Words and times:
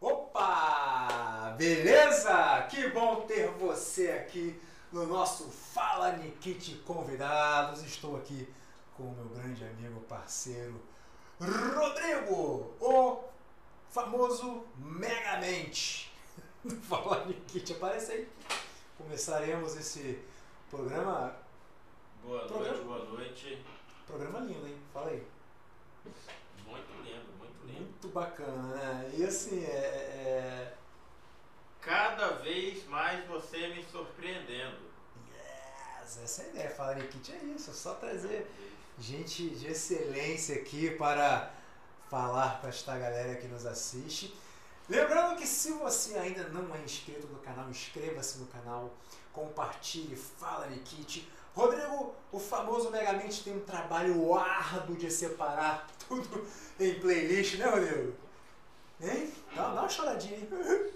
Opa! 0.00 1.54
Beleza? 1.56 2.66
Que 2.70 2.88
bom 2.90 3.22
ter 3.22 3.48
você 3.52 4.10
aqui 4.10 4.60
no 4.92 5.06
nosso 5.06 5.44
Fala 5.50 6.12
Nikit 6.12 6.76
Convidados. 6.86 7.82
Estou 7.82 8.16
aqui 8.16 8.46
com 8.96 9.04
o 9.04 9.12
meu 9.14 9.26
grande 9.30 9.64
amigo, 9.64 10.00
parceiro 10.02 10.80
Rodrigo, 11.40 12.74
o 12.80 13.24
famoso 13.90 14.64
Megamente 14.76 16.12
do 16.64 16.76
Fala 16.86 17.24
Nikit. 17.24 17.72
Aparece 17.74 18.12
aí. 18.12 18.28
Começaremos 18.98 19.76
esse 19.76 20.22
programa. 20.70 21.34
Boa 22.22 22.40
Programa- 22.46 22.72
noite, 22.74 22.84
boa 22.84 23.04
noite. 23.04 23.64
Programa 24.06 24.38
lindo, 24.40 24.66
hein? 24.66 24.78
Fala 24.92 25.10
aí. 25.10 25.22
Muito 28.06 28.14
bacana, 28.14 28.62
né? 28.76 29.10
E 29.14 29.24
assim, 29.24 29.64
é- 29.64 29.68
é, 29.68 30.72
Cada 31.80 32.30
vez 32.38 32.84
mais 32.88 33.24
você 33.26 33.68
me 33.68 33.84
surpreendendo. 33.84 34.76
Yes, 35.32 36.18
essa 36.22 36.42
é 36.42 36.44
a 36.44 36.48
ideia. 36.48 36.70
Falar 36.70 36.96
Kit 36.96 37.32
é 37.32 37.36
isso, 37.54 37.70
é 37.70 37.74
só 37.74 37.94
trazer 37.94 38.50
gente 38.98 39.50
de 39.50 39.68
excelência 39.68 40.56
aqui 40.56 40.90
para 40.96 41.52
falar 42.10 42.60
para 42.60 42.70
esta 42.70 42.98
galera 42.98 43.36
que 43.36 43.46
nos 43.46 43.64
assiste. 43.64 44.36
Lembrando 44.88 45.36
que 45.36 45.46
se 45.46 45.72
você 45.72 46.18
ainda 46.18 46.48
não 46.48 46.74
é 46.74 46.78
inscrito 46.80 47.28
no 47.28 47.38
canal, 47.38 47.68
inscreva-se 47.70 48.38
no 48.38 48.46
canal, 48.46 48.92
compartilhe, 49.32 50.16
fala 50.16 50.66
Nikit. 50.66 51.28
Rodrigo, 51.56 52.14
o 52.30 52.38
famoso 52.38 52.90
Megamente 52.90 53.42
tem 53.42 53.56
um 53.56 53.60
trabalho 53.60 54.34
árduo 54.34 54.94
de 54.94 55.10
separar 55.10 55.86
tudo 56.06 56.46
em 56.78 57.00
playlist, 57.00 57.56
né 57.56 57.64
Rodrigo? 57.66 58.12
Hein? 59.00 59.32
Dá, 59.54 59.72
dá 59.72 59.80
uma 59.80 59.88
choradinha 59.88 60.36
aí. 60.38 60.92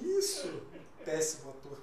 Isso! 0.00 0.62
Péssimo 1.04 1.50
ator. 1.50 1.78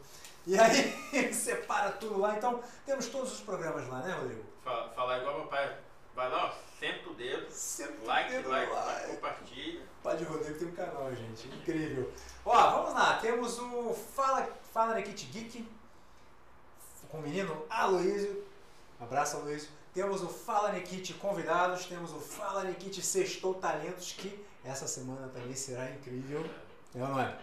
E 0.46 0.58
aí, 0.60 1.34
separa 1.34 1.92
tudo 1.94 2.20
lá. 2.20 2.36
Então, 2.36 2.62
temos 2.86 3.08
todos 3.08 3.34
os 3.34 3.40
programas 3.42 3.88
lá, 3.88 4.00
né, 4.00 4.14
Rodrigo? 4.14 4.44
Fa- 4.64 4.90
Falar 4.96 5.20
igual 5.20 5.38
meu 5.40 5.48
pai. 5.48 5.78
Vai 6.16 6.30
lá, 6.30 6.48
ó, 6.48 6.54
senta 6.80 7.10
o 7.10 7.14
dedo, 7.14 7.50
Sempre 7.50 8.06
like, 8.06 8.32
dedo 8.32 8.50
like, 8.50 8.72
like, 8.72 9.08
compartilha. 9.16 9.82
Padre 10.04 10.26
Rodrigo 10.26 10.60
tem 10.60 10.68
um 10.68 10.72
canal, 10.76 11.10
gente. 11.16 11.48
Incrível. 11.48 12.12
Ó, 12.46 12.72
vamos 12.72 12.94
lá. 12.94 13.18
Temos 13.20 13.58
o 13.60 13.94
Fala, 13.94 14.48
Fala 14.74 14.96
Nikit 14.96 15.26
Geek 15.28 15.66
com 17.12 17.18
o 17.18 17.22
menino 17.22 17.66
Aloysio. 17.70 18.44
Abraço, 19.00 19.38
Aloysio. 19.38 19.70
Temos 19.94 20.24
o 20.24 20.30
Fala 20.30 20.72
Nikit 20.72 21.14
Convidados. 21.16 21.86
Temos 21.86 22.12
o 22.14 22.20
Fala 22.20 22.64
Nikit 22.64 23.02
Sextou 23.02 23.56
Talentos, 23.56 24.14
que 24.14 24.44
essa 24.64 24.88
semana 24.88 25.28
também 25.28 25.54
será 25.54 25.92
incrível. 25.92 26.44
É 26.96 27.02
ou 27.04 27.10
não 27.10 27.20
é? 27.20 27.38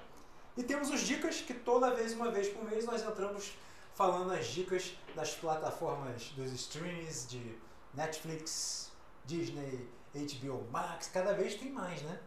E 0.57 0.63
temos 0.63 0.91
os 0.91 1.03
dicas, 1.03 1.41
que 1.41 1.55
toda 1.55 1.95
vez, 1.95 2.15
uma 2.15 2.31
vez 2.31 2.49
por 2.49 2.65
mês, 2.65 2.85
nós 2.85 3.03
entramos 3.03 3.53
falando 3.95 4.33
as 4.33 4.47
dicas 4.47 4.97
das 5.15 5.35
plataformas 5.35 6.33
dos 6.37 6.53
streams 6.53 7.29
de 7.29 7.59
Netflix, 7.95 8.91
Disney, 9.25 9.89
HBO 10.15 10.67
Max, 10.71 11.11
cada 11.13 11.33
vez 11.33 11.55
tem 11.55 11.71
mais, 11.71 12.03
né? 12.03 12.19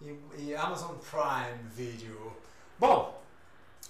E, 0.00 0.18
e 0.38 0.54
Amazon 0.54 0.96
Prime 0.96 1.68
Video. 1.68 2.34
Bom, 2.78 3.20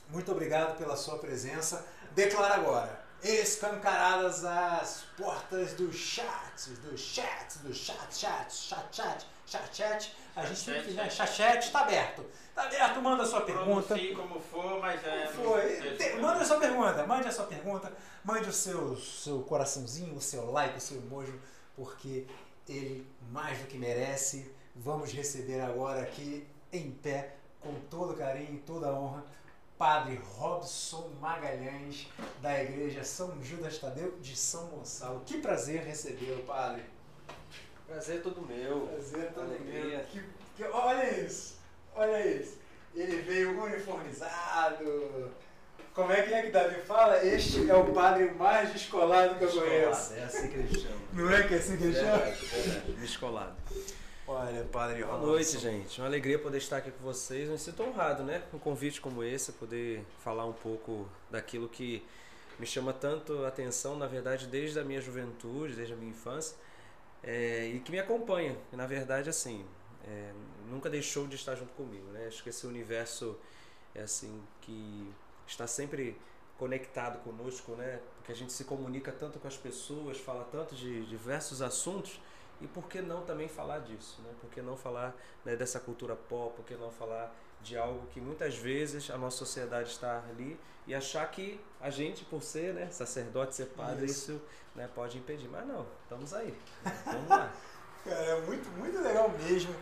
muito 0.08 0.32
obrigado 0.32 0.76
pela 0.76 0.96
sua 0.96 1.18
presença. 1.18 1.86
Declara 2.12 2.54
agora, 2.54 3.00
escancaradas 3.22 4.44
as 4.44 5.04
portas 5.16 5.74
do 5.74 5.92
chat, 5.92 6.70
do 6.82 6.96
chat, 6.96 7.58
do 7.62 7.72
chat, 7.72 7.96
chat, 8.16 8.52
chat, 8.54 8.94
chat, 8.96 9.26
chat, 9.46 9.76
chat. 9.76 10.16
A 10.36 10.44
gente 10.46 10.58
Chat, 10.60 10.74
sempre 10.76 10.92
já, 10.92 11.08
chat. 11.08 11.32
chat, 11.32 11.62
está 11.66 11.80
aberto. 11.80 12.24
Está 12.48 12.62
aberto, 12.64 13.00
manda 13.02 13.22
a 13.22 13.26
sua 13.26 13.40
pergunta. 13.42 13.86
Pronuncie 13.94 14.14
como 14.14 14.40
for, 14.40 14.80
mas 14.80 15.04
é. 15.04 15.26
Foi? 15.28 15.78
não- 15.80 15.96
Te- 15.96 16.14
Mande 16.16 16.42
a 16.42 16.44
sua 16.44 16.58
pergunta, 16.58 17.06
mande 17.06 17.28
a 17.28 17.32
sua 17.32 17.44
pergunta, 17.46 17.92
mande 18.24 18.48
o 18.48 18.52
seu, 18.52 18.96
seu 18.96 19.40
coraçãozinho, 19.42 20.14
o 20.16 20.20
seu 20.20 20.50
like, 20.50 20.78
o 20.78 20.80
seu 20.80 20.98
emoji, 20.98 21.38
porque 21.76 22.26
ele 22.68 23.06
mais 23.30 23.58
do 23.58 23.66
que 23.66 23.76
merece. 23.78 24.52
Vamos 24.76 25.12
receber 25.12 25.60
agora 25.60 26.02
aqui 26.02 26.46
em 26.72 26.90
pé, 26.92 27.34
com 27.60 27.74
todo 27.90 28.14
carinho 28.16 28.54
e 28.54 28.58
toda 28.58 28.86
a 28.88 28.92
honra, 28.92 29.24
Padre 30.00 30.18
Robson 30.38 31.10
Magalhães, 31.20 32.08
da 32.40 32.62
Igreja 32.62 33.04
São 33.04 33.34
Judas 33.42 33.76
Tadeu 33.76 34.16
de 34.18 34.34
São 34.34 34.64
Gonçalo. 34.68 35.20
Que 35.26 35.38
prazer 35.42 35.82
recebê-lo, 35.82 36.42
Padre. 36.44 36.84
Prazer 37.86 38.16
é 38.16 38.20
todo 38.20 38.40
meu. 38.40 38.86
Prazer 38.86 39.30
todo 39.34 39.44
Alegria. 39.44 39.84
meu. 39.98 40.00
Que- 40.06 40.22
que- 40.56 40.64
olha 40.64 41.20
isso, 41.20 41.58
olha 41.94 42.26
isso. 42.26 42.56
Ele 42.94 43.20
veio 43.20 43.62
uniformizado. 43.62 45.30
Como 45.92 46.10
é 46.12 46.22
que 46.22 46.32
é 46.32 46.42
que 46.44 46.50
Davi 46.50 46.80
fala? 46.80 47.22
Este 47.22 47.68
é 47.70 47.74
o 47.74 47.92
padre 47.92 48.30
mais 48.30 48.72
descolado 48.72 49.34
que 49.34 49.44
eu 49.44 49.52
conheço. 49.52 50.14
É 50.14 50.22
assim 50.24 50.48
que 50.48 50.54
eles 50.56 50.80
chamam. 50.80 50.98
Não 51.12 51.30
é 51.30 51.42
que 51.46 51.54
é 51.54 51.56
assim 51.58 51.76
que 51.76 51.84
ele 51.84 51.94
chama? 51.94 52.96
Descolado. 52.98 53.54
Olha, 54.32 54.62
padre 54.66 55.02
Boa 55.02 55.18
noite, 55.18 55.58
gente. 55.58 56.00
Uma 56.00 56.06
alegria 56.06 56.38
poder 56.38 56.58
estar 56.58 56.76
aqui 56.76 56.92
com 56.92 57.02
vocês. 57.02 57.46
Eu 57.46 57.54
me 57.54 57.58
sinto 57.58 57.82
honrado, 57.82 58.22
né? 58.22 58.40
Um 58.54 58.60
convite 58.60 59.00
como 59.00 59.24
esse, 59.24 59.50
poder 59.50 60.04
falar 60.20 60.46
um 60.46 60.52
pouco 60.52 61.08
daquilo 61.28 61.68
que 61.68 62.00
me 62.56 62.64
chama 62.64 62.92
tanto 62.92 63.44
a 63.44 63.48
atenção, 63.48 63.98
na 63.98 64.06
verdade, 64.06 64.46
desde 64.46 64.78
a 64.78 64.84
minha 64.84 65.00
juventude, 65.00 65.74
desde 65.74 65.94
a 65.94 65.96
minha 65.96 66.12
infância, 66.12 66.56
é, 67.24 67.72
e 67.74 67.80
que 67.80 67.90
me 67.90 67.98
acompanha. 67.98 68.56
E, 68.72 68.76
na 68.76 68.86
verdade, 68.86 69.28
assim, 69.28 69.66
é, 70.06 70.32
nunca 70.70 70.88
deixou 70.88 71.26
de 71.26 71.34
estar 71.34 71.56
junto 71.56 71.72
comigo, 71.72 72.06
né? 72.12 72.28
Acho 72.28 72.40
que 72.44 72.50
esse 72.50 72.64
universo 72.68 73.36
é 73.96 74.02
assim 74.02 74.40
que 74.60 75.12
está 75.44 75.66
sempre 75.66 76.16
conectado 76.56 77.18
conosco, 77.24 77.72
né? 77.72 77.98
Porque 78.14 78.30
a 78.30 78.36
gente 78.36 78.52
se 78.52 78.62
comunica 78.62 79.10
tanto 79.10 79.40
com 79.40 79.48
as 79.48 79.56
pessoas, 79.56 80.18
fala 80.18 80.44
tanto 80.52 80.76
de 80.76 81.04
diversos 81.06 81.60
assuntos. 81.60 82.20
E 82.60 82.66
por 82.66 82.86
que 82.88 83.00
não 83.00 83.22
também 83.22 83.48
falar 83.48 83.78
disso, 83.80 84.20
né? 84.22 84.30
Por 84.40 84.50
que 84.50 84.60
não 84.60 84.76
falar 84.76 85.14
né, 85.44 85.56
dessa 85.56 85.80
cultura 85.80 86.14
pop? 86.14 86.54
Por 86.56 86.64
que 86.64 86.74
não 86.74 86.90
falar 86.90 87.34
de 87.62 87.76
algo 87.76 88.06
que 88.08 88.20
muitas 88.20 88.54
vezes 88.56 89.10
a 89.10 89.18
nossa 89.18 89.36
sociedade 89.38 89.90
está 89.90 90.22
ali 90.30 90.58
e 90.86 90.94
achar 90.94 91.30
que 91.30 91.60
a 91.80 91.90
gente, 91.90 92.24
por 92.24 92.42
ser 92.42 92.74
né, 92.74 92.88
sacerdote, 92.90 93.54
ser 93.54 93.66
padre, 93.66 94.06
Isso. 94.06 94.32
isso, 94.32 94.42
né, 94.74 94.88
pode 94.94 95.18
impedir. 95.18 95.48
Mas 95.48 95.66
não, 95.66 95.86
estamos 96.02 96.32
aí. 96.34 96.54
né? 96.84 97.02
Vamos 97.06 97.28
lá. 97.28 97.52
Cara, 98.04 98.16
é 98.16 98.40
muito, 98.42 98.68
muito 98.78 98.98
legal 99.00 99.28
mesmo. 99.30 99.74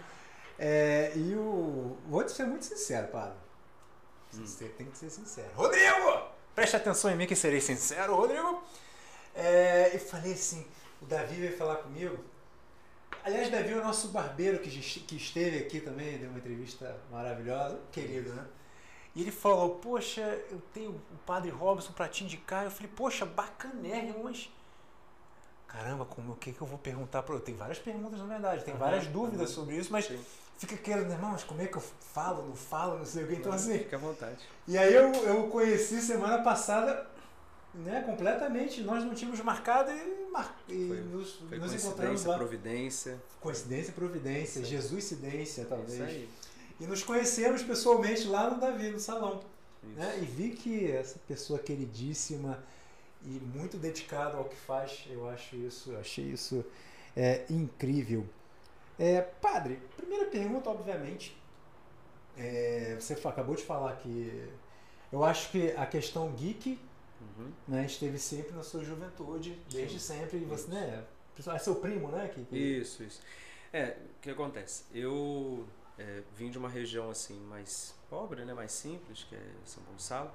É, 0.58 1.12
e 1.14 1.34
o. 1.36 1.96
Vou 2.08 2.24
te 2.24 2.32
ser 2.32 2.44
muito 2.44 2.64
sincero, 2.64 3.08
padre. 3.08 3.36
Hum. 4.34 4.44
Você 4.44 4.68
tem 4.70 4.90
que 4.90 4.98
ser 4.98 5.08
sincero. 5.08 5.48
Rodrigo! 5.54 6.28
Preste 6.54 6.74
atenção 6.76 7.10
em 7.12 7.16
mim 7.16 7.26
que 7.26 7.36
serei 7.36 7.60
sincero, 7.60 8.16
Rodrigo. 8.16 8.62
É, 9.34 9.94
e 9.94 9.98
falei 10.00 10.32
assim: 10.32 10.66
o 11.00 11.06
Davi 11.06 11.36
veio 11.36 11.56
falar 11.56 11.76
comigo. 11.76 12.18
Aliás, 13.28 13.50
Davi 13.50 13.72
é 13.72 13.76
o 13.76 13.84
nosso 13.84 14.08
barbeiro 14.08 14.58
que, 14.58 14.70
que 14.70 15.16
esteve 15.16 15.58
aqui 15.58 15.80
também, 15.80 16.16
deu 16.16 16.30
uma 16.30 16.38
entrevista 16.38 16.96
maravilhosa, 17.10 17.78
querido, 17.92 18.32
né? 18.32 18.42
E 19.14 19.20
ele 19.20 19.30
falou: 19.30 19.74
Poxa, 19.76 20.22
eu 20.50 20.58
tenho 20.72 20.92
o 20.92 21.18
padre 21.26 21.50
Robson 21.50 21.92
pra 21.92 22.08
te 22.08 22.24
indicar. 22.24 22.64
Eu 22.64 22.70
falei: 22.70 22.90
Poxa, 22.96 23.26
bacanérrimo, 23.26 24.24
mas. 24.24 24.50
Caramba, 25.66 26.06
como 26.06 26.32
o 26.32 26.36
que, 26.36 26.52
que 26.52 26.60
eu 26.62 26.66
vou 26.66 26.78
perguntar 26.78 27.22
para 27.22 27.38
Tem 27.40 27.54
várias 27.54 27.78
perguntas, 27.78 28.18
na 28.18 28.24
verdade, 28.24 28.64
tem 28.64 28.74
várias 28.74 29.06
dúvidas 29.06 29.48
aham. 29.48 29.54
sobre 29.56 29.76
isso, 29.76 29.92
mas 29.92 30.06
Sim. 30.06 30.18
fica 30.56 30.78
querendo, 30.78 31.12
irmão, 31.12 31.32
mas 31.32 31.44
como 31.44 31.60
é 31.60 31.66
que 31.66 31.76
eu 31.76 31.82
falo, 31.82 32.46
não 32.46 32.56
falo, 32.56 32.96
não 32.96 33.04
sei 33.04 33.24
o 33.24 33.26
que. 33.26 33.34
Então, 33.34 33.52
assim. 33.52 33.80
Fique 33.80 33.94
à 33.94 33.98
vontade. 33.98 34.38
E 34.66 34.78
aí 34.78 34.94
eu, 34.94 35.12
eu 35.12 35.48
conheci 35.48 36.00
semana 36.00 36.42
passada, 36.42 37.06
né, 37.74 38.02
completamente. 38.02 38.82
Nós 38.82 39.04
não 39.04 39.14
tínhamos 39.14 39.40
marcado 39.40 39.90
e, 39.90 40.30
mar... 40.30 40.58
e 40.68 40.88
Foi- 40.88 41.00
nos, 41.00 41.32
Foi 41.34 41.58
nos 41.58 41.72
encontramos 41.72 42.22
coincidência, 42.22 42.30
lá. 42.30 42.36
providência. 42.36 43.22
Coincidência 43.40 43.90
e 43.90 43.94
providência. 43.94 44.64
Jesuscidência, 44.64 45.64
talvez. 45.64 45.92
Isso 45.94 46.02
aí. 46.02 46.28
E 46.80 46.86
nos 46.86 47.02
conhecemos 47.02 47.62
pessoalmente 47.62 48.26
lá 48.28 48.50
no 48.50 48.60
Davi, 48.60 48.90
no 48.90 49.00
salão. 49.00 49.40
Né? 49.82 50.18
E 50.22 50.24
vi 50.24 50.50
que 50.50 50.90
essa 50.90 51.18
pessoa 51.26 51.58
queridíssima 51.58 52.62
e 53.24 53.28
muito 53.28 53.76
dedicada 53.76 54.36
ao 54.36 54.44
que 54.44 54.56
faz, 54.56 55.04
eu 55.10 55.28
acho 55.28 55.56
isso, 55.56 55.92
eu 55.92 56.00
achei 56.00 56.24
isso 56.26 56.64
é, 57.16 57.44
incrível. 57.50 58.24
É, 58.98 59.20
padre, 59.20 59.80
primeira 59.96 60.26
pergunta, 60.26 60.70
obviamente, 60.70 61.36
é, 62.36 62.96
você 62.98 63.14
acabou 63.14 63.54
de 63.54 63.62
falar 63.62 63.96
que 63.96 64.48
eu 65.12 65.24
acho 65.24 65.50
que 65.50 65.72
a 65.72 65.86
questão 65.86 66.30
geek 66.32 66.78
Uhum. 67.38 67.52
né, 67.68 67.86
esteve 67.86 68.18
sempre 68.18 68.52
na 68.52 68.62
sua 68.62 68.82
juventude, 68.84 69.58
desde 69.70 70.00
sempre, 70.00 70.38
e 70.38 70.44
você, 70.44 70.68
né? 70.68 71.04
É 71.54 71.58
seu 71.58 71.76
primo, 71.76 72.08
né? 72.08 72.28
Que, 72.34 72.44
que- 72.44 72.56
Isso, 72.58 73.02
isso. 73.04 73.20
É, 73.72 73.96
o 74.18 74.20
que 74.20 74.30
acontece? 74.30 74.84
Eu 74.92 75.66
é, 75.96 76.22
vim 76.36 76.50
de 76.50 76.58
uma 76.58 76.68
região 76.68 77.10
assim 77.10 77.38
mais 77.46 77.94
pobre, 78.10 78.44
né, 78.44 78.52
mais 78.54 78.72
simples, 78.72 79.24
que 79.24 79.34
é 79.36 79.42
São 79.64 79.82
Gonçalo, 79.84 80.30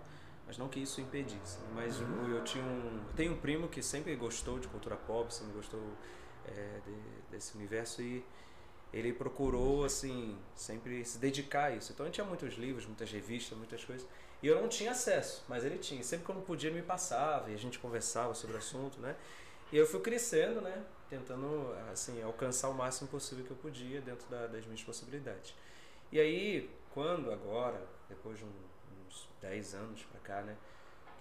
mas 0.48 0.58
não 0.58 0.70
que 0.70 0.80
isso 0.80 1.02
impedisse. 1.02 1.58
né, 1.60 1.68
Mas 1.76 2.00
eu, 2.00 2.08
eu 2.30 2.44
tinha 2.44 2.64
um, 2.64 3.02
eu 3.10 3.14
tenho 3.16 3.34
um 3.34 3.38
primo 3.38 3.68
que 3.68 3.82
sempre 3.84 4.16
gostou 4.16 4.60
de 4.60 4.68
cultura 4.70 4.96
pop, 4.96 5.34
sempre 5.34 5.54
gostou 5.54 5.82
é, 6.48 6.80
de- 6.86 7.32
desse 7.32 7.56
universo 7.58 8.02
e 8.02 8.24
ele 8.94 9.12
procurou, 9.12 9.84
assim, 9.86 10.38
sempre 10.56 11.04
se 11.04 11.18
dedicar 11.18 11.66
a 11.66 11.76
isso. 11.76 11.92
Então, 11.92 12.06
ele 12.06 12.14
tinha 12.14 12.26
muitos 12.26 12.54
livros, 12.56 12.86
muitas 12.86 13.12
revistas, 13.12 13.58
muitas 13.58 13.84
coisas. 13.84 14.08
E 14.44 14.48
eu 14.48 14.62
não 14.62 14.68
tinha 14.68 14.92
acesso, 14.92 15.42
mas 15.48 15.64
ele 15.64 15.78
tinha. 15.78 16.04
Sempre 16.04 16.26
que 16.26 16.32
eu 16.32 16.36
não 16.36 16.42
podia, 16.42 16.70
ele 16.70 16.82
me 16.82 16.86
passava 16.86 17.50
e 17.50 17.54
a 17.54 17.58
gente 17.58 17.80
conversava 17.80 18.34
sobre 18.34 18.58
o 18.58 18.60
assunto, 18.60 19.00
né? 19.00 19.16
E 19.72 19.78
eu 19.78 19.88
fui 19.88 20.02
crescendo, 20.02 20.60
né? 20.60 20.84
Tentando, 21.10 21.74
assim, 21.94 22.22
alcançar 22.22 22.68
o 22.68 22.74
máximo 22.74 23.08
possível 23.08 23.46
que 23.46 23.52
eu 23.52 23.58
podia 23.58 24.02
dentro 24.02 24.28
da, 24.30 24.46
das 24.48 24.66
minhas 24.66 24.84
possibilidades. 24.84 25.56
E 26.12 26.20
aí, 26.20 26.70
quando 26.94 27.32
agora, 27.32 27.82
depois 28.10 28.38
de 28.38 28.44
um, 28.44 28.52
uns 29.08 29.30
10 29.40 29.76
anos 29.76 30.04
pra 30.04 30.20
cá, 30.20 30.42
né? 30.42 30.58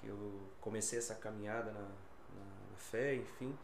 Que 0.01 0.09
eu 0.09 0.41
comecei 0.61 0.99
essa 0.99 1.15
caminhada 1.15 1.71
na, 1.71 1.81
na, 1.81 2.71
na 2.73 2.77
fé, 2.77 3.15
enfim, 3.15 3.57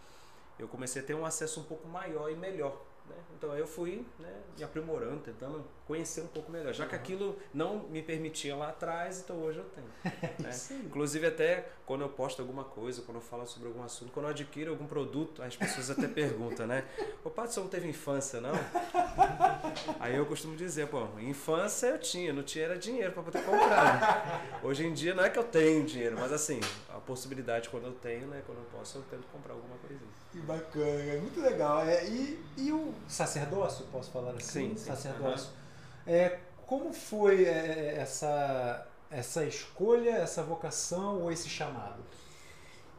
eu 0.56 0.68
comecei 0.68 1.02
a 1.02 1.04
ter 1.04 1.14
um 1.14 1.26
acesso 1.26 1.60
um 1.60 1.64
pouco 1.64 1.88
maior 1.88 2.30
e 2.30 2.36
melhor 2.36 2.80
né? 3.08 3.16
Então 3.36 3.54
eu 3.56 3.66
fui 3.66 4.04
né, 4.18 4.32
me 4.56 4.64
aprimorando, 4.64 5.20
tentando 5.20 5.64
conhecer 5.86 6.22
um 6.22 6.26
pouco 6.26 6.50
melhor. 6.50 6.74
Já 6.74 6.86
que 6.86 6.94
aquilo 6.94 7.38
não 7.54 7.84
me 7.88 8.02
permitia 8.02 8.54
lá 8.56 8.68
atrás, 8.68 9.20
então 9.20 9.36
hoje 9.36 9.58
eu 9.58 9.64
tenho. 9.64 9.88
Né? 10.38 10.50
Inclusive 10.84 11.26
até 11.26 11.68
quando 11.84 12.02
eu 12.02 12.08
posto 12.08 12.40
alguma 12.40 12.62
coisa, 12.62 13.02
quando 13.02 13.16
eu 13.16 13.20
falo 13.20 13.46
sobre 13.46 13.66
algum 13.68 13.82
assunto, 13.82 14.12
quando 14.12 14.26
eu 14.26 14.30
adquiro 14.30 14.70
algum 14.70 14.86
produto, 14.86 15.42
as 15.42 15.56
pessoas 15.56 15.90
até 15.90 16.06
perguntam, 16.06 16.66
né? 16.66 16.84
Ô 17.24 17.30
Pato, 17.30 17.52
você 17.52 17.60
não 17.60 17.68
teve 17.68 17.88
infância, 17.88 18.40
não? 18.40 18.52
Aí 19.98 20.14
eu 20.14 20.26
costumo 20.26 20.54
dizer, 20.54 20.86
pô, 20.88 21.06
infância 21.18 21.88
eu 21.88 21.98
tinha, 21.98 22.32
não 22.32 22.42
tinha 22.42 22.66
era 22.66 22.78
dinheiro 22.78 23.12
para 23.12 23.22
poder 23.22 23.42
comprar. 23.42 24.00
Né? 24.00 24.60
Hoje 24.62 24.86
em 24.86 24.92
dia 24.92 25.14
não 25.14 25.24
é 25.24 25.30
que 25.30 25.38
eu 25.38 25.44
tenho 25.44 25.84
dinheiro, 25.84 26.16
mas 26.18 26.32
assim, 26.32 26.60
a 26.88 27.00
possibilidade 27.00 27.68
quando 27.68 27.86
eu 27.86 27.92
tenho, 27.92 28.26
né? 28.26 28.42
Quando 28.46 28.58
eu 28.58 28.64
posso, 28.64 28.98
eu 28.98 29.02
tento 29.10 29.26
comprar 29.32 29.54
alguma 29.54 29.76
coisinha. 29.78 30.10
Que 30.30 30.40
bacana, 30.40 31.02
é 31.02 31.18
muito 31.18 31.40
legal. 31.40 31.82
É, 31.86 32.06
e, 32.06 32.38
e 32.56 32.72
o 32.72 32.94
sacerdócio, 33.06 33.86
posso 33.92 34.10
falar 34.10 34.32
assim? 34.32 34.70
Sim, 34.70 34.76
sim. 34.76 34.84
Sacerdócio. 34.86 35.50
Uhum. 35.50 36.12
É, 36.12 36.40
como 36.66 36.92
foi 36.92 37.44
é, 37.44 37.96
essa, 37.98 38.86
essa 39.10 39.44
escolha, 39.44 40.10
essa 40.10 40.42
vocação 40.42 41.22
ou 41.22 41.32
esse 41.32 41.48
chamado? 41.48 42.02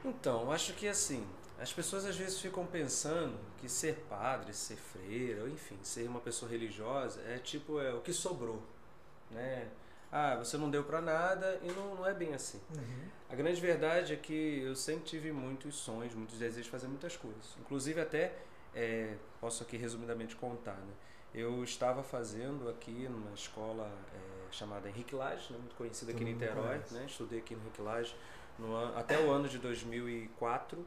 Então, 0.04 0.52
acho 0.52 0.74
que 0.74 0.88
assim, 0.88 1.26
as 1.60 1.74
pessoas 1.74 2.06
às 2.06 2.16
vezes 2.16 2.40
ficam 2.40 2.66
pensando 2.66 3.38
que 3.60 3.68
ser 3.68 4.06
padre, 4.10 4.54
ser 4.54 4.78
freira, 4.78 5.42
ou 5.42 5.50
enfim, 5.50 5.78
ser 5.84 6.08
uma 6.08 6.20
pessoa 6.20 6.50
religiosa 6.50 7.20
é 7.28 7.38
tipo 7.38 7.80
é 7.82 7.94
o 7.94 8.00
que 8.00 8.14
sobrou, 8.14 8.62
né? 9.30 9.68
ah, 10.12 10.36
você 10.38 10.58
não 10.58 10.70
deu 10.70 10.84
para 10.84 11.02
nada 11.02 11.60
e 11.62 11.72
não, 11.72 11.96
não 11.96 12.08
é 12.08 12.14
bem 12.14 12.34
assim. 12.34 12.60
Uhum. 12.76 13.02
A 13.30 13.36
grande 13.36 13.62
verdade 13.62 14.14
é 14.14 14.16
que 14.16 14.62
eu 14.62 14.76
sempre 14.76 15.04
tive 15.04 15.32
muitos 15.32 15.76
sonhos, 15.76 16.16
muitos 16.16 16.38
desejos 16.40 16.66
de 16.66 16.72
fazer 16.72 16.88
muitas 16.88 17.16
coisas. 17.16 17.56
Inclusive 17.60 18.02
até, 18.02 18.34
é, 18.74 19.16
posso 19.40 19.64
aqui 19.64 19.78
resumidamente 19.78 20.36
contar, 20.36 20.78
né? 20.78 20.94
Eu 21.34 21.64
estava 21.64 22.02
fazendo 22.02 22.70
aqui 22.70 23.08
numa 23.08 23.34
escola 23.34 23.92
é, 24.14 24.52
chamada 24.52 24.90
Henrique 24.90 25.16
Lage, 25.16 25.54
né? 25.54 25.60
muito 25.60 25.76
conhecida 25.76 26.12
aqui 26.12 26.24
em 26.24 26.34
Niterói, 26.34 26.82
né? 26.90 27.06
estudei 27.08 27.38
aqui 27.38 27.54
no 27.54 27.62
Henrique 27.62 27.82
Lage 27.82 28.16
no 28.58 28.76
an 28.76 28.98
até 28.98 29.20
o 29.24 29.30
ano 29.30 29.48
de 29.48 29.60
2004. 29.60 30.84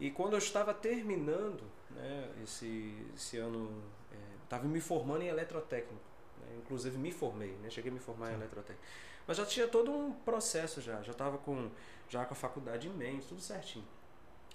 E 0.00 0.10
quando 0.10 0.32
eu 0.32 0.38
estava 0.38 0.74
terminando 0.74 1.62
né, 1.90 2.32
esse, 2.42 3.06
esse 3.14 3.36
ano, 3.36 3.80
estava 4.42 4.64
é, 4.64 4.68
me 4.68 4.80
formando 4.80 5.22
em 5.22 5.28
eletrotécnico 5.28 6.10
inclusive 6.58 6.96
me 6.98 7.12
formei, 7.12 7.52
né? 7.62 7.70
Cheguei 7.70 7.90
a 7.90 7.94
me 7.94 8.00
formar 8.00 8.26
Sim. 8.26 8.32
em 8.32 8.36
eletrotécnica. 8.36 8.86
Mas 9.26 9.36
já 9.36 9.46
tinha 9.46 9.68
todo 9.68 9.90
um 9.90 10.12
processo 10.12 10.80
já, 10.80 11.02
já 11.02 11.12
estava 11.12 11.38
com 11.38 11.70
já 12.08 12.24
com 12.24 12.34
a 12.34 12.36
faculdade 12.36 12.88
em 12.88 12.92
mente, 12.92 13.26
tudo 13.26 13.40
certinho. 13.40 13.84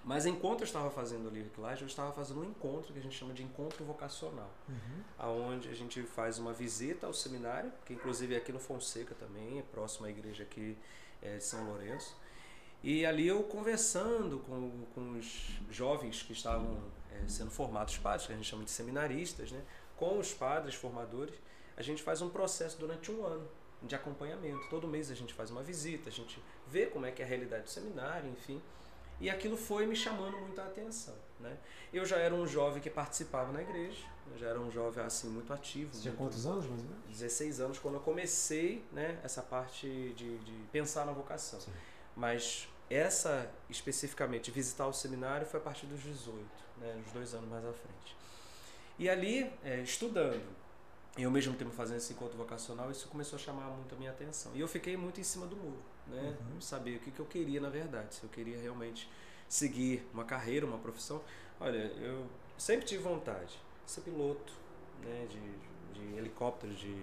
Mas 0.06 0.28
enquanto 0.28 0.60
eu 0.60 0.66
estava 0.66 0.92
fazendo 0.92 1.28
o 1.28 1.30
Lyric 1.32 1.60
Live, 1.60 1.82
eu 1.82 1.88
estava 1.88 2.14
fazendo 2.14 2.42
um 2.42 2.46
encontro 2.46 2.94
que 2.94 3.00
a 3.00 3.02
gente 3.02 3.18
chama 3.18 3.34
de 3.34 3.42
encontro 3.42 3.84
vocacional, 3.84 4.52
uhum. 4.70 5.02
aonde 5.18 5.68
a 5.68 5.74
gente 5.74 6.04
faz 6.04 6.38
uma 6.38 6.54
visita 6.54 7.08
ao 7.08 7.14
seminário, 7.14 7.74
que 7.84 7.96
inclusive 7.96 8.36
é 8.36 8.38
aqui 8.38 8.52
no 8.52 8.60
Fonseca 8.60 9.16
também, 9.16 9.58
é 9.58 9.64
próximo 9.64 10.06
à 10.06 10.10
igreja 10.12 10.44
aqui 10.44 10.78
é, 11.24 11.38
de 11.38 11.44
São 11.44 11.66
Lourenço. 11.66 12.16
E 12.84 13.04
ali 13.04 13.28
eu 13.28 13.42
conversando 13.46 14.38
com, 14.40 14.86
com 14.94 15.18
os 15.18 15.60
jovens 15.72 16.22
que 16.22 16.34
estavam 16.34 16.84
é, 17.12 17.28
sendo 17.28 17.50
formados 17.50 17.98
padres, 17.98 18.28
que 18.28 18.34
a 18.34 18.36
gente 18.36 18.48
chama 18.48 18.64
de 18.64 18.70
seminaristas, 18.70 19.52
né, 19.52 19.64
com 19.98 20.20
os 20.20 20.32
padres 20.32 20.76
formadores, 20.76 21.34
a 21.76 21.82
gente 21.82 22.04
faz 22.04 22.22
um 22.22 22.30
processo 22.30 22.78
durante 22.78 23.12
um 23.12 23.26
ano 23.26 23.48
de 23.82 23.96
acompanhamento. 23.96 24.70
Todo 24.70 24.88
mês 24.88 25.10
a 25.10 25.16
gente 25.16 25.34
faz 25.34 25.50
uma 25.50 25.64
visita, 25.64 26.10
a 26.10 26.12
gente 26.12 26.40
vê 26.68 26.86
como 26.86 27.08
é 27.08 27.12
que 27.12 27.24
é 27.24 27.26
a 27.26 27.28
realidade 27.28 27.64
do 27.64 27.70
seminário, 27.72 28.30
enfim. 28.30 28.62
E 29.20 29.30
aquilo 29.30 29.56
foi 29.58 29.86
me 29.86 29.96
chamando 29.96 30.38
muita 30.38 30.64
atenção. 30.64 31.16
Né? 31.40 31.58
Eu 31.94 32.06
já 32.06 32.18
era 32.18 32.34
um 32.34 32.48
jovem 32.48 32.82
que 32.82 32.90
participava 32.90 33.52
na 33.52 33.62
igreja, 33.62 34.06
eu 34.32 34.38
já 34.38 34.48
era 34.48 34.60
um 34.60 34.72
jovem 34.72 35.04
assim 35.04 35.30
muito 35.30 35.54
ativo. 35.54 35.94
Você 35.94 36.02
tinha 36.02 36.14
quantos 36.14 36.46
anos 36.46 36.66
mais 36.66 36.82
ou 36.82 36.90
menos? 36.90 37.06
16 37.10 37.60
anos 37.60 37.80
quando 37.80 37.96
eu 37.96 38.02
comecei 38.02 38.84
né, 38.92 39.20
essa 39.24 39.42
parte 39.42 39.88
de, 40.16 40.38
de 40.40 40.54
pensar 40.72 41.06
na 41.06 41.12
vocação. 41.12 41.60
Sim. 41.60 41.72
Mas 42.16 42.68
essa 42.90 43.50
especificamente, 43.70 44.52
visitar 44.52 44.88
o 44.88 44.94
seminário, 44.94 45.46
foi 45.46 45.60
a 45.60 45.64
partir 45.64 45.86
dos 45.86 46.02
18, 46.02 46.40
né, 46.78 47.02
uns 47.06 47.12
dois 47.12 47.34
anos 47.34 47.50
mais 47.50 47.66
à 47.66 47.74
frente. 47.74 48.16
E 48.98 49.10
ali, 49.10 49.52
é, 49.64 49.82
estudando, 49.82 50.46
e 51.18 51.24
ao 51.24 51.32
mesmo 51.32 51.56
tempo 51.56 51.72
fazendo 51.72 51.98
esse 51.98 52.14
encontro 52.14 52.38
vocacional, 52.38 52.92
isso 52.92 53.08
começou 53.08 53.38
a 53.38 53.40
chamar 53.40 53.66
muito 53.70 53.94
a 53.96 53.98
minha 53.98 54.12
atenção. 54.12 54.52
E 54.56 54.60
eu 54.60 54.68
fiquei 54.68 54.96
muito 54.96 55.20
em 55.20 55.24
cima 55.24 55.46
do 55.46 55.56
muro, 55.56 55.82
né? 56.08 56.36
Uhum. 56.40 56.62
Saber 56.62 56.98
o 56.98 57.00
que, 57.00 57.12
que 57.12 57.20
eu 57.20 57.26
queria 57.26 57.60
na 57.60 57.70
verdade, 57.70 58.16
se 58.16 58.24
eu 58.24 58.30
queria 58.30 58.58
realmente 58.58 59.10
seguir 59.48 60.08
uma 60.14 60.24
carreira, 60.24 60.66
uma 60.66 60.78
profissão. 60.78 61.22
Olha, 61.60 61.78
eu 61.78 62.26
sempre 62.58 62.86
tive 62.86 63.04
vontade 63.04 63.60
de 63.86 63.92
ser 63.92 64.02
piloto, 64.02 64.54
né? 65.04 65.28
De, 65.30 66.00
de 66.00 66.18
helicóptero, 66.18 66.74
de 66.74 66.96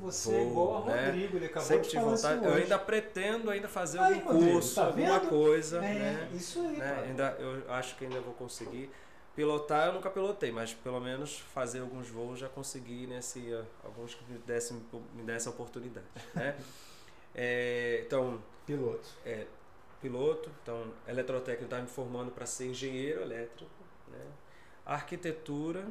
você 0.00 0.30
voo, 0.30 0.38
é 0.38 0.46
igual 0.46 0.76
a 0.76 0.86
né? 0.86 1.06
Rodrigo, 1.06 1.36
ele 1.36 1.46
acabou 1.46 1.68
Sempre 1.68 1.88
de 1.88 1.94
falar 1.94 2.16
vontade. 2.16 2.44
Eu 2.44 2.54
ainda 2.54 2.78
pretendo 2.78 3.50
ainda 3.50 3.68
fazer 3.68 3.98
aí, 3.98 4.14
algum 4.14 4.32
Rodrigo, 4.32 4.52
curso, 4.52 4.74
tá 4.74 4.86
alguma 4.86 5.20
coisa. 5.20 5.78
É, 5.78 5.80
né? 5.80 6.30
Isso 6.32 6.60
aí, 6.60 6.76
né? 6.76 7.04
Ainda, 7.08 7.36
eu 7.38 7.72
acho 7.72 7.96
que 7.96 8.04
ainda 8.04 8.20
vou 8.20 8.34
conseguir. 8.34 8.90
Pilotar 9.34 9.86
eu 9.86 9.94
nunca 9.94 10.10
pilotei, 10.10 10.52
mas 10.52 10.74
pelo 10.74 11.00
menos 11.00 11.38
fazer 11.38 11.80
alguns 11.80 12.06
voos 12.08 12.38
já 12.38 12.50
consegui 12.50 13.06
nesse 13.06 13.38
né, 13.38 13.64
alguns 13.82 14.14
que 14.14 14.30
me 14.30 14.38
dessem 14.40 14.82
me 15.14 15.22
dessem 15.22 15.50
a 15.50 15.54
oportunidade, 15.54 16.06
né? 16.34 16.54
é, 17.34 18.02
então 18.06 18.42
piloto. 18.66 19.08
É, 19.24 19.46
piloto, 20.00 20.50
então 20.62 20.92
eletrotécnico 21.06 21.64
estava 21.64 21.82
me 21.82 21.88
formando 21.88 22.32
para 22.32 22.44
ser 22.44 22.66
engenheiro 22.66 23.20
elétrico, 23.22 23.70
né? 24.08 24.26
Arquitetura, 24.84 25.86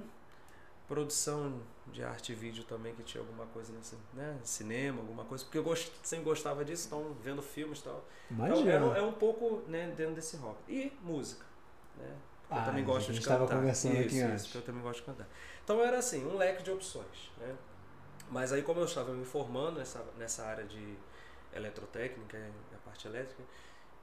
produção 0.88 1.62
de 1.88 2.04
arte 2.04 2.34
e 2.34 2.36
vídeo 2.36 2.66
também 2.66 2.94
que 2.94 3.04
tinha 3.04 3.22
alguma 3.22 3.46
coisa 3.48 3.72
nesse, 3.72 3.96
né? 4.14 4.38
Cinema, 4.44 5.00
alguma 5.00 5.24
coisa, 5.24 5.46
porque 5.46 5.58
eu 5.58 5.64
gost, 5.64 5.90
sempre 6.04 6.26
gostava 6.26 6.66
disso, 6.66 6.88
então 6.88 7.16
vendo 7.24 7.42
filmes 7.42 7.80
e 7.80 7.84
tal. 7.84 8.06
Imagina. 8.30 8.76
Então 8.76 8.96
é, 8.96 9.00
é 9.00 9.02
um 9.02 9.14
pouco, 9.14 9.64
né, 9.68 9.94
dentro 9.96 10.16
desse 10.16 10.36
rock. 10.36 10.58
E 10.68 10.92
música, 11.02 11.46
né? 11.98 12.14
Eu 12.50 12.58
ah, 12.58 12.66
também 12.66 12.84
gosto 12.84 13.14
de 13.14 13.22
cantar. 13.22 13.56
conversando 13.56 13.94
isso, 13.94 14.04
aqui 14.04 14.18
isso, 14.18 14.26
antes. 14.26 14.56
eu 14.56 14.62
também 14.62 14.82
gosto 14.82 15.00
de 15.00 15.06
cantar. 15.06 15.28
Então 15.64 15.82
era 15.82 16.00
assim, 16.00 16.28
um 16.28 16.36
leque 16.36 16.62
de 16.64 16.72
opções. 16.72 17.32
Né? 17.38 17.56
Mas 18.30 18.52
aí 18.52 18.62
como 18.62 18.82
eu 18.82 18.86
estava 18.86 19.14
me 19.14 19.24
formando 19.24 19.80
nessa, 19.80 20.04
nessa 20.18 20.44
área 20.46 20.66
de 20.66 20.98
eletrotécnica, 21.56 22.38
a 22.74 22.78
parte 22.88 23.08
elétrica, 23.08 23.42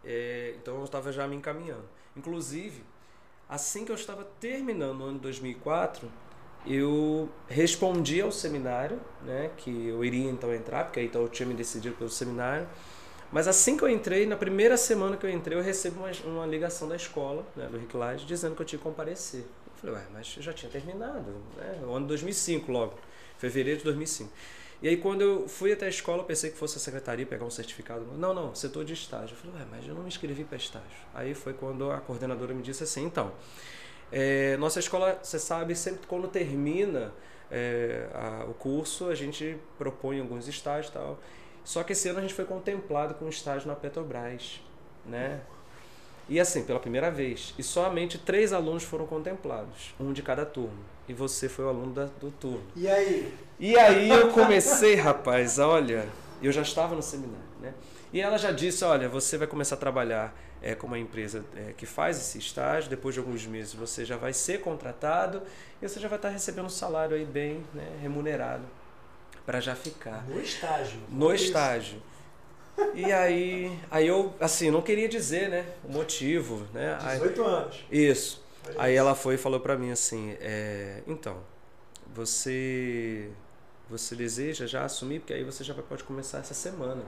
é, 0.05 0.55
então 0.61 0.79
eu 0.79 0.85
estava 0.85 1.13
já 1.13 1.27
me 1.27 1.37
encaminhando. 1.37 1.89
Inclusive, 2.17 2.83
assim 3.49 3.85
que 3.85 3.93
eu 3.93 3.97
estava 3.97 4.25
terminando 4.41 5.01
o 5.01 5.05
ano 5.05 5.15
de 5.15 5.21
2004, 5.21 6.11
eu 6.67 7.29
respondi 7.49 8.21
ao 8.21 8.31
seminário, 8.31 9.01
né, 9.23 9.51
que 9.57 9.89
eu 9.89 10.05
iria 10.05 10.31
então 10.31 10.53
entrar, 10.53 10.85
porque 10.85 11.01
aí 11.01 11.07
então 11.07 11.23
eu 11.23 11.29
tinha 11.29 11.47
me 11.47 11.55
decidido 11.55 11.97
pelo 11.97 12.11
seminário, 12.11 12.69
mas 13.31 13.47
assim 13.47 13.77
que 13.77 13.85
eu 13.85 13.89
entrei, 13.89 14.27
na 14.27 14.37
primeira 14.37 14.77
semana 14.77 15.17
que 15.17 15.25
eu 15.25 15.31
entrei, 15.31 15.57
eu 15.57 15.63
recebo 15.63 16.01
uma, 16.01 16.11
uma 16.25 16.47
ligação 16.47 16.89
da 16.89 16.97
escola, 16.97 17.47
né, 17.55 17.67
do 17.67 17.79
Rick 17.79 17.97
Lage, 17.97 18.25
dizendo 18.25 18.55
que 18.57 18.63
eu 18.63 18.67
tinha 18.67 18.79
que 18.79 18.85
comparecer. 18.85 19.41
Eu 19.41 19.73
falei, 19.77 19.97
ué, 19.97 20.07
mas 20.13 20.35
eu 20.37 20.43
já 20.43 20.53
tinha 20.53 20.71
terminado, 20.71 21.31
né? 21.57 21.81
O 21.87 21.93
ano 21.93 22.07
de 22.07 22.09
2005 22.09 22.73
logo, 22.73 22.99
fevereiro 23.37 23.79
de 23.79 23.85
2005. 23.85 24.33
E 24.81 24.89
aí 24.89 24.97
quando 24.97 25.23
eu 25.23 25.49
fui 25.49 25.73
até 25.73 25.87
a 25.87 25.89
escola, 25.89 26.23
pensei 26.23 26.51
que 26.51 26.57
fosse 26.57 26.77
a 26.77 26.81
secretaria 26.81 27.27
pegar 27.27 27.45
um 27.45 27.51
certificado. 27.51 28.07
Não, 28.17 28.33
não, 28.33 28.55
setor 28.55 28.85
de 28.85 28.93
estágio. 28.93 29.35
Eu 29.35 29.51
falei, 29.51 29.67
mas 29.71 29.87
eu 29.87 29.95
não 29.95 30.03
me 30.03 30.09
inscrevi 30.09 30.45
para 30.45 30.57
estágio. 30.57 30.87
Aí 31.13 31.35
foi 31.35 31.53
quando 31.53 31.91
a 31.91 31.99
coordenadora 31.99 32.55
me 32.55 32.63
disse 32.63 32.85
assim, 32.85 33.05
então, 33.05 33.33
é, 34.13 34.57
nossa 34.57 34.79
escola, 34.79 35.19
você 35.23 35.39
sabe, 35.39 35.75
sempre 35.75 36.07
quando 36.07 36.29
termina 36.29 37.13
é, 37.51 38.09
a, 38.15 38.45
o 38.45 38.55
curso, 38.55 39.09
a 39.09 39.15
gente 39.15 39.59
propõe 39.77 40.21
alguns 40.21 40.47
estágios 40.47 40.91
e 40.91 40.93
tal. 40.93 41.19
Só 41.65 41.83
que 41.83 41.93
esse 41.93 42.09
ano 42.09 42.19
a 42.19 42.23
gente 42.23 42.35
foi 42.35 42.45
contemplado 42.45 43.15
com 43.15 43.27
um 43.27 43.29
estágio 43.29 43.69
na 43.69 43.75
Petrobras, 43.75 44.63
né? 45.05 45.41
E 46.29 46.39
assim, 46.39 46.63
pela 46.63 46.79
primeira 46.79 47.11
vez. 47.11 47.55
E 47.59 47.63
somente 47.63 48.17
três 48.17 48.53
alunos 48.53 48.85
foram 48.85 49.07
contemplados, 49.07 49.95
um 49.99 50.13
de 50.13 50.23
cada 50.23 50.47
turno. 50.47 50.79
E 51.09 51.13
você 51.15 51.49
foi 51.49 51.65
o 51.65 51.69
aluno 51.69 51.93
da, 51.93 52.05
do 52.21 52.31
turno. 52.31 52.63
E 52.77 52.87
aí? 52.89 53.33
E 53.59 53.77
aí 53.79 54.09
eu 54.11 54.29
comecei, 54.29 54.95
rapaz, 54.95 55.59
olha, 55.59 56.07
Eu 56.43 56.53
já 56.53 56.63
estava 56.63 56.95
no 56.95 57.03
seminário, 57.03 57.43
né? 57.61 57.75
E 58.13 58.21
ela 58.21 58.39
já 58.39 58.53
disse, 58.53 58.85
olha, 58.85 59.09
você 59.09 59.37
vai 59.37 59.47
começar 59.49 59.75
a 59.75 59.79
trabalhar 59.79 60.35
é, 60.63 60.75
com 60.75 60.87
uma 60.87 60.99
empresa 60.99 61.45
é, 61.57 61.73
que 61.77 61.85
faz 61.85 62.17
esse 62.17 62.39
estágio, 62.39 62.89
depois 62.89 63.15
de 63.15 63.19
alguns 63.21 63.45
meses 63.47 63.75
você 63.75 64.05
já 64.05 64.17
vai 64.17 64.33
ser 64.33 64.61
contratado 64.61 65.43
e 65.83 65.89
você 65.89 65.99
já 65.99 66.09
vai 66.09 66.17
estar 66.19 66.29
recebendo 66.29 66.67
um 66.67 66.71
salário 66.71 67.17
aí 67.17 67.25
bem 67.25 67.65
né, 67.75 67.87
remunerado 68.01 68.65
para 69.45 69.61
já 69.61 69.75
ficar. 69.75 70.25
No 70.29 70.41
estágio. 70.41 71.01
No 71.09 71.35
estágio. 71.35 72.03
E 72.95 73.13
aí, 73.13 73.77
aí 73.91 74.07
eu, 74.07 74.33
assim, 74.41 74.71
não 74.71 74.81
queria 74.83 75.09
dizer, 75.09 75.49
né, 75.49 75.67
o 75.85 75.91
motivo, 75.93 76.67
né? 76.73 76.97
Aí- 77.03 77.19
18 77.19 77.43
anos. 77.43 77.85
isso. 77.91 78.47
Aí 78.77 78.95
ela 78.95 79.15
foi 79.15 79.35
e 79.35 79.39
falou 79.39 79.61
pra 79.61 79.77
mim 79.77 79.91
assim, 79.91 80.37
é, 80.41 81.03
então, 81.07 81.39
você 82.15 83.31
você 83.89 84.15
deseja 84.15 84.67
já 84.67 84.85
assumir, 84.85 85.21
porque 85.21 85.33
aí 85.33 85.43
você 85.45 85.65
já 85.65 85.73
pode 85.75 86.05
começar 86.05 86.39
essa 86.39 86.53
semana. 86.53 87.03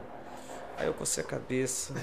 Aí 0.78 0.86
eu 0.86 0.94
cocei 0.94 1.22
a 1.22 1.26
cabeça. 1.26 1.94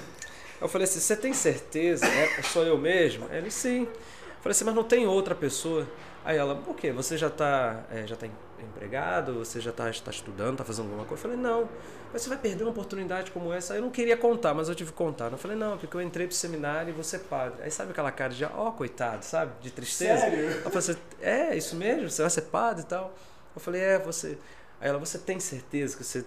Eu 0.60 0.68
falei 0.68 0.84
assim, 0.86 1.00
você 1.00 1.16
tem 1.16 1.32
certeza? 1.32 2.06
É, 2.06 2.42
sou 2.42 2.64
eu 2.64 2.78
mesmo? 2.78 3.26
Ele, 3.32 3.50
sim. 3.50 3.82
Eu 3.84 4.42
falei 4.42 4.50
assim, 4.52 4.64
mas 4.64 4.74
não 4.74 4.84
tem 4.84 5.06
outra 5.06 5.34
pessoa? 5.34 5.86
Aí 6.24 6.36
ela, 6.36 6.54
por 6.56 6.74
quê? 6.76 6.92
Você 6.92 7.16
já 7.16 7.28
está 7.28 7.84
já 8.06 8.16
tá 8.16 8.26
em- 8.26 8.32
empregado? 8.64 9.34
Você 9.34 9.60
já 9.60 9.70
está 9.70 9.90
tá 9.90 10.10
estudando, 10.10 10.52
está 10.52 10.64
fazendo 10.64 10.86
alguma 10.86 11.04
coisa? 11.04 11.24
Eu 11.26 11.30
falei, 11.30 11.36
não. 11.36 11.68
Mas 12.12 12.22
você 12.22 12.28
vai 12.28 12.38
perder 12.38 12.64
uma 12.64 12.70
oportunidade 12.70 13.30
como 13.30 13.52
essa? 13.52 13.74
Eu 13.74 13.82
não 13.82 13.90
queria 13.90 14.16
contar, 14.16 14.54
mas 14.54 14.68
eu 14.68 14.74
tive 14.74 14.90
que 14.90 14.96
contar. 14.96 15.30
Eu 15.30 15.38
falei, 15.38 15.56
não, 15.56 15.76
porque 15.76 15.94
eu 15.96 16.00
entrei 16.00 16.26
pro 16.26 16.34
seminário 16.34 16.94
e 16.98 17.04
ser 17.04 17.20
padre. 17.20 17.62
Aí 17.62 17.70
sabe 17.70 17.90
aquela 17.90 18.10
cara 18.10 18.32
de, 18.32 18.44
ó, 18.44 18.70
coitado, 18.70 19.24
sabe? 19.24 19.52
De 19.60 19.70
tristeza. 19.70 20.20
Sério? 20.20 20.50
Eu 20.64 20.70
falei, 20.70 20.96
é 21.20 21.56
isso 21.56 21.76
mesmo? 21.76 22.10
Você 22.10 22.22
vai 22.22 22.30
ser 22.30 22.42
padre 22.42 22.82
e 22.82 22.86
tal? 22.86 23.14
Eu 23.54 23.60
falei, 23.60 23.80
é, 23.80 23.98
você. 23.98 24.38
Aí 24.80 24.88
ela, 24.88 24.98
você 24.98 25.18
tem 25.18 25.38
certeza 25.40 25.96
que 25.96 26.04
você. 26.04 26.24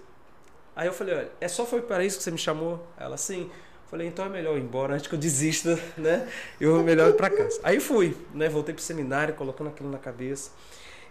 Aí 0.76 0.88
eu 0.88 0.94
falei, 0.94 1.16
olha, 1.16 1.32
é 1.40 1.48
só 1.48 1.66
foi 1.66 1.82
para 1.82 2.04
isso 2.04 2.18
que 2.18 2.24
você 2.24 2.32
me 2.32 2.38
chamou? 2.38 2.86
Ela, 2.98 3.18
sim. 3.18 3.44
Eu 3.44 3.90
falei, 3.90 4.08
então 4.08 4.26
é 4.26 4.30
melhor 4.30 4.58
ir 4.58 4.62
embora 4.62 4.94
antes 4.94 5.08
que 5.08 5.16
eu 5.16 5.20
desista, 5.20 5.80
né? 5.98 6.28
Eu 6.60 6.76
vou 6.76 6.84
melhor 6.84 7.10
ir 7.10 7.14
pra 7.14 7.30
casa. 7.30 7.60
Aí 7.64 7.80
fui, 7.80 8.16
né? 8.34 8.50
Voltei 8.50 8.74
pro 8.74 8.84
seminário, 8.84 9.34
colocando 9.34 9.70
aquilo 9.70 9.90
na 9.90 9.98
cabeça. 9.98 10.52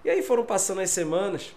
E 0.05 0.11
aí 0.11 0.23
foram 0.23 0.45
passando 0.45 0.81
as 0.81 0.91
semanas. 0.91 1.55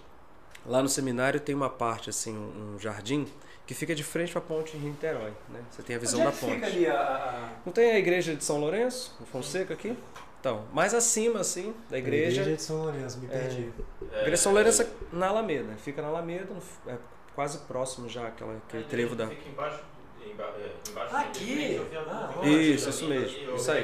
Lá 0.65 0.81
no 0.81 0.88
seminário 0.89 1.39
tem 1.39 1.53
uma 1.53 1.69
parte, 1.69 2.09
assim, 2.09 2.35
um, 2.38 2.75
um 2.75 2.79
jardim, 2.79 3.27
que 3.67 3.73
fica 3.73 3.93
de 3.93 4.03
frente 4.03 4.31
pra 4.31 4.39
ponte 4.41 4.77
de 4.77 4.85
Niterói, 4.85 5.31
né? 5.50 5.59
Você 5.69 5.83
tem 5.83 5.95
a 5.95 6.00
visão 6.00 6.19
Onde 6.21 6.27
é 6.27 6.31
da 6.31 6.38
que 6.38 6.45
ponte. 6.45 6.55
fica 6.55 6.67
ali 6.67 6.88
a... 6.88 6.93
a- 7.01 7.50
Não 7.65 7.73
tem 7.73 7.91
a 7.91 8.00
igreja 8.00 8.33
de 8.35 8.43
São 8.43 8.59
Lourenço, 8.59 9.15
no 9.19 9.25
Fonseca 9.25 9.73
aqui? 9.73 9.97
Então, 10.39 10.65
mais 10.73 10.93
acima, 10.93 11.39
assim, 11.41 11.73
da 11.89 11.97
igreja. 11.97 12.43
de 12.43 12.62
São 12.62 12.77
Lourenço, 12.77 13.17
me 13.19 13.27
É. 13.27 13.29
perdi. 13.29 13.73
É, 14.12 14.21
Igreja 14.21 14.38
São 14.41 14.53
Lourenço 14.53 14.81
é 14.83 14.88
na 15.12 15.27
Alameda, 15.27 15.73
fica 15.77 16.01
na 16.01 16.07
Alameda, 16.09 16.47
é 16.88 16.95
quase 17.35 17.57
próximo 17.59 18.07
já 18.09 18.27
aquela, 18.27 18.55
aquele 18.67 18.83
trevo 18.83 19.15
da. 19.15 19.27
Fica 19.27 19.50
embaixo, 19.50 19.79
emba, 20.25 20.43
é, 20.43 20.89
embaixo 20.89 21.15
Aqui? 21.15 21.79
de 21.89 21.97
a- 21.97 22.01
Ah, 22.07 22.33
a 22.41 22.47
Isso, 22.47 22.89
isso 22.89 23.05
mesmo, 23.07 23.55
isso 23.55 23.71
aí. 23.71 23.83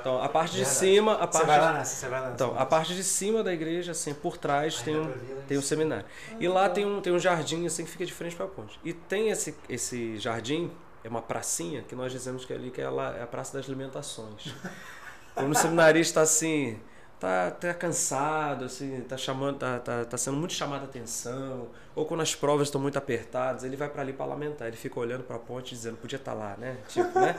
Então, 0.00 0.22
a 0.22 0.28
parte 0.28 0.56
de 0.56 0.64
cima, 0.64 1.14
a 1.14 1.26
Você 1.26 1.32
parte. 1.32 1.46
vai 1.46 1.60
lá 1.60 1.72
nessa, 1.74 1.94
você 1.94 2.08
vai 2.08 2.20
lá. 2.20 2.30
Então, 2.32 2.54
a 2.58 2.66
parte 2.66 2.94
de 2.94 3.04
cima 3.04 3.42
da 3.42 3.52
igreja, 3.52 3.92
assim, 3.92 4.14
por 4.14 4.36
trás 4.36 4.82
tem 4.82 4.96
um, 4.96 5.04
em 5.04 5.42
tem 5.46 5.58
um 5.58 5.62
seminário. 5.62 6.06
E 6.38 6.48
lá 6.48 6.68
tem 6.68 6.84
um, 6.84 7.00
tem 7.00 7.12
um 7.12 7.18
jardim 7.18 7.66
assim 7.66 7.84
que 7.84 7.90
fica 7.90 8.06
de 8.06 8.12
frente 8.12 8.34
para 8.34 8.46
a 8.46 8.48
ponte. 8.48 8.78
E 8.84 8.92
tem 8.92 9.30
esse, 9.30 9.54
esse 9.68 10.18
jardim, 10.18 10.70
é 11.04 11.08
uma 11.08 11.22
pracinha, 11.22 11.82
que 11.82 11.94
nós 11.94 12.12
dizemos 12.12 12.44
que 12.44 12.52
é 12.52 12.56
ali 12.56 12.70
que 12.70 12.80
é, 12.80 12.88
lá, 12.88 13.16
é 13.16 13.22
a 13.22 13.26
Praça 13.26 13.56
das 13.56 13.66
Alimentações. 13.66 14.54
Quando 15.34 15.52
o 15.52 15.54
seminarista 15.54 16.20
assim, 16.20 16.78
tá, 17.18 17.50
tá 17.50 17.72
cansado, 17.74 18.64
assim, 18.64 19.00
tá 19.02 19.16
chamando, 19.16 19.58
tá, 19.58 19.78
tá, 19.78 20.04
tá 20.04 20.18
sendo 20.18 20.36
muito 20.36 20.54
chamado 20.54 20.82
a 20.82 20.84
atenção, 20.84 21.68
ou 21.94 22.04
quando 22.04 22.22
as 22.22 22.34
provas 22.34 22.68
estão 22.68 22.80
muito 22.80 22.96
apertadas, 22.98 23.62
ele 23.62 23.76
vai 23.76 23.88
para 23.88 24.02
ali 24.02 24.12
para 24.12 24.26
lamentar, 24.26 24.68
ele 24.68 24.76
fica 24.76 24.98
olhando 24.98 25.22
para 25.22 25.36
a 25.36 25.38
ponte 25.38 25.74
dizendo, 25.74 25.96
podia 25.96 26.16
estar 26.16 26.32
lá, 26.32 26.56
né? 26.58 26.78
Tipo, 26.88 27.18
né? 27.18 27.34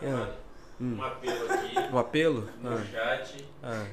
Hum. 0.80 0.96
Um 0.98 1.04
apelo 1.04 1.52
aqui 1.52 1.78
Um 1.92 1.98
apelo? 1.98 2.48
no 2.60 2.74
Ah, 2.76 2.84
chat. 2.90 3.44
ah. 3.62 3.86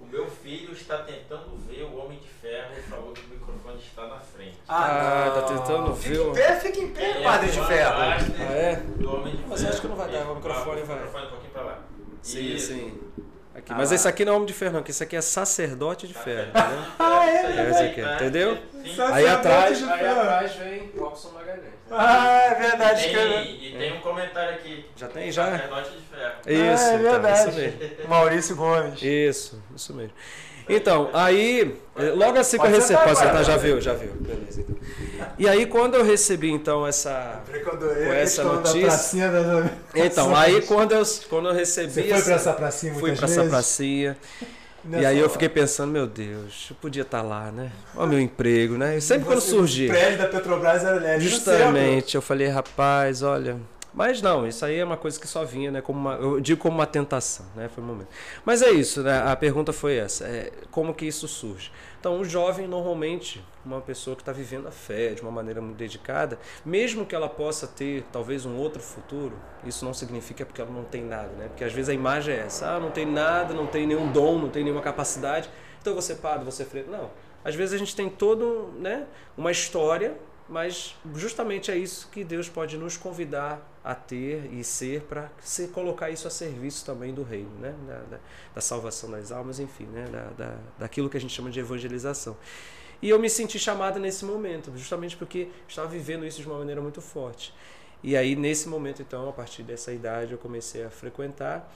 O 0.00 0.06
meu 0.06 0.26
filho 0.28 0.72
está 0.72 0.98
tentando 0.98 1.56
ver 1.66 1.82
o 1.84 1.96
Homem 1.96 2.18
de 2.18 2.28
Ferro 2.28 2.72
e 2.76 2.82
falou 2.82 3.12
que 3.12 3.22
o 3.24 3.28
microfone 3.30 3.78
está 3.78 4.06
na 4.06 4.18
frente. 4.20 4.58
Ah, 4.68 5.32
tá 5.34 5.40
não. 5.40 5.58
tentando 5.58 5.96
Fica 5.96 6.14
ver 6.14 6.20
o- 6.20 6.30
em 6.30 6.34
pé, 6.34 6.60
fica 6.60 6.78
em 6.80 6.92
pé, 6.92 7.10
Ele 7.10 7.18
é 7.18 7.22
padre 7.22 7.50
de 7.50 7.60
ferro. 7.66 7.94
Ah, 7.96 8.52
é? 8.52 8.76
Do 8.76 9.14
Homem 9.14 9.34
de 9.36 9.42
Mas 9.48 9.60
Ferro. 9.60 9.72
acho 9.72 9.80
que 9.80 9.88
não 9.88 9.96
vai 9.96 10.10
dar, 10.12 10.30
o 10.30 10.34
microfone 10.36 10.82
o 10.82 10.84
vai- 10.86 10.96
microfone 10.96 11.26
um 11.26 11.30
pouquinho 11.30 11.52
pra 11.52 11.62
lá. 11.62 11.78
Sim, 12.22 12.40
Isso. 12.54 12.66
sim. 12.74 13.00
Aqui. 13.54 13.72
Ah. 13.72 13.76
Mas 13.76 13.92
esse 13.92 14.06
aqui 14.08 14.24
não 14.24 14.32
é 14.32 14.36
homem 14.36 14.46
de 14.46 14.52
ferro, 14.52 14.72
não, 14.74 14.82
que 14.82 14.90
esse 14.90 15.02
aqui 15.02 15.14
é 15.16 15.20
sacerdote 15.20 16.06
de 16.08 16.14
ferro, 16.14 16.48
entendeu? 16.48 16.84
Ah, 16.98 17.26
é? 17.26 17.36
É, 17.66 17.70
esse 17.70 17.82
aqui, 17.84 18.00
entendeu? 18.00 18.58
Sim. 18.82 18.96
Aí 19.12 19.26
atrás, 19.28 19.78
de 19.78 19.84
aí 19.84 19.98
ferro. 19.98 20.20
atrás 20.20 20.54
vem 20.56 20.90
Robson 20.98 21.30
Magalhães. 21.30 21.74
Ah, 21.90 22.38
é 22.50 22.54
verdade, 22.54 23.12
cara. 23.12 23.28
Tem, 23.30 23.64
e 23.66 23.76
tem 23.78 23.92
um 23.96 24.00
comentário 24.00 24.54
aqui. 24.54 24.84
Já 24.96 25.06
tem, 25.08 25.30
já? 25.30 25.44
Sacerdote 25.52 25.90
de 25.90 26.02
ferro. 26.16 26.32
Isso, 26.74 26.84
Ah, 26.84 26.90
é 26.90 26.94
então, 26.96 27.12
verdade. 27.12 27.48
isso 27.50 27.58
mesmo. 27.58 28.08
Maurício 28.08 28.56
Gomes. 28.56 29.02
Isso, 29.02 29.62
isso 29.76 29.94
mesmo. 29.94 30.12
Então, 30.68 31.10
aí, 31.12 31.74
eh, 31.96 32.10
logo 32.16 32.38
assim 32.38 32.58
que 32.58 32.66
eu 32.66 32.70
recebi. 32.70 32.98
Pode 33.02 33.18
sentar, 33.18 33.44
já 33.44 33.56
viu, 33.56 33.80
já 33.80 33.92
viu. 33.94 34.10
Beleza, 34.18 34.60
então. 34.60 34.76
E 35.38 35.48
aí, 35.48 35.66
quando 35.66 35.94
eu 35.94 36.04
recebi, 36.04 36.50
então, 36.50 36.86
essa. 36.86 37.40
Quando 37.64 37.84
eu 37.86 38.12
essa 38.12 38.44
notícia- 38.44 38.80
pracinha 38.82 39.30
da... 39.30 39.70
Então, 39.94 40.34
aí, 40.34 40.62
quando 40.62 40.92
eu, 40.92 41.02
quando 41.28 41.48
eu 41.48 41.54
recebi. 41.54 41.90
Você 41.92 42.02
foi 42.08 42.22
pra 42.22 42.34
essa 42.34 42.52
pracinha 42.52 42.94
Fui 42.94 43.12
pra 43.12 43.26
vezes? 43.26 43.38
essa 43.38 43.48
pracinha. 43.48 44.16
E 44.86 44.86
Nessa 44.86 45.08
aí 45.08 45.16
eu 45.16 45.22
hora. 45.22 45.32
fiquei 45.32 45.48
pensando, 45.48 45.90
meu 45.90 46.06
Deus, 46.06 46.66
eu 46.68 46.76
podia 46.78 47.00
estar 47.04 47.22
lá, 47.22 47.50
né? 47.50 47.72
Olha 47.96 48.04
o 48.04 48.08
meu 48.10 48.20
emprego, 48.20 48.76
né? 48.76 48.98
E 48.98 49.00
sempre 49.00 49.24
quando 49.24 49.40
Você- 49.40 49.48
surgir. 49.52 49.86
O 49.88 49.94
prédio 49.94 50.18
da 50.18 50.26
Petrobras 50.26 50.84
era 50.84 51.00
centro. 51.00 51.20
Justamente, 51.22 52.14
eu 52.14 52.20
falei, 52.20 52.48
rapaz, 52.48 53.22
olha. 53.22 53.56
Mas 53.94 54.20
não, 54.20 54.44
isso 54.44 54.64
aí 54.64 54.78
é 54.78 54.84
uma 54.84 54.96
coisa 54.96 55.20
que 55.20 55.28
só 55.28 55.44
vinha, 55.44 55.70
né? 55.70 55.80
Como 55.80 55.96
uma, 55.96 56.14
eu 56.14 56.40
digo 56.40 56.60
como 56.60 56.76
uma 56.76 56.86
tentação, 56.86 57.46
né? 57.54 57.68
Foi 57.68 57.82
um 57.82 57.86
momento. 57.86 58.08
Mas 58.44 58.60
é 58.60 58.70
isso, 58.72 59.04
né? 59.04 59.22
A 59.22 59.36
pergunta 59.36 59.72
foi 59.72 59.96
essa: 59.96 60.24
é, 60.24 60.50
como 60.72 60.92
que 60.92 61.06
isso 61.06 61.28
surge? 61.28 61.70
Então, 62.00 62.18
um 62.18 62.24
jovem, 62.24 62.66
normalmente, 62.66 63.44
uma 63.64 63.80
pessoa 63.80 64.16
que 64.16 64.22
está 64.22 64.32
vivendo 64.32 64.66
a 64.66 64.72
fé 64.72 65.14
de 65.14 65.22
uma 65.22 65.30
maneira 65.30 65.60
muito 65.60 65.76
dedicada, 65.76 66.40
mesmo 66.64 67.06
que 67.06 67.14
ela 67.14 67.28
possa 67.28 67.68
ter 67.68 68.04
talvez 68.10 68.44
um 68.44 68.56
outro 68.56 68.82
futuro, 68.82 69.38
isso 69.64 69.84
não 69.84 69.94
significa 69.94 70.44
porque 70.44 70.60
ela 70.60 70.72
não 70.72 70.84
tem 70.84 71.04
nada, 71.04 71.28
né? 71.38 71.46
Porque 71.46 71.62
às 71.62 71.72
vezes 71.72 71.88
a 71.88 71.94
imagem 71.94 72.34
é 72.34 72.38
essa: 72.40 72.74
ah, 72.74 72.80
não 72.80 72.90
tem 72.90 73.06
nada, 73.06 73.54
não 73.54 73.68
tem 73.68 73.86
nenhum 73.86 74.10
dom, 74.10 74.40
não 74.40 74.48
tem 74.48 74.64
nenhuma 74.64 74.82
capacidade, 74.82 75.48
então 75.80 76.00
ser 76.00 76.16
padre, 76.16 76.42
vou 76.42 76.52
ser 76.52 76.64
freire. 76.64 76.90
Não. 76.90 77.10
Às 77.44 77.54
vezes 77.54 77.74
a 77.74 77.78
gente 77.78 77.94
tem 77.94 78.10
todo, 78.10 78.74
né? 78.80 79.06
Uma 79.36 79.52
história 79.52 80.16
mas 80.48 80.94
justamente 81.14 81.70
é 81.70 81.76
isso 81.76 82.08
que 82.12 82.22
Deus 82.22 82.48
pode 82.48 82.76
nos 82.76 82.96
convidar 82.98 83.73
a 83.84 83.94
ter 83.94 84.50
e 84.52 84.64
ser 84.64 85.02
para 85.02 85.30
se 85.40 85.68
colocar 85.68 86.08
isso 86.10 86.26
a 86.26 86.30
serviço 86.30 86.86
também 86.86 87.12
do 87.12 87.22
reino, 87.22 87.50
né? 87.60 87.74
da, 87.86 87.98
da, 88.16 88.18
da 88.54 88.60
salvação 88.60 89.10
das 89.10 89.30
almas, 89.30 89.60
enfim, 89.60 89.84
né? 89.84 90.06
da, 90.10 90.22
da, 90.46 90.56
daquilo 90.78 91.10
que 91.10 91.16
a 91.18 91.20
gente 91.20 91.34
chama 91.34 91.50
de 91.50 91.60
evangelização. 91.60 92.34
E 93.02 93.10
eu 93.10 93.18
me 93.18 93.28
senti 93.28 93.58
chamada 93.58 93.98
nesse 94.00 94.24
momento, 94.24 94.72
justamente 94.74 95.16
porque 95.16 95.48
estava 95.68 95.86
vivendo 95.88 96.24
isso 96.24 96.40
de 96.40 96.46
uma 96.48 96.58
maneira 96.58 96.80
muito 96.80 97.02
forte. 97.02 97.52
E 98.02 98.16
aí, 98.16 98.34
nesse 98.34 98.68
momento, 98.68 99.02
então, 99.02 99.28
a 99.28 99.32
partir 99.32 99.62
dessa 99.62 99.92
idade, 99.92 100.32
eu 100.32 100.38
comecei 100.38 100.84
a 100.84 100.90
frequentar. 100.90 101.70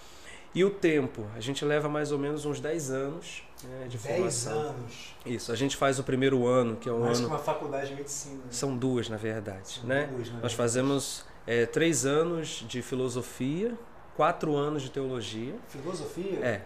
E 0.55 0.65
o 0.65 0.71
tempo, 0.71 1.27
a 1.37 1.41
gente 1.41 1.63
leva 1.65 1.89
mais 1.89 2.11
ou 2.13 2.19
menos 2.19 2.47
uns 2.47 2.59
10 2.61 2.91
anos 2.91 3.43
né, 3.63 3.87
de 3.89 3.99
10 3.99 4.17
formação. 4.17 4.59
anos. 4.59 5.15
Isso, 5.27 5.53
a 5.53 5.57
gente 5.57 5.77
faz 5.77 5.99
o 5.99 6.05
primeiro 6.05 6.47
ano, 6.47 6.77
que 6.77 6.89
é 6.89 6.93
um 6.93 7.01
Mais 7.01 7.19
que 7.19 7.25
ano. 7.25 7.35
uma 7.35 7.39
faculdade 7.39 7.89
de 7.91 7.95
medicina. 7.97 8.41
São 8.51 8.77
duas, 8.77 9.09
na 9.11 9.17
verdade, 9.19 9.81
São 9.81 9.85
né? 9.85 10.07
duas, 10.07 10.13
na 10.13 10.17
Nós 10.17 10.31
verdade. 10.33 10.57
fazemos 10.57 11.25
é, 11.49 11.65
três 11.65 12.05
anos 12.05 12.63
de 12.69 12.83
filosofia, 12.83 13.73
quatro 14.15 14.55
anos 14.55 14.83
de 14.83 14.91
teologia. 14.91 15.55
Filosofia? 15.69 16.39
É, 16.43 16.61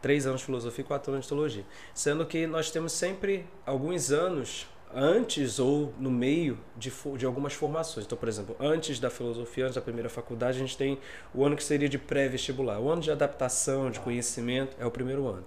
três 0.00 0.28
anos 0.28 0.42
de 0.42 0.46
filosofia 0.46 0.84
e 0.84 0.86
quatro 0.86 1.12
anos 1.12 1.24
de 1.24 1.28
teologia. 1.28 1.64
Sendo 1.92 2.24
que 2.24 2.46
nós 2.46 2.70
temos 2.70 2.92
sempre 2.92 3.44
alguns 3.66 4.12
anos 4.12 4.68
antes 4.94 5.58
ou 5.58 5.92
no 5.98 6.08
meio 6.08 6.56
de, 6.76 6.92
de 7.16 7.26
algumas 7.26 7.52
formações. 7.52 8.06
Então, 8.06 8.16
por 8.16 8.28
exemplo, 8.28 8.54
antes 8.60 9.00
da 9.00 9.10
filosofia, 9.10 9.64
antes 9.64 9.74
da 9.74 9.82
primeira 9.82 10.08
faculdade, 10.08 10.58
a 10.58 10.60
gente 10.60 10.78
tem 10.78 11.00
o 11.34 11.44
ano 11.44 11.56
que 11.56 11.64
seria 11.64 11.88
de 11.88 11.98
pré-vestibular. 11.98 12.78
O 12.78 12.88
ano 12.88 13.02
de 13.02 13.10
adaptação, 13.10 13.90
de 13.90 13.98
conhecimento, 13.98 14.76
é 14.78 14.86
o 14.86 14.90
primeiro 14.90 15.26
ano. 15.26 15.44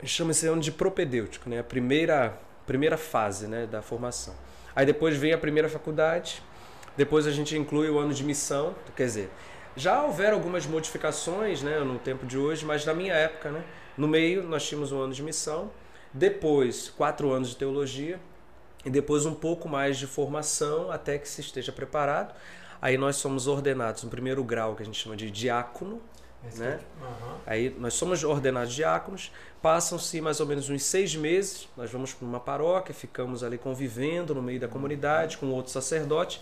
A 0.00 0.02
gente 0.02 0.16
chama 0.16 0.32
esse 0.32 0.48
ano 0.48 0.60
de 0.60 0.72
propedêutico, 0.72 1.48
né? 1.48 1.60
a 1.60 1.64
primeira, 1.64 2.36
primeira 2.66 2.96
fase 2.96 3.46
né, 3.46 3.68
da 3.68 3.80
formação. 3.80 4.34
Aí 4.74 4.84
depois 4.84 5.16
vem 5.16 5.32
a 5.32 5.38
primeira 5.38 5.68
faculdade, 5.68 6.42
depois 6.96 7.26
a 7.26 7.30
gente 7.30 7.56
inclui 7.56 7.88
o 7.88 7.98
ano 7.98 8.12
de 8.12 8.24
missão, 8.24 8.74
quer 8.96 9.04
dizer, 9.04 9.30
já 9.76 10.02
houveram 10.02 10.36
algumas 10.36 10.66
modificações 10.66 11.62
né, 11.62 11.78
no 11.80 11.98
tempo 11.98 12.26
de 12.26 12.36
hoje, 12.36 12.64
mas 12.64 12.84
na 12.84 12.92
minha 12.92 13.14
época, 13.14 13.50
né, 13.50 13.64
no 13.96 14.08
meio 14.08 14.42
nós 14.42 14.66
tínhamos 14.66 14.92
um 14.92 15.00
ano 15.00 15.12
de 15.12 15.22
missão, 15.22 15.70
depois 16.12 16.90
quatro 16.90 17.30
anos 17.30 17.50
de 17.50 17.56
teologia 17.56 18.18
e 18.84 18.90
depois 18.90 19.26
um 19.26 19.34
pouco 19.34 19.68
mais 19.68 19.98
de 19.98 20.06
formação 20.06 20.90
até 20.90 21.18
que 21.18 21.28
se 21.28 21.40
esteja 21.40 21.72
preparado. 21.72 22.34
Aí 22.82 22.96
nós 22.96 23.16
somos 23.16 23.46
ordenados 23.46 24.02
no 24.02 24.10
primeiro 24.10 24.42
grau, 24.42 24.74
que 24.74 24.82
a 24.82 24.86
gente 24.86 24.98
chama 24.98 25.14
de 25.14 25.30
diácono, 25.30 26.00
né? 26.56 26.80
aham. 27.02 27.36
Aí 27.46 27.76
nós 27.78 27.92
somos 27.94 28.24
ordenados 28.24 28.74
diáconos, 28.74 29.30
passam-se 29.60 30.20
mais 30.22 30.40
ou 30.40 30.46
menos 30.46 30.70
uns 30.70 30.82
seis 30.82 31.14
meses, 31.14 31.68
nós 31.76 31.90
vamos 31.90 32.14
para 32.14 32.26
uma 32.26 32.40
paróquia, 32.40 32.94
ficamos 32.94 33.44
ali 33.44 33.58
convivendo 33.58 34.34
no 34.34 34.42
meio 34.42 34.58
da 34.58 34.66
comunidade 34.66 35.36
com 35.36 35.46
outros 35.50 35.72
sacerdotes, 35.74 36.40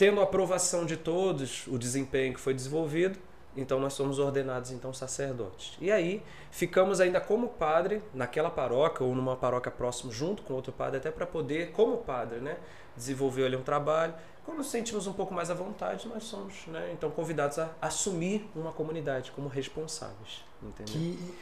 tendo 0.00 0.18
a 0.18 0.24
aprovação 0.24 0.86
de 0.86 0.96
todos, 0.96 1.66
o 1.66 1.76
desempenho 1.76 2.32
que 2.32 2.40
foi 2.40 2.54
desenvolvido, 2.54 3.18
então 3.54 3.78
nós 3.78 3.92
somos 3.92 4.18
ordenados 4.18 4.70
então 4.70 4.94
sacerdotes. 4.94 5.76
E 5.78 5.92
aí 5.92 6.22
ficamos 6.50 7.02
ainda 7.02 7.20
como 7.20 7.48
padre 7.48 8.02
naquela 8.14 8.48
paróquia 8.50 9.04
ou 9.04 9.14
numa 9.14 9.36
paróquia 9.36 9.70
próxima 9.70 10.10
junto 10.10 10.42
com 10.42 10.54
outro 10.54 10.72
padre 10.72 10.96
até 10.96 11.10
para 11.10 11.26
poder 11.26 11.72
como 11.72 11.98
padre, 11.98 12.38
né, 12.40 12.56
desenvolver 12.96 13.44
ali 13.44 13.56
um 13.56 13.62
trabalho. 13.62 14.14
Quando 14.42 14.56
nos 14.56 14.70
sentimos 14.70 15.06
um 15.06 15.12
pouco 15.12 15.34
mais 15.34 15.50
à 15.50 15.54
vontade, 15.54 16.08
nós 16.08 16.24
somos, 16.24 16.66
né, 16.68 16.92
então 16.94 17.10
convidados 17.10 17.58
a 17.58 17.68
assumir 17.82 18.48
uma 18.56 18.72
comunidade 18.72 19.30
como 19.32 19.48
responsáveis, 19.48 20.42
entendeu? 20.62 20.94
Que... 20.94 21.34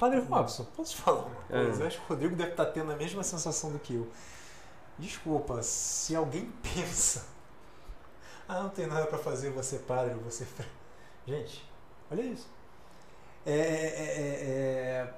Padre 0.00 0.18
Robson, 0.18 0.66
posso 0.76 0.96
falar 0.96 1.26
uma 1.26 1.60
É. 1.60 1.64
coisa? 1.64 1.84
Eu 1.84 1.86
acho 1.86 1.98
que 1.98 2.04
o 2.06 2.08
Rodrigo 2.08 2.34
deve 2.34 2.50
estar 2.50 2.66
tendo 2.66 2.90
a 2.90 2.96
mesma 2.96 3.22
sensação 3.22 3.70
do 3.70 3.78
que 3.78 3.94
eu. 3.94 4.08
Desculpa, 4.98 5.62
se 5.62 6.16
alguém 6.16 6.50
pensa, 6.74 7.33
ah, 8.48 8.62
não 8.62 8.70
tem 8.70 8.86
nada 8.86 9.06
para 9.06 9.18
fazer, 9.18 9.50
você 9.50 9.78
padre, 9.78 10.14
você. 10.14 10.44
fre-". 10.44 10.66
Gente, 11.26 11.64
olha 12.10 12.22
isso. 12.22 12.48
É, 13.46 13.52
é, 13.52 13.56
é, 13.56 15.04
é, 15.06 15.14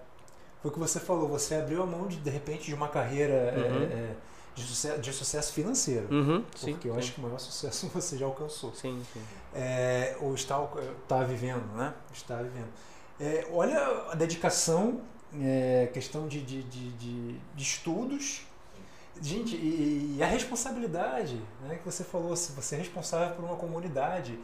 foi 0.61 0.71
o 0.71 0.75
que 0.75 0.81
você 0.81 0.99
falou, 1.01 1.29
você 1.29 1.55
abriu 1.57 1.83
a 1.83 1.87
mão 1.87 2.07
de, 2.09 2.17
de 2.17 2.31
repente 2.31 2.67
de 2.67 2.75
uma 2.75 2.89
carreira 2.89 3.33
é, 3.35 3.71
Uhum. 3.71 3.83
é, 3.85 4.15
de, 4.55 4.63
sucesso, 4.65 5.01
de 5.01 5.13
sucesso 5.13 5.53
financeiro. 5.53 6.09
Uhum, 6.13 6.45
sim, 6.57 6.73
Porque 6.73 6.89
eu 6.89 6.95
sim. 6.95 6.99
acho 6.99 7.13
que 7.13 7.21
o 7.21 7.23
maior 7.23 7.39
sucesso 7.39 7.89
você 7.95 8.17
já 8.19 8.27
alcançou. 8.27 8.75
Sim, 8.75 9.03
sim. 9.13 9.23
É, 9.55 10.17
ou 10.21 10.35
está, 10.35 10.59
está 11.03 11.23
vivendo, 11.23 11.67
né? 11.77 11.95
Está 12.13 12.37
vivendo. 12.43 12.69
É, 13.21 13.47
olha 13.53 13.79
a 14.11 14.15
dedicação, 14.15 15.01
é, 15.41 15.89
questão 15.93 16.27
de, 16.27 16.41
de, 16.43 16.63
de 16.63 17.63
estudos. 17.63 18.43
Gente, 19.23 19.57
e, 19.57 20.17
e 20.19 20.23
a 20.23 20.27
responsabilidade, 20.27 21.41
né? 21.63 21.77
Que 21.77 21.85
você 21.85 22.05
falou, 22.05 22.35
se 22.37 22.53
você 22.53 22.75
é 22.75 22.79
responsável 22.79 23.35
por 23.35 23.45
uma 23.45 23.57
comunidade. 23.57 24.39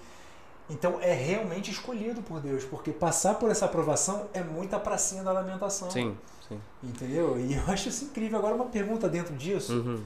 Então 0.71 0.99
é 1.01 1.13
realmente 1.13 1.71
escolhido 1.71 2.23
por 2.23 2.41
Deus, 2.41 2.65
porque 2.65 2.93
passar 2.93 3.35
por 3.35 3.51
essa 3.51 3.65
aprovação 3.67 4.29
é 4.33 4.43
muita 4.43 4.79
pracinha 4.79 5.23
da 5.23 5.33
lamentação. 5.33 5.91
Sim, 5.91 6.17
sim. 6.49 6.59
Entendeu? 6.83 7.39
E 7.39 7.55
eu 7.55 7.63
acho 7.67 7.89
isso 7.89 8.05
incrível. 8.05 8.39
Agora 8.39 8.55
uma 8.55 8.67
pergunta 8.67 9.09
dentro 9.09 9.35
disso. 9.37 9.73
Uhum. 9.75 10.03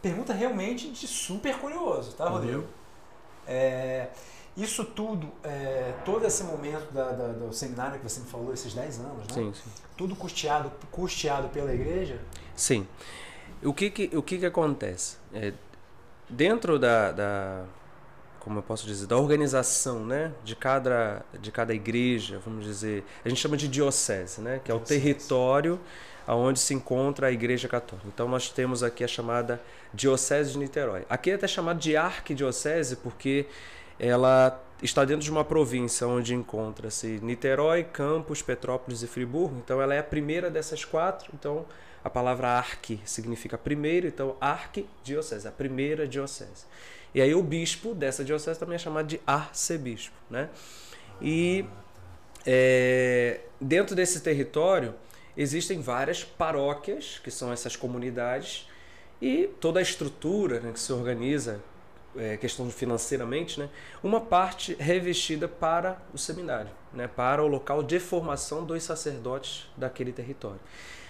Pergunta 0.00 0.32
realmente 0.32 0.90
de 0.90 1.06
super 1.06 1.58
curioso, 1.58 2.12
tá, 2.12 2.28
Rodrigo? 2.28 2.60
Uhum. 2.60 2.66
É, 3.46 4.08
isso 4.56 4.84
tudo, 4.84 5.28
é, 5.44 5.92
todo 6.04 6.24
esse 6.24 6.42
momento 6.44 6.90
da- 6.92 7.10
da- 7.12 7.28
do 7.32 7.52
seminário 7.52 7.98
que 7.98 8.08
você 8.08 8.20
me 8.20 8.26
falou, 8.26 8.52
esses 8.52 8.72
10 8.72 8.98
anos, 9.00 9.18
né? 9.28 9.34
Sim, 9.34 9.52
sim. 9.52 9.70
Tudo 9.96 10.14
custeado, 10.16 10.70
custeado 10.90 11.48
pela 11.48 11.72
igreja? 11.74 12.20
Sim. 12.54 12.86
O 13.62 13.72
que 13.72 13.90
que, 13.90 14.16
o 14.16 14.22
que, 14.22 14.38
que 14.38 14.46
acontece? 14.46 15.16
É, 15.32 15.52
dentro 16.28 16.78
da, 16.78 17.12
da, 17.12 17.64
como 18.40 18.58
eu 18.58 18.62
posso 18.62 18.86
dizer, 18.86 19.06
da 19.06 19.16
organização 19.16 20.04
né, 20.04 20.32
de, 20.44 20.54
cada, 20.54 21.24
de 21.40 21.50
cada 21.50 21.74
igreja, 21.74 22.40
vamos 22.44 22.64
dizer, 22.64 23.04
a 23.24 23.28
gente 23.28 23.40
chama 23.40 23.56
de 23.56 23.68
diocese, 23.68 24.40
né, 24.40 24.60
que 24.64 24.70
é 24.70 24.74
o 24.74 24.78
Diocese. 24.78 25.00
território 25.00 25.80
onde 26.28 26.58
se 26.58 26.74
encontra 26.74 27.28
a 27.28 27.32
igreja 27.32 27.68
católica. 27.68 28.08
Então 28.08 28.28
nós 28.28 28.50
temos 28.50 28.82
aqui 28.82 29.04
a 29.04 29.08
chamada 29.08 29.60
Diocese 29.94 30.52
de 30.52 30.58
Niterói. 30.58 31.04
Aqui 31.08 31.30
é 31.30 31.34
até 31.34 31.46
chamado 31.46 31.78
de 31.78 31.96
arquidiocese 31.96 32.96
porque 32.96 33.46
ela 33.98 34.60
está 34.82 35.04
dentro 35.04 35.22
de 35.24 35.30
uma 35.30 35.44
província 35.44 36.06
onde 36.06 36.34
encontra-se 36.34 37.20
Niterói, 37.22 37.84
Campos, 37.84 38.42
Petrópolis 38.42 39.02
e 39.02 39.06
Friburgo. 39.06 39.56
Então 39.64 39.80
ela 39.80 39.94
é 39.94 39.98
a 39.98 40.04
primeira 40.04 40.50
dessas 40.50 40.84
quatro. 40.84 41.30
Então 41.32 41.64
a 42.06 42.10
palavra 42.10 42.50
arqui 42.50 43.00
significa 43.04 43.58
primeiro, 43.58 44.06
então 44.06 44.36
arquidiocese, 44.40 45.48
a 45.48 45.50
primeira 45.50 46.06
diocese. 46.06 46.64
E 47.12 47.20
aí 47.20 47.34
o 47.34 47.42
bispo 47.42 47.96
dessa 47.96 48.24
diocese 48.24 48.60
também 48.60 48.76
é 48.76 48.78
chamado 48.78 49.08
de 49.08 49.20
arcebispo, 49.26 50.14
né? 50.30 50.48
E 51.20 51.64
é, 52.46 53.40
dentro 53.60 53.96
desse 53.96 54.20
território 54.20 54.94
existem 55.36 55.80
várias 55.80 56.22
paróquias, 56.22 57.20
que 57.24 57.30
são 57.30 57.52
essas 57.52 57.74
comunidades, 57.74 58.68
e 59.20 59.50
toda 59.60 59.80
a 59.80 59.82
estrutura 59.82 60.60
né, 60.60 60.70
que 60.72 60.78
se 60.78 60.92
organiza, 60.92 61.60
é, 62.16 62.36
questão 62.36 62.70
financeiramente, 62.70 63.58
né, 63.58 63.68
uma 64.00 64.20
parte 64.20 64.76
revestida 64.78 65.48
para 65.48 66.00
o 66.14 66.18
seminário, 66.18 66.70
né, 66.92 67.08
para 67.08 67.42
o 67.42 67.48
local 67.48 67.82
de 67.82 67.98
formação 67.98 68.64
dos 68.64 68.84
sacerdotes 68.84 69.68
daquele 69.76 70.12
território. 70.12 70.60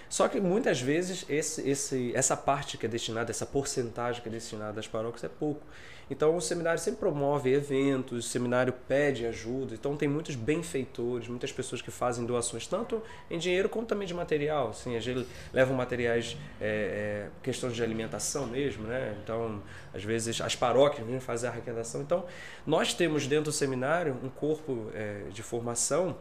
Só 0.08 0.28
que 0.28 0.40
muitas 0.40 0.80
vezes 0.80 1.24
esse, 1.28 1.68
esse, 1.68 2.12
essa 2.14 2.36
parte 2.36 2.78
que 2.78 2.86
é 2.86 2.88
destinada, 2.88 3.30
essa 3.30 3.46
porcentagem 3.46 4.22
que 4.22 4.28
é 4.28 4.32
destinada 4.32 4.78
às 4.80 4.86
paróquias 4.86 5.24
é 5.24 5.28
pouco. 5.28 5.62
Então 6.08 6.36
o 6.36 6.40
seminário 6.40 6.78
sempre 6.80 7.00
promove 7.00 7.52
eventos, 7.52 8.24
o 8.24 8.28
seminário 8.28 8.72
pede 8.72 9.26
ajuda, 9.26 9.74
então 9.74 9.96
tem 9.96 10.08
muitos 10.08 10.36
benfeitores, 10.36 11.26
muitas 11.26 11.50
pessoas 11.50 11.82
que 11.82 11.90
fazem 11.90 12.24
doações, 12.24 12.64
tanto 12.66 13.02
em 13.28 13.38
dinheiro 13.38 13.68
como 13.68 13.84
também 13.84 14.06
de 14.06 14.14
material. 14.14 14.68
Assim, 14.68 14.96
a 14.96 15.00
gente 15.00 15.26
leva 15.52 15.74
materiais, 15.74 16.36
é, 16.60 17.26
é, 17.26 17.28
questões 17.42 17.74
de 17.74 17.82
alimentação 17.82 18.46
mesmo, 18.46 18.86
né? 18.86 19.16
Então, 19.22 19.60
às 19.92 20.04
vezes 20.04 20.40
as 20.40 20.54
paróquias 20.54 21.04
mesmo 21.04 21.20
fazem 21.20 21.48
a 21.48 21.52
arrecadação. 21.52 22.00
Então, 22.02 22.24
nós 22.64 22.94
temos 22.94 23.26
dentro 23.26 23.46
do 23.46 23.52
seminário 23.52 24.16
um 24.22 24.28
corpo 24.28 24.88
é, 24.94 25.24
de 25.32 25.42
formação 25.42 26.16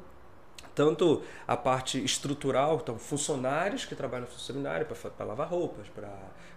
tanto 0.75 1.21
a 1.47 1.55
parte 1.57 2.03
estrutural, 2.03 2.79
então 2.83 2.99
funcionários 2.99 3.85
que 3.85 3.95
trabalham 3.95 4.27
no 4.31 4.39
seminário 4.39 4.85
para 4.85 5.25
lavar 5.25 5.47
roupas, 5.47 5.87
para 5.87 6.09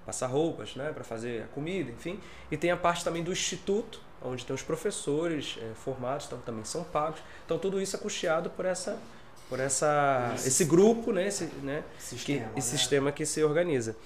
passar 0.04 0.26
roupas, 0.26 0.74
né, 0.74 0.90
para 0.92 1.04
fazer 1.04 1.44
a 1.44 1.46
comida, 1.48 1.90
enfim, 1.90 2.18
e 2.50 2.56
tem 2.56 2.70
a 2.70 2.76
parte 2.76 3.04
também 3.04 3.22
do 3.22 3.30
instituto, 3.30 4.00
onde 4.22 4.44
tem 4.44 4.54
os 4.54 4.62
professores 4.62 5.56
é, 5.60 5.74
formados, 5.74 6.26
então 6.26 6.38
também 6.44 6.64
são 6.64 6.82
pagos. 6.82 7.20
Então 7.44 7.58
tudo 7.58 7.80
isso 7.80 7.94
é 7.94 7.98
custeado 7.98 8.50
por 8.50 8.64
essa 8.64 8.98
por 9.48 9.60
essa 9.60 10.32
Esse- 10.34 10.48
esse 10.48 10.64
grupo, 10.66 11.10
né, 11.10 11.26
esse, 11.28 11.44
né, 11.62 11.82
que, 11.96 12.02
Sistema, 12.04 12.40
né? 12.40 12.52
esse 12.56 12.68
sistema 12.76 13.12
que 13.12 13.24
se 13.24 13.42
organiza. 13.42 13.96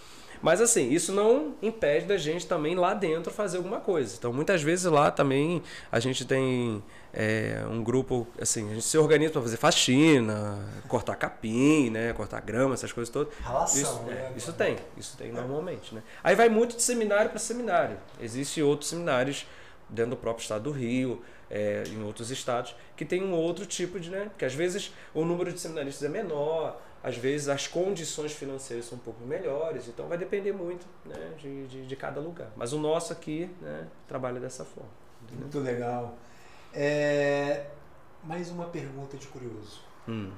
Mas 0.40 0.60
assim, 0.60 0.88
isso 0.90 1.12
não 1.12 1.54
impede 1.62 2.06
da 2.06 2.16
gente 2.16 2.46
também 2.46 2.74
lá 2.76 2.94
dentro 2.94 3.32
fazer 3.32 3.56
alguma 3.58 3.80
coisa. 3.80 4.14
Então, 4.16 4.32
muitas 4.32 4.60
vezes 4.62 4.84
lá 4.86 5.10
também 5.10 5.62
a 5.90 5.98
gente 6.00 6.24
tem 6.24 6.82
é, 7.14 7.62
um 7.68 7.82
grupo, 7.82 8.26
assim, 8.40 8.70
a 8.70 8.74
gente 8.74 8.86
se 8.86 8.96
organiza 8.96 9.32
para 9.32 9.42
fazer 9.42 9.56
faxina, 9.56 10.58
cortar 10.88 11.14
capim, 11.16 11.90
né, 11.90 12.12
cortar 12.12 12.40
grama, 12.40 12.74
essas 12.74 12.92
coisas 12.92 13.12
todas. 13.12 13.32
Relação, 13.38 13.82
Isso, 13.82 14.02
né? 14.04 14.30
é, 14.32 14.36
isso 14.36 14.52
tem, 14.52 14.76
isso 14.96 15.16
tem 15.16 15.30
normalmente, 15.30 15.94
né? 15.94 16.02
Aí 16.24 16.34
vai 16.34 16.48
muito 16.48 16.76
de 16.76 16.82
seminário 16.82 17.30
para 17.30 17.38
seminário. 17.38 17.98
Existem 18.20 18.62
outros 18.62 18.88
seminários 18.88 19.46
dentro 19.88 20.12
do 20.12 20.16
próprio 20.16 20.42
estado 20.42 20.64
do 20.64 20.70
Rio, 20.70 21.22
é, 21.50 21.84
em 21.86 22.02
outros 22.02 22.30
estados, 22.30 22.74
que 22.96 23.04
tem 23.04 23.22
um 23.22 23.34
outro 23.34 23.66
tipo 23.66 24.00
de, 24.00 24.08
né? 24.08 24.26
Porque 24.30 24.46
às 24.46 24.54
vezes 24.54 24.90
o 25.12 25.22
número 25.24 25.52
de 25.52 25.60
seminaristas 25.60 26.02
é 26.02 26.08
menor, 26.08 26.80
às 27.02 27.16
vezes 27.16 27.48
as 27.48 27.66
condições 27.66 28.32
financeiras 28.32 28.86
são 28.86 28.96
um 28.96 29.00
pouco 29.00 29.22
melhores, 29.26 29.86
então 29.88 30.06
vai 30.08 30.16
depender 30.16 30.52
muito 30.52 30.86
né, 31.04 31.32
de, 31.38 31.66
de, 31.66 31.86
de 31.86 31.96
cada 31.96 32.20
lugar. 32.20 32.50
Mas 32.56 32.72
o 32.72 32.78
nosso 32.78 33.12
aqui 33.12 33.50
né, 33.60 33.86
trabalha 34.08 34.40
dessa 34.40 34.64
forma. 34.64 34.88
entendeu? 35.24 35.42
Muito 35.42 35.58
legal. 35.58 36.16
É, 36.74 37.66
Mais 38.24 38.50
uma 38.50 38.66
pergunta 38.66 39.16
de 39.16 39.26
curioso. 39.26 39.80
Hum. 40.08 40.30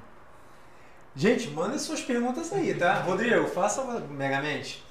Gente, 1.15 1.49
mandem 1.51 1.77
suas 1.79 2.01
perguntas 2.01 2.51
aí, 2.51 2.73
tá? 2.73 2.95
Rodrigo, 3.01 3.47
faça 3.47 3.83
megamente. 4.09 4.83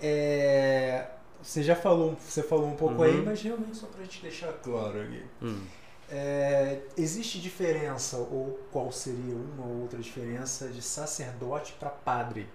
É, 0.00 1.06
Você 1.42 1.62
já 1.62 1.76
falou, 1.76 2.16
você 2.18 2.42
falou 2.42 2.66
um 2.68 2.76
pouco 2.76 2.94
Uhum. 2.94 3.02
aí, 3.02 3.22
mas 3.22 3.42
realmente 3.42 3.76
só 3.76 3.86
pra 3.86 4.02
gente 4.02 4.22
deixar 4.22 4.50
claro 4.54 5.02
aqui. 5.02 5.22
Hum. 5.42 5.60
É, 6.08 6.78
existe 6.96 7.38
diferença, 7.40 8.16
ou 8.16 8.58
qual 8.72 8.90
seria 8.92 9.34
uma 9.34 9.66
ou 9.66 9.82
outra 9.82 9.98
diferença 9.98 10.68
de 10.68 10.80
sacerdote 10.80 11.72
para 11.74 11.90
padre? 11.90 12.46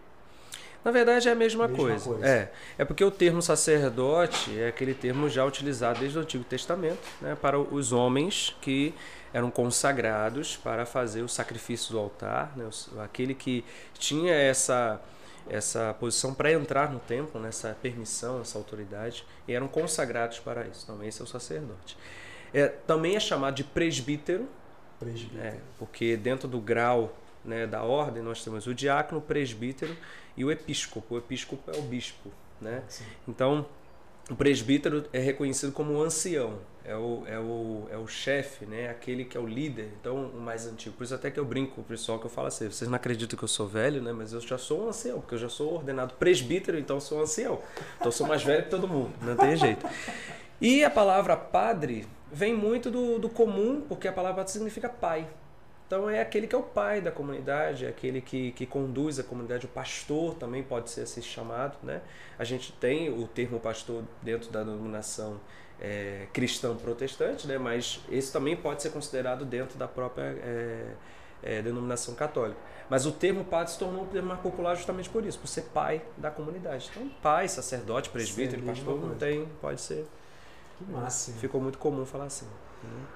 Na 0.83 0.91
verdade 0.91 1.27
é 1.27 1.31
a 1.31 1.35
mesma, 1.35 1.67
Mesma 1.67 1.83
coisa. 1.83 2.05
coisa. 2.09 2.25
É, 2.25 2.51
é 2.77 2.85
porque 2.85 3.03
o 3.03 3.11
termo 3.11 3.41
sacerdote 3.41 4.57
é 4.59 4.69
aquele 4.69 4.93
termo 4.93 5.29
já 5.29 5.43
utilizado 5.45 5.99
desde 5.99 6.17
o 6.17 6.21
Antigo 6.21 6.43
Testamento 6.43 6.99
né, 7.21 7.35
para 7.39 7.59
os 7.59 7.91
homens 7.91 8.55
que 8.61 8.93
eram 9.33 9.51
consagrados 9.51 10.55
para 10.57 10.85
fazer 10.85 11.21
o 11.21 11.27
sacrifício 11.27 11.91
do 11.91 11.99
altar, 11.99 12.53
né, 12.55 12.67
aquele 13.03 13.33
que 13.33 13.63
tinha 13.93 14.33
essa 14.33 15.01
essa 15.49 15.95
posição 15.99 16.31
para 16.33 16.51
entrar 16.51 16.91
no 16.91 16.99
templo, 16.99 17.41
nessa 17.41 17.75
permissão, 17.81 18.39
essa 18.39 18.55
autoridade, 18.57 19.25
e 19.47 19.53
eram 19.53 19.67
consagrados 19.67 20.37
para 20.37 20.67
isso. 20.67 20.83
Então 20.83 21.03
esse 21.03 21.21
é 21.21 21.23
o 21.23 21.27
sacerdote. 21.27 21.97
É, 22.53 22.67
também 22.67 23.15
é 23.15 23.19
chamado 23.19 23.55
de 23.55 23.63
presbítero, 23.63 24.47
Presbítero. 24.99 25.41
é, 25.41 25.57
porque 25.79 26.15
dentro 26.15 26.47
do 26.47 26.59
grau 26.59 27.17
né, 27.43 27.65
da 27.65 27.81
ordem 27.81 28.21
nós 28.21 28.43
temos 28.43 28.67
o 28.67 28.75
diácono, 28.75 29.19
o 29.19 29.23
presbítero 29.23 29.95
e 30.39 30.45
o 30.45 30.51
episcopo. 30.51 31.15
O 31.15 31.17
episcopo 31.17 31.69
é 31.69 31.77
o 31.77 31.81
bispo. 31.81 32.31
Né? 32.61 32.81
Sim. 32.87 33.03
Então, 33.27 33.65
o 34.29 34.35
presbítero 34.35 35.05
é 35.11 35.19
reconhecido 35.19 35.71
como 35.71 35.93
o 35.93 36.01
ancião, 36.03 36.59
é 36.85 36.95
o, 36.95 37.23
é 37.25 37.39
o, 37.39 37.87
é 37.89 37.97
o 37.97 38.05
chefe, 38.07 38.65
né? 38.65 38.89
aquele 38.89 39.25
que 39.25 39.35
é 39.35 39.39
o 39.39 39.47
líder, 39.47 39.89
então 39.99 40.27
o 40.27 40.39
mais 40.39 40.67
antigo. 40.67 40.95
Por 40.95 41.03
isso 41.03 41.15
até 41.15 41.31
que 41.31 41.39
eu 41.39 41.45
brinco 41.45 41.75
com 41.75 41.81
o 41.81 41.83
pessoal 41.83 42.19
que 42.19 42.25
eu 42.25 42.29
falo 42.29 42.47
assim, 42.47 42.69
vocês 42.69 42.89
não 42.89 42.95
acreditam 42.95 43.37
que 43.37 43.43
eu 43.43 43.47
sou 43.47 43.67
velho, 43.67 44.01
né? 44.01 44.11
mas 44.11 44.33
eu 44.33 44.41
já 44.41 44.57
sou 44.57 44.85
um 44.85 44.89
ancião, 44.89 45.19
porque 45.19 45.35
eu 45.35 45.39
já 45.39 45.49
sou 45.49 45.73
ordenado 45.73 46.13
presbítero, 46.15 46.77
então 46.77 46.99
sou 46.99 47.19
um 47.19 47.21
ancião. 47.21 47.59
Então 47.95 48.07
eu 48.07 48.11
sou 48.11 48.27
mais 48.27 48.43
velho 48.43 48.63
que 48.63 48.69
todo 48.69 48.87
mundo, 48.87 49.13
não 49.21 49.35
tem 49.35 49.55
jeito. 49.57 49.87
E 50.61 50.83
a 50.83 50.89
palavra 50.89 51.35
padre 51.35 52.05
vem 52.31 52.53
muito 52.53 52.91
do, 52.91 53.17
do 53.17 53.29
comum, 53.29 53.81
porque 53.87 54.07
a 54.07 54.13
palavra 54.13 54.45
significa 54.45 54.89
pai. 54.89 55.27
Então 55.89 56.07
é 56.07 56.21
aquele 56.21 56.45
que 56.45 56.53
é 56.53 56.57
o 56.57 56.61
pai 56.61 57.01
da 57.01 57.11
comunidade, 57.11 57.83
é 57.83 57.89
aquele 57.89 58.21
que, 58.21 58.51
que 58.51 58.63
conduz 58.67 59.17
a 59.17 59.23
comunidade, 59.23 59.65
o 59.65 59.69
pastor 59.69 60.35
também 60.35 60.61
pode 60.61 60.91
ser 60.91 61.01
assim 61.01 61.19
chamado. 61.19 61.79
Né? 61.81 61.99
A 62.37 62.43
gente 62.43 62.71
tem 62.73 63.09
o 63.09 63.25
termo 63.25 63.59
pastor 63.59 64.03
dentro 64.21 64.51
da 64.51 64.59
denominação 64.59 65.41
é, 65.81 66.27
cristã 66.31 66.75
protestante, 66.75 67.47
né? 67.47 67.57
mas 67.57 68.01
esse 68.07 68.31
também 68.31 68.55
pode 68.55 68.83
ser 68.83 68.91
considerado 68.91 69.43
dentro 69.45 69.79
da 69.79 69.87
própria 69.87 70.25
é, 70.25 70.85
é, 71.41 71.61
denominação 71.63 72.13
católica. 72.13 72.59
Mas 72.87 73.07
o 73.07 73.11
termo 73.11 73.43
padre 73.43 73.73
se 73.73 73.79
tornou 73.79 74.03
um 74.03 74.07
termo 74.07 74.27
mais 74.27 74.41
popular 74.41 74.75
justamente 74.75 75.09
por 75.09 75.25
isso, 75.25 75.39
por 75.39 75.47
ser 75.47 75.63
pai 75.73 76.03
da 76.15 76.29
comunidade. 76.29 76.87
Então, 76.91 77.09
pai, 77.19 77.47
sacerdote, 77.47 78.11
presbítero, 78.11 78.61
pastor, 78.61 79.01
não 79.01 79.15
tem, 79.15 79.47
pode 79.59 79.81
ser. 79.81 80.05
Que 80.77 80.83
máximo. 80.91 81.39
Ficou 81.39 81.59
muito 81.59 81.79
comum 81.79 82.05
falar 82.05 82.25
assim. 82.25 82.45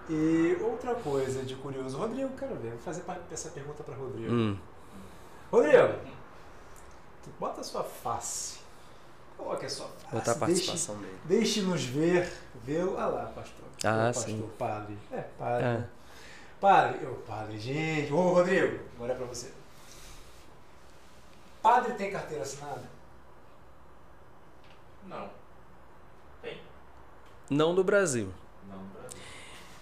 E 0.09 0.57
outra 0.61 0.95
coisa 0.95 1.43
de 1.43 1.55
curioso, 1.55 1.97
Rodrigo, 1.97 2.35
quero 2.37 2.55
ver, 2.55 2.71
vou 2.71 2.79
fazer 2.79 3.03
essa 3.31 3.49
pergunta 3.49 3.83
para 3.83 3.95
Rodrigo. 3.95 4.33
Hum. 4.33 4.57
Rodrigo, 5.51 5.99
bota 7.39 7.61
a 7.61 7.63
sua 7.63 7.83
face. 7.83 8.59
Coloque 9.37 9.65
a 9.65 9.69
sua 9.69 9.87
face. 9.87 10.15
Botar 10.15 10.31
a 10.31 10.35
participação 10.35 10.95
deixe, 10.97 11.11
dele. 11.11 11.21
Deixe-nos 11.25 11.83
ver, 11.85 12.33
vê-lo. 12.63 12.97
Ah 12.97 13.07
lá, 13.07 13.25
pastor. 13.27 13.65
Ah, 13.83 14.09
Ô, 14.09 14.13
pastor, 14.13 14.25
sim. 14.25 14.49
padre. 14.57 14.97
É, 15.11 15.21
padre. 15.37 15.65
É. 15.65 15.87
Padre, 16.59 17.05
ô 17.07 17.15
padre, 17.15 17.59
gente. 17.59 18.11
Ô 18.13 18.33
Rodrigo, 18.33 18.79
agora 18.95 19.13
é 19.13 19.15
pra 19.15 19.25
você. 19.25 19.51
Padre 21.61 21.93
tem 21.93 22.11
carteira 22.11 22.43
assinada? 22.43 22.83
Não. 25.07 25.29
Tem? 26.41 26.61
Não 27.49 27.73
do 27.73 27.83
Brasil. 27.83 28.33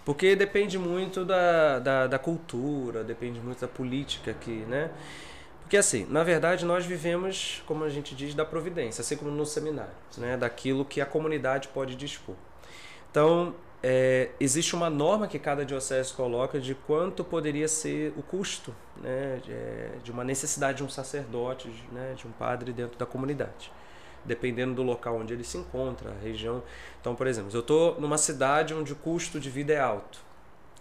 Porque 0.03 0.35
depende 0.35 0.77
muito 0.77 1.23
da, 1.23 1.79
da, 1.79 2.07
da 2.07 2.19
cultura, 2.19 3.03
depende 3.03 3.39
muito 3.39 3.61
da 3.61 3.67
política 3.67 4.31
aqui, 4.31 4.65
né? 4.67 4.89
Porque 5.71 5.77
assim, 5.77 6.05
na 6.09 6.21
verdade 6.21 6.65
nós 6.65 6.85
vivemos, 6.85 7.63
como 7.65 7.85
a 7.85 7.89
gente 7.89 8.13
diz, 8.13 8.35
da 8.35 8.43
providência, 8.43 9.01
assim 9.01 9.15
como 9.15 9.31
no 9.31 9.45
seminário, 9.45 9.93
né? 10.17 10.35
daquilo 10.35 10.83
que 10.83 10.99
a 10.99 11.05
comunidade 11.05 11.69
pode 11.69 11.95
dispor. 11.95 12.35
Então, 13.09 13.55
é, 13.81 14.31
existe 14.37 14.75
uma 14.75 14.89
norma 14.89 15.29
que 15.29 15.39
cada 15.39 15.63
diocese 15.63 16.13
coloca 16.13 16.59
de 16.59 16.75
quanto 16.75 17.23
poderia 17.23 17.69
ser 17.69 18.13
o 18.17 18.21
custo 18.21 18.75
né? 19.01 19.39
de, 19.41 19.51
é, 19.53 19.91
de 20.03 20.11
uma 20.11 20.25
necessidade 20.25 20.79
de 20.79 20.83
um 20.83 20.89
sacerdote, 20.89 21.69
de, 21.69 21.83
né? 21.93 22.15
de 22.17 22.27
um 22.27 22.31
padre 22.31 22.73
dentro 22.73 22.99
da 22.99 23.05
comunidade. 23.05 23.71
Dependendo 24.23 24.75
do 24.75 24.83
local 24.83 25.17
onde 25.17 25.33
ele 25.33 25.43
se 25.43 25.57
encontra, 25.57 26.11
a 26.11 26.23
região. 26.23 26.63
Então, 26.99 27.15
por 27.15 27.27
exemplo, 27.27 27.49
eu 27.53 27.61
estou 27.61 27.99
numa 27.99 28.17
cidade 28.17 28.73
onde 28.73 28.93
o 28.93 28.95
custo 28.95 29.39
de 29.39 29.49
vida 29.49 29.73
é 29.73 29.79
alto. 29.79 30.19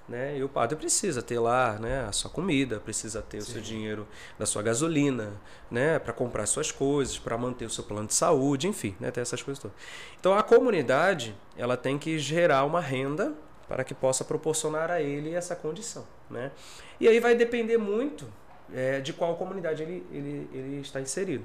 Né? 0.08 0.38
E 0.38 0.42
o 0.42 0.48
padre 0.48 0.74
precisa 0.76 1.22
ter 1.22 1.38
lá 1.38 1.78
né, 1.78 2.04
a 2.04 2.10
sua 2.10 2.28
comida, 2.28 2.80
precisa 2.80 3.22
ter 3.22 3.38
o 3.38 3.42
seu 3.42 3.62
Sim. 3.62 3.68
dinheiro 3.68 4.08
da 4.36 4.44
sua 4.44 4.60
gasolina, 4.60 5.32
né, 5.70 6.00
para 6.00 6.12
comprar 6.12 6.46
suas 6.46 6.72
coisas, 6.72 7.16
para 7.16 7.38
manter 7.38 7.64
o 7.64 7.70
seu 7.70 7.84
plano 7.84 8.08
de 8.08 8.14
saúde, 8.14 8.66
enfim, 8.66 8.96
né, 8.98 9.12
ter 9.12 9.20
essas 9.20 9.40
coisas 9.40 9.62
todas. 9.62 9.76
Então 10.18 10.36
a 10.36 10.42
comunidade 10.42 11.32
ela 11.56 11.76
tem 11.76 11.96
que 11.96 12.18
gerar 12.18 12.64
uma 12.64 12.80
renda 12.80 13.32
para 13.68 13.84
que 13.84 13.94
possa 13.94 14.24
proporcionar 14.24 14.90
a 14.90 15.00
ele 15.00 15.32
essa 15.32 15.54
condição. 15.54 16.04
Né? 16.28 16.50
E 16.98 17.06
aí 17.06 17.20
vai 17.20 17.36
depender 17.36 17.78
muito 17.78 18.26
é, 18.74 19.00
de 19.00 19.12
qual 19.12 19.36
comunidade 19.36 19.82
ele, 19.82 20.06
ele, 20.12 20.48
ele 20.52 20.80
está 20.80 21.00
inserido. 21.00 21.44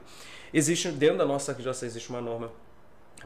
Existe 0.54 0.90
dentro 0.90 1.18
da 1.18 1.26
nossa 1.26 1.54
diocese 1.54 1.86
existe 1.86 2.10
uma 2.10 2.22
norma 2.22 2.52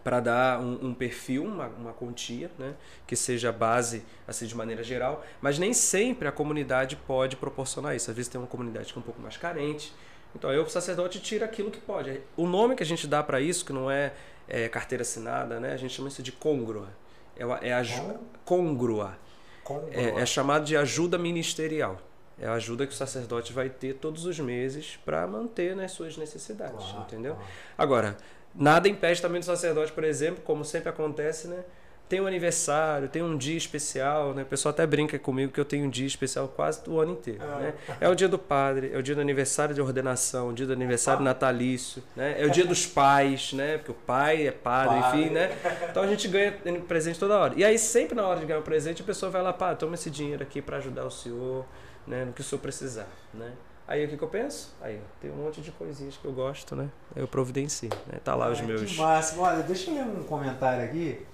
para 0.04 0.20
dar 0.20 0.60
um, 0.62 0.88
um 0.88 0.94
perfil, 0.94 1.44
uma, 1.44 1.68
uma 1.68 1.94
quantia, 1.94 2.50
né, 2.58 2.74
que 3.06 3.16
seja 3.16 3.52
base 3.52 4.04
assim 4.28 4.46
de 4.46 4.56
maneira 4.56 4.82
geral, 4.84 5.26
mas 5.42 5.60
nem 5.60 5.74
sempre 5.74 6.28
a 6.28 6.32
comunidade 6.32 6.96
pode 6.96 7.36
proporcionar 7.36 7.96
isso. 7.96 8.10
Às 8.10 8.16
vezes 8.16 8.30
tem 8.32 8.40
uma 8.40 8.48
comunidade 8.48 8.94
que 8.94 8.98
é 8.98 9.02
um 9.02 9.04
pouco 9.04 9.22
mais 9.22 9.36
carente. 9.36 9.94
Então, 10.36 10.50
aí 10.50 10.58
o 10.60 10.70
sacerdote 10.70 11.20
tira 11.20 11.44
aquilo 11.46 11.72
que 11.72 11.80
pode. 11.82 12.22
O 12.38 12.48
nome 12.48 12.76
que 12.76 12.84
a 12.84 12.86
gente 12.86 13.08
dá 13.08 13.22
para 13.24 13.42
isso, 13.42 13.66
que 13.66 13.74
não 13.74 13.90
é, 13.90 14.14
é 14.48 14.70
carteira 14.70 15.02
assinada, 15.02 15.60
né, 15.60 15.74
a 15.74 15.78
gente 15.78 15.94
chama 15.94 16.08
isso 16.08 16.22
de 16.24 16.32
congrua. 16.32 16.88
É, 17.36 17.44
a- 17.44 17.60
é 17.62 17.74
a 17.74 17.84
congrua. 18.46 19.18
Com 19.64 19.88
É, 19.92 20.22
é 20.22 20.26
chamado 20.26 20.66
de 20.66 20.78
ajuda 20.78 21.18
ministerial. 21.18 22.00
É 22.42 22.48
a 22.48 22.54
ajuda 22.54 22.88
que 22.88 22.94
o 22.94 22.96
sacerdote 22.96 23.52
vai 23.54 23.70
ter 23.70 23.96
todos 23.96 24.26
os 24.26 24.40
meses 24.40 24.98
para 25.06 25.26
manter 25.28 25.76
né, 25.76 25.88
suas 25.88 26.16
necessidades, 26.18 26.86
Claro, 26.86 27.02
entendeu? 27.02 27.34
claro. 27.36 27.50
Agora, 27.78 28.18
nada 28.56 28.88
impede 28.88 29.22
também 29.22 29.40
do 29.42 29.46
sacerdote, 29.46 29.92
por 29.92 30.04
exemplo, 30.04 30.42
como 30.44 30.64
sempre 30.64 30.90
acontece, 30.90 31.48
né? 31.48 31.64
Tem 32.08 32.20
um 32.20 32.26
aniversário, 32.26 33.08
tem 33.08 33.22
um 33.22 33.38
dia 33.38 33.56
especial, 33.56 34.34
né? 34.34 34.42
O 34.42 34.46
pessoal 34.48 34.72
até 34.72 34.84
brinca 34.88 35.20
comigo 35.20 35.52
que 35.52 35.60
eu 35.60 35.66
tenho 35.66 35.86
um 35.86 35.90
dia 35.92 36.08
especial 36.08 36.48
quase 36.48 36.82
o 36.90 37.00
ano 37.00 37.12
inteiro, 37.12 37.40
Ah. 37.44 37.58
né? 37.60 37.74
É 38.02 38.10
o 38.10 38.16
dia 38.16 38.28
do 38.28 38.40
padre, 38.40 38.90
é 38.92 38.98
o 38.98 39.04
dia 39.04 39.14
do 39.14 39.22
aniversário 39.22 39.76
de 39.76 39.82
ordenação, 39.82 40.50
o 40.50 40.54
dia 40.54 40.66
do 40.66 40.74
aniversário 40.74 41.22
natalício, 41.24 42.02
né? 42.16 42.36
É 42.42 42.46
o 42.48 42.50
dia 42.50 42.66
dos 42.66 42.84
pais, 42.88 43.54
né? 43.54 43.78
Porque 43.78 43.92
o 43.92 43.94
pai 43.94 44.48
é 44.48 44.52
padre, 44.52 45.00
Padre. 45.00 45.20
enfim, 45.22 45.30
né? 45.30 45.52
Então 45.92 46.02
a 46.02 46.08
gente 46.08 46.28
ganha 46.28 46.52
presente 46.88 47.20
toda 47.20 47.38
hora. 47.38 47.54
E 47.56 47.64
aí 47.64 47.78
sempre 47.78 48.16
na 48.16 48.26
hora 48.26 48.40
de 48.40 48.48
ganhar 48.48 48.60
o 48.60 48.64
presente, 48.64 49.04
a 49.04 49.06
pessoa 49.06 49.30
vai 49.30 49.44
lá, 49.44 49.54
pá, 49.54 49.76
toma 49.76 49.94
esse 49.94 50.10
dinheiro 50.10 50.42
aqui 50.42 50.64
para 50.64 50.78
ajudar 50.78 51.06
o 51.06 51.12
senhor, 51.12 51.64
né? 52.10 52.26
No 52.26 52.34
que 52.34 52.42
o 52.42 52.44
senhor 52.44 52.60
precisar, 52.62 53.08
né? 53.34 53.54
Aí 53.88 54.06
o 54.06 54.10
que, 54.10 54.18
que 54.18 54.24
eu 54.24 54.28
penso? 54.28 54.76
Aí, 54.82 55.02
tem 55.20 55.32
um 55.32 55.36
monte 55.38 55.62
de 55.62 55.72
coisinhas 55.72 56.16
que 56.18 56.26
eu 56.26 56.32
gosto, 56.32 56.76
né? 56.76 56.90
Eu 57.16 57.28
providencio, 57.28 57.90
né? 58.06 58.20
Tá 58.24 58.36
lá 58.36 58.50
os 58.52 58.60
Ai, 58.60 58.66
meus... 58.68 58.82
Que 58.92 58.98
máximo. 58.98 59.42
Olha, 59.42 59.64
deixa 59.64 59.90
eu 59.90 59.96
ler 59.96 60.04
um 60.04 60.24
comentário 60.26 60.84
aqui. 60.84 61.26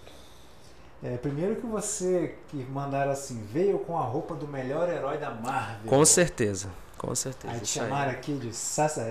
É, 1.03 1.17
primeiro 1.17 1.57
que 1.57 1.67
você 1.67 2.37
que 2.47 2.57
mandaram 2.57 3.11
assim, 3.11 3.45
veio 3.51 3.79
com 3.79 3.97
a 3.97 4.01
roupa 4.03 4.35
do 4.35 4.47
melhor 4.47 4.87
herói 4.89 5.17
da 5.17 5.31
Marvel. 5.31 5.89
Com 5.89 6.05
certeza, 6.05 6.69
com 6.97 7.13
certeza. 7.13 7.53
Aí 7.53 7.59
te 7.59 7.65
isso 7.65 7.79
aí. 7.81 7.89
chamaram 7.89 8.11
aqui 8.11 8.33
de 8.37 8.53
Sassa. 8.53 9.01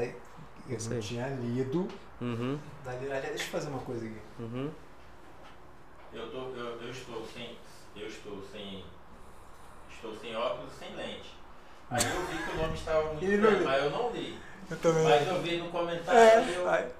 Eu 0.66 0.76
Isso 0.76 0.88
não 0.88 0.96
aí. 0.96 1.02
tinha 1.02 1.28
lido. 1.28 1.86
Uhum, 2.20 2.58
Aliás, 2.86 3.22
deixa 3.24 3.44
eu 3.44 3.48
fazer 3.50 3.68
uma 3.68 3.80
coisa 3.80 4.06
aqui. 4.06 4.18
uhum. 4.38 4.70
Eu, 6.14 6.30
tô, 6.30 6.38
eu, 6.56 6.80
eu 6.80 6.90
estou 6.90 7.22
sem. 7.26 7.58
Eu 7.94 8.06
estou 8.08 8.42
sem. 8.50 8.84
Estou 9.92 10.14
sem 10.16 10.34
óculos 10.34 10.72
e 10.72 10.76
sem 10.78 10.96
lente. 10.96 11.34
Aí 11.90 12.02
eu 12.04 12.22
vi 12.26 12.38
que 12.42 12.50
o 12.52 12.56
nome 12.62 12.74
estava 12.74 13.04
muito 13.12 13.24
Ele 13.24 13.36
não 13.36 13.50
bem, 13.50 13.58
lê. 13.60 13.64
mas 13.64 13.84
eu 13.84 13.90
não 13.90 14.10
li. 14.10 14.38
Eu 14.70 14.76
também. 14.78 15.04
Mas 15.04 15.28
eu 15.28 15.42
vi 15.42 15.56
no 15.58 15.68
comentário 15.70 16.18
É, 16.20 16.42
e 16.44 16.54
eu 16.54 16.90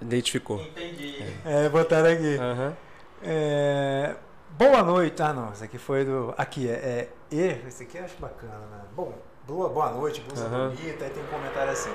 Identificou. 0.00 0.60
entendi. 0.60 1.22
é, 1.44 1.68
botaram 1.68 2.10
aqui. 2.10 2.36
Aham. 2.38 2.76
É, 3.22 4.14
boa 4.50 4.82
noite. 4.82 5.20
Ah, 5.22 5.32
não. 5.32 5.52
Esse 5.52 5.64
aqui 5.64 5.76
foi 5.78 6.04
do. 6.04 6.32
Aqui, 6.38 6.68
é. 6.68 6.72
é 6.72 7.08
e, 7.30 7.66
esse 7.68 7.82
aqui 7.82 7.98
eu 7.98 8.04
acho 8.04 8.16
bacana, 8.18 8.58
né? 8.70 8.80
Bom, 8.94 9.12
boa, 9.46 9.68
boa 9.68 9.90
noite, 9.90 10.20
blusa 10.22 10.46
Aham. 10.46 10.70
bonita. 10.70 11.04
Aí 11.04 11.10
tem 11.10 11.22
um 11.22 11.26
comentário 11.26 11.72
assim. 11.72 11.92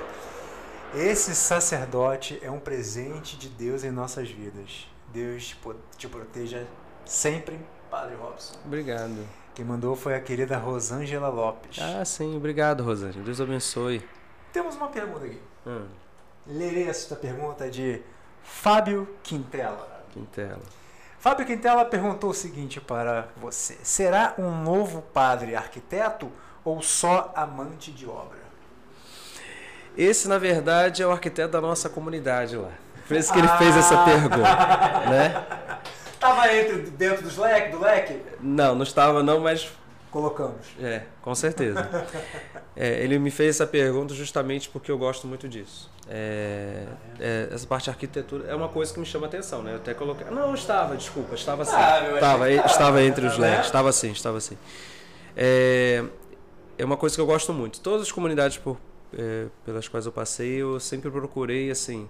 Esse 0.94 1.34
sacerdote 1.34 2.38
é 2.42 2.50
um 2.50 2.60
presente 2.60 3.36
de 3.36 3.48
Deus 3.48 3.82
em 3.84 3.90
nossas 3.90 4.30
vidas. 4.30 4.86
Deus 5.08 5.48
te, 5.48 5.56
po- 5.56 5.74
te 5.96 6.06
proteja 6.08 6.64
sempre, 7.04 7.58
Padre 7.90 8.14
Robson. 8.16 8.54
Obrigado. 8.64 9.26
Quem 9.54 9.64
mandou 9.64 9.94
foi 9.94 10.14
a 10.14 10.20
querida 10.20 10.56
Rosângela 10.58 11.28
Lopes. 11.28 11.78
Ah, 11.80 12.04
sim, 12.04 12.36
obrigado, 12.36 12.82
Rosângela. 12.82 13.24
Deus 13.24 13.40
abençoe. 13.40 14.04
Temos 14.52 14.74
uma 14.76 14.88
pergunta 14.88 15.24
aqui. 15.26 15.40
Hum, 15.66 15.86
Lerei 16.46 16.88
esta 16.88 17.14
pergunta 17.16 17.70
de 17.70 18.02
Fábio 18.42 19.08
Quintela. 19.22 20.04
Quintela. 20.12 20.58
Fábio 21.18 21.46
Quintela 21.46 21.84
perguntou 21.84 22.30
o 22.30 22.34
seguinte 22.34 22.80
para 22.80 23.28
você: 23.36 23.78
Será 23.82 24.34
um 24.38 24.50
novo 24.62 25.00
padre 25.02 25.54
arquiteto 25.56 26.30
ou 26.64 26.82
só 26.82 27.32
amante 27.34 27.90
de 27.92 28.06
obra? 28.06 28.44
Esse, 29.96 30.28
na 30.28 30.38
verdade, 30.38 31.02
é 31.02 31.06
o 31.06 31.12
arquiteto 31.12 31.52
da 31.52 31.60
nossa 31.60 31.88
comunidade 31.88 32.56
lá. 32.56 32.70
Por 33.06 33.16
isso 33.16 33.32
que 33.32 33.38
ele 33.38 33.48
fez 33.48 33.74
Ah. 33.76 33.78
essa 33.78 34.04
pergunta, 34.04 34.36
né? 35.08 35.46
Tava 36.24 36.50
entre 36.56 36.76
dentro 36.92 37.22
dos 37.22 37.36
leque, 37.36 37.70
do 37.70 37.80
leque? 37.80 38.18
Não, 38.40 38.74
não 38.74 38.82
estava 38.82 39.22
não, 39.22 39.40
mas 39.40 39.70
Colocamos. 40.10 40.68
é, 40.80 41.02
com 41.20 41.34
certeza. 41.34 41.86
É, 42.76 43.04
ele 43.04 43.20
me 43.20 43.30
fez 43.30 43.50
essa 43.54 43.68
pergunta 43.68 44.12
justamente 44.14 44.68
porque 44.68 44.90
eu 44.90 44.98
gosto 44.98 45.28
muito 45.28 45.48
disso. 45.48 45.88
É, 46.08 46.86
é, 47.20 47.48
essa 47.52 47.64
parte 47.68 47.84
de 47.84 47.90
arquitetura 47.90 48.48
é 48.48 48.54
uma 48.54 48.68
coisa 48.68 48.92
que 48.92 48.98
me 48.98 49.06
chama 49.06 49.28
atenção, 49.28 49.62
né? 49.62 49.74
Eu 49.74 49.76
até 49.76 49.94
coloquei. 49.94 50.26
Não, 50.28 50.52
estava, 50.52 50.96
desculpa, 50.96 51.36
estava 51.36 51.62
assim. 51.62 51.76
Ah, 51.76 52.10
estava, 52.14 52.50
estava 52.50 53.02
entre 53.04 53.26
os 53.26 53.38
né? 53.38 53.50
leques, 53.50 53.66
estava 53.66 53.90
assim, 53.90 54.10
estava 54.10 54.38
assim. 54.38 54.58
É, 55.36 56.02
é 56.76 56.84
uma 56.84 56.96
coisa 56.96 57.14
que 57.14 57.20
eu 57.20 57.26
gosto 57.26 57.52
muito. 57.52 57.78
Todas 57.80 58.02
as 58.02 58.10
comunidades 58.10 58.58
por, 58.58 58.76
é, 59.16 59.46
pelas 59.64 59.86
quais 59.86 60.04
eu 60.04 60.10
passei, 60.10 60.60
eu 60.60 60.80
sempre 60.80 61.12
procurei 61.12 61.70
assim 61.70 62.08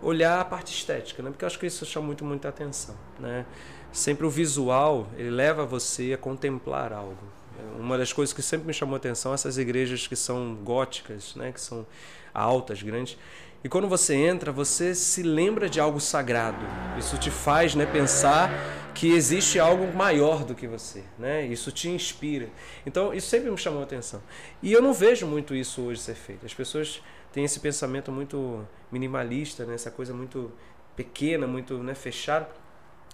olhar 0.00 0.40
a 0.40 0.44
parte 0.44 0.74
estética, 0.74 1.22
né? 1.22 1.30
Porque 1.30 1.44
eu 1.44 1.46
acho 1.46 1.58
que 1.58 1.66
isso 1.66 1.84
chama 1.84 2.06
muito 2.06 2.24
muita 2.24 2.48
atenção, 2.48 2.94
né? 3.18 3.44
Sempre 3.92 4.26
o 4.26 4.30
visual, 4.30 5.06
ele 5.16 5.30
leva 5.30 5.66
você 5.66 6.12
a 6.14 6.18
contemplar 6.18 6.92
algo. 6.92 7.18
Uma 7.78 7.98
das 7.98 8.12
coisas 8.12 8.32
que 8.32 8.42
sempre 8.42 8.66
me 8.66 8.72
chamou 8.72 8.96
atenção 8.96 9.34
essas 9.34 9.58
igrejas 9.58 10.06
que 10.06 10.16
são 10.16 10.54
góticas, 10.54 11.34
né? 11.36 11.52
Que 11.52 11.60
são 11.60 11.86
altas, 12.32 12.82
grandes. 12.82 13.18
E 13.64 13.68
quando 13.68 13.86
você 13.86 14.14
entra, 14.14 14.50
você 14.50 14.92
se 14.92 15.22
lembra 15.22 15.68
de 15.68 15.78
algo 15.78 16.00
sagrado. 16.00 16.64
Isso 16.98 17.16
te 17.16 17.30
faz 17.30 17.76
né, 17.76 17.86
pensar 17.86 18.50
que 18.92 19.12
existe 19.12 19.58
algo 19.60 19.96
maior 19.96 20.44
do 20.44 20.52
que 20.52 20.66
você. 20.66 21.04
Né? 21.16 21.46
Isso 21.46 21.70
te 21.70 21.88
inspira. 21.88 22.48
Então, 22.84 23.14
isso 23.14 23.28
sempre 23.28 23.50
me 23.50 23.56
chamou 23.56 23.80
atenção. 23.80 24.20
E 24.60 24.72
eu 24.72 24.82
não 24.82 24.92
vejo 24.92 25.26
muito 25.26 25.54
isso 25.54 25.80
hoje 25.82 26.00
ser 26.00 26.16
feito. 26.16 26.44
As 26.44 26.52
pessoas 26.52 27.00
têm 27.32 27.44
esse 27.44 27.60
pensamento 27.60 28.12
muito 28.12 28.66
minimalista, 28.90 29.64
né? 29.64 29.74
essa 29.74 29.90
coisa 29.90 30.12
muito 30.12 30.52
pequena, 30.94 31.46
muito 31.46 31.78
né, 31.78 31.94
fechada. 31.94 32.48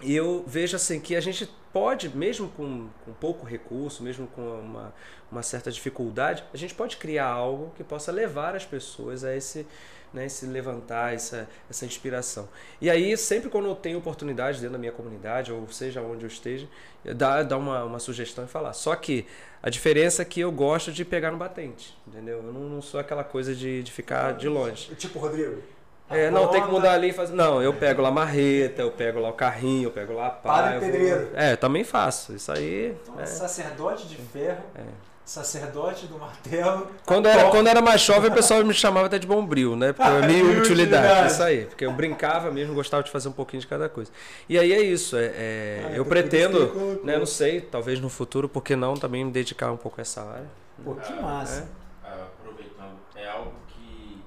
E 0.02 0.14
eu 0.14 0.44
vejo 0.46 0.76
assim 0.76 1.00
que 1.00 1.16
a 1.16 1.20
gente 1.20 1.48
pode, 1.72 2.08
mesmo 2.16 2.48
com, 2.50 2.88
com 3.04 3.12
pouco 3.12 3.44
recurso, 3.44 4.02
mesmo 4.02 4.26
com 4.28 4.42
uma, 4.42 4.94
uma 5.30 5.42
certa 5.42 5.70
dificuldade, 5.70 6.44
a 6.52 6.56
gente 6.56 6.74
pode 6.74 6.96
criar 6.96 7.26
algo 7.26 7.72
que 7.76 7.82
possa 7.82 8.12
levar 8.12 8.54
as 8.54 8.64
pessoas 8.64 9.24
a 9.24 9.34
esse 9.34 9.66
né, 10.12 10.26
esse 10.26 10.46
levantar, 10.46 11.14
essa, 11.14 11.48
essa 11.68 11.84
inspiração. 11.84 12.48
E 12.80 12.88
aí, 12.88 13.16
sempre 13.16 13.50
quando 13.50 13.66
eu 13.66 13.74
tenho 13.74 13.98
oportunidade 13.98 14.58
dentro 14.58 14.72
da 14.72 14.78
minha 14.78 14.92
comunidade, 14.92 15.52
ou 15.52 15.66
seja 15.68 16.00
onde 16.00 16.24
eu 16.24 16.28
esteja, 16.28 16.66
dá, 17.04 17.42
dá 17.42 17.56
uma, 17.56 17.84
uma 17.84 17.98
sugestão 17.98 18.44
e 18.44 18.48
falar. 18.48 18.72
Só 18.72 18.94
que 18.94 19.26
a 19.62 19.70
diferença 19.70 20.22
é 20.22 20.24
que 20.24 20.40
eu 20.40 20.52
gosto 20.52 20.92
de 20.92 21.04
pegar 21.04 21.30
no 21.30 21.38
batente, 21.38 21.96
entendeu? 22.06 22.38
Eu 22.38 22.52
não, 22.52 22.60
não 22.68 22.82
sou 22.82 23.00
aquela 23.00 23.24
coisa 23.24 23.54
de, 23.54 23.82
de 23.82 23.92
ficar 23.92 24.32
de 24.32 24.48
longe. 24.48 24.94
Tipo 24.94 25.18
Rodrigo? 25.18 25.62
É, 26.10 26.30
não, 26.30 26.48
tem 26.48 26.62
que 26.62 26.70
mudar 26.70 26.92
ali 26.92 27.10
e 27.10 27.12
fazer. 27.12 27.34
Não, 27.34 27.62
eu 27.62 27.74
pego 27.74 28.00
lá 28.00 28.08
a 28.08 28.12
marreta, 28.12 28.80
eu 28.80 28.90
pego 28.90 29.20
lá 29.20 29.28
o 29.28 29.34
carrinho, 29.34 29.88
eu 29.88 29.90
pego 29.90 30.14
lá 30.14 30.28
a 30.28 30.30
pá. 30.30 30.62
Padre 30.62 30.80
pedreiro. 30.80 31.30
É, 31.34 31.54
também 31.54 31.84
faço. 31.84 32.34
Isso 32.34 32.50
aí. 32.50 32.96
Então, 33.02 33.20
é. 33.20 33.26
Sacerdote 33.26 34.08
de 34.08 34.16
ferro. 34.16 34.64
É 34.74 35.07
sacerdote 35.28 36.06
do 36.06 36.18
martelo. 36.18 36.90
Quando 37.04 37.26
era, 37.26 37.50
quando 37.50 37.66
era 37.66 37.82
mais 37.82 38.00
jovem, 38.00 38.30
o 38.30 38.34
pessoal 38.34 38.64
me 38.64 38.72
chamava 38.72 39.06
até 39.06 39.18
de 39.18 39.26
bombril, 39.26 39.76
né? 39.76 39.92
Porque 39.92 40.10
é 40.10 40.26
meio 40.26 40.58
utilidade, 40.58 41.32
isso 41.32 41.42
aí. 41.42 41.66
Porque 41.66 41.84
eu 41.84 41.92
brincava 41.92 42.50
mesmo, 42.50 42.74
gostava 42.74 43.02
de 43.02 43.10
fazer 43.10 43.28
um 43.28 43.32
pouquinho 43.32 43.60
de 43.60 43.66
cada 43.66 43.90
coisa. 43.90 44.10
E 44.48 44.58
aí 44.58 44.72
é 44.72 44.80
isso. 44.80 45.16
É, 45.18 45.26
é 45.26 45.84
ah, 45.84 45.92
eu 45.92 46.06
pretendo, 46.06 47.02
né? 47.04 47.18
Não 47.18 47.26
sei, 47.26 47.60
talvez 47.60 48.00
no 48.00 48.08
futuro, 48.08 48.48
por 48.48 48.62
que 48.62 48.74
não 48.74 48.94
também 48.94 49.22
me 49.22 49.30
dedicar 49.30 49.70
um 49.70 49.76
pouco 49.76 50.00
a 50.00 50.02
essa 50.02 50.22
área. 50.22 50.48
Pô, 50.82 50.94
que 50.94 51.12
massa. 51.12 51.68
É. 52.04 52.08
Ah, 52.08 52.26
aproveitando, 52.40 52.96
é 53.14 53.28
algo 53.28 53.52
que 53.68 54.22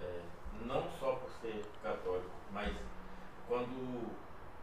é, 0.00 0.06
não 0.64 0.82
só 0.98 1.12
por 1.12 1.30
ser 1.42 1.62
católico, 1.82 2.30
mas 2.54 2.72
quando 3.46 4.08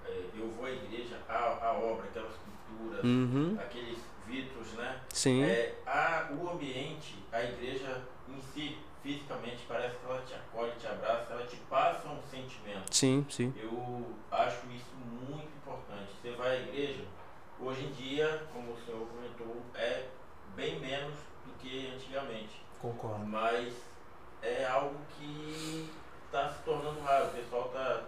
é, 0.07 0.23
eu 0.35 0.49
vou 0.49 0.65
à 0.65 0.71
igreja, 0.71 1.19
a, 1.29 1.67
a 1.67 1.73
obra, 1.73 2.05
aquelas 2.05 2.33
pinturas, 2.33 3.03
uhum. 3.03 3.55
aqueles 3.59 3.99
vitros, 4.27 4.73
né? 4.73 4.99
Sim. 5.13 5.43
É, 5.43 5.75
a, 5.85 6.29
o 6.31 6.49
ambiente, 6.49 7.15
a 7.31 7.43
igreja 7.43 8.01
em 8.27 8.41
si, 8.53 8.77
fisicamente, 9.01 9.65
parece 9.67 9.95
que 9.97 10.05
ela 10.05 10.21
te 10.21 10.33
acolhe, 10.33 10.71
te 10.79 10.87
abraça, 10.87 11.33
ela 11.33 11.45
te 11.45 11.55
passa 11.69 12.07
um 12.09 12.21
sentimento. 12.29 12.84
Sim, 12.95 13.25
sim. 13.29 13.53
Eu 13.61 14.05
acho 14.31 14.67
isso 14.67 14.95
muito 14.95 15.49
importante. 15.57 16.13
Você 16.21 16.31
vai 16.31 16.49
à 16.49 16.61
igreja, 16.61 17.03
hoje 17.59 17.83
em 17.87 17.91
dia, 17.91 18.47
como 18.53 18.71
o 18.71 18.77
senhor 18.85 19.05
comentou, 19.07 19.61
é 19.75 20.07
bem 20.55 20.79
menos 20.79 21.13
do 21.45 21.51
que 21.59 21.91
antigamente. 21.93 22.63
Concordo. 22.81 23.25
Mas 23.25 23.73
é 24.41 24.65
algo 24.65 24.95
que 25.17 25.89
está 26.25 26.49
se 26.53 26.63
tornando 26.63 27.01
raro. 27.01 27.25
O 27.25 27.31
pessoal 27.31 27.65
está 27.65 28.03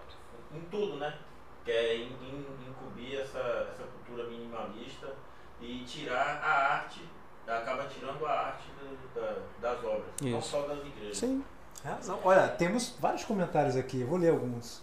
em 0.56 0.62
tudo, 0.72 0.96
né? 0.96 1.18
Quer 1.66 1.98
incubir 1.98 3.20
essa, 3.20 3.40
essa 3.70 3.84
cultura 3.84 4.30
minimalista 4.30 5.14
e 5.60 5.84
tirar 5.84 6.42
a 6.42 6.76
arte, 6.76 7.02
acaba 7.46 7.88
tirando 7.88 8.26
a 8.26 8.32
arte 8.32 8.70
do, 8.80 9.14
da, 9.14 9.42
das 9.60 9.84
obras, 9.84 10.14
Isso. 10.22 10.30
não 10.30 10.42
só 10.42 10.62
das 10.62 10.80
igrejas. 10.80 11.18
Sim. 11.18 11.44
Razão. 11.84 12.17
Olha, 12.28 12.46
temos 12.50 12.94
vários 13.00 13.24
comentários 13.24 13.78
aqui, 13.78 14.04
vou 14.04 14.18
ler 14.18 14.32
alguns. 14.32 14.82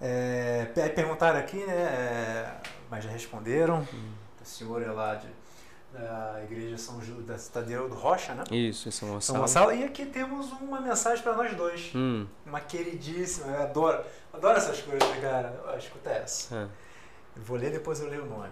É, 0.00 0.64
perguntaram 0.96 1.38
aqui, 1.38 1.58
né? 1.64 1.74
É, 1.74 2.56
mas 2.90 3.04
já 3.04 3.10
responderam. 3.10 3.86
Hum. 3.94 4.12
A 4.40 4.44
senhora 4.44 4.86
é 4.86 4.90
lá 4.90 5.14
de, 5.14 5.28
da 5.92 6.40
igreja 6.42 6.76
São 6.76 7.00
Ju, 7.00 7.22
da 7.22 7.38
Cidadela 7.38 7.88
do 7.88 7.94
Rocha, 7.94 8.34
né? 8.34 8.42
Isso, 8.50 8.90
São 8.90 9.10
Gonçalo. 9.10 9.22
São 9.22 9.40
Gonçalo. 9.42 9.72
E 9.72 9.84
aqui 9.84 10.06
temos 10.06 10.50
uma 10.60 10.80
mensagem 10.80 11.22
para 11.22 11.36
nós 11.36 11.54
dois. 11.54 11.92
Hum. 11.94 12.26
Uma 12.44 12.58
queridíssima, 12.58 13.46
eu 13.46 13.62
adoro, 13.62 14.04
adoro 14.32 14.58
essas 14.58 14.80
coisas, 14.80 15.08
cara. 15.20 15.54
escuta 15.78 16.10
essa. 16.10 16.52
É. 16.56 16.66
vou 17.36 17.56
ler, 17.56 17.70
depois 17.70 18.00
eu 18.00 18.08
leio 18.08 18.24
o 18.24 18.28
nome. 18.28 18.50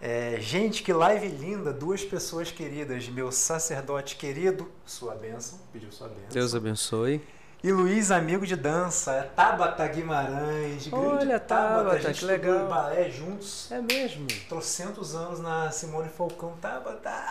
É, 0.00 0.36
gente, 0.40 0.82
que 0.82 0.92
live 0.92 1.26
linda, 1.28 1.72
duas 1.72 2.04
pessoas 2.04 2.50
queridas, 2.50 3.08
meu 3.08 3.32
sacerdote 3.32 4.16
querido, 4.16 4.70
sua 4.84 5.14
bênção, 5.14 5.58
pediu 5.72 5.90
sua 5.90 6.08
bênção. 6.08 6.28
Deus 6.30 6.54
abençoe. 6.54 7.22
E 7.64 7.72
Luiz, 7.72 8.10
amigo 8.10 8.46
de 8.46 8.54
dança, 8.54 9.12
é 9.12 9.22
Tabata 9.22 9.86
Guimarães, 9.88 10.88
Olha, 10.92 11.40
Tabata, 11.40 11.84
Tabata 11.98 12.12
que 12.12 12.24
legal. 12.24 12.68
balé 12.68 13.10
juntos. 13.10 13.72
É 13.72 13.80
mesmo. 13.80 14.26
Trocentos 14.48 15.14
anos 15.14 15.40
na 15.40 15.70
Simone 15.70 16.10
Falcão, 16.10 16.52
Tabata. 16.60 17.24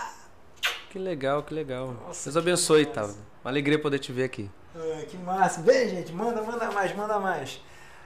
Que 0.89 0.97
legal, 0.97 1.43
que 1.43 1.53
legal. 1.53 1.93
Nossa, 2.05 2.25
Deus 2.25 2.37
abençoe, 2.37 2.85
Tabata. 2.87 3.15
Uma 3.43 3.51
alegria 3.51 3.79
poder 3.79 3.99
te 3.99 4.11
ver 4.11 4.23
aqui. 4.23 4.49
Que 5.07 5.17
massa. 5.17 5.61
Vem, 5.61 5.87
gente, 5.87 6.11
manda, 6.11 6.41
manda 6.41 6.69
mais, 6.71 6.93
manda 6.95 7.19
mais. 7.19 7.61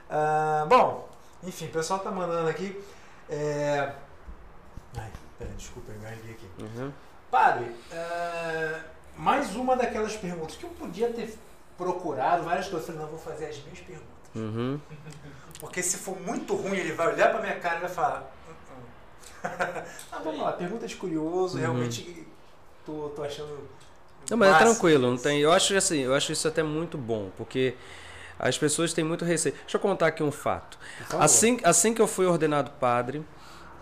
Ah, 0.08 0.66
bom, 0.68 1.08
enfim, 1.42 1.64
o 1.66 1.70
pessoal 1.70 1.98
tá 1.98 2.10
mandando 2.10 2.48
aqui. 2.48 2.78
É, 3.28 3.92
Ai, 4.96 5.10
peraí, 5.38 5.54
desculpa, 5.54 5.92
eu 5.92 5.98
engasguei 5.98 6.32
aqui. 6.32 6.46
Uhum. 6.58 6.92
Padre, 7.30 7.66
uh, 7.66 8.80
mais 9.16 9.54
uma 9.54 9.76
daquelas 9.76 10.16
perguntas 10.16 10.56
que 10.56 10.64
eu 10.64 10.70
podia 10.70 11.12
ter 11.12 11.36
procurado 11.76 12.42
várias 12.44 12.68
coisas. 12.68 12.88
Eu 12.88 12.94
falei, 12.94 13.10
não, 13.10 13.16
vou 13.16 13.18
fazer 13.18 13.46
as 13.46 13.62
minhas 13.62 13.80
perguntas. 13.80 14.08
Uhum. 14.34 14.80
Porque 15.60 15.82
se 15.82 15.98
for 15.98 16.18
muito 16.20 16.54
ruim, 16.54 16.76
ele 16.76 16.92
vai 16.92 17.12
olhar 17.12 17.30
pra 17.30 17.40
minha 17.40 17.58
cara 17.60 17.78
e 17.78 17.80
vai 17.80 17.90
falar. 17.90 18.30
Ah, 20.12 20.20
vamos 20.22 20.38
lá, 20.38 20.52
pergunta 20.52 20.86
de 20.86 20.96
curioso, 20.96 21.54
uhum. 21.54 21.60
realmente 21.60 22.26
tô, 22.84 23.08
tô 23.10 23.22
achando. 23.22 23.66
Não, 24.28 24.36
mas 24.36 24.54
é 24.54 24.58
tranquilo, 24.58 25.10
não 25.10 25.16
tem. 25.16 25.40
Eu 25.40 25.50
acho 25.50 25.74
assim, 25.74 26.00
eu 26.00 26.14
acho 26.14 26.30
isso 26.30 26.46
até 26.46 26.62
muito 26.62 26.98
bom, 26.98 27.30
porque 27.38 27.74
as 28.38 28.58
pessoas 28.58 28.92
têm 28.92 29.04
muito 29.04 29.24
receio. 29.24 29.54
Deixa 29.54 29.76
eu 29.76 29.80
contar 29.80 30.08
aqui 30.08 30.22
um 30.22 30.30
fato. 30.30 30.78
Assim, 31.18 31.58
assim 31.62 31.94
que 31.94 32.02
eu 32.02 32.06
fui 32.06 32.26
ordenado 32.26 32.70
padre, 32.72 33.24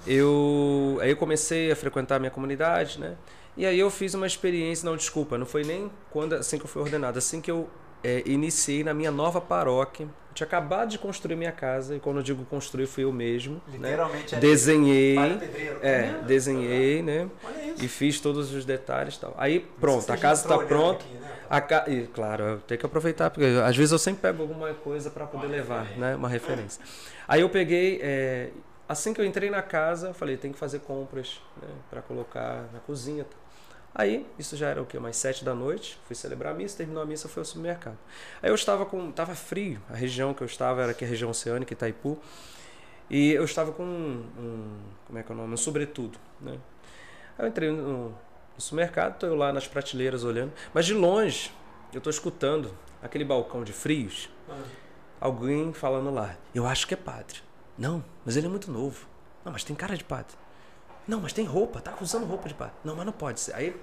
eu 0.08 0.98
aí 1.00 1.10
eu 1.10 1.16
comecei 1.16 1.70
a 1.70 1.76
frequentar 1.76 2.16
a 2.16 2.18
minha 2.18 2.30
comunidade, 2.30 2.98
né? 2.98 3.16
E 3.56 3.66
aí 3.66 3.78
eu 3.78 3.90
fiz 3.90 4.14
uma 4.14 4.26
experiência, 4.26 4.88
não, 4.88 4.96
desculpa, 4.96 5.36
não 5.36 5.46
foi 5.46 5.64
nem 5.64 5.90
quando 6.10 6.34
assim 6.34 6.58
que 6.58 6.64
eu 6.64 6.68
fui 6.68 6.80
ordenado, 6.80 7.18
assim 7.18 7.40
que 7.40 7.50
eu 7.50 7.68
é, 8.02 8.22
iniciei 8.24 8.84
na 8.84 8.94
minha 8.94 9.10
nova 9.10 9.40
paróquia. 9.40 10.04
Eu 10.04 10.34
tinha 10.34 10.46
acabado 10.46 10.90
de 10.90 10.98
construir 10.98 11.34
minha 11.34 11.50
casa, 11.50 11.96
e 11.96 12.00
quando 12.00 12.18
eu 12.18 12.22
digo 12.22 12.44
construir, 12.44 12.86
fui 12.86 13.02
eu 13.02 13.12
mesmo. 13.12 13.60
Né? 13.66 13.88
Literalmente 13.88 14.34
né? 14.34 14.40
Desenhei. 14.40 15.16
É, 15.82 16.14
desenhei, 16.24 17.02
né? 17.02 17.28
E 17.82 17.88
fiz 17.88 18.20
todos 18.20 18.54
os 18.54 18.64
detalhes 18.64 19.16
e 19.16 19.20
tal. 19.20 19.34
Aí 19.36 19.60
pronto, 19.80 20.08
a 20.12 20.16
casa 20.16 20.42
está 20.42 20.58
pronta. 20.58 21.04
Aqui, 21.04 21.14
né? 21.14 21.28
a 21.50 21.60
ca... 21.60 21.84
e, 21.88 22.06
claro, 22.06 22.44
eu 22.44 22.58
tenho 22.60 22.78
que 22.78 22.86
aproveitar, 22.86 23.30
porque 23.30 23.44
às 23.64 23.76
vezes 23.76 23.90
eu 23.90 23.98
sempre 23.98 24.22
pego 24.22 24.42
alguma 24.42 24.72
coisa 24.74 25.10
para 25.10 25.26
poder 25.26 25.46
uma 25.46 25.56
levar, 25.56 25.80
referência. 25.80 26.00
né? 26.00 26.16
Uma 26.16 26.28
referência. 26.28 26.84
Aí 27.26 27.40
eu 27.40 27.48
peguei. 27.50 27.98
É, 28.00 28.50
Assim 28.88 29.12
que 29.12 29.20
eu 29.20 29.24
entrei 29.24 29.50
na 29.50 29.60
casa, 29.60 30.14
falei, 30.14 30.36
tem 30.38 30.50
que 30.50 30.58
fazer 30.58 30.80
compras 30.80 31.42
né, 31.60 31.68
para 31.90 32.00
colocar 32.00 32.64
na 32.72 32.80
cozinha. 32.80 33.26
Aí, 33.94 34.26
isso 34.38 34.56
já 34.56 34.68
era 34.68 34.80
o 34.80 34.86
quê? 34.86 34.98
Mais 34.98 35.16
sete 35.16 35.44
da 35.44 35.54
noite, 35.54 35.98
fui 36.06 36.16
celebrar 36.16 36.54
a 36.54 36.56
missa, 36.56 36.76
terminou 36.76 37.02
a 37.02 37.06
missa, 37.06 37.28
fui 37.28 37.40
ao 37.40 37.44
supermercado. 37.44 37.98
Aí 38.42 38.48
eu 38.48 38.54
estava 38.54 38.86
com, 38.86 39.10
estava 39.10 39.34
frio, 39.34 39.80
a 39.90 39.94
região 39.94 40.32
que 40.32 40.42
eu 40.42 40.46
estava 40.46 40.82
era 40.82 40.92
aqui 40.92 41.04
a 41.04 41.08
região 41.08 41.30
oceânica, 41.30 41.72
Itaipu, 41.72 42.18
e 43.10 43.32
eu 43.32 43.44
estava 43.44 43.72
com 43.72 43.82
um, 43.82 44.26
um 44.38 44.78
como 45.06 45.18
é 45.18 45.22
que 45.22 45.32
é 45.32 45.34
o 45.34 45.38
nome? 45.38 45.54
Um 45.54 45.56
sobretudo, 45.56 46.18
né? 46.40 46.58
Aí 47.38 47.44
eu 47.44 47.48
entrei 47.48 47.70
no, 47.70 48.08
no 48.08 48.14
supermercado, 48.56 49.14
estou 49.14 49.34
lá 49.34 49.52
nas 49.52 49.66
prateleiras 49.66 50.24
olhando, 50.24 50.52
mas 50.72 50.86
de 50.86 50.94
longe 50.94 51.52
eu 51.92 51.98
estou 51.98 52.10
escutando 52.10 52.72
aquele 53.02 53.24
balcão 53.24 53.64
de 53.64 53.72
frios, 53.72 54.30
ah. 54.48 54.62
alguém 55.20 55.72
falando 55.72 56.10
lá, 56.10 56.36
eu 56.54 56.66
acho 56.66 56.86
que 56.86 56.94
é 56.94 56.96
padre. 56.96 57.47
Não, 57.78 58.04
mas 58.24 58.36
ele 58.36 58.46
é 58.46 58.50
muito 58.50 58.70
novo. 58.70 59.06
Não, 59.44 59.52
mas 59.52 59.62
tem 59.62 59.76
cara 59.76 59.96
de 59.96 60.04
padre. 60.04 60.34
Não, 61.06 61.20
mas 61.20 61.32
tem 61.32 61.44
roupa, 61.44 61.80
tá 61.80 61.94
usando 62.00 62.26
roupa 62.26 62.48
de 62.48 62.54
padre. 62.54 62.74
Não, 62.84 62.96
mas 62.96 63.06
não 63.06 63.12
pode 63.12 63.40
ser. 63.40 63.54
Aí 63.54 63.74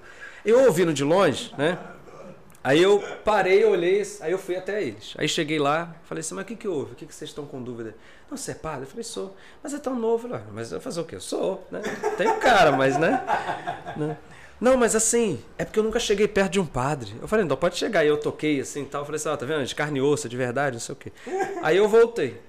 eu 0.46 0.66
ouvindo 0.66 0.94
de 0.94 1.04
longe, 1.04 1.54
né? 1.58 1.80
Aí 2.64 2.82
eu 2.82 3.00
parei, 3.24 3.64
olhei, 3.64 4.02
aí 4.22 4.32
eu 4.32 4.40
fui 4.40 4.56
até 4.56 4.82
eles. 4.82 5.14
Aí 5.18 5.30
cheguei 5.30 5.60
lá, 5.60 5.96
falei 6.04 6.22
assim, 6.22 6.34
mas 6.34 6.44
o 6.44 6.48
que, 6.48 6.56
que 6.56 6.68
houve? 6.68 6.94
O 6.94 6.96
que, 6.96 7.06
que 7.06 7.14
vocês 7.14 7.30
estão 7.30 7.46
com 7.46 7.62
dúvida? 7.62 7.96
Não, 8.30 8.36
você 8.36 8.52
é 8.52 8.56
padre? 8.56 8.86
Eu 8.86 8.88
falei, 8.88 9.04
sou. 9.04 9.36
Mas 9.62 9.74
é 9.74 9.78
tão 9.78 9.96
novo. 9.96 10.28
lá. 10.28 10.42
mas 10.52 10.72
eu 10.72 10.82
fazer 10.82 11.00
o 11.00 11.04
quê? 11.04 11.16
Eu 11.16 11.22
sou, 11.22 11.66
né? 11.70 11.80
Tem 12.18 12.40
cara, 12.40 12.72
mas 12.72 12.98
né? 12.98 13.24
né? 13.96 14.18
Não, 14.60 14.78
mas 14.78 14.96
assim, 14.96 15.40
é 15.60 15.66
porque 15.66 15.78
eu 15.78 15.84
nunca 15.84 16.00
cheguei 16.00 16.28
perto 16.28 16.54
de 16.54 16.60
um 16.60 16.66
padre. 16.66 17.14
Eu 17.22 17.28
falei, 17.28 17.46
então 17.46 17.56
pode 17.56 17.78
chegar. 17.78 18.04
E 18.04 18.08
eu 18.08 18.20
toquei 18.20 18.60
assim 18.60 18.82
e 18.82 18.86
tal. 18.86 19.06
Falei 19.06 19.18
assim, 19.18 19.30
ó, 19.30 19.38
tá 19.38 19.46
vendo? 19.46 19.64
De 19.64 19.76
carne 19.76 20.00
e 20.00 20.02
osso, 20.02 20.28
de 20.28 20.36
verdade, 20.36 20.76
não 20.76 20.82
sei 20.82 20.94
o 20.94 20.96
quê. 20.96 21.12
Aí 21.62 21.78
eu 21.78 21.88
voltei. 21.88 22.42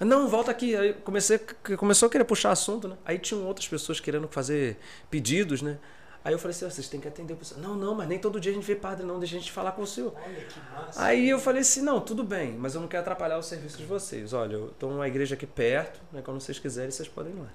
Não, 0.00 0.26
volta 0.28 0.50
aqui. 0.50 0.74
Aí 0.74 0.94
comecei, 0.94 1.38
começou 1.76 2.06
a 2.08 2.10
querer 2.10 2.24
puxar 2.24 2.50
assunto, 2.50 2.88
né? 2.88 2.96
Aí 3.04 3.18
tinham 3.18 3.44
outras 3.46 3.68
pessoas 3.68 4.00
querendo 4.00 4.26
fazer 4.28 4.78
pedidos, 5.10 5.60
né? 5.62 5.78
Aí 6.22 6.34
eu 6.34 6.38
falei 6.38 6.54
assim, 6.54 6.68
vocês 6.68 6.88
têm 6.88 7.00
que 7.00 7.08
atender 7.08 7.32
o 7.32 7.36
pessoal. 7.36 7.60
Não, 7.60 7.74
não, 7.74 7.94
mas 7.94 8.06
nem 8.06 8.18
todo 8.18 8.38
dia 8.38 8.52
a 8.52 8.54
gente 8.54 8.66
vê 8.66 8.76
padre, 8.76 9.06
não, 9.06 9.18
deixa 9.18 9.36
a 9.36 9.38
gente 9.38 9.50
falar 9.50 9.72
com 9.72 9.82
o 9.82 9.86
senhor. 9.86 10.14
Olha 10.22 10.44
que 10.44 10.60
massa. 10.70 11.02
Aí 11.02 11.30
eu 11.30 11.38
falei 11.38 11.62
assim, 11.62 11.80
não, 11.80 11.98
tudo 12.00 12.22
bem, 12.22 12.52
mas 12.52 12.74
eu 12.74 12.80
não 12.80 12.88
quero 12.88 13.00
atrapalhar 13.02 13.38
o 13.38 13.42
serviço 13.42 13.78
de 13.78 13.84
vocês. 13.84 14.34
Olha, 14.34 14.54
eu 14.54 14.66
estou 14.66 14.90
numa 14.90 15.08
igreja 15.08 15.34
aqui 15.34 15.46
perto, 15.46 15.98
né? 16.12 16.20
Quando 16.22 16.40
vocês 16.40 16.58
quiserem, 16.58 16.90
vocês 16.90 17.08
podem 17.08 17.32
ir 17.32 17.36
lá. 17.36 17.48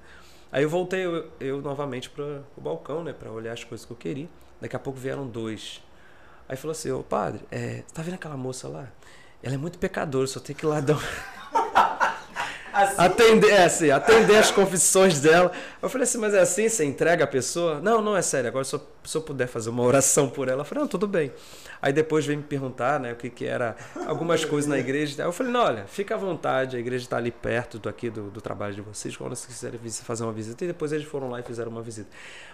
Aí 0.51 0.63
eu 0.63 0.69
voltei 0.69 1.05
eu, 1.05 1.29
eu 1.39 1.61
novamente 1.61 2.09
para 2.09 2.41
o 2.57 2.61
balcão, 2.61 3.03
né? 3.03 3.13
Para 3.13 3.31
olhar 3.31 3.53
as 3.53 3.63
coisas 3.63 3.85
que 3.85 3.91
eu 3.91 3.97
queria. 3.97 4.27
Daqui 4.59 4.75
a 4.75 4.79
pouco 4.79 4.97
vieram 4.97 5.27
dois. 5.27 5.83
Aí 6.49 6.57
falou 6.57 6.71
assim, 6.71 6.89
ô 6.91 7.03
padre, 7.03 7.41
é, 7.51 7.83
tá 7.93 8.01
vendo 8.01 8.15
aquela 8.15 8.37
moça 8.37 8.67
lá? 8.67 8.87
Ela 9.43 9.55
é 9.55 9.57
muito 9.57 9.77
pecadora, 9.77 10.25
só 10.25 10.39
tem 10.39 10.55
que 10.55 10.65
ir 10.65 10.69
lá 10.69 10.79
dar 10.79 10.95
um... 10.95 11.34
Assim, 12.75 12.95
atender, 12.97 13.51
é 13.51 13.63
assim, 13.63 13.89
atender 13.89 14.35
as 14.35 14.51
confissões 14.51 15.21
dela. 15.21 15.49
Eu 15.81 15.87
falei 15.87 16.03
assim, 16.03 16.17
mas 16.17 16.33
é 16.33 16.41
assim, 16.41 16.67
você 16.67 16.83
entrega 16.83 17.23
a 17.23 17.27
pessoa? 17.27 17.79
Não, 17.79 18.01
não, 18.01 18.17
é 18.17 18.21
sério, 18.21 18.49
agora 18.49 18.65
se 18.65 18.75
eu, 18.75 18.81
se 19.05 19.15
eu 19.15 19.21
puder 19.21 19.47
fazer 19.47 19.69
uma 19.69 19.81
oração 19.81 20.29
por 20.29 20.49
ela, 20.49 20.59
eu 20.59 20.65
falei, 20.65 20.81
não, 20.81 20.87
tudo 20.89 21.07
bem. 21.07 21.31
Aí 21.81 21.93
depois 21.93 22.25
veio 22.25 22.37
me 22.37 22.43
perguntar, 22.43 22.99
né, 22.99 23.13
o 23.13 23.15
que 23.15 23.29
que 23.29 23.45
era, 23.45 23.77
algumas 24.05 24.43
coisas 24.43 24.69
na 24.69 24.77
igreja. 24.77 25.23
Eu 25.23 25.31
falei, 25.31 25.53
não, 25.53 25.61
olha, 25.61 25.85
fica 25.85 26.15
à 26.15 26.17
vontade, 26.17 26.75
a 26.75 26.79
igreja 26.79 27.05
está 27.05 27.15
ali 27.15 27.31
perto 27.31 27.79
do, 27.79 27.87
aqui 27.87 28.09
do, 28.09 28.29
do 28.29 28.41
trabalho 28.41 28.75
de 28.75 28.81
vocês, 28.81 29.15
quando 29.15 29.33
vocês 29.33 29.53
quiserem 29.53 29.79
fazer 30.03 30.25
uma 30.25 30.33
visita. 30.33 30.65
E 30.65 30.67
depois 30.67 30.91
eles 30.91 31.07
foram 31.07 31.29
lá 31.29 31.39
e 31.39 31.43
fizeram 31.43 31.71
uma 31.71 31.81
visita. 31.81 32.09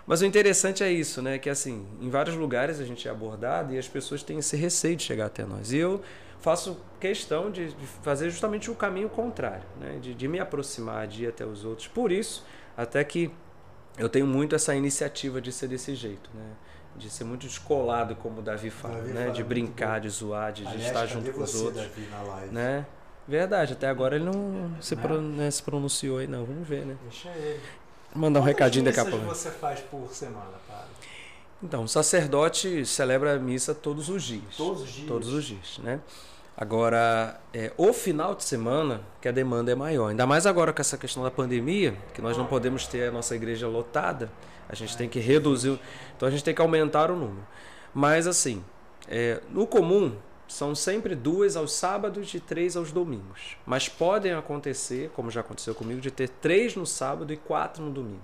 Mas 0.06 0.22
o 0.22 0.26
interessante 0.26 0.84
é 0.84 0.92
isso, 0.92 1.20
né, 1.20 1.40
que 1.40 1.50
assim, 1.50 1.84
em 2.00 2.12
vários 2.12 2.36
lugares 2.36 2.80
a 2.80 2.86
gente 2.86 3.08
é 3.08 3.12
abordado 3.12 3.74
e 3.74 3.78
as 3.80 3.88
pessoas 3.88 4.22
têm 4.22 4.38
esse 4.38 4.56
receio 4.56 4.96
de 4.96 5.02
chegar 5.02 5.26
até 5.26 5.46
nós. 5.46 5.72
E 5.72 5.78
eu 5.78 6.00
faço 6.42 6.78
questão 7.00 7.50
de, 7.52 7.72
de 7.74 7.86
fazer 8.04 8.30
justamente 8.30 8.70
o 8.70 8.76
caminho 8.76 9.10
contrário, 9.10 9.64
né? 9.80 10.00
de, 10.02 10.14
de 10.14 10.28
me 10.28 10.40
aproximar, 10.40 11.08
de 11.08 11.24
ir 11.24 11.28
até 11.28 11.46
os 11.46 11.64
outros. 11.64 11.88
Por 11.88 12.12
isso, 12.12 12.44
até 12.76 13.04
que 13.04 13.32
eu 13.98 14.10
tenho 14.10 14.26
muito 14.28 14.56
essa 14.56 14.76
iniciativa 14.76 15.40
de 15.42 15.52
ser 15.52 15.68
desse 15.68 15.96
jeito, 15.96 16.30
né? 16.34 16.52
de 16.96 17.10
ser 17.10 17.24
muito 17.24 17.46
descolado, 17.48 18.16
como 18.16 18.40
o 18.40 18.42
Davi 18.42 18.70
fala, 18.70 18.96
Davi 18.96 19.14
né? 19.14 19.22
fala 19.22 19.32
de 19.34 19.44
brincar, 19.44 19.94
bem. 19.94 20.02
de 20.02 20.10
zoar, 20.10 20.52
de, 20.52 20.66
aliás, 20.68 20.86
estar 20.88 21.06
junto 21.06 21.32
com 21.32 21.42
os 21.44 21.56
outros. 21.56 21.84
Davi, 21.84 22.08
na 22.12 22.22
live? 22.22 22.54
Né? 22.54 22.86
Verdade, 23.28 23.74
até 23.74 23.88
agora 23.88 24.16
ele 24.16 24.26
não 24.26 24.76
se, 24.82 24.96
Né? 24.96 25.02
pro- 25.02 25.22
né, 25.22 25.50
se 25.52 25.64
pronunciou 25.64 26.18
aí, 26.18 26.28
não. 26.28 26.44
Vamos 26.44 26.68
ver, 26.68 26.86
né? 26.86 26.98
Deixa 27.04 27.30
ele. 27.30 27.60
Mandar 28.14 28.40
um 28.40 28.44
Quantas 28.44 28.48
recadinho 28.48 28.84
daqui 28.86 29.00
a 29.00 29.06
pouco. 29.06 29.26
você 29.26 29.50
faz 29.52 29.80
por 29.80 30.10
semana, 30.12 30.52
padre? 30.68 30.90
Então, 31.64 31.84
o 31.84 31.88
sacerdote 31.88 32.86
celebra 32.86 33.36
a 33.36 33.40
missa 33.40 33.74
todos 33.74 34.10
os 34.10 34.24
dias. 34.24 34.58
Todos 34.58 34.82
os 34.82 34.90
dias? 34.92 35.08
Todos 35.08 35.32
os 35.32 35.46
dias, 35.46 35.80
né? 35.82 36.00
Agora, 36.62 37.42
é, 37.52 37.74
o 37.76 37.92
final 37.92 38.36
de 38.36 38.44
semana, 38.44 39.02
que 39.20 39.28
a 39.28 39.32
demanda 39.32 39.72
é 39.72 39.74
maior. 39.74 40.10
Ainda 40.10 40.28
mais 40.28 40.46
agora 40.46 40.72
com 40.72 40.80
essa 40.80 40.96
questão 40.96 41.24
da 41.24 41.32
pandemia, 41.32 41.98
que 42.14 42.22
nós 42.22 42.38
não 42.38 42.46
podemos 42.46 42.86
ter 42.86 43.10
a 43.10 43.12
nossa 43.12 43.36
igreja 43.36 43.68
lotada, 43.68 44.32
a 44.70 44.76
gente 44.76 44.96
tem 44.96 45.10
que 45.10 45.20
reduzir, 45.20 45.80
então 46.16 46.28
a 46.28 46.32
gente 46.32 46.44
tem 46.44 46.54
que 46.54 46.62
aumentar 46.62 47.10
o 47.10 47.16
número. 47.16 47.48
Mas 47.96 48.28
assim, 48.28 48.64
é, 49.08 49.42
no 49.50 49.66
comum, 49.66 50.16
são 50.48 50.76
sempre 50.76 51.16
duas 51.16 51.56
aos 51.56 51.74
sábados 51.74 52.32
e 52.36 52.40
três 52.40 52.78
aos 52.78 52.92
domingos. 52.92 53.58
Mas 53.66 53.90
podem 53.90 54.34
acontecer, 54.34 55.10
como 55.16 55.32
já 55.32 55.42
aconteceu 55.42 55.74
comigo, 55.74 56.00
de 56.00 56.12
ter 56.12 56.30
três 56.30 56.76
no 56.76 56.86
sábado 56.86 57.34
e 57.34 57.38
quatro 57.38 57.84
no 57.84 57.90
domingo. 57.90 58.22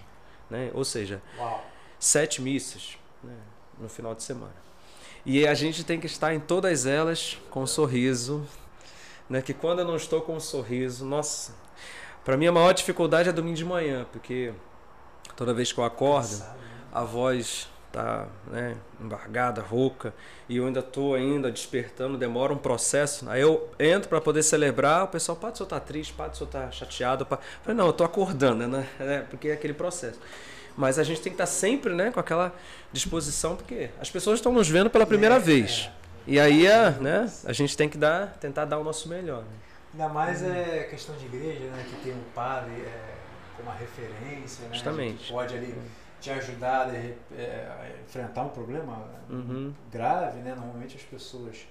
Né? 0.48 0.70
Ou 0.76 0.86
seja, 0.86 1.24
Uau. 1.40 1.66
sete 1.98 2.40
missas 2.40 3.00
né, 3.24 3.34
no 3.80 3.90
final 3.90 4.14
de 4.14 4.22
semana. 4.22 4.67
E 5.30 5.46
a 5.46 5.54
gente 5.54 5.84
tem 5.84 6.00
que 6.00 6.06
estar 6.06 6.34
em 6.34 6.40
todas 6.40 6.86
elas 6.86 7.38
com 7.52 7.64
um 7.64 7.68
sorriso, 7.68 8.48
né? 9.30 9.42
Que 9.42 9.54
quando 9.54 9.80
eu 9.80 9.86
não 9.86 9.98
estou 9.98 10.22
com 10.22 10.38
um 10.38 10.40
sorriso, 10.40 11.04
nossa, 11.04 11.52
para 12.24 12.38
mim 12.38 12.48
a 12.48 12.52
maior 12.54 12.72
dificuldade 12.72 13.28
é 13.28 13.34
domingo 13.34 13.58
de 13.58 13.66
manhã, 13.66 14.08
porque 14.10 14.54
toda 15.36 15.54
vez 15.54 15.74
que 15.74 15.80
eu 15.82 15.84
acordo, 15.84 16.42
a 16.94 17.04
voz 17.04 17.68
tá, 17.92 18.26
né, 18.50 18.78
embargada, 19.02 19.62
rouca, 19.62 20.14
e 20.48 20.56
eu 20.56 20.66
ainda 20.66 20.82
tô 20.82 21.14
ainda 21.14 21.52
despertando, 21.52 22.18
demora 22.18 22.54
um 22.54 22.58
processo. 22.58 23.30
Aí 23.30 23.42
eu 23.42 23.70
entro 23.78 24.08
para 24.08 24.22
poder 24.22 24.44
celebrar, 24.44 25.04
o 25.04 25.08
pessoal, 25.10 25.38
pode 25.38 25.56
o 25.56 25.58
senhor 25.58 25.68
tá 25.68 25.80
triste, 25.82 26.14
pode 26.14 26.36
o 26.36 26.38
senhor 26.38 26.50
tá 26.50 26.72
chateado, 26.72 27.26
pá. 27.26 27.36
Eu 27.36 27.64
falei, 27.64 27.78
não, 27.78 27.88
eu 27.88 27.94
tô 27.94 28.06
acordando, 28.06 28.66
né? 28.66 28.88
É, 28.98 29.20
porque 29.20 29.50
é 29.50 29.54
aquele 29.54 29.74
processo. 29.74 30.22
Mas 30.78 31.00
a 31.00 31.04
gente 31.04 31.20
tem 31.22 31.32
que 31.32 31.36
estar 31.36 31.48
sempre, 31.48 31.94
né, 31.96 32.12
com 32.12 32.20
aquela 32.20 32.54
disposição, 32.94 33.56
porque 33.56 33.90
as 34.00 34.10
pessoas 34.12 34.38
estão 34.40 34.54
nos 34.54 34.70
vendo 34.70 34.90
pela 34.90 35.06
primeira 35.06 35.36
É, 35.36 35.40
vez. 35.40 35.90
E 36.28 36.40
aí, 36.40 36.68
é, 36.68 36.92
né, 36.92 37.32
a 37.46 37.52
gente 37.54 37.76
tem 37.76 37.90
que 37.90 37.98
dar, 37.98 38.38
tentar 38.40 38.66
dar 38.66 38.78
o 38.78 38.84
nosso 38.84 39.10
melhor. 39.10 39.42
né? 39.42 39.50
Ainda 39.94 40.10
mais 40.14 40.44
é 40.44 40.84
questão 40.90 41.16
de 41.16 41.26
igreja, 41.26 41.66
né? 41.72 41.84
Que 41.90 41.96
tem 42.04 42.14
um 42.14 42.24
padre 42.36 42.74
é, 42.74 43.16
como 43.56 43.70
uma 43.70 43.78
referência, 43.78 44.66
né? 44.66 44.74
Justamente. 44.74 45.24
Que 45.26 45.34
pode 45.34 45.56
ali 45.56 45.74
te 46.22 46.30
ajudar 46.30 46.94
é, 46.94 47.68
a 47.70 48.04
enfrentar 48.06 48.44
um 48.44 48.50
problema 48.50 49.06
Uhum. 49.30 49.74
grave, 49.92 50.40
né? 50.40 50.54
Normalmente 50.56 50.96
as 50.98 51.04
pessoas 51.04 51.66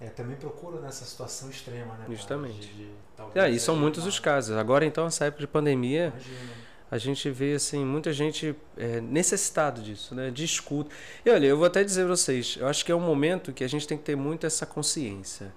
é, 0.00 0.06
também 0.06 0.36
procuram 0.36 0.80
nessa 0.80 1.04
situação 1.04 1.50
extrema, 1.50 1.94
né? 1.96 2.06
Justamente. 2.08 2.68
De, 2.68 2.86
de, 2.86 2.90
É, 3.34 3.50
e 3.50 3.58
são 3.60 3.76
muitos 3.76 4.06
os 4.06 4.18
casos. 4.18 4.56
Agora, 4.56 4.84
então, 4.86 5.06
essa 5.06 5.26
época 5.26 5.40
de 5.40 5.46
pandemia, 5.48 6.12
Imagina. 6.14 6.52
A 6.90 6.98
gente 6.98 7.28
vê 7.30 7.54
assim 7.54 7.84
muita 7.84 8.12
gente 8.12 8.54
é, 8.76 9.00
necessitado 9.00 9.82
disso, 9.82 10.14
né? 10.14 10.30
De 10.30 10.44
escuta. 10.44 10.94
E 11.24 11.30
olha, 11.30 11.46
eu 11.46 11.56
vou 11.56 11.66
até 11.66 11.82
dizer 11.82 12.04
a 12.04 12.06
vocês, 12.06 12.56
eu 12.60 12.68
acho 12.68 12.84
que 12.84 12.92
é 12.92 12.94
um 12.94 13.00
momento 13.00 13.52
que 13.52 13.64
a 13.64 13.68
gente 13.68 13.86
tem 13.86 13.98
que 13.98 14.04
ter 14.04 14.16
muito 14.16 14.46
essa 14.46 14.64
consciência. 14.66 15.52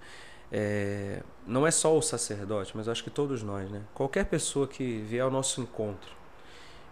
É, 0.52 1.22
não 1.46 1.68
é 1.68 1.72
só 1.72 1.96
o 1.96 2.02
sacerdote, 2.02 2.72
mas 2.76 2.88
eu 2.88 2.92
acho 2.92 3.04
que 3.04 3.10
todos 3.10 3.44
nós, 3.44 3.70
né? 3.70 3.82
Qualquer 3.94 4.26
pessoa 4.26 4.68
que 4.68 5.00
vier 5.02 5.22
ao 5.24 5.32
nosso 5.32 5.62
encontro 5.62 6.16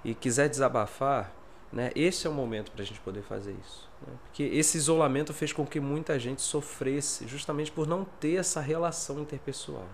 e 0.04 0.14
quiser 0.14 0.50
desabafar, 0.50 1.34
né? 1.72 1.92
Esse 1.96 2.28
é 2.28 2.30
o 2.30 2.34
momento 2.34 2.72
para 2.72 2.84
a 2.84 2.86
gente 2.86 3.00
poder 3.00 3.22
fazer 3.24 3.56
isso. 3.66 3.90
né? 4.06 4.14
Porque 4.26 4.44
esse 4.44 4.78
isolamento 4.78 5.34
fez 5.34 5.52
com 5.54 5.66
que 5.66 5.80
muita 5.80 6.20
gente 6.20 6.42
sofresse, 6.42 7.28
justamente 7.28 7.72
por 7.72 7.88
não 7.88 8.06
ter 8.20 8.36
essa 8.36 8.62
relação 8.62 9.20
interpessoal. 9.20 9.88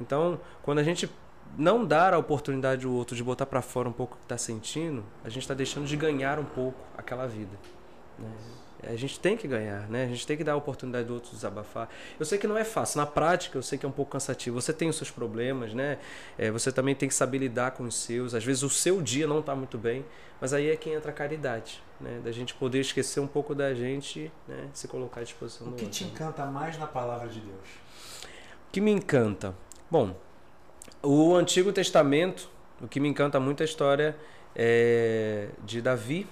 Então, 0.00 0.40
quando 0.62 0.78
a 0.80 0.82
gente 0.82 1.08
não 1.56 1.84
dar 1.84 2.12
a 2.14 2.18
oportunidade 2.18 2.84
ao 2.86 2.92
outro 2.92 3.14
de 3.16 3.22
botar 3.22 3.46
para 3.46 3.62
fora 3.62 3.88
um 3.88 3.92
pouco 3.92 4.14
o 4.14 4.18
que 4.18 4.24
está 4.24 4.36
sentindo, 4.38 5.04
a 5.24 5.28
gente 5.28 5.42
está 5.42 5.54
deixando 5.54 5.86
de 5.86 5.96
ganhar 5.96 6.38
um 6.38 6.44
pouco 6.44 6.78
aquela 6.96 7.26
vida. 7.26 7.56
né? 8.18 8.28
A 8.86 8.96
gente 8.96 9.18
tem 9.18 9.34
que 9.34 9.48
ganhar, 9.48 9.88
né? 9.88 10.04
A 10.04 10.08
gente 10.08 10.26
tem 10.26 10.36
que 10.36 10.44
dar 10.44 10.52
a 10.52 10.56
oportunidade 10.56 11.06
do 11.08 11.14
outro 11.14 11.30
desabafar. 11.30 11.88
Eu 12.20 12.26
sei 12.26 12.36
que 12.36 12.46
não 12.46 12.58
é 12.58 12.64
fácil, 12.64 12.98
na 12.98 13.06
prática 13.06 13.56
eu 13.56 13.62
sei 13.62 13.78
que 13.78 13.86
é 13.86 13.88
um 13.88 13.92
pouco 13.92 14.12
cansativo. 14.12 14.60
Você 14.60 14.74
tem 14.74 14.90
os 14.90 14.96
seus 14.96 15.10
problemas, 15.10 15.72
né? 15.72 15.98
É, 16.36 16.50
você 16.50 16.70
também 16.70 16.94
tem 16.94 17.08
que 17.08 17.14
saber 17.14 17.38
lidar 17.38 17.70
com 17.70 17.84
os 17.84 17.94
seus. 17.96 18.34
Às 18.34 18.44
vezes 18.44 18.62
o 18.62 18.68
seu 18.68 19.00
dia 19.00 19.26
não 19.26 19.40
está 19.40 19.56
muito 19.56 19.78
bem, 19.78 20.04
mas 20.38 20.52
aí 20.52 20.68
é 20.68 20.76
que 20.76 20.90
entra 20.90 21.12
a 21.12 21.14
caridade, 21.14 21.82
né? 21.98 22.20
Da 22.22 22.30
gente 22.30 22.52
poder 22.52 22.80
esquecer 22.80 23.20
um 23.20 23.26
pouco 23.26 23.54
da 23.54 23.72
gente, 23.72 24.30
né? 24.46 24.68
Se 24.74 24.86
colocar 24.86 25.22
à 25.22 25.24
disposição 25.24 25.66
O 25.68 25.70
do 25.70 25.76
que 25.76 25.84
outro. 25.86 25.98
te 25.98 26.04
encanta 26.04 26.44
mais 26.44 26.76
na 26.76 26.86
palavra 26.86 27.28
de 27.28 27.40
Deus? 27.40 27.68
O 28.68 28.70
que 28.70 28.82
me 28.82 28.90
encanta? 28.90 29.54
Bom, 29.90 30.14
o 31.02 31.34
Antigo 31.34 31.72
Testamento, 31.72 32.48
o 32.80 32.88
que 32.88 33.00
me 33.00 33.08
encanta 33.08 33.38
muito 33.38 33.60
é 33.60 33.64
a 33.64 33.66
história 33.66 34.16
é, 34.54 35.48
de 35.64 35.80
Davi 35.80 36.26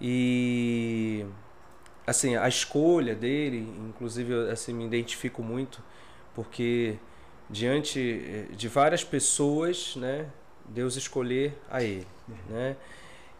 e 0.00 1.24
assim 2.06 2.36
a 2.36 2.48
escolha 2.48 3.14
dele, 3.14 3.66
inclusive 3.88 4.50
assim 4.50 4.72
me 4.72 4.84
identifico 4.84 5.42
muito 5.42 5.82
porque 6.34 6.98
diante 7.48 8.00
eh, 8.00 8.54
de 8.54 8.68
várias 8.68 9.04
pessoas, 9.04 9.94
né, 9.96 10.26
Deus 10.64 10.96
escolher 10.96 11.54
a 11.70 11.82
ele, 11.82 12.06
né? 12.48 12.76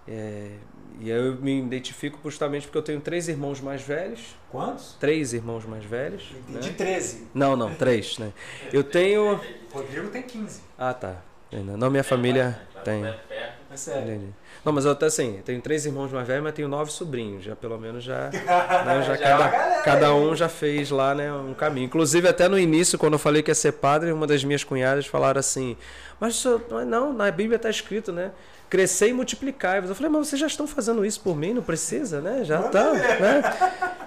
É, 0.06 0.56
e 1.00 1.10
aí 1.12 1.18
eu 1.18 1.34
me 1.36 1.58
identifico 1.60 2.18
justamente 2.24 2.66
porque 2.66 2.78
eu 2.78 2.82
tenho 2.82 3.00
três 3.00 3.28
irmãos 3.28 3.60
mais 3.60 3.82
velhos, 3.82 4.20
Quantos? 4.50 4.96
três 4.98 5.32
irmãos 5.32 5.64
mais 5.64 5.84
velhos, 5.84 6.30
Entendi 6.48 6.70
né? 6.70 6.74
13. 6.76 7.28
Não, 7.34 7.56
não, 7.56 7.74
três, 7.74 8.18
né? 8.18 8.32
Eu 8.72 8.84
tenho. 8.84 9.40
Rodrigo 9.72 10.08
tem 10.08 10.22
15. 10.22 10.60
Ah, 10.78 10.92
tá. 10.94 11.16
Não, 11.52 11.90
minha 11.90 12.04
família 12.04 12.60
tem. 12.84 13.04
É 13.04 13.76
sério. 13.76 14.34
Não, 14.64 14.72
mas 14.72 14.84
eu 14.84 14.92
até 14.92 15.06
assim, 15.06 15.40
tenho 15.44 15.60
três 15.60 15.84
irmãos 15.86 16.12
mais 16.12 16.26
velhos, 16.26 16.44
mas 16.44 16.54
tenho 16.54 16.68
nove 16.68 16.92
sobrinhos. 16.92 17.42
Já 17.42 17.56
pelo 17.56 17.78
menos 17.78 18.04
já. 18.04 18.28
né, 18.84 19.02
já 19.02 19.02
Já 19.02 19.14
é 19.14 19.18
cada, 19.18 19.48
galera 19.48 19.82
cada 19.82 20.14
um 20.14 20.36
já 20.36 20.48
fez 20.48 20.90
lá, 20.90 21.14
né, 21.14 21.32
um 21.32 21.52
caminho. 21.52 21.86
Inclusive, 21.86 22.28
até 22.28 22.48
no 22.48 22.58
início, 22.58 22.98
quando 22.98 23.14
eu 23.14 23.18
falei 23.18 23.42
que 23.42 23.50
ia 23.50 23.54
ser 23.54 23.72
padre, 23.72 24.12
uma 24.12 24.26
das 24.26 24.44
minhas 24.44 24.62
cunhadas 24.62 25.06
falaram 25.06 25.40
assim: 25.40 25.76
Mas 26.20 26.34
isso, 26.34 26.60
não, 26.86 27.12
na 27.12 27.30
Bíblia 27.30 27.56
está 27.56 27.68
escrito, 27.68 28.12
né? 28.12 28.30
Crescer 28.72 29.08
e 29.08 29.12
multiplicar. 29.12 29.84
Eu 29.84 29.94
falei, 29.94 30.10
mas 30.10 30.28
vocês 30.28 30.40
já 30.40 30.46
estão 30.46 30.66
fazendo 30.66 31.04
isso 31.04 31.20
por 31.20 31.36
mim, 31.36 31.52
não 31.52 31.62
precisa, 31.62 32.22
né? 32.22 32.42
Já 32.42 32.62
tá, 32.62 32.90
ver. 32.92 33.20
né? 33.20 33.42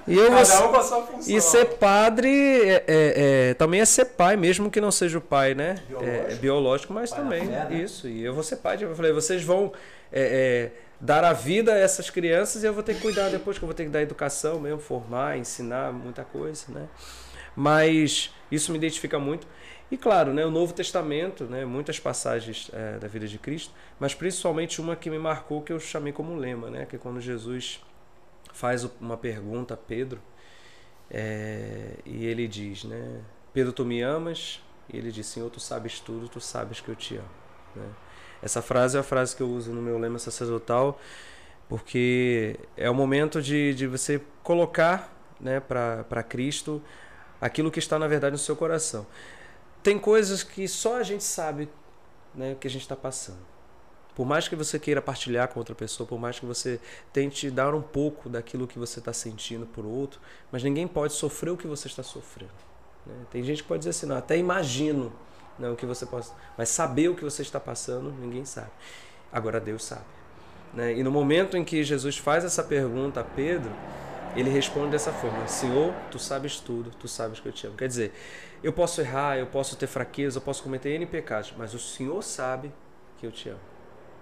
E 0.07 0.17
eu 0.17 0.31
vou, 0.31 0.41
um 0.41 0.71
com 0.71 0.77
a 0.77 0.83
sua 0.83 1.03
função. 1.03 1.35
e 1.37 1.39
ser 1.39 1.65
padre 1.75 2.29
é, 2.67 2.83
é- 2.87 3.13
é- 3.49 3.53
também 3.53 3.79
é 3.79 3.85
ser 3.85 4.05
pai, 4.05 4.35
mesmo 4.35 4.71
que 4.71 4.81
não 4.81 4.89
seja 4.89 5.19
o 5.19 5.21
pai, 5.21 5.53
né? 5.53 5.75
Biológico. 5.87 6.31
É, 6.31 6.35
biológico, 6.37 6.93
mas 6.93 7.11
Pai 7.11 7.19
também 7.19 7.45
fé, 7.45 7.65
né? 7.65 7.75
isso. 7.75 8.07
E 8.07 8.23
eu 8.25 8.33
vou 8.33 8.41
ser 8.41 8.55
pai. 8.55 8.75
Eu 8.81 8.95
falei, 8.95 9.11
vocês 9.11 9.43
vão 9.43 9.71
é, 10.11 10.71
é, 10.71 10.71
dar 10.99 11.23
a 11.23 11.31
vida 11.31 11.71
a 11.71 11.77
essas 11.77 12.09
crianças 12.09 12.63
e 12.63 12.65
eu 12.65 12.73
vou 12.73 12.81
ter 12.81 12.95
que 12.95 13.01
cuidar 13.01 13.29
depois 13.29 13.59
que 13.59 13.63
eu 13.63 13.67
vou 13.67 13.75
ter 13.75 13.83
que 13.83 13.91
dar 13.91 14.01
educação 14.01 14.59
mesmo, 14.59 14.79
formar, 14.79 15.37
ensinar 15.37 15.93
muita 15.93 16.23
coisa, 16.23 16.65
né? 16.69 16.87
Mas 17.55 18.31
isso 18.51 18.71
me 18.71 18.79
identifica 18.79 19.19
muito. 19.19 19.45
E 19.91 19.97
claro, 19.97 20.33
né, 20.33 20.45
o 20.45 20.49
Novo 20.49 20.73
Testamento, 20.73 21.45
né, 21.45 21.63
muitas 21.63 21.99
passagens 21.99 22.71
é, 22.73 22.97
da 22.97 23.07
vida 23.07 23.27
de 23.27 23.37
Cristo, 23.37 23.71
mas 23.99 24.15
principalmente 24.15 24.81
uma 24.81 24.95
que 24.95 25.09
me 25.09 25.19
marcou 25.19 25.61
que 25.61 25.71
eu 25.71 25.79
chamei 25.79 26.11
como 26.11 26.35
lema, 26.35 26.69
né, 26.69 26.85
que 26.85 26.95
é 26.95 26.99
quando 26.99 27.21
Jesus 27.21 27.79
faz 28.51 28.83
uma 28.99 29.15
pergunta 29.15 29.75
a 29.75 29.77
Pedro 29.77 30.19
é, 31.09 31.97
e 32.05 32.25
ele 32.25 32.47
diz, 32.47 32.83
né, 32.83 33.21
Pedro, 33.53 33.71
tu 33.71 33.85
me 33.85 34.01
amas? 34.01 34.61
E 34.91 34.97
ele 34.97 35.11
diz, 35.11 35.27
Senhor, 35.27 35.49
tu 35.49 35.59
sabes 35.59 35.99
tudo, 35.99 36.27
tu 36.27 36.39
sabes 36.39 36.81
que 36.81 36.89
eu 36.89 36.95
te 36.95 37.15
amo. 37.15 37.29
Né? 37.75 37.87
Essa 38.41 38.61
frase 38.61 38.97
é 38.97 38.99
a 38.99 39.03
frase 39.03 39.35
que 39.35 39.41
eu 39.41 39.49
uso 39.49 39.71
no 39.71 39.81
meu 39.81 39.97
lema 39.97 40.19
sacerdotal, 40.19 40.99
porque 41.69 42.59
é 42.77 42.89
o 42.89 42.93
momento 42.93 43.41
de, 43.41 43.73
de 43.73 43.87
você 43.87 44.21
colocar 44.43 45.11
né, 45.39 45.59
para 45.59 46.23
Cristo 46.23 46.81
aquilo 47.39 47.71
que 47.71 47.79
está 47.79 47.97
na 47.97 48.07
verdade 48.07 48.33
no 48.33 48.37
seu 48.37 48.55
coração. 48.55 49.05
Tem 49.85 49.99
coisas 49.99 50.41
que 50.41 50.67
só 50.67 50.97
a 50.97 51.03
gente 51.03 51.23
sabe 51.23 51.69
né, 52.33 52.53
o 52.53 52.55
que 52.55 52.65
a 52.65 52.69
gente 52.71 52.81
está 52.81 52.95
passando. 52.95 53.37
Por 54.15 54.25
mais 54.25 54.47
que 54.47 54.55
você 54.55 54.79
queira 54.79 54.99
partilhar 54.99 55.47
com 55.47 55.59
outra 55.59 55.75
pessoa, 55.75 56.09
por 56.09 56.17
mais 56.17 56.39
que 56.39 56.45
você 56.47 56.79
tente 57.13 57.51
dar 57.51 57.71
um 57.75 57.83
pouco 57.83 58.27
daquilo 58.27 58.65
que 58.65 58.79
você 58.79 58.97
está 58.97 59.13
sentindo 59.13 59.67
por 59.67 59.85
outro, 59.85 60.19
mas 60.51 60.63
ninguém 60.63 60.87
pode 60.87 61.13
sofrer 61.13 61.51
o 61.51 61.57
que 61.57 61.67
você 61.67 61.87
está 61.87 62.01
sofrendo. 62.01 62.51
Né? 63.05 63.13
Tem 63.29 63.43
gente 63.43 63.61
que 63.61 63.67
pode 63.67 63.81
dizer 63.81 63.91
assim, 63.91 64.07
não, 64.07 64.17
até 64.17 64.35
imagino 64.35 65.13
não, 65.59 65.73
o 65.73 65.75
que 65.75 65.85
você 65.85 66.07
possa. 66.07 66.33
Mas 66.57 66.69
saber 66.69 67.09
o 67.09 67.15
que 67.15 67.23
você 67.23 67.43
está 67.43 67.59
passando, 67.59 68.11
ninguém 68.11 68.43
sabe. 68.43 68.71
Agora 69.31 69.59
Deus 69.59 69.85
sabe. 69.85 70.05
Né? 70.73 70.95
E 70.95 71.03
no 71.03 71.11
momento 71.11 71.55
em 71.55 71.63
que 71.63 71.83
Jesus 71.83 72.17
faz 72.17 72.43
essa 72.43 72.63
pergunta 72.63 73.19
a 73.19 73.23
Pedro, 73.23 73.71
ele 74.35 74.49
responde 74.49 74.91
dessa 74.91 75.11
forma: 75.11 75.47
Senhor, 75.47 75.93
tu 76.09 76.19
sabes 76.19 76.59
tudo, 76.59 76.91
tu 76.99 77.07
sabes 77.07 77.39
que 77.39 77.47
eu 77.47 77.51
te 77.51 77.67
amo. 77.67 77.75
Quer 77.75 77.87
dizer, 77.87 78.13
eu 78.63 78.73
posso 78.73 79.01
errar, 79.01 79.37
eu 79.37 79.47
posso 79.47 79.75
ter 79.75 79.87
fraqueza, 79.87 80.37
eu 80.37 80.41
posso 80.41 80.63
cometer 80.63 80.89
N 80.91 81.05
pecados, 81.05 81.53
mas 81.57 81.73
o 81.73 81.79
Senhor 81.79 82.21
sabe 82.23 82.71
que 83.17 83.25
eu 83.25 83.31
te 83.31 83.49
amo. 83.49 83.59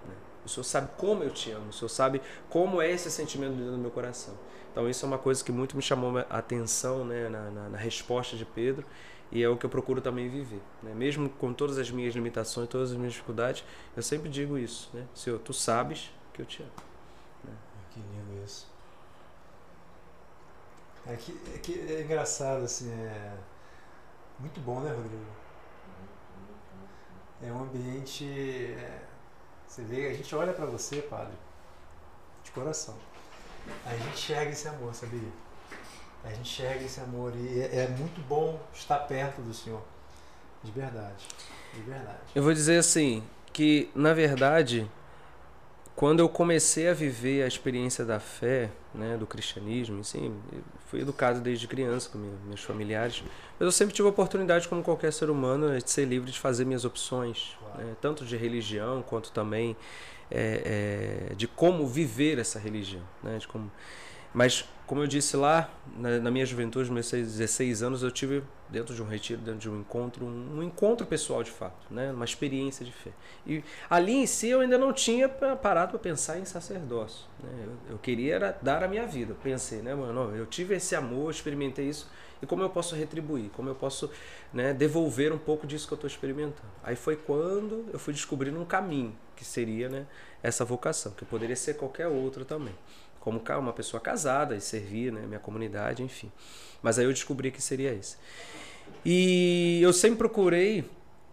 Né? 0.07 0.15
O 0.45 0.49
Senhor 0.49 0.63
sabe 0.63 0.89
como 0.97 1.23
eu 1.23 1.29
te 1.29 1.51
amo, 1.51 1.69
o 1.69 1.73
Senhor 1.73 1.89
sabe 1.89 2.21
como 2.49 2.81
é 2.81 2.91
esse 2.91 3.09
sentimento 3.09 3.53
dentro 3.53 3.71
do 3.71 3.77
meu 3.77 3.91
coração. 3.91 4.33
Então, 4.71 4.89
isso 4.89 5.05
é 5.05 5.07
uma 5.07 5.19
coisa 5.19 5.43
que 5.43 5.51
muito 5.51 5.75
me 5.75 5.83
chamou 5.83 6.17
a 6.17 6.37
atenção 6.39 7.05
né, 7.05 7.29
na, 7.29 7.51
na, 7.51 7.69
na 7.69 7.77
resposta 7.77 8.35
de 8.35 8.43
Pedro 8.43 8.83
e 9.31 9.41
é 9.41 9.47
o 9.47 9.55
que 9.55 9.65
eu 9.65 9.69
procuro 9.69 10.01
também 10.01 10.27
viver. 10.27 10.61
Né? 10.81 10.93
Mesmo 10.95 11.29
com 11.29 11.53
todas 11.53 11.77
as 11.77 11.91
minhas 11.91 12.15
limitações, 12.15 12.67
todas 12.67 12.91
as 12.91 12.97
minhas 12.97 13.13
dificuldades, 13.13 13.63
eu 13.95 14.01
sempre 14.01 14.29
digo 14.29 14.57
isso. 14.57 14.89
Né? 14.91 15.05
Senhor, 15.13 15.37
tu 15.39 15.53
sabes 15.53 16.11
que 16.33 16.41
eu 16.41 16.45
te 16.45 16.63
amo. 16.63 16.71
Né? 17.43 17.53
Que 17.91 17.99
lindo 17.99 18.43
isso. 18.43 18.72
É, 21.05 21.15
que, 21.15 21.39
é, 21.53 21.57
que 21.57 21.79
é 21.91 22.01
engraçado, 22.01 22.63
assim, 22.63 22.91
é 22.91 23.37
muito 24.39 24.59
bom, 24.61 24.79
né, 24.79 24.89
Rodrigo? 24.89 25.25
É 27.41 27.51
um 27.51 27.63
ambiente. 27.63 28.25
É, 28.25 29.01
você 29.67 29.81
vê, 29.81 30.07
a 30.07 30.13
gente 30.13 30.33
olha 30.35 30.53
para 30.53 30.65
você, 30.65 31.01
padre, 31.01 31.33
de 32.43 32.51
coração. 32.51 32.95
A 33.85 33.95
gente 33.95 34.13
enxerga 34.13 34.51
esse 34.51 34.67
amor, 34.67 34.93
sabia? 34.93 35.29
A 36.23 36.29
gente 36.29 36.41
enxerga 36.41 36.85
esse 36.85 36.99
amor 37.01 37.33
e 37.35 37.61
é, 37.61 37.83
é 37.83 37.87
muito 37.89 38.21
bom 38.27 38.59
estar 38.73 38.99
perto 38.99 39.41
do 39.41 39.53
Senhor. 39.53 39.81
De 40.63 40.71
verdade. 40.71 41.27
De 41.73 41.81
verdade. 41.81 42.19
Eu 42.33 42.43
vou 42.43 42.53
dizer 42.53 42.77
assim, 42.77 43.23
que 43.51 43.89
na 43.93 44.13
verdade, 44.13 44.89
quando 45.95 46.21
eu 46.21 46.29
comecei 46.29 46.87
a 46.87 46.93
viver 46.93 47.43
a 47.43 47.47
experiência 47.47 48.05
da 48.05 48.19
fé, 48.19 48.69
né, 48.93 49.17
do 49.17 49.27
cristianismo, 49.27 49.99
assim, 49.99 50.33
fui 50.93 51.01
educado 51.01 51.39
desde 51.39 51.67
criança 51.67 52.07
com 52.11 52.19
meus 52.45 52.61
familiares, 52.61 53.23
mas 53.59 53.65
eu 53.65 53.71
sempre 53.71 53.95
tive 53.95 54.07
a 54.07 54.11
oportunidade, 54.11 54.67
como 54.67 54.83
qualquer 54.83 55.11
ser 55.11 55.27
humano, 55.27 55.75
de 55.75 55.89
ser 55.89 56.05
livre 56.05 56.31
de 56.31 56.37
fazer 56.37 56.65
minhas 56.65 56.85
opções, 56.85 57.57
né, 57.75 57.95
tanto 57.99 58.23
de 58.23 58.37
religião 58.37 59.01
quanto 59.01 59.31
também 59.31 59.75
é, 60.29 61.31
é, 61.31 61.35
de 61.35 61.47
como 61.47 61.87
viver 61.87 62.37
essa 62.37 62.59
religião, 62.59 63.01
né, 63.23 63.39
de 63.39 63.47
como 63.47 63.71
mas, 64.35 64.65
como 64.93 65.01
eu 65.01 65.07
disse 65.07 65.35
lá, 65.35 65.71
na, 65.97 66.19
na 66.19 66.29
minha 66.29 66.45
juventude, 66.45 66.91
meus 66.91 67.09
16 67.09 67.81
anos, 67.81 68.03
eu 68.03 68.11
tive 68.11 68.43
dentro 68.69 68.93
de 68.93 69.01
um 69.01 69.07
retiro, 69.07 69.41
dentro 69.41 69.59
de 69.59 69.67
um 69.67 69.79
encontro, 69.79 70.23
um, 70.23 70.59
um, 70.59 70.61
encontro 70.61 71.03
pessoal 71.03 71.41
de 71.41 71.49
fato, 71.49 71.91
né? 71.91 72.11
uma 72.11 72.25
experiência 72.25 72.85
de 72.85 72.91
fé. 72.91 73.09
E 73.43 73.63
ali 73.89 74.13
em 74.13 74.27
si 74.27 74.49
eu 74.49 74.59
ainda 74.59 74.77
não 74.77 74.93
tinha 74.93 75.27
parado 75.27 75.93
para 75.93 75.99
pensar 75.99 76.37
em 76.37 76.45
sacerdócio. 76.45 77.25
Né? 77.41 77.49
Eu, 77.65 77.93
eu, 77.93 77.97
queria 77.97 78.55
dar 78.61 78.83
a 78.83 78.87
minha 78.87 79.07
vida. 79.07 79.35
Pensei, 79.41 79.81
né, 79.81 79.95
mano? 79.95 80.35
Eu 80.35 80.45
tive 80.45 80.75
esse 80.75 80.95
amor, 80.95 81.31
experimentei 81.31 81.89
isso, 81.89 82.07
e 82.39 82.45
como 82.45 82.61
eu 82.61 82.69
posso 82.69 82.95
retribuir? 82.95 83.49
Como 83.49 83.69
eu 83.69 83.75
posso 83.75 84.11
né, 84.53 84.75
devolver 84.75 85.33
um 85.33 85.39
pouco 85.39 85.65
disso 85.65 85.87
que 85.87 85.93
eu 85.93 85.95
estou 85.95 86.07
experimentando? 86.07 86.69
Aí 86.83 86.95
foi 86.95 87.15
quando 87.15 87.87
eu 87.91 87.97
fui 87.97 88.13
descobrindo 88.13 88.59
um 88.59 88.65
caminho, 88.65 89.17
que 89.35 89.43
seria 89.43 89.89
né, 89.89 90.05
essa 90.43 90.63
vocação, 90.63 91.13
que 91.13 91.25
poderia 91.25 91.55
ser 91.55 91.77
qualquer 91.77 92.07
outra 92.07 92.45
também 92.45 92.75
como 93.23 93.41
uma 93.57 93.71
pessoa 93.71 94.01
casada 94.01 94.53
e 94.53 94.59
servir 94.59 95.09
né, 95.09 95.21
minha 95.25 95.39
comunidade, 95.39 96.03
enfim. 96.03 96.29
Mas 96.81 96.99
aí 96.99 97.05
eu 97.05 97.13
descobri 97.13 97.51
que 97.51 97.61
seria 97.61 97.93
esse. 97.93 98.17
E 99.05 99.79
eu 99.81 99.93
sempre 99.93 100.17
procurei, 100.17 100.83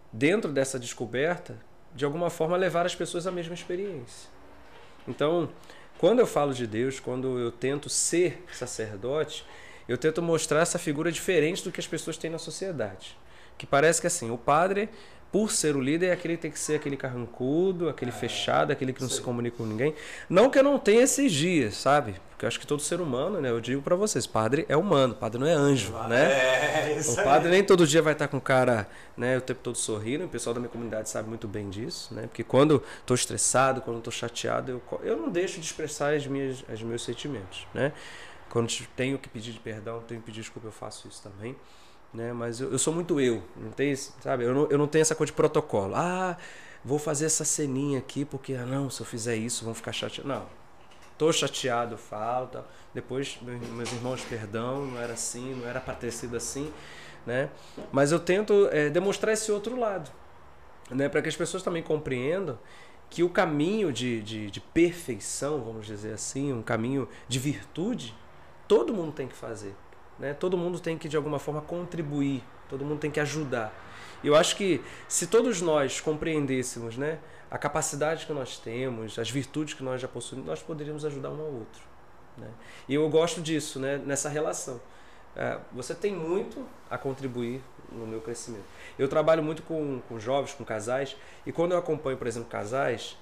dentro 0.09 0.53
dessa 0.53 0.79
descoberta, 0.79 1.57
de 1.93 2.05
alguma 2.05 2.29
forma 2.29 2.55
levar 2.55 2.85
as 2.85 2.95
pessoas 2.95 3.27
à 3.27 3.31
mesma 3.31 3.53
experiência. 3.53 4.29
Então, 5.05 5.49
quando 5.97 6.19
eu 6.19 6.25
falo 6.25 6.53
de 6.53 6.65
Deus, 6.65 6.97
quando 6.97 7.37
eu 7.37 7.51
tento 7.51 7.89
ser 7.89 8.41
sacerdote, 8.53 9.45
eu 9.85 9.97
tento 9.97 10.21
mostrar 10.21 10.61
essa 10.61 10.79
figura 10.79 11.11
diferente 11.11 11.61
do 11.61 11.73
que 11.73 11.81
as 11.81 11.87
pessoas 11.87 12.15
têm 12.15 12.31
na 12.31 12.39
sociedade. 12.39 13.17
Que 13.57 13.67
parece 13.67 13.99
que 13.99 14.07
assim, 14.07 14.31
o 14.31 14.37
padre 14.37 14.87
por 15.31 15.49
ser 15.49 15.77
o 15.77 15.81
líder, 15.81 16.07
é 16.07 16.11
aquele 16.11 16.35
que 16.35 16.41
tem 16.41 16.51
que 16.51 16.59
ser 16.59 16.75
aquele 16.75 16.97
carrancudo, 16.97 17.87
aquele 17.87 18.11
é, 18.11 18.13
fechado, 18.13 18.71
aquele 18.71 18.91
que 18.91 19.01
não 19.01 19.09
se 19.09 19.21
comunica 19.21 19.57
com 19.57 19.65
ninguém. 19.65 19.95
Não 20.29 20.49
que 20.49 20.59
eu 20.59 20.63
não 20.63 20.77
tenha 20.77 21.03
esses 21.03 21.31
dias, 21.31 21.75
sabe? 21.75 22.15
Porque 22.31 22.43
eu 22.43 22.47
acho 22.47 22.59
que 22.59 22.67
todo 22.67 22.81
ser 22.81 22.99
humano, 22.99 23.39
né? 23.39 23.49
Eu 23.49 23.61
digo 23.61 23.81
para 23.81 23.95
vocês, 23.95 24.27
padre 24.27 24.65
é 24.67 24.75
humano, 24.75 25.15
padre 25.15 25.39
não 25.39 25.47
é 25.47 25.53
anjo, 25.53 25.95
ah, 25.95 26.07
né? 26.09 26.89
É, 26.89 26.95
isso 26.99 27.13
o 27.13 27.23
padre 27.23 27.47
aí. 27.47 27.53
nem 27.53 27.63
todo 27.63 27.87
dia 27.87 28.01
vai 28.01 28.11
estar 28.11 28.27
com 28.27 28.37
o 28.37 28.41
cara, 28.41 28.89
né, 29.15 29.37
o 29.37 29.41
tempo 29.41 29.61
todo 29.63 29.77
sorrindo. 29.77 30.25
O 30.25 30.27
pessoal 30.27 30.53
da 30.53 30.59
minha 30.59 30.71
comunidade 30.71 31.09
sabe 31.09 31.29
muito 31.29 31.47
bem 31.47 31.69
disso, 31.69 32.13
né? 32.13 32.23
Porque 32.23 32.43
quando 32.43 32.83
estou 32.99 33.15
estressado, 33.15 33.79
quando 33.81 33.99
estou 33.99 34.11
chateado, 34.11 34.71
eu, 34.71 34.99
eu 35.01 35.15
não 35.15 35.29
deixo 35.29 35.61
de 35.61 35.65
expressar 35.65 36.13
as 36.13 36.27
minhas, 36.27 36.61
os 36.71 36.81
meus 36.83 37.03
sentimentos, 37.03 37.65
né? 37.73 37.93
Quando 38.49 38.69
tenho 38.97 39.17
que 39.17 39.29
pedir 39.29 39.57
perdão, 39.63 40.01
tenho 40.01 40.19
que 40.19 40.25
pedir 40.25 40.41
desculpa, 40.41 40.67
eu 40.67 40.73
faço 40.73 41.07
isso 41.07 41.23
também 41.23 41.55
né? 42.13 42.33
Mas 42.33 42.59
eu, 42.59 42.71
eu 42.71 42.79
sou 42.79 42.93
muito 42.93 43.19
eu, 43.19 43.43
não 43.55 43.71
tem, 43.71 43.95
sabe? 43.95 44.43
Eu 44.43 44.53
não, 44.53 44.67
eu 44.69 44.77
não 44.77 44.87
tenho 44.87 45.01
essa 45.01 45.15
coisa 45.15 45.31
de 45.31 45.35
protocolo. 45.35 45.95
Ah, 45.95 46.37
vou 46.83 46.99
fazer 46.99 47.25
essa 47.25 47.45
ceninha 47.45 47.99
aqui 47.99 48.25
porque 48.25 48.53
ah, 48.53 48.65
não, 48.65 48.89
se 48.89 49.01
eu 49.01 49.05
fizer 49.05 49.35
isso 49.35 49.65
vão 49.65 49.73
ficar 49.73 49.91
chateados. 49.91 50.29
Não. 50.29 50.45
Tô 51.17 51.31
chateado, 51.31 51.97
falta. 51.97 52.65
Depois 52.93 53.37
meus 53.41 53.91
irmãos, 53.91 54.23
perdão, 54.23 54.87
não 54.87 54.99
era 54.99 55.13
assim, 55.13 55.53
não 55.53 55.67
era 55.67 55.79
para 55.79 55.93
ter 55.93 56.11
sido 56.11 56.35
assim, 56.35 56.73
né? 57.25 57.49
Mas 57.91 58.11
eu 58.11 58.19
tento 58.19 58.67
é, 58.71 58.89
demonstrar 58.89 59.33
esse 59.33 59.51
outro 59.51 59.79
lado, 59.79 60.09
né? 60.89 61.07
Para 61.07 61.21
que 61.21 61.29
as 61.29 61.35
pessoas 61.35 61.63
também 61.63 61.83
compreendam 61.83 62.57
que 63.09 63.23
o 63.23 63.29
caminho 63.29 63.91
de, 63.91 64.21
de, 64.21 64.49
de 64.49 64.59
perfeição, 64.59 65.61
vamos 65.61 65.85
dizer 65.85 66.13
assim, 66.13 66.53
um 66.53 66.61
caminho 66.61 67.07
de 67.27 67.39
virtude, 67.39 68.15
todo 68.67 68.93
mundo 68.93 69.11
tem 69.11 69.27
que 69.27 69.35
fazer. 69.35 69.75
Né? 70.21 70.35
Todo 70.35 70.55
mundo 70.55 70.79
tem 70.79 70.99
que, 70.99 71.09
de 71.09 71.17
alguma 71.17 71.39
forma, 71.39 71.61
contribuir, 71.61 72.43
todo 72.69 72.85
mundo 72.85 72.99
tem 72.99 73.09
que 73.09 73.19
ajudar. 73.19 73.73
Eu 74.23 74.35
acho 74.35 74.55
que 74.55 74.79
se 75.07 75.25
todos 75.25 75.61
nós 75.61 75.99
compreendêssemos 75.99 76.95
né, 76.95 77.17
a 77.49 77.57
capacidade 77.57 78.27
que 78.27 78.31
nós 78.31 78.59
temos, 78.59 79.17
as 79.17 79.31
virtudes 79.31 79.73
que 79.73 79.83
nós 79.83 79.99
já 79.99 80.07
possuímos, 80.07 80.45
nós 80.45 80.61
poderíamos 80.61 81.03
ajudar 81.05 81.31
um 81.31 81.41
ao 81.41 81.51
outro. 81.51 81.81
Né? 82.37 82.47
E 82.87 82.93
eu 82.93 83.09
gosto 83.09 83.41
disso, 83.41 83.79
né, 83.79 83.97
nessa 83.97 84.29
relação. 84.29 84.79
É, 85.35 85.57
você 85.71 85.95
tem 85.95 86.13
muito 86.13 86.63
a 86.87 86.99
contribuir 86.99 87.63
no 87.91 88.05
meu 88.05 88.21
crescimento. 88.21 88.63
Eu 88.99 89.07
trabalho 89.07 89.41
muito 89.41 89.63
com, 89.63 90.01
com 90.07 90.19
jovens, 90.19 90.53
com 90.53 90.63
casais, 90.63 91.17
e 91.47 91.51
quando 91.51 91.71
eu 91.71 91.79
acompanho, 91.79 92.15
por 92.15 92.27
exemplo, 92.27 92.47
casais, 92.47 93.17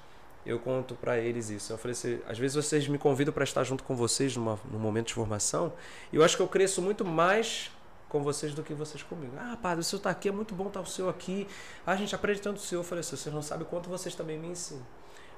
eu 0.45 0.59
conto 0.59 0.95
para 0.95 1.17
eles 1.17 1.49
isso. 1.49 1.73
Eu 1.73 1.77
falei 1.77 1.91
assim, 1.91 2.19
às 2.27 2.37
vezes 2.37 2.55
vocês 2.55 2.87
me 2.87 2.97
convidam 2.97 3.33
para 3.33 3.43
estar 3.43 3.63
junto 3.63 3.83
com 3.83 3.95
vocês 3.95 4.35
numa, 4.35 4.59
num 4.71 4.79
momento 4.79 5.07
de 5.07 5.13
formação, 5.13 5.73
e 6.11 6.15
eu 6.15 6.23
acho 6.23 6.35
que 6.35 6.41
eu 6.41 6.47
cresço 6.47 6.81
muito 6.81 7.03
mais 7.05 7.71
com 8.09 8.23
vocês 8.23 8.53
do 8.53 8.63
que 8.63 8.73
vocês 8.73 9.03
comigo. 9.03 9.33
Ah, 9.37 9.57
padre, 9.61 9.81
o 9.81 9.83
senhor 9.83 9.99
está 9.99 10.09
aqui, 10.09 10.27
é 10.27 10.31
muito 10.31 10.55
bom 10.55 10.67
estar 10.67 10.81
o 10.81 10.85
senhor 10.85 11.09
aqui. 11.09 11.47
Ah, 11.85 11.91
a 11.91 11.95
gente 11.95 12.13
aprende 12.15 12.41
tanto 12.41 12.57
o 12.57 12.59
senhor. 12.59 12.81
Eu 12.81 12.83
falei 12.83 13.01
assim, 13.01 13.15
vocês 13.15 13.33
não 13.33 13.43
sabem 13.43 13.67
quanto 13.69 13.87
vocês 13.87 14.15
também 14.15 14.37
me 14.37 14.47
ensinam. 14.47 14.85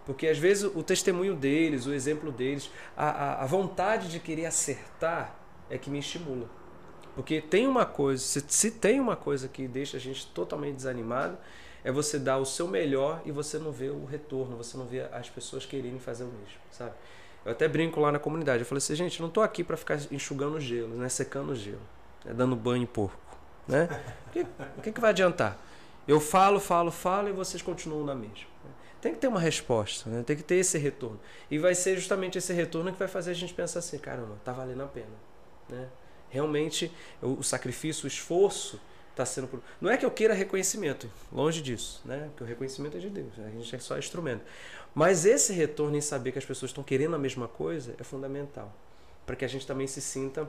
Porque 0.05 0.27
às 0.27 0.37
vezes 0.37 0.63
o 0.63 0.81
testemunho 0.81 1.35
deles, 1.35 1.85
o 1.85 1.93
exemplo 1.93 2.31
deles, 2.31 2.71
a, 2.95 3.09
a, 3.09 3.43
a 3.43 3.45
vontade 3.45 4.07
de 4.07 4.19
querer 4.19 4.45
acertar 4.45 5.35
é 5.69 5.77
que 5.77 5.89
me 5.89 5.99
estimula. 5.99 6.49
Porque 7.13 7.41
tem 7.41 7.67
uma 7.67 7.85
coisa, 7.85 8.23
se, 8.23 8.43
se 8.47 8.71
tem 8.71 8.99
uma 8.99 9.15
coisa 9.15 9.47
que 9.47 9.67
deixa 9.67 9.97
a 9.97 9.99
gente 9.99 10.25
totalmente 10.27 10.75
desanimado, 10.75 11.37
é 11.84 11.91
você 11.91 12.19
dar 12.19 12.38
o 12.38 12.45
seu 12.45 12.67
melhor 12.67 13.21
e 13.25 13.32
você 13.32 13.57
não 13.57 13.71
vê 13.71 13.89
o 13.89 14.05
retorno, 14.05 14.57
você 14.57 14.77
não 14.77 14.86
vê 14.86 15.01
as 15.11 15.29
pessoas 15.29 15.65
quererem 15.65 15.99
fazer 15.99 16.23
o 16.23 16.27
mesmo, 16.27 16.59
sabe? 16.71 16.93
Eu 17.43 17.51
até 17.51 17.67
brinco 17.67 17.99
lá 17.99 18.11
na 18.11 18.19
comunidade, 18.19 18.61
eu 18.61 18.65
falei 18.65 18.77
assim, 18.77 18.95
gente, 18.95 19.21
não 19.21 19.29
tô 19.29 19.41
aqui 19.41 19.63
para 19.63 19.75
ficar 19.75 19.99
enxugando 20.11 20.59
gelo, 20.59 20.95
né, 20.95 21.09
secando 21.09 21.55
gelo, 21.55 21.82
né, 22.23 22.34
dando 22.34 22.55
banho 22.55 22.84
em 22.84 22.88
porco, 22.88 23.19
né? 23.67 23.89
O 24.27 24.32
que, 24.32 24.41
o 24.77 24.82
que, 24.82 24.91
que 24.93 25.01
vai 25.01 25.09
adiantar? 25.09 25.59
Eu 26.07 26.21
falo, 26.21 26.57
falo, 26.57 26.89
falo 26.89 27.27
e 27.27 27.34
vocês 27.34 27.61
continuam 27.61 28.05
na 28.05 28.15
mesma. 28.15 28.47
né? 28.63 28.71
Tem 29.01 29.13
que 29.13 29.19
ter 29.19 29.27
uma 29.27 29.41
resposta, 29.41 30.09
né? 30.09 30.23
tem 30.23 30.38
que 30.38 30.43
ter 30.43 30.55
esse 30.55 30.77
retorno. 30.77 31.19
E 31.49 31.57
vai 31.57 31.75
ser 31.75 31.95
justamente 31.95 32.38
esse 32.38 32.53
retorno 32.53 32.93
que 32.93 32.97
vai 32.97 33.09
fazer 33.09 33.32
a 33.32 33.34
gente 33.34 33.53
pensar 33.53 33.79
assim, 33.79 33.97
caramba, 33.97 34.38
tá 34.45 34.53
valendo 34.53 34.84
a 34.84 34.88
pena. 34.88 35.07
Né? 35.67 35.89
Realmente 36.29 36.89
o 37.21 37.43
sacrifício, 37.43 38.05
o 38.05 38.07
esforço 38.07 38.79
está 39.12 39.26
sendo. 39.26 39.47
por- 39.47 39.62
Não 39.80 39.89
é 39.91 39.97
que 39.97 40.05
eu 40.05 40.12
queira 40.12 40.34
reconhecimento, 40.34 41.09
longe 41.32 41.62
disso, 41.62 42.01
né? 42.05 42.28
Porque 42.30 42.43
o 42.43 42.47
reconhecimento 42.47 42.97
é 42.97 42.99
de 42.99 43.09
Deus, 43.09 43.34
a 43.38 43.49
gente 43.49 43.76
é 43.76 43.80
só 43.80 43.97
instrumento. 43.97 44.41
Mas 44.93 45.26
esse 45.26 45.53
retorno 45.53 45.95
em 45.95 46.01
saber 46.01 46.32
que 46.32 46.39
as 46.39 46.45
pessoas 46.45 46.70
estão 46.72 46.84
querendo 46.84 47.16
a 47.16 47.20
mesma 47.20 47.47
coisa 47.47 47.95
é 47.99 48.03
fundamental, 48.03 48.74
para 49.26 49.36
que 49.36 49.45
a 49.45 49.47
gente 49.47 49.66
também 49.66 49.88
se 49.88 50.01
sinta 50.01 50.47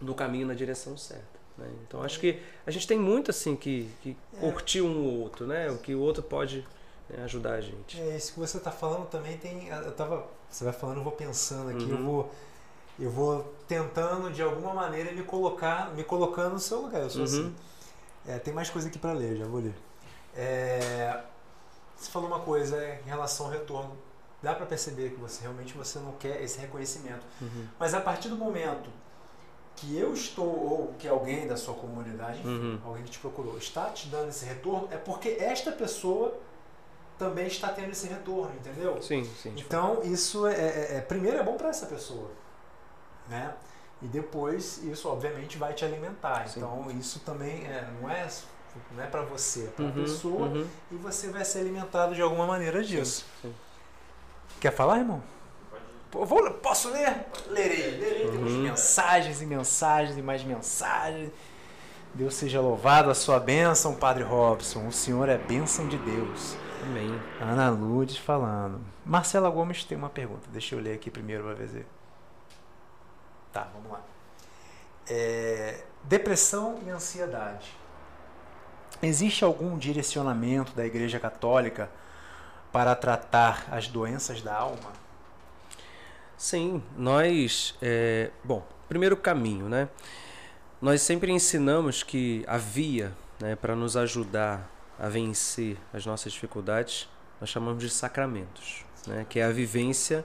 no 0.00 0.14
caminho, 0.14 0.46
na 0.46 0.54
direção 0.54 0.96
certa. 0.96 1.24
né? 1.58 1.68
Então 1.86 2.02
acho 2.02 2.18
que 2.18 2.40
a 2.66 2.70
gente 2.70 2.86
tem 2.86 2.98
muito 2.98 3.30
assim 3.30 3.54
que, 3.56 3.88
que 4.02 4.16
curtir 4.40 4.80
um 4.82 5.04
ou 5.06 5.20
outro, 5.20 5.46
né? 5.46 5.70
O 5.70 5.78
que 5.78 5.94
o 5.94 6.00
outro 6.00 6.22
pode 6.22 6.66
né, 7.08 7.22
ajudar 7.24 7.54
a 7.54 7.60
gente. 7.60 8.00
É, 8.00 8.16
isso 8.16 8.32
que 8.32 8.40
você 8.40 8.56
está 8.56 8.70
falando 8.72 9.06
também 9.08 9.36
tem. 9.38 9.68
Eu 9.68 9.92
tava. 9.92 10.26
Você 10.50 10.64
vai 10.64 10.72
falando, 10.72 10.96
eu 10.98 11.02
vou 11.04 11.12
pensando 11.12 11.70
aqui, 11.70 11.88
eu 11.90 11.96
Uhum. 11.96 12.04
vou. 12.04 12.34
Eu 12.98 13.10
vou 13.10 13.52
tentando 13.68 14.30
de 14.32 14.40
alguma 14.40 14.72
maneira 14.72 15.10
me 15.12 15.22
colocar, 15.22 15.92
me 15.94 16.02
colocando 16.04 16.52
no 16.54 16.58
seu 16.60 16.80
lugar. 16.80 17.02
Eu 17.02 17.10
sou 17.10 17.20
Uhum. 17.20 17.24
assim. 17.26 17.54
É, 18.26 18.38
tem 18.38 18.52
mais 18.54 18.70
coisa 18.70 18.88
aqui 18.88 18.98
para 18.98 19.12
ler, 19.12 19.36
já 19.36 19.44
vou 19.46 19.60
ler. 19.60 19.74
É, 20.34 21.20
você 21.96 22.10
falou 22.10 22.28
uma 22.28 22.40
coisa 22.40 22.76
em 23.04 23.08
relação 23.08 23.46
ao 23.46 23.52
retorno. 23.52 23.96
Dá 24.42 24.54
para 24.54 24.66
perceber 24.66 25.10
que 25.10 25.16
você 25.20 25.42
realmente 25.42 25.74
você 25.76 25.98
não 25.98 26.12
quer 26.12 26.42
esse 26.42 26.58
reconhecimento. 26.58 27.24
Uhum. 27.40 27.66
Mas 27.78 27.94
a 27.94 28.00
partir 28.00 28.28
do 28.28 28.36
momento 28.36 28.90
que 29.76 29.96
eu 29.98 30.12
estou, 30.12 30.46
ou 30.46 30.94
que 30.98 31.08
alguém 31.08 31.46
da 31.48 31.56
sua 31.56 31.74
comunidade, 31.74 32.40
Uhum. 32.46 32.78
alguém 32.84 33.02
que 33.04 33.10
te 33.10 33.18
procurou, 33.18 33.56
está 33.58 33.86
te 33.90 34.08
dando 34.08 34.28
esse 34.28 34.44
retorno, 34.44 34.88
é 34.90 34.96
porque 34.96 35.36
esta 35.40 35.72
pessoa 35.72 36.34
também 37.18 37.46
está 37.46 37.68
tendo 37.68 37.90
esse 37.90 38.06
retorno, 38.06 38.52
entendeu? 38.54 39.00
Sim, 39.02 39.24
sim. 39.24 39.54
Então, 39.56 40.02
isso 40.02 40.46
é, 40.46 40.54
é- 40.54 40.96
é- 40.96 41.00
primeiro 41.00 41.38
é 41.38 41.42
bom 41.42 41.56
para 41.56 41.68
essa 41.70 41.86
pessoa, 41.86 42.30
né? 43.28 43.54
E 44.02 44.06
depois 44.06 44.82
isso 44.84 45.08
obviamente 45.08 45.56
vai 45.58 45.72
te 45.72 45.84
alimentar. 45.84 46.46
Sim. 46.48 46.60
Então, 46.60 46.90
isso 46.98 47.20
também 47.20 47.64
é, 47.66 47.88
não 48.00 48.10
é 48.10 48.28
não 48.90 49.02
é 49.04 49.06
para 49.06 49.22
você, 49.22 49.64
é 49.64 49.68
para 49.68 49.84
a 49.84 49.88
Uhum, 49.88 49.94
pessoa 49.94 50.48
uhum. 50.48 50.66
e 50.90 50.96
você 50.96 51.28
vai 51.30 51.44
ser 51.44 51.60
alimentado 51.60 52.14
de 52.14 52.20
alguma 52.20 52.46
maneira 52.46 52.82
disso. 52.82 53.24
sim. 53.40 53.54
Quer 54.60 54.72
falar, 54.72 54.98
irmão? 54.98 55.22
Pô, 56.10 56.24
vou, 56.24 56.50
posso 56.54 56.90
ler? 56.90 57.24
Lerei. 57.48 57.98
Lerei. 57.98 58.30
Temos 58.30 58.52
Uhum. 58.52 58.62
mensagens 58.62 59.40
e 59.42 59.46
mensagens 59.46 60.16
e 60.16 60.22
mais 60.22 60.42
mensagens. 60.44 61.30
Deus 62.14 62.34
seja 62.34 62.60
louvado 62.60 63.10
a 63.10 63.14
sua 63.14 63.40
bênção, 63.40 63.94
Padre 63.96 64.22
Robson. 64.22 64.86
O 64.86 64.92
senhor 64.92 65.28
é 65.28 65.36
bênção 65.36 65.88
de 65.88 65.98
Deus. 65.98 66.56
Amém. 66.82 67.20
Ana 67.40 67.70
Lourdes 67.70 68.16
falando. 68.16 68.80
Marcela 69.04 69.50
Gomes 69.50 69.84
tem 69.84 69.96
uma 69.98 70.10
pergunta. 70.10 70.48
Deixa 70.52 70.74
eu 70.74 70.80
ler 70.80 70.94
aqui 70.94 71.10
primeiro 71.10 71.44
para 71.44 71.54
ver 71.54 71.68
se. 71.68 71.86
Tá, 73.54 73.68
vamos 73.72 73.92
lá. 73.92 74.02
É, 75.08 75.84
depressão 76.02 76.80
e 76.84 76.90
ansiedade. 76.90 77.72
Existe 79.00 79.44
algum 79.44 79.78
direcionamento 79.78 80.72
da 80.72 80.84
Igreja 80.84 81.20
Católica 81.20 81.88
para 82.72 82.96
tratar 82.96 83.64
as 83.70 83.86
doenças 83.86 84.42
da 84.42 84.52
alma? 84.52 84.92
Sim, 86.36 86.82
nós. 86.96 87.76
é, 87.80 88.32
bom, 88.42 88.66
primeiro 88.88 89.16
caminho, 89.16 89.68
né? 89.68 89.88
Nós 90.82 91.00
sempre 91.02 91.30
ensinamos 91.30 92.02
que 92.02 92.44
a 92.48 92.56
via 92.56 93.12
né, 93.38 93.54
para 93.54 93.76
nos 93.76 93.96
ajudar 93.96 94.68
a 94.98 95.08
vencer 95.08 95.78
as 95.92 96.04
nossas 96.04 96.32
dificuldades, 96.32 97.08
nós 97.40 97.50
chamamos 97.50 97.82
de 97.82 97.90
sacramentos, 97.90 98.84
né? 99.06 99.24
que 99.28 99.38
é 99.38 99.44
a 99.44 99.50
vivência 99.50 100.24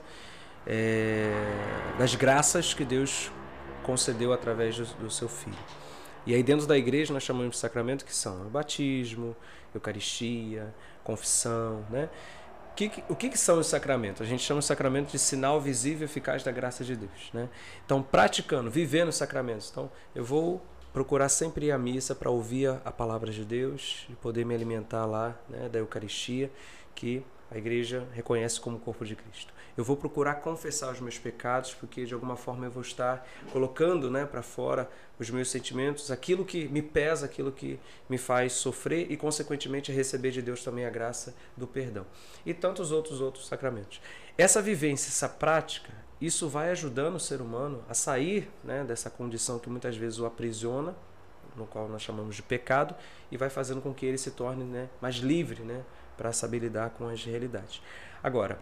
é, 0.66 1.32
das 1.98 2.14
graças 2.14 2.74
que 2.74 2.84
Deus 2.84 3.30
concedeu 3.82 4.32
através 4.32 4.76
do, 4.76 4.84
do 4.96 5.10
seu 5.10 5.28
Filho. 5.28 5.56
E 6.26 6.34
aí 6.34 6.42
dentro 6.42 6.66
da 6.66 6.76
igreja 6.76 7.12
nós 7.12 7.22
chamamos 7.22 7.52
de 7.52 7.56
sacramento 7.56 8.04
que 8.04 8.14
são 8.14 8.46
o 8.46 8.50
batismo, 8.50 9.34
Eucaristia, 9.74 10.74
confissão, 11.04 11.84
né? 11.90 12.08
O 12.72 12.74
que, 12.74 13.04
o 13.10 13.16
que, 13.16 13.36
são 13.36 13.58
os 13.58 13.66
sacramentos? 13.66 14.22
A 14.22 14.24
gente 14.24 14.42
chama 14.42 14.60
de 14.60 14.66
sacramento 14.66 15.10
de 15.10 15.18
sinal 15.18 15.60
visível 15.60 16.02
e 16.02 16.04
eficaz 16.04 16.42
da 16.42 16.50
graça 16.50 16.82
de 16.82 16.96
Deus. 16.96 17.30
Né? 17.34 17.46
Então, 17.84 18.02
praticando, 18.02 18.70
vivendo 18.70 19.08
os 19.08 19.16
sacramentos. 19.16 19.68
Então, 19.70 19.90
eu 20.14 20.24
vou 20.24 20.62
procurar 20.92 21.28
sempre 21.28 21.66
ir 21.66 21.72
à 21.72 21.78
missa 21.78 22.14
para 22.14 22.30
ouvir 22.30 22.68
a, 22.68 22.80
a 22.84 22.92
palavra 22.92 23.30
de 23.30 23.44
Deus 23.44 24.06
e 24.08 24.14
poder 24.14 24.46
me 24.46 24.54
alimentar 24.54 25.04
lá 25.04 25.38
né, 25.48 25.68
da 25.68 25.78
Eucaristia, 25.78 26.50
que 26.94 27.22
a 27.50 27.58
igreja 27.58 28.06
reconhece 28.14 28.60
como 28.60 28.78
corpo 28.78 29.04
de 29.04 29.14
Cristo. 29.14 29.52
Eu 29.80 29.84
vou 29.84 29.96
procurar 29.96 30.34
confessar 30.34 30.92
os 30.92 31.00
meus 31.00 31.18
pecados, 31.18 31.72
porque 31.72 32.04
de 32.04 32.12
alguma 32.12 32.36
forma 32.36 32.66
eu 32.66 32.70
vou 32.70 32.82
estar 32.82 33.26
colocando 33.50 34.10
né, 34.10 34.26
para 34.26 34.42
fora 34.42 34.86
os 35.18 35.30
meus 35.30 35.50
sentimentos, 35.50 36.10
aquilo 36.10 36.44
que 36.44 36.68
me 36.68 36.82
pesa, 36.82 37.24
aquilo 37.24 37.50
que 37.50 37.80
me 38.06 38.18
faz 38.18 38.52
sofrer 38.52 39.10
e, 39.10 39.16
consequentemente, 39.16 39.90
receber 39.90 40.32
de 40.32 40.42
Deus 40.42 40.62
também 40.62 40.84
a 40.84 40.90
graça 40.90 41.34
do 41.56 41.66
perdão. 41.66 42.04
E 42.44 42.52
tantos 42.52 42.92
outros 42.92 43.22
outros 43.22 43.46
sacramentos. 43.46 44.02
Essa 44.36 44.60
vivência, 44.60 45.08
essa 45.08 45.30
prática, 45.30 45.90
isso 46.20 46.46
vai 46.46 46.70
ajudando 46.72 47.14
o 47.14 47.20
ser 47.20 47.40
humano 47.40 47.82
a 47.88 47.94
sair 47.94 48.50
né, 48.62 48.84
dessa 48.84 49.08
condição 49.08 49.58
que 49.58 49.70
muitas 49.70 49.96
vezes 49.96 50.18
o 50.18 50.26
aprisiona, 50.26 50.94
no 51.56 51.66
qual 51.66 51.88
nós 51.88 52.02
chamamos 52.02 52.36
de 52.36 52.42
pecado, 52.42 52.94
e 53.32 53.38
vai 53.38 53.48
fazendo 53.48 53.80
com 53.80 53.94
que 53.94 54.04
ele 54.04 54.18
se 54.18 54.32
torne 54.32 54.62
né, 54.62 54.90
mais 55.00 55.14
livre 55.14 55.62
né, 55.62 55.82
para 56.18 56.34
saber 56.34 56.58
lidar 56.58 56.90
com 56.90 57.08
as 57.08 57.24
realidades. 57.24 57.80
Agora, 58.22 58.58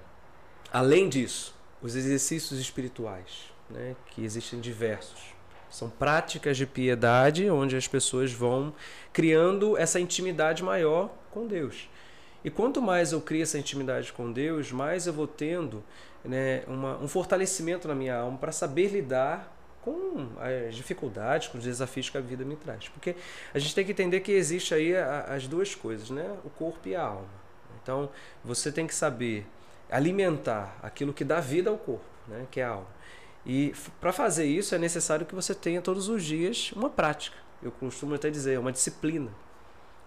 além 0.72 1.08
disso, 1.08 1.54
os 1.82 1.94
exercícios 1.94 2.58
espirituais, 2.58 3.50
né, 3.70 3.94
que 4.10 4.24
existem 4.24 4.60
diversos, 4.60 5.34
são 5.70 5.90
práticas 5.90 6.56
de 6.56 6.66
piedade 6.66 7.48
onde 7.50 7.76
as 7.76 7.86
pessoas 7.86 8.32
vão 8.32 8.72
criando 9.12 9.76
essa 9.76 10.00
intimidade 10.00 10.62
maior 10.62 11.10
com 11.30 11.46
Deus. 11.46 11.88
E 12.44 12.50
quanto 12.50 12.80
mais 12.80 13.12
eu 13.12 13.20
crio 13.20 13.42
essa 13.42 13.58
intimidade 13.58 14.12
com 14.12 14.32
Deus, 14.32 14.72
mais 14.72 15.06
eu 15.06 15.12
vou 15.12 15.26
tendo 15.26 15.84
né, 16.24 16.62
uma, 16.66 16.96
um 16.98 17.08
fortalecimento 17.08 17.86
na 17.86 17.94
minha 17.94 18.16
alma 18.16 18.38
para 18.38 18.52
saber 18.52 18.88
lidar 18.88 19.54
com 19.82 20.28
as 20.38 20.74
dificuldades, 20.74 21.48
com 21.48 21.58
os 21.58 21.64
desafios 21.64 22.08
que 22.08 22.16
a 22.16 22.20
vida 22.20 22.44
me 22.44 22.56
traz. 22.56 22.88
Porque 22.88 23.14
a 23.52 23.58
gente 23.58 23.74
tem 23.74 23.84
que 23.84 23.92
entender 23.92 24.20
que 24.20 24.32
existe 24.32 24.72
aí 24.74 24.96
a- 24.96 25.26
as 25.28 25.46
duas 25.46 25.74
coisas, 25.74 26.10
né? 26.10 26.36
o 26.44 26.50
corpo 26.50 26.88
e 26.88 26.96
a 26.96 27.02
alma. 27.02 27.28
Então, 27.82 28.08
você 28.44 28.70
tem 28.72 28.86
que 28.86 28.94
saber 28.94 29.46
alimentar 29.90 30.76
aquilo 30.82 31.12
que 31.12 31.24
dá 31.24 31.40
vida 31.40 31.70
ao 31.70 31.78
corpo, 31.78 32.04
né? 32.26 32.46
que 32.50 32.60
é 32.60 32.64
a 32.64 32.70
alma. 32.70 32.98
E 33.46 33.72
para 34.00 34.12
fazer 34.12 34.44
isso 34.44 34.74
é 34.74 34.78
necessário 34.78 35.24
que 35.24 35.34
você 35.34 35.54
tenha 35.54 35.80
todos 35.80 36.08
os 36.08 36.22
dias 36.22 36.72
uma 36.72 36.90
prática. 36.90 37.36
Eu 37.62 37.72
costumo 37.72 38.14
até 38.14 38.30
dizer, 38.30 38.58
uma 38.58 38.70
disciplina. 38.70 39.30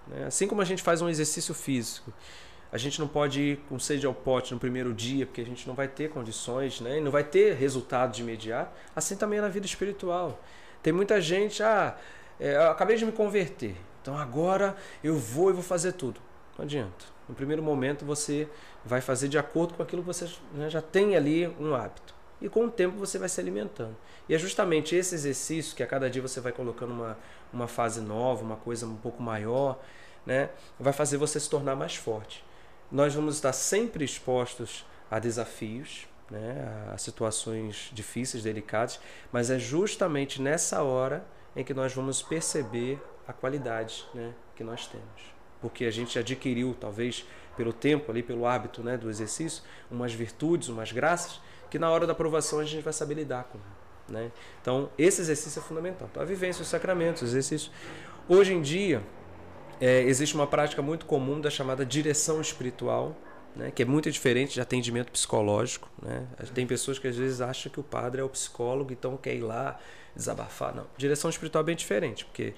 né? 0.07 0.25
Assim 0.25 0.47
como 0.47 0.61
a 0.61 0.65
gente 0.65 0.83
faz 0.83 1.01
um 1.01 1.09
exercício 1.09 1.53
físico, 1.53 2.13
a 2.71 2.77
gente 2.77 2.99
não 2.99 3.07
pode 3.07 3.41
ir 3.41 3.57
com 3.67 3.77
sede 3.77 4.05
ao 4.05 4.13
pote 4.13 4.53
no 4.53 4.59
primeiro 4.59 4.93
dia, 4.93 5.25
porque 5.25 5.41
a 5.41 5.45
gente 5.45 5.67
não 5.67 5.73
vai 5.73 5.87
ter 5.87 6.09
condições, 6.09 6.79
né? 6.79 6.99
e 6.99 7.01
não 7.01 7.11
vai 7.11 7.23
ter 7.23 7.55
resultado 7.55 8.13
de 8.13 8.21
imediato. 8.21 8.71
Assim 8.95 9.15
também 9.15 9.39
é 9.39 9.41
na 9.41 9.49
vida 9.49 9.65
espiritual. 9.65 10.39
Tem 10.81 10.93
muita 10.93 11.19
gente, 11.19 11.61
ah, 11.61 11.97
é, 12.39 12.55
eu 12.55 12.71
acabei 12.71 12.95
de 12.95 13.05
me 13.05 13.11
converter, 13.11 13.75
então 14.01 14.17
agora 14.17 14.75
eu 15.03 15.15
vou 15.17 15.49
e 15.49 15.53
vou 15.53 15.63
fazer 15.63 15.93
tudo. 15.93 16.19
Não 16.57 16.63
adianta. 16.65 17.05
No 17.27 17.35
primeiro 17.35 17.61
momento 17.61 18.05
você 18.05 18.47
vai 18.85 19.01
fazer 19.01 19.27
de 19.27 19.37
acordo 19.37 19.73
com 19.73 19.83
aquilo 19.83 20.01
que 20.01 20.07
você 20.07 20.29
né, 20.53 20.69
já 20.69 20.81
tem 20.81 21.15
ali 21.15 21.47
um 21.59 21.75
hábito. 21.75 22.13
E 22.41 22.49
com 22.49 22.65
o 22.65 22.71
tempo 22.71 22.97
você 22.97 23.19
vai 23.19 23.29
se 23.29 23.39
alimentando. 23.39 23.95
E 24.27 24.33
é 24.33 24.37
justamente 24.37 24.95
esse 24.95 25.13
exercício 25.13 25.75
que 25.75 25.83
a 25.83 25.87
cada 25.87 26.09
dia 26.09 26.21
você 26.21 26.41
vai 26.41 26.51
colocando 26.51 26.91
uma, 26.91 27.17
uma 27.53 27.67
fase 27.67 28.01
nova, 28.01 28.43
uma 28.43 28.55
coisa 28.55 28.85
um 28.85 28.95
pouco 28.95 29.21
maior, 29.21 29.79
né, 30.25 30.49
vai 30.79 30.93
fazer 30.93 31.17
você 31.17 31.39
se 31.39 31.49
tornar 31.49 31.75
mais 31.75 31.95
forte. 31.95 32.43
Nós 32.91 33.13
vamos 33.13 33.35
estar 33.35 33.53
sempre 33.53 34.03
expostos 34.03 34.85
a 35.09 35.19
desafios, 35.19 36.07
né, 36.29 36.89
a 36.93 36.97
situações 36.97 37.89
difíceis, 37.93 38.43
delicadas, 38.43 38.99
mas 39.31 39.49
é 39.49 39.59
justamente 39.59 40.41
nessa 40.41 40.81
hora 40.81 41.23
em 41.55 41.63
que 41.63 41.73
nós 41.73 41.93
vamos 41.93 42.21
perceber 42.21 43.01
a 43.27 43.33
qualidade 43.33 44.05
né, 44.13 44.33
que 44.55 44.63
nós 44.63 44.87
temos. 44.87 45.31
Porque 45.61 45.85
a 45.85 45.91
gente 45.91 46.17
adquiriu, 46.17 46.75
talvez 46.79 47.25
pelo 47.55 47.73
tempo 47.73 48.11
ali, 48.11 48.23
pelo 48.23 48.45
hábito 48.45 48.83
né, 48.83 48.97
do 48.97 49.09
exercício, 49.09 49.63
umas 49.89 50.13
virtudes, 50.13 50.69
umas 50.69 50.91
graças, 50.91 51.39
que 51.69 51.77
na 51.77 51.89
hora 51.89 52.05
da 52.05 52.13
aprovação 52.13 52.59
a 52.59 52.65
gente 52.65 52.83
vai 52.83 52.93
saber 52.93 53.15
lidar 53.15 53.45
com. 53.45 53.59
Né? 54.11 54.31
Então, 54.61 54.89
esse 54.97 55.21
exercício 55.21 55.59
é 55.59 55.63
fundamental. 55.63 56.07
Então, 56.11 56.21
a 56.21 56.25
vivência, 56.25 56.61
os 56.61 56.67
sacramentos, 56.67 57.21
os 57.21 57.29
exercícios. 57.29 57.71
Hoje 58.27 58.53
em 58.53 58.61
dia, 58.61 59.01
é, 59.79 60.01
existe 60.03 60.35
uma 60.35 60.45
prática 60.45 60.81
muito 60.81 61.05
comum 61.05 61.39
da 61.39 61.49
chamada 61.49 61.85
direção 61.85 62.41
espiritual, 62.41 63.15
né, 63.55 63.71
que 63.71 63.81
é 63.81 63.85
muito 63.85 64.09
diferente 64.11 64.53
de 64.53 64.61
atendimento 64.61 65.11
psicológico. 65.11 65.89
Né? 66.01 66.25
Tem 66.53 66.67
pessoas 66.67 66.99
que 66.99 67.07
às 67.07 67.15
vezes 67.15 67.41
acham 67.41 67.71
que 67.71 67.79
o 67.79 67.83
padre 67.83 68.21
é 68.21 68.23
o 68.23 68.29
psicólogo, 68.29 68.93
então 68.93 69.17
quer 69.17 69.35
ir 69.35 69.41
lá 69.41 69.79
desabafar. 70.15 70.75
Não, 70.75 70.85
direção 70.97 71.29
espiritual 71.29 71.63
é 71.63 71.65
bem 71.65 71.75
diferente, 71.75 72.25
porque 72.25 72.53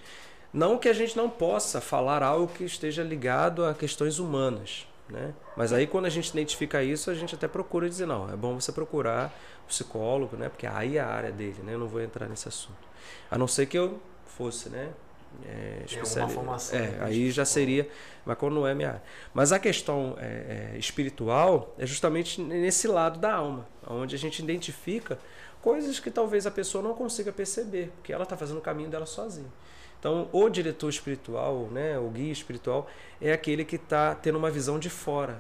não 0.53 0.77
que 0.77 0.87
a 0.87 0.93
gente 0.93 1.17
não 1.17 1.29
possa 1.29 1.81
falar 1.81 2.21
algo 2.21 2.47
que 2.47 2.63
esteja 2.63 3.03
ligado 3.03 3.65
a 3.65 3.73
questões 3.73 4.19
humanas, 4.19 4.87
né? 5.09 5.33
Mas 5.57 5.73
aí 5.73 5.87
quando 5.87 6.05
a 6.05 6.09
gente 6.09 6.29
identifica 6.29 6.83
isso, 6.83 7.09
a 7.09 7.15
gente 7.15 7.33
até 7.33 7.47
procura 7.47 7.89
dizer, 7.89 8.05
não, 8.05 8.31
é 8.31 8.35
bom 8.35 8.59
você 8.59 8.71
procurar 8.71 9.33
psicólogo, 9.67 10.37
né? 10.37 10.49
Porque 10.49 10.67
aí 10.67 10.97
é 10.97 11.01
a 11.01 11.07
área 11.07 11.31
dele, 11.31 11.61
né? 11.63 11.73
Eu 11.73 11.79
não 11.79 11.87
vou 11.87 12.01
entrar 12.01 12.27
nesse 12.27 12.47
assunto. 12.47 12.87
A 13.31 13.37
não 13.37 13.47
ser 13.47 13.65
que 13.65 13.77
eu 13.77 13.99
fosse, 14.25 14.69
né? 14.69 14.91
É, 15.45 15.81
especialista. 15.85 16.35
Formação, 16.35 16.77
é, 16.77 16.99
aí 17.01 17.31
já 17.31 17.43
seria, 17.43 17.89
mas 18.23 18.37
quando 18.37 18.53
não 18.53 18.67
é 18.67 18.75
minha 18.75 18.89
área. 18.89 19.03
Mas 19.33 19.51
a 19.51 19.57
questão 19.57 20.15
é, 20.19 20.73
é, 20.75 20.77
espiritual 20.77 21.73
é 21.79 21.87
justamente 21.87 22.39
nesse 22.39 22.87
lado 22.87 23.17
da 23.19 23.33
alma, 23.33 23.67
onde 23.87 24.15
a 24.15 24.19
gente 24.19 24.43
identifica 24.43 25.17
coisas 25.59 25.99
que 25.99 26.11
talvez 26.11 26.45
a 26.45 26.51
pessoa 26.51 26.83
não 26.83 26.93
consiga 26.93 27.31
perceber, 27.31 27.91
porque 27.95 28.13
ela 28.13 28.23
está 28.23 28.37
fazendo 28.37 28.59
o 28.59 28.61
caminho 28.61 28.89
dela 28.89 29.07
sozinha. 29.07 29.49
Então, 30.03 30.27
o 30.33 30.49
diretor 30.49 30.89
espiritual, 30.89 31.69
né, 31.71 31.97
o 31.97 32.09
guia 32.09 32.33
espiritual, 32.33 32.89
é 33.21 33.31
aquele 33.31 33.63
que 33.63 33.77
está 33.77 34.13
tendo 34.13 34.37
uma 34.37 34.51
visão 34.51 34.77
de 34.77 34.89
fora. 34.89 35.39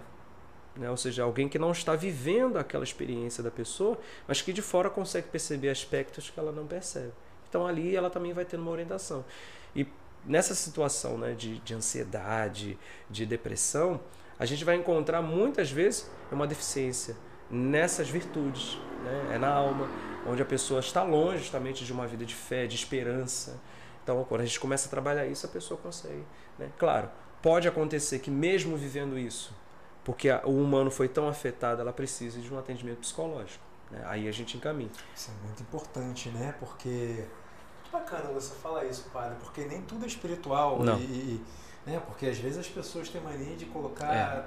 Né? 0.73 0.89
Ou 0.89 0.95
seja, 0.95 1.23
alguém 1.23 1.49
que 1.49 1.59
não 1.59 1.73
está 1.73 1.97
vivendo 1.97 2.55
aquela 2.55 2.85
experiência 2.85 3.43
da 3.43 3.51
pessoa, 3.51 3.99
mas 4.25 4.41
que 4.41 4.53
de 4.53 4.61
fora 4.61 4.89
consegue 4.89 5.27
perceber 5.27 5.67
aspectos 5.67 6.29
que 6.29 6.39
ela 6.39 6.53
não 6.53 6.65
percebe. 6.65 7.11
Então, 7.49 7.67
ali 7.67 7.93
ela 7.93 8.09
também 8.09 8.31
vai 8.31 8.45
tendo 8.45 8.61
uma 8.61 8.71
orientação. 8.71 9.25
E 9.75 9.85
nessa 10.25 10.55
situação 10.55 11.17
né, 11.17 11.33
de, 11.33 11.59
de 11.59 11.73
ansiedade, 11.73 12.79
de 13.09 13.25
depressão, 13.25 13.99
a 14.39 14.45
gente 14.45 14.63
vai 14.63 14.77
encontrar 14.77 15.21
muitas 15.21 15.69
vezes 15.69 16.09
uma 16.31 16.47
deficiência 16.47 17.17
nessas 17.51 18.09
virtudes. 18.09 18.77
Né? 19.03 19.31
É 19.33 19.37
na 19.37 19.49
alma, 19.49 19.89
onde 20.25 20.41
a 20.41 20.45
pessoa 20.45 20.79
está 20.79 21.03
longe 21.03 21.39
justamente 21.39 21.83
de 21.83 21.91
uma 21.91 22.07
vida 22.07 22.23
de 22.23 22.33
fé, 22.33 22.65
de 22.65 22.77
esperança 22.77 23.59
então, 24.03 24.23
quando 24.25 24.41
a 24.41 24.45
gente 24.45 24.59
começa 24.59 24.87
a 24.87 24.89
trabalhar 24.89 25.25
isso, 25.25 25.45
a 25.45 25.49
pessoa 25.49 25.79
consegue. 25.81 26.25
Né? 26.59 26.69
Claro, 26.77 27.09
pode 27.41 27.67
acontecer 27.67 28.19
que 28.19 28.29
mesmo 28.29 28.75
vivendo 28.75 29.17
isso, 29.17 29.55
porque 30.03 30.29
o 30.43 30.51
humano 30.51 30.91
foi 30.91 31.07
tão 31.07 31.27
afetado, 31.27 31.81
ela 31.81 31.93
precisa 31.93 32.39
de 32.39 32.53
um 32.53 32.59
atendimento 32.59 32.99
psicológico. 32.99 33.63
Né? 33.89 34.03
Aí 34.05 34.27
a 34.27 34.31
gente 34.31 34.57
encaminha. 34.57 34.91
Isso 35.15 35.31
é 35.31 35.45
muito 35.45 35.63
importante, 35.63 36.29
né? 36.29 36.53
Porque 36.59 37.25
muito 37.81 37.91
bacana 37.91 38.29
você 38.33 38.53
falar 38.55 38.85
isso, 38.85 39.09
padre, 39.13 39.37
porque 39.39 39.65
nem 39.65 39.81
tudo 39.81 40.03
é 40.03 40.07
espiritual 40.07 40.83
Não. 40.83 40.99
e, 40.99 41.41
né? 41.85 42.01
Porque 42.05 42.25
às 42.25 42.37
vezes 42.37 42.57
as 42.57 42.67
pessoas 42.67 43.07
têm 43.07 43.21
mania 43.21 43.55
de 43.55 43.65
colocar, 43.67 44.13
é. 44.13 44.45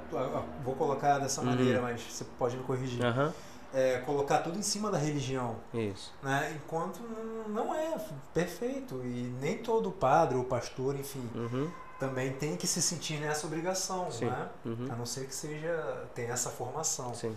vou 0.62 0.74
colocar 0.74 1.18
dessa 1.18 1.40
uhum. 1.40 1.46
maneira, 1.46 1.80
mas 1.80 2.02
você 2.02 2.24
pode 2.38 2.56
me 2.56 2.62
corrigir. 2.64 3.02
Uhum 3.02 3.32
é, 3.74 3.98
colocar 3.98 4.38
tudo 4.38 4.58
em 4.58 4.62
cima 4.62 4.90
da 4.90 4.98
religião. 4.98 5.56
Isso. 5.72 6.12
Né? 6.22 6.56
Enquanto 6.56 7.00
não 7.48 7.74
é 7.74 7.98
perfeito. 8.32 9.02
E 9.04 9.34
nem 9.40 9.58
todo 9.58 9.90
padre 9.90 10.36
ou 10.36 10.44
pastor, 10.44 10.94
enfim, 10.94 11.28
uhum. 11.34 11.70
também 11.98 12.32
tem 12.32 12.56
que 12.56 12.66
se 12.66 12.80
sentir 12.80 13.18
nessa 13.20 13.46
obrigação. 13.46 14.10
Sim. 14.10 14.26
Né? 14.26 14.48
Uhum. 14.64 14.88
A 14.90 14.96
não 14.96 15.06
ser 15.06 15.26
que 15.26 15.34
seja 15.34 16.04
tenha 16.14 16.32
essa 16.32 16.50
formação. 16.50 17.14
Sim. 17.14 17.36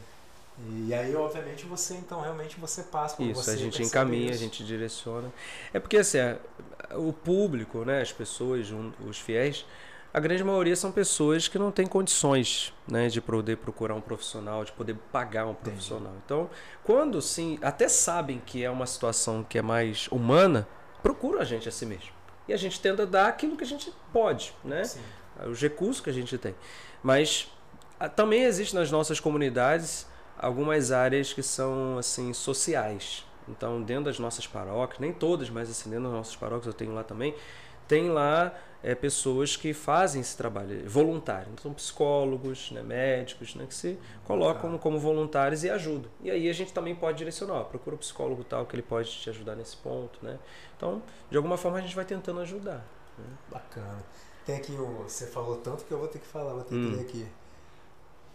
E 0.67 0.93
aí, 0.93 1.15
obviamente, 1.15 1.65
você 1.65 1.93
então 1.93 2.19
realmente 2.19 2.59
você 2.59 2.83
passa 2.83 3.15
por 3.15 3.25
isso, 3.25 3.41
você 3.41 3.51
a 3.51 3.55
gente 3.55 3.81
encaminha, 3.81 4.25
isso. 4.25 4.33
a 4.33 4.37
gente 4.37 4.65
direciona. 4.65 5.31
É 5.73 5.79
porque 5.79 5.97
assim, 5.97 6.17
o 6.95 7.13
público, 7.13 7.85
né, 7.85 8.01
as 8.01 8.11
pessoas, 8.11 8.67
os 9.07 9.17
fiéis, 9.17 9.65
a 10.13 10.19
grande 10.19 10.43
maioria 10.43 10.75
são 10.75 10.91
pessoas 10.91 11.47
que 11.47 11.59
não 11.59 11.71
têm 11.71 11.85
condições 11.85 12.73
né, 12.87 13.07
de 13.07 13.21
poder 13.21 13.57
procurar 13.57 13.93
um 13.93 14.01
profissional, 14.01 14.65
de 14.65 14.71
poder 14.71 14.95
pagar 15.11 15.45
um 15.45 15.53
profissional. 15.53 16.07
Entendi. 16.07 16.23
Então, 16.25 16.49
quando 16.83 17.21
sim, 17.21 17.59
até 17.61 17.87
sabem 17.87 18.41
que 18.43 18.63
é 18.63 18.69
uma 18.69 18.87
situação 18.87 19.43
que 19.47 19.57
é 19.57 19.61
mais 19.61 20.07
humana, 20.07 20.67
procura 21.03 21.41
a 21.41 21.45
gente 21.45 21.69
a 21.69 21.71
si 21.71 21.85
mesmo. 21.85 22.09
E 22.47 22.53
a 22.53 22.57
gente 22.57 22.79
tenta 22.79 23.05
dar 23.05 23.27
aquilo 23.27 23.55
que 23.55 23.63
a 23.63 23.67
gente 23.67 23.93
pode, 24.11 24.53
né? 24.63 24.83
Sim. 24.83 24.99
Os 25.45 25.61
recursos 25.61 26.01
que 26.01 26.09
a 26.09 26.13
gente 26.13 26.35
tem. 26.37 26.55
Mas 27.03 27.51
também 28.15 28.43
existe 28.43 28.73
nas 28.73 28.89
nossas 28.89 29.19
comunidades 29.19 30.07
algumas 30.37 30.91
áreas 30.91 31.31
que 31.31 31.43
são 31.43 31.99
assim 31.99 32.33
sociais. 32.33 33.25
Então, 33.47 33.81
dentro 33.81 34.05
das 34.05 34.17
nossas 34.17 34.47
paróquias, 34.47 34.99
nem 34.99 35.13
todas, 35.13 35.49
mas 35.49 35.69
assim, 35.69 35.89
dentro 35.89 36.05
das 36.05 36.13
nossas 36.13 36.35
paróquias 36.35 36.67
eu 36.67 36.73
tenho 36.73 36.93
lá 36.93 37.03
também, 37.03 37.35
tem 37.89 38.07
lá 38.07 38.53
é, 38.81 38.95
pessoas 38.95 39.57
que 39.57 39.73
fazem 39.73 40.21
esse 40.21 40.37
trabalho, 40.37 40.87
voluntário. 40.87 41.47
Então, 41.51 41.63
são 41.63 41.73
psicólogos, 41.73 42.71
né, 42.71 42.81
médicos, 42.81 43.55
né, 43.55 43.65
que 43.65 43.73
se 43.73 43.97
colocam 44.25 44.73
tá. 44.73 44.77
como 44.77 44.97
voluntários 44.99 45.63
e 45.63 45.69
ajudam. 45.69 46.09
E 46.21 46.31
aí 46.31 46.47
a 46.47 46.53
gente 46.53 46.71
também 46.71 46.95
pode 46.95 47.17
direcionar, 47.17 47.55
ó, 47.55 47.63
procura 47.63 47.95
o 47.95 47.97
um 47.97 47.99
psicólogo 47.99 48.43
tal, 48.43 48.65
que 48.65 48.75
ele 48.75 48.83
pode 48.83 49.09
te 49.09 49.29
ajudar 49.29 49.55
nesse 49.55 49.75
ponto. 49.75 50.23
Né? 50.23 50.37
Então, 50.77 51.01
de 51.29 51.35
alguma 51.35 51.57
forma, 51.57 51.79
a 51.79 51.81
gente 51.81 51.95
vai 51.95 52.05
tentando 52.05 52.39
ajudar. 52.39 52.85
Né? 53.17 53.25
Bacana. 53.51 54.03
Tem 54.45 54.55
aqui, 54.55 54.71
o, 54.71 55.03
você 55.03 55.25
falou 55.25 55.57
tanto 55.57 55.83
que 55.83 55.91
eu 55.91 55.97
vou 55.97 56.07
ter 56.07 56.19
que 56.19 56.27
falar, 56.27 56.53
vou 56.53 56.63
ter 56.63 56.75
hum. 56.75 56.89
que 56.89 56.95
ler 56.95 57.01
aqui. 57.01 57.27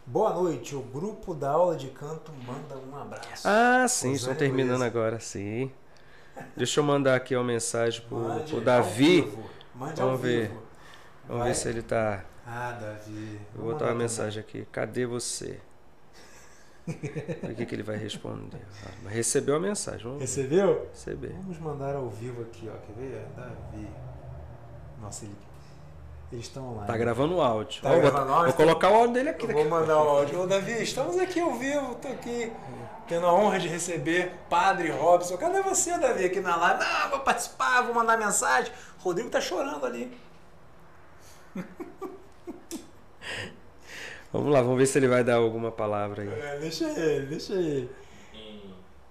Boa 0.06 0.34
noite, 0.34 0.76
o 0.76 0.82
grupo 0.82 1.32
da 1.32 1.50
aula 1.50 1.76
de 1.76 1.88
canto 1.88 2.30
manda 2.46 2.76
um 2.76 2.94
abraço. 3.00 3.48
Ah, 3.48 3.86
sim, 3.88 4.12
estou 4.12 4.34
terminando 4.34 4.82
agora, 4.82 5.18
sim. 5.18 5.72
Deixa 6.56 6.80
eu 6.80 6.84
mandar 6.84 7.14
aqui 7.14 7.34
uma 7.34 7.44
mensagem 7.44 8.02
pro, 8.02 8.40
pro 8.48 8.60
Davi. 8.60 9.32
Mande 9.74 10.00
Vamos 10.00 10.20
ver. 10.20 10.48
Vivo. 10.48 10.62
Vamos 11.26 11.38
Vai. 11.42 11.48
ver 11.48 11.54
se 11.54 11.68
ele 11.68 11.82
tá. 11.82 12.24
Ah, 12.46 12.78
Davi. 12.80 13.40
Vou 13.54 13.72
botar 13.72 13.86
uma 13.86 13.94
mensagem 13.94 14.40
aqui. 14.40 14.66
Cadê 14.70 15.06
você? 15.06 15.60
o 16.86 17.54
que, 17.54 17.64
que 17.64 17.74
ele 17.74 17.82
vai 17.82 17.96
responder? 17.96 18.60
Ah, 18.84 19.08
recebeu 19.08 19.56
a 19.56 19.60
mensagem. 19.60 20.02
Vamos 20.02 20.20
Recebeu? 20.20 20.74
Ver. 20.74 20.88
Recebeu. 20.92 21.32
Vamos 21.32 21.58
mandar 21.58 21.96
ao 21.96 22.10
vivo 22.10 22.42
aqui, 22.42 22.68
ó. 22.68 22.76
Quer 22.86 22.92
ver? 22.94 23.26
Davi. 23.34 23.88
Nossa, 25.00 25.24
ele 25.24 25.34
eles 26.34 26.46
estão 26.46 26.74
lá. 26.74 26.84
Tá 26.84 26.96
gravando 26.96 27.36
o 27.36 27.40
áudio. 27.40 27.80
Tá 27.80 27.96
gravando 27.96 28.32
áudio? 28.32 28.46
Vou 28.46 28.54
colocar 28.54 28.90
o 28.90 28.94
áudio 28.94 29.14
dele 29.14 29.28
aqui. 29.28 29.46
Vou 29.46 29.64
mandar 29.68 30.02
o 30.02 30.08
áudio. 30.08 30.40
Ô, 30.42 30.46
Davi, 30.46 30.82
estamos 30.82 31.16
aqui 31.16 31.38
ao 31.38 31.54
vivo. 31.54 31.94
Tô 31.94 32.08
aqui 32.08 32.50
tendo 33.06 33.26
a 33.26 33.32
honra 33.32 33.58
de 33.58 33.68
receber 33.68 34.32
Padre 34.48 34.90
Robson. 34.90 35.36
Cadê 35.36 35.60
você, 35.62 35.98
Davi, 35.98 36.24
aqui 36.24 36.40
na 36.40 36.56
live? 36.56 36.80
Não, 36.80 37.10
vou 37.10 37.20
participar, 37.20 37.82
vou 37.82 37.94
mandar 37.94 38.16
mensagem. 38.16 38.72
O 39.00 39.02
Rodrigo 39.02 39.30
tá 39.30 39.40
chorando 39.40 39.84
ali. 39.84 40.16
Vamos 44.32 44.52
lá, 44.52 44.60
vamos 44.62 44.78
ver 44.78 44.86
se 44.86 44.98
ele 44.98 45.06
vai 45.06 45.22
dar 45.22 45.36
alguma 45.36 45.70
palavra 45.70 46.22
aí. 46.22 46.28
É, 46.28 46.58
deixa 46.58 46.86
ele, 46.86 47.26
deixa 47.26 47.52
ele. 47.52 47.88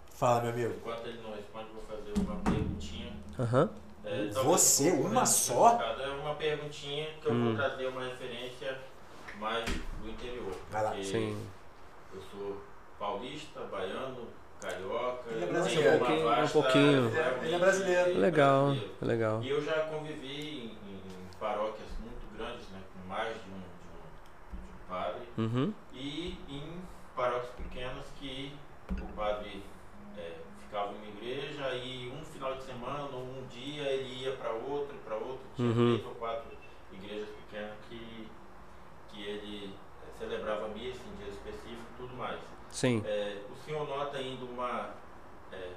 Fala, 0.09 0.41
meu 0.41 0.51
amigo. 0.51 0.73
Enquanto 0.75 1.07
ele 1.07 1.21
não 1.21 1.33
responde, 1.33 1.67
vou 1.73 1.83
fazer 1.83 2.13
uma 2.19 2.35
perguntinha. 2.41 3.13
Aham. 3.39 3.63
Uhum. 3.63 3.83
É, 4.05 4.27
Você, 4.43 4.91
uma 4.91 5.25
só? 5.25 5.79
É 5.79 6.07
uma 6.09 6.35
perguntinha 6.35 7.07
que 7.21 7.27
eu 7.27 7.31
hum. 7.31 7.45
vou 7.45 7.55
trazer 7.55 7.85
uma 7.85 8.03
referência 8.03 8.77
mais 9.39 9.63
do 9.63 10.09
interior. 10.09 10.53
Vai 10.69 10.83
lá. 10.83 10.93
Sim. 11.01 11.41
Eu 12.13 12.21
sou 12.29 12.57
paulista, 13.03 13.59
baiano, 13.69 14.29
carioca. 14.61 15.29
Ele 15.29 15.43
é 15.43 15.47
brasileiro. 15.47 15.95
Um 15.95 15.99
pouquinho. 15.99 16.43
Um 16.43 16.47
pouquinho. 16.47 17.11
Ele 17.43 17.55
é 17.55 17.59
brasileiro. 17.59 18.19
Legal, 18.19 18.65
brasileiro. 18.67 18.95
legal. 19.01 19.43
E 19.43 19.49
eu 19.49 19.61
já 19.61 19.73
convivi 19.87 20.77
em, 20.87 20.89
em, 20.89 21.27
paróquias 21.37 21.89
muito 21.99 22.37
grandes, 22.37 22.69
né, 22.69 22.79
com 22.93 23.09
mais 23.09 23.33
de 23.33 23.49
um, 23.49 23.59
de 23.59 23.89
um, 23.91 24.63
de 24.63 24.71
um 24.71 24.87
padre. 24.87 25.27
Uhum. 25.37 25.73
E 25.93 26.39
em 26.47 26.81
paróquias 27.13 27.51
pequenas 27.55 28.05
que 28.17 28.55
o 28.89 29.07
padre 29.13 29.61
é, 30.17 30.37
ficava 30.61 30.93
em 30.93 30.95
uma 30.95 31.07
igreja 31.07 31.75
e 31.75 32.09
um 32.09 32.23
final 32.23 32.55
de 32.55 32.63
semana, 32.63 33.17
um 33.17 33.45
dia 33.49 33.83
ele 33.83 34.23
ia 34.23 34.31
para 34.37 34.51
outro, 34.51 34.95
para 35.05 35.15
outro, 35.15 35.41
tinha 35.57 35.67
uhum. 35.67 35.97
três 35.97 36.05
ou 36.05 36.15
quatro 36.15 36.57
igrejas 36.93 37.27
pequenas 37.29 37.75
que, 37.89 38.27
que 39.09 39.23
ele 39.23 39.73
é, 40.07 40.17
celebrava 40.17 40.69
missa 40.69 41.01
em 41.11 41.17
dias 41.17 41.33
específicos 41.35 41.85
e 41.93 41.97
tudo 41.97 42.15
mais. 42.15 42.39
Sim. 42.73 43.03
É, 43.05 43.37
o 43.51 43.55
senhor 43.55 43.87
nota 43.87 44.17
ainda 44.17 44.43
uma 44.45 44.89
é, 45.51 45.69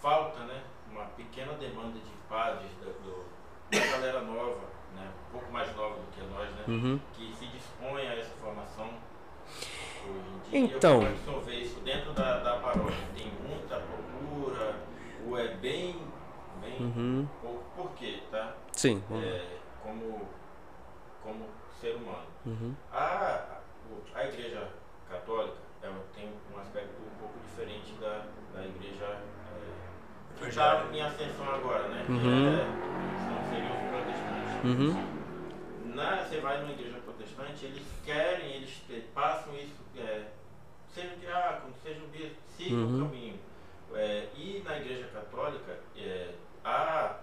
falta, 0.00 0.40
né, 0.40 0.60
uma 0.90 1.04
pequena 1.04 1.52
demanda 1.54 1.98
de 2.00 2.10
padres 2.28 2.70
da, 2.80 2.86
do, 2.86 3.24
da 3.70 3.92
galera 3.92 4.20
nova, 4.22 4.66
né, 4.96 5.08
um 5.28 5.32
pouco 5.32 5.52
mais 5.52 5.74
nova 5.76 5.94
do 5.94 6.10
que 6.10 6.20
nós, 6.22 6.50
né, 6.50 6.64
uhum. 6.66 7.00
que 7.14 7.32
se 7.32 7.46
dispõe 7.46 8.08
a 8.08 8.16
essa 8.16 8.34
formação 8.40 8.90
hoje 10.04 10.58
em 10.58 10.66
dia. 10.66 10.76
Então. 10.76 10.96
Como 10.96 11.06
é 11.06 11.12
que 11.12 11.20
o 11.20 11.24
senhor 11.24 11.40
vê 11.42 11.54
isso 11.60 11.80
dentro 11.80 12.12
da, 12.12 12.40
da 12.40 12.56
paróquia? 12.56 13.08
Tem 13.14 13.32
muita 13.48 13.80
procura? 13.80 14.74
Ou 15.24 15.38
é 15.38 15.54
bem, 15.54 15.96
bem 16.60 16.80
uhum. 16.80 17.28
pouco? 17.40 17.62
Por 17.76 17.92
quê, 17.92 18.20
tá? 18.32 18.56
Sim. 18.72 19.00
É, 19.12 19.58
como, 19.80 20.28
como 21.22 21.46
ser 21.80 21.94
humano. 21.94 22.26
Uhum. 22.44 22.74
A, 22.92 23.60
a 24.12 24.24
igreja 24.24 24.68
católica 25.08 25.61
aspecto 26.72 27.02
um 27.02 27.18
pouco 27.20 27.38
diferente 27.40 27.92
da, 28.00 28.24
da 28.54 28.64
igreja 28.64 29.04
é, 29.04 30.38
que 30.38 30.48
está 30.48 30.86
em 30.90 31.02
ascensão 31.02 31.54
agora, 31.54 31.88
né? 31.88 32.06
Uhum. 32.08 32.56
É, 32.56 32.64
são, 33.26 33.50
seriam 33.50 33.76
os 33.76 33.82
protestantes. 33.88 34.64
Uhum. 34.64 35.22
Na, 35.94 36.24
você 36.24 36.40
vai 36.40 36.60
numa 36.62 36.72
igreja 36.72 36.98
protestante, 37.04 37.66
eles 37.66 37.86
querem, 38.04 38.54
eles 38.56 38.70
te- 38.86 39.04
passam 39.14 39.54
isso, 39.54 39.74
é, 39.98 40.24
seja 40.94 41.14
diácono, 41.16 41.74
seja 41.82 42.00
um 42.00 42.08
bispo, 42.08 42.36
siga 42.56 42.74
Uhum. 42.76 43.04
o 43.04 43.08
caminho. 43.08 43.38
É, 43.94 44.28
e 44.34 44.62
na 44.64 44.78
igreja 44.78 45.06
católica, 45.08 45.78
é, 45.94 46.30
há, 46.64 47.20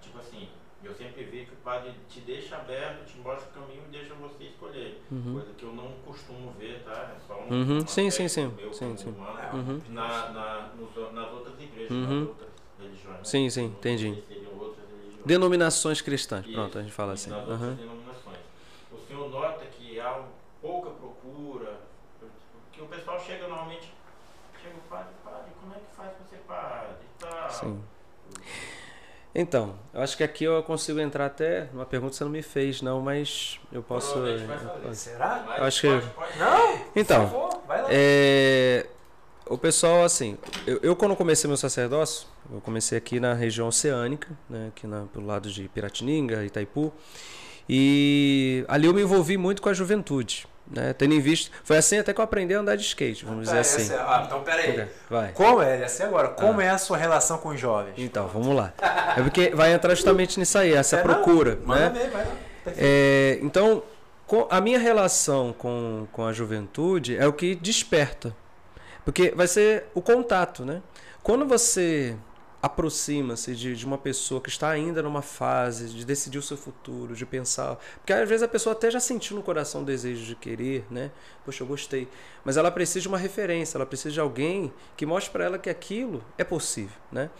tipo 0.00 0.18
assim, 0.18 0.48
eu 0.82 0.94
sempre 0.94 1.24
vi 1.24 1.46
que 1.46 1.52
o 1.52 1.56
padre 1.58 1.92
te 2.08 2.20
deixa 2.20 2.56
aberto, 2.56 3.04
te 3.06 3.18
mostra 3.18 3.48
o 3.48 3.52
caminho 3.52 3.82
e 3.88 3.90
deixa 3.92 4.14
você 4.14 4.44
escolher. 4.44 5.02
Uhum. 5.10 5.34
Coisa 5.34 5.52
que 5.56 5.64
eu 5.64 5.72
não 5.72 5.92
costumo 6.06 6.52
ver, 6.58 6.82
tá? 6.84 6.92
É 7.16 7.20
só 7.26 7.34
um, 7.34 7.52
Uhum. 7.52 7.78
um 7.78 7.86
Sim, 7.86 8.10
sim, 8.10 8.28
sim. 8.28 8.46
meu 8.46 8.72
Sim, 8.72 8.96
sim. 8.96 9.10
humano. 9.10 9.48
Uhum. 9.52 9.80
Na, 9.88 10.28
na, 10.30 10.70
nos- 10.76 11.12
nas 11.12 11.32
outras 11.32 11.60
igrejas, 11.60 11.90
Uhum. 11.90 12.20
nas 12.20 12.28
outras 12.28 12.48
religiões. 12.78 13.16
né? 13.18 13.24
Sim, 13.24 13.50
sim, 13.50 13.62
Não 13.62 13.68
sei 13.68 13.92
entendi. 14.08 14.22
Denominações 15.24 16.00
cristãs, 16.00 16.42
Isso, 16.44 16.50
pronto, 16.52 16.78
a 16.78 16.82
gente 16.82 16.92
fala 16.92 17.12
assim. 17.12 17.30
Nas 17.30 17.40
outras 17.40 17.60
Aham. 17.60 17.74
denominações. 17.76 18.38
O 18.92 18.98
senhor 19.06 19.28
nota 19.30 19.64
que 19.66 20.00
há 20.00 20.16
um- 20.16 20.28
pouca 20.62 20.90
procura, 20.90 21.78
que 22.72 22.80
o 22.80 22.86
pessoal 22.86 23.20
chega 23.20 23.46
normalmente, 23.46 23.92
chega 24.62 24.76
o 24.76 24.80
padre, 24.88 25.12
padre, 25.24 25.50
como 25.60 25.74
é 25.74 25.78
que 25.78 25.94
faz 25.96 26.12
pra 26.16 26.24
ser 26.26 26.38
padre 26.46 26.96
e 27.02 27.18
tal. 27.24 27.50
Sim. 27.50 27.82
Então, 29.40 29.74
eu 29.94 30.02
acho 30.02 30.16
que 30.16 30.22
aqui 30.22 30.44
eu 30.44 30.62
consigo 30.62 31.00
entrar 31.00 31.24
até 31.26 31.68
numa 31.72 31.86
pergunta 31.86 32.10
que 32.10 32.16
você 32.18 32.24
não 32.24 32.30
me 32.30 32.42
fez, 32.42 32.82
não, 32.82 33.00
mas 33.00 33.58
eu 33.72 33.82
posso. 33.82 34.18
Eu 34.18 34.38
posso- 34.46 34.94
Será? 34.94 35.44
Mas 35.48 35.62
acho 35.62 35.80
que- 35.80 35.88
pode, 35.88 36.06
pode. 36.10 36.38
Não? 36.38 36.78
Então, 36.94 37.26
Por 37.28 37.32
favor, 37.32 37.62
vai 37.66 37.82
lá. 37.82 37.88
É, 37.90 38.86
o 39.46 39.56
pessoal, 39.56 40.04
assim, 40.04 40.36
eu, 40.66 40.78
eu 40.82 40.94
quando 40.94 41.16
comecei 41.16 41.48
meu 41.48 41.56
sacerdócio, 41.56 42.28
eu 42.52 42.60
comecei 42.60 42.98
aqui 42.98 43.18
na 43.18 43.32
região 43.32 43.66
oceânica, 43.68 44.28
né, 44.48 44.68
aqui 44.68 44.86
na, 44.86 45.06
pelo 45.06 45.24
lado 45.26 45.50
de 45.50 45.68
Piratininga, 45.68 46.44
Itaipu, 46.44 46.92
e 47.68 48.64
ali 48.68 48.86
eu 48.86 48.92
me 48.94 49.00
envolvi 49.02 49.36
muito 49.38 49.62
com 49.62 49.68
a 49.68 49.72
juventude, 49.72 50.46
né, 50.70 50.92
tendo 50.92 51.14
em 51.14 51.20
vista, 51.20 51.50
foi 51.64 51.76
assim 51.76 51.98
até 51.98 52.12
que 52.12 52.20
eu 52.20 52.24
aprendi 52.24 52.54
a 52.54 52.60
andar 52.60 52.76
de 52.76 52.82
skate, 52.82 53.24
vamos 53.24 53.42
dizer 53.44 53.54
Tá, 53.56 53.60
assim. 53.60 53.92
é- 53.92 53.96
ah, 53.96 54.22
então 54.26 54.42
peraí. 54.42 54.88
Vai. 55.08 55.32
Como 55.32 55.60
é, 55.62 55.80
é 55.82 56.02
agora, 56.04 56.28
como 56.28 56.60
é 56.60 56.70
a 56.70 56.78
sua 56.78 56.96
relação 56.96 57.38
com 57.38 57.48
os 57.50 57.60
jovens? 57.60 57.94
Então, 57.98 58.28
vamos 58.28 58.54
lá. 58.54 58.72
É 59.16 59.20
porque 59.22 59.50
vai 59.50 59.72
entrar 59.72 59.94
justamente 59.94 60.38
nisso 60.38 60.56
aí, 60.58 60.72
essa 60.72 60.96
É, 60.96 61.04
não, 61.04 61.04
procura, 61.14 61.58
Manda 61.64 61.90
né? 61.90 62.10
vai. 62.12 62.26
Perfeito. 62.64 62.78
É, 62.78 63.38
então, 63.42 63.82
a 64.48 64.60
minha 64.60 64.78
relação 64.78 65.52
com, 65.52 66.06
com 66.12 66.24
a 66.24 66.32
juventude 66.32 67.16
é 67.16 67.26
o 67.26 67.32
que 67.32 67.54
desperta. 67.54 68.34
Porque 69.04 69.32
vai 69.34 69.46
ser 69.48 69.86
o 69.94 70.00
contato, 70.00 70.64
né? 70.64 70.80
Quando 71.22 71.46
você 71.46 72.14
aproxima-se 72.62 73.54
de, 73.54 73.74
de 73.74 73.86
uma 73.86 73.96
pessoa 73.96 74.40
que 74.40 74.48
está 74.48 74.68
ainda 74.68 75.02
numa 75.02 75.22
fase 75.22 75.88
de 75.88 76.04
decidir 76.04 76.38
o 76.38 76.42
seu 76.42 76.56
futuro, 76.56 77.14
de 77.14 77.24
pensar. 77.24 77.78
Porque 77.96 78.12
às 78.12 78.28
vezes 78.28 78.42
a 78.42 78.48
pessoa 78.48 78.74
até 78.74 78.90
já 78.90 79.00
sentiu 79.00 79.36
no 79.36 79.42
coração 79.42 79.82
o 79.82 79.84
desejo 79.84 80.24
de 80.24 80.34
querer, 80.34 80.84
né? 80.90 81.10
Poxa, 81.44 81.62
eu 81.62 81.66
gostei. 81.66 82.06
Mas 82.44 82.56
ela 82.56 82.70
precisa 82.70 83.00
de 83.00 83.08
uma 83.08 83.18
referência, 83.18 83.78
ela 83.78 83.86
precisa 83.86 84.12
de 84.12 84.20
alguém 84.20 84.72
que 84.96 85.06
mostre 85.06 85.32
para 85.32 85.44
ela 85.44 85.58
que 85.58 85.70
aquilo 85.70 86.22
é 86.36 86.44
possível, 86.44 86.96
né? 87.10 87.30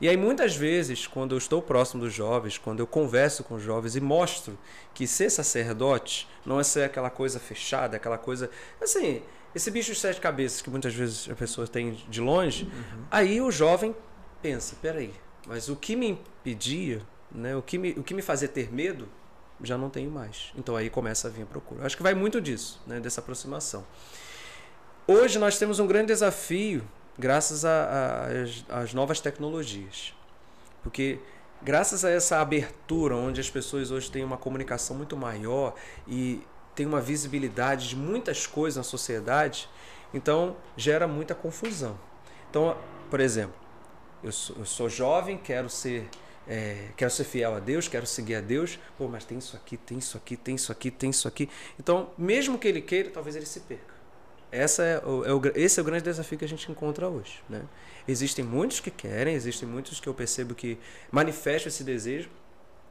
E 0.00 0.08
aí 0.08 0.16
muitas 0.16 0.56
vezes, 0.56 1.06
quando 1.06 1.34
eu 1.34 1.38
estou 1.38 1.62
próximo 1.62 2.02
dos 2.02 2.12
jovens, 2.12 2.58
quando 2.58 2.80
eu 2.80 2.86
converso 2.86 3.44
com 3.44 3.54
os 3.54 3.62
jovens 3.62 3.94
e 3.94 4.00
mostro 4.00 4.58
que 4.92 5.06
ser 5.06 5.30
sacerdote 5.30 6.28
não 6.44 6.58
é 6.58 6.64
ser 6.64 6.82
aquela 6.82 7.10
coisa 7.10 7.38
fechada, 7.38 7.96
aquela 7.96 8.18
coisa 8.18 8.50
assim, 8.82 9.22
esse 9.54 9.70
bicho 9.70 9.92
de 9.92 9.98
sete 9.98 10.20
cabeças 10.20 10.60
que 10.60 10.68
muitas 10.68 10.92
vezes 10.92 11.30
a 11.30 11.34
pessoa 11.36 11.66
tem 11.68 11.92
de 12.08 12.20
longe, 12.20 12.68
aí 13.08 13.40
o 13.40 13.52
jovem 13.52 13.94
pensa, 14.44 14.76
peraí, 14.82 15.10
mas 15.46 15.70
o 15.70 15.76
que 15.76 15.96
me 15.96 16.06
impedia, 16.10 17.00
né, 17.32 17.56
o, 17.56 17.62
que 17.62 17.78
me, 17.78 17.92
o 17.92 18.02
que 18.02 18.12
me 18.12 18.20
fazia 18.20 18.46
ter 18.46 18.70
medo, 18.70 19.08
já 19.62 19.78
não 19.78 19.88
tenho 19.88 20.10
mais. 20.10 20.52
Então 20.54 20.76
aí 20.76 20.90
começa 20.90 21.28
a 21.28 21.30
vir 21.30 21.44
a 21.44 21.46
procura. 21.46 21.86
Acho 21.86 21.96
que 21.96 22.02
vai 22.02 22.12
muito 22.12 22.42
disso, 22.42 22.78
né, 22.86 23.00
dessa 23.00 23.22
aproximação. 23.22 23.86
Hoje 25.08 25.38
nós 25.38 25.58
temos 25.58 25.78
um 25.78 25.86
grande 25.86 26.08
desafio 26.08 26.86
graças 27.18 27.64
às 27.64 28.92
novas 28.92 29.18
tecnologias. 29.18 30.12
Porque 30.82 31.18
graças 31.62 32.04
a 32.04 32.10
essa 32.10 32.38
abertura, 32.38 33.16
onde 33.16 33.40
as 33.40 33.48
pessoas 33.48 33.90
hoje 33.90 34.10
têm 34.10 34.22
uma 34.22 34.36
comunicação 34.36 34.94
muito 34.94 35.16
maior 35.16 35.74
e 36.06 36.42
tem 36.74 36.84
uma 36.84 37.00
visibilidade 37.00 37.88
de 37.88 37.96
muitas 37.96 38.46
coisas 38.46 38.76
na 38.76 38.82
sociedade, 38.82 39.70
então 40.12 40.54
gera 40.76 41.08
muita 41.08 41.34
confusão. 41.34 41.98
Então, 42.50 42.76
por 43.08 43.20
exemplo, 43.20 43.63
eu 44.24 44.32
sou, 44.32 44.56
eu 44.58 44.64
sou 44.64 44.88
jovem, 44.88 45.38
quero 45.38 45.68
ser, 45.68 46.08
é, 46.48 46.88
quero 46.96 47.10
ser 47.10 47.24
fiel 47.24 47.54
a 47.54 47.60
Deus, 47.60 47.86
quero 47.86 48.06
seguir 48.06 48.36
a 48.36 48.40
Deus, 48.40 48.78
pô, 48.96 49.06
mas 49.06 49.24
tem 49.24 49.38
isso 49.38 49.54
aqui, 49.56 49.76
tem 49.76 49.98
isso 49.98 50.16
aqui, 50.16 50.36
tem 50.36 50.54
isso 50.54 50.72
aqui, 50.72 50.90
tem 50.90 51.10
isso 51.10 51.28
aqui. 51.28 51.48
Então, 51.78 52.10
mesmo 52.16 52.58
que 52.58 52.66
ele 52.66 52.80
queira, 52.80 53.10
talvez 53.10 53.36
ele 53.36 53.46
se 53.46 53.60
perca. 53.60 53.94
Essa 54.50 54.84
é 54.84 54.98
o, 55.04 55.24
é 55.24 55.34
o, 55.34 55.42
esse 55.54 55.78
é 55.78 55.82
o 55.82 55.84
grande 55.84 56.04
desafio 56.04 56.38
que 56.38 56.44
a 56.44 56.48
gente 56.48 56.70
encontra 56.70 57.08
hoje. 57.08 57.42
Né? 57.48 57.62
Existem 58.06 58.44
muitos 58.44 58.80
que 58.80 58.90
querem, 58.90 59.34
existem 59.34 59.68
muitos 59.68 60.00
que 60.00 60.08
eu 60.08 60.14
percebo 60.14 60.54
que 60.54 60.78
manifestam 61.10 61.68
esse 61.68 61.82
desejo, 61.82 62.30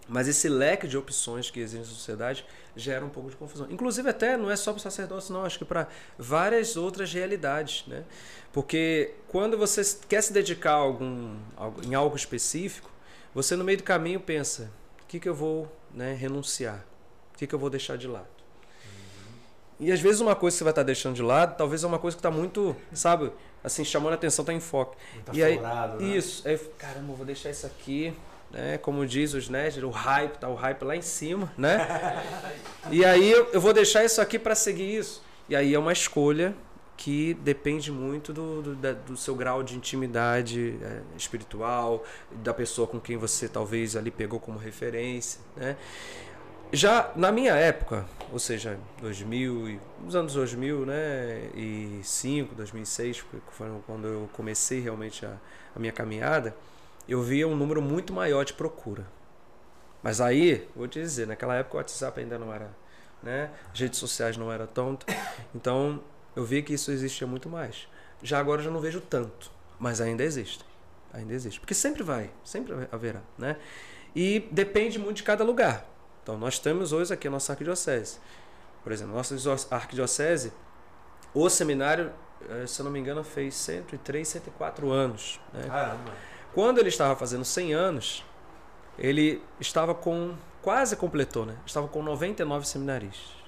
mas 0.07 0.27
esse 0.27 0.49
leque 0.49 0.87
de 0.87 0.97
opções 0.97 1.49
que 1.49 1.59
existe 1.59 1.87
na 1.87 1.95
sociedade 1.95 2.45
gera 2.75 3.05
um 3.05 3.09
pouco 3.09 3.29
de 3.29 3.35
confusão. 3.35 3.67
Inclusive, 3.69 4.09
até 4.09 4.35
não 4.35 4.49
é 4.49 4.55
só 4.55 4.71
para 4.71 4.79
o 4.79 4.81
sacerdócio, 4.81 5.33
não, 5.33 5.45
acho 5.45 5.57
que 5.57 5.65
para 5.65 5.87
várias 6.17 6.75
outras 6.75 7.13
realidades. 7.13 7.85
Né? 7.87 8.03
Porque 8.51 9.13
quando 9.27 9.57
você 9.57 9.81
quer 10.07 10.21
se 10.21 10.33
dedicar 10.33 10.73
algum, 10.73 11.37
em 11.85 11.93
algo 11.93 12.15
específico, 12.15 12.89
você 13.33 13.55
no 13.55 13.63
meio 13.63 13.77
do 13.77 13.83
caminho 13.83 14.19
pensa: 14.19 14.69
o 15.03 15.07
que, 15.07 15.19
que 15.19 15.29
eu 15.29 15.35
vou 15.35 15.71
né, 15.93 16.13
renunciar? 16.13 16.85
O 17.33 17.37
que, 17.37 17.47
que 17.47 17.55
eu 17.55 17.59
vou 17.59 17.69
deixar 17.69 17.97
de 17.97 18.07
lado? 18.07 18.27
E 19.79 19.91
às 19.91 19.99
vezes 19.99 20.21
uma 20.21 20.35
coisa 20.35 20.55
que 20.55 20.59
você 20.59 20.63
vai 20.63 20.71
estar 20.71 20.83
deixando 20.83 21.15
de 21.15 21.21
lado, 21.21 21.57
talvez 21.57 21.83
é 21.83 21.87
uma 21.87 21.99
coisa 21.99 22.15
que 22.15 22.19
está 22.19 22.31
muito, 22.31 22.75
sabe, 22.93 23.31
assim, 23.63 23.83
chamando 23.83 24.13
a 24.13 24.15
atenção, 24.15 24.43
está 24.43 24.53
em 24.53 24.59
foco. 24.59 24.95
Tá 25.25 25.33
e 25.33 25.43
aí, 25.43 25.59
né? 25.59 25.97
Isso. 25.99 26.47
Aí, 26.47 26.57
caramba, 26.77 27.11
eu 27.11 27.15
vou 27.15 27.25
deixar 27.25 27.49
isso 27.49 27.65
aqui, 27.65 28.15
né? 28.53 28.77
Como 28.77 29.05
diz 29.05 29.33
os 29.33 29.49
nerds, 29.49 29.83
o 29.83 29.89
hype, 29.89 30.37
tá 30.37 30.47
o 30.47 30.55
hype 30.55 30.83
lá 30.83 30.95
em 30.95 31.01
cima, 31.01 31.51
né? 31.57 32.23
e 32.91 33.03
aí 33.03 33.29
eu, 33.31 33.59
vou 33.59 33.73
deixar 33.73 34.05
isso 34.05 34.21
aqui 34.21 34.37
para 34.39 34.55
seguir 34.55 34.95
isso. 34.97 35.21
E 35.49 35.55
aí 35.55 35.73
é 35.73 35.79
uma 35.79 35.91
escolha 35.91 36.55
que 36.95 37.33
depende 37.33 37.91
muito 37.91 38.31
do, 38.31 38.61
do, 38.61 38.75
da- 38.75 38.93
do 38.93 39.17
seu 39.17 39.35
grau 39.35 39.63
de 39.63 39.75
intimidade 39.75 40.77
é, 40.81 41.01
espiritual, 41.17 42.03
da 42.31 42.53
pessoa 42.53 42.87
com 42.87 42.99
quem 42.99 43.17
você 43.17 43.49
talvez 43.49 43.95
ali 43.95 44.11
pegou 44.11 44.39
como 44.39 44.57
referência, 44.59 45.41
né? 45.57 45.75
Já 46.71 47.11
na 47.15 47.31
minha 47.31 47.53
época, 47.53 48.05
ou 48.31 48.39
seja, 48.39 48.79
2000, 49.01 49.69
e- 49.69 49.79
nos 50.03 50.15
anos 50.15 50.33
2000, 50.33 50.85
né, 50.85 51.49
e 51.55 51.99
5, 52.03 52.55
2006, 52.55 53.17
foi 53.19 53.39
foi 53.51 53.67
quando 53.85 54.07
eu 54.07 54.29
comecei 54.33 54.79
realmente 54.79 55.23
a, 55.25 55.33
a 55.75 55.79
minha 55.79 55.91
caminhada, 55.91 56.55
eu 57.07 57.21
via 57.21 57.47
um 57.47 57.55
número 57.55 57.81
muito 57.81 58.13
maior 58.13 58.43
de 58.43 58.53
procura. 58.53 59.05
Mas 60.01 60.19
aí, 60.19 60.67
vou 60.75 60.87
te 60.87 60.99
dizer, 60.99 61.27
naquela 61.27 61.55
época 61.55 61.75
o 61.75 61.77
WhatsApp 61.77 62.19
ainda 62.19 62.37
não 62.37 62.53
era, 62.53 62.69
né, 63.21 63.49
as 63.71 63.79
redes 63.79 63.99
sociais 63.99 64.35
não 64.35 64.51
eram 64.51 64.67
tanto, 64.67 65.05
então 65.55 66.01
eu 66.35 66.43
vi 66.43 66.61
que 66.61 66.73
isso 66.73 66.91
existia 66.91 67.25
muito 67.25 67.47
mais. 67.49 67.87
Já 68.21 68.39
agora 68.39 68.61
eu 68.61 68.65
já 68.65 68.71
não 68.71 68.79
vejo 68.79 69.01
tanto, 69.01 69.51
mas 69.79 70.01
ainda 70.01 70.23
existe. 70.23 70.65
Ainda 71.13 71.33
existe. 71.33 71.59
Porque 71.59 71.75
sempre 71.75 72.03
vai, 72.03 72.31
sempre 72.43 72.73
haverá, 72.91 73.21
né? 73.37 73.57
E 74.15 74.47
depende 74.51 74.97
muito 74.97 75.17
de 75.17 75.23
cada 75.23 75.43
lugar. 75.43 75.85
Então, 76.23 76.37
nós 76.37 76.57
temos 76.57 76.91
hoje 76.91 77.13
aqui 77.13 77.27
a 77.27 77.31
nossa 77.31 77.53
arquidiocese. 77.53 78.17
Por 78.83 78.91
exemplo, 78.91 79.13
nossa 79.13 79.35
arquidiocese, 79.69 80.53
o 81.33 81.49
seminário, 81.49 82.11
eh, 82.49 82.65
se 82.65 82.81
eu 82.81 82.85
não 82.85 82.91
me 82.91 82.99
engano, 82.99 83.23
fez 83.23 83.55
103, 83.55 84.27
104 84.27 84.91
anos. 84.91 85.39
Né? 85.53 85.65
Caramba. 85.67 86.11
Quando 86.53 86.79
ele 86.79 86.89
estava 86.89 87.15
fazendo 87.15 87.43
100 87.43 87.73
anos, 87.73 88.23
ele 88.97 89.41
estava 89.59 89.95
com, 89.95 90.35
quase 90.61 90.95
completou, 90.95 91.45
né? 91.45 91.55
Estava 91.65 91.87
com 91.87 92.03
99 92.03 92.67
seminaristas. 92.67 93.43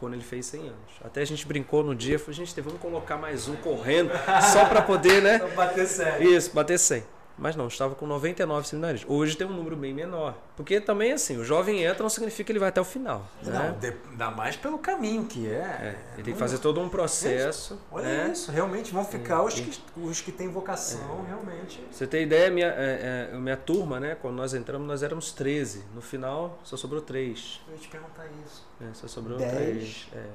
Quando 0.00 0.14
ele 0.14 0.22
fez 0.22 0.46
100 0.46 0.60
anos. 0.60 0.92
Até 1.04 1.22
a 1.22 1.24
gente 1.24 1.46
brincou 1.46 1.82
no 1.82 1.94
dia, 1.94 2.18
falou, 2.18 2.32
gente, 2.32 2.58
vamos 2.60 2.80
colocar 2.80 3.16
mais 3.16 3.48
um 3.48 3.56
correndo, 3.56 4.12
só 4.52 4.64
para 4.64 4.80
poder, 4.80 5.20
né? 5.20 5.36
Então 5.42 5.50
bater 5.50 5.86
sério. 5.86 6.30
Isso, 6.30 6.54
bater 6.54 6.78
100. 6.78 7.17
Mas 7.38 7.54
não, 7.54 7.68
estava 7.68 7.94
com 7.94 8.04
99 8.04 8.66
seminaristas. 8.66 9.08
Hoje 9.08 9.36
tem 9.36 9.46
um 9.46 9.52
número 9.52 9.76
bem 9.76 9.94
menor. 9.94 10.34
Porque 10.56 10.80
também, 10.80 11.12
assim, 11.12 11.36
o 11.36 11.44
jovem 11.44 11.84
entra 11.84 12.02
não 12.02 12.10
significa 12.10 12.44
que 12.44 12.50
ele 12.52 12.58
vai 12.58 12.68
até 12.70 12.80
o 12.80 12.84
final. 12.84 13.24
Não, 13.44 13.52
Né? 13.52 13.76
de- 13.80 13.94
ainda 14.10 14.30
mais 14.32 14.56
pelo 14.56 14.76
caminho 14.78 15.24
que 15.24 15.46
é. 15.48 15.50
É, 15.58 15.98
ele 16.14 16.24
tem 16.24 16.34
que 16.34 16.38
fazer 16.40 16.58
todo 16.58 16.80
um 16.80 16.88
processo. 16.88 17.78
Olha 17.92 18.04
né? 18.26 18.30
isso, 18.32 18.50
realmente 18.50 18.92
vão 18.92 19.04
ficar 19.04 19.36
É, 19.36 19.42
os 19.42 19.54
que, 19.54 19.80
os 19.96 20.20
que 20.20 20.32
têm 20.32 20.48
vocação, 20.48 21.24
realmente. 21.26 21.78
Pra 21.78 21.92
Você 21.92 22.06
tem 22.08 22.24
ideia, 22.24 22.50
minha, 22.50 22.66
é, 22.66 23.30
é, 23.32 23.38
minha 23.38 23.56
turma, 23.56 24.00
né? 24.00 24.16
Quando 24.20 24.34
nós 24.34 24.52
entramos, 24.52 24.88
nós 24.88 25.04
éramos 25.04 25.30
13. 25.30 25.84
No 25.94 26.00
final, 26.02 26.58
só 26.64 26.76
sobrou 26.76 27.00
3. 27.00 27.60
Eu 27.68 27.74
ia 27.74 27.78
te 27.80 27.86
perguntar 27.88 28.26
isso. 28.44 28.66
Né? 28.80 28.90
Só 28.94 29.06
sobrou 29.06 29.38
Dez? 29.38 29.52
3. 29.54 30.08
É. 30.12 30.26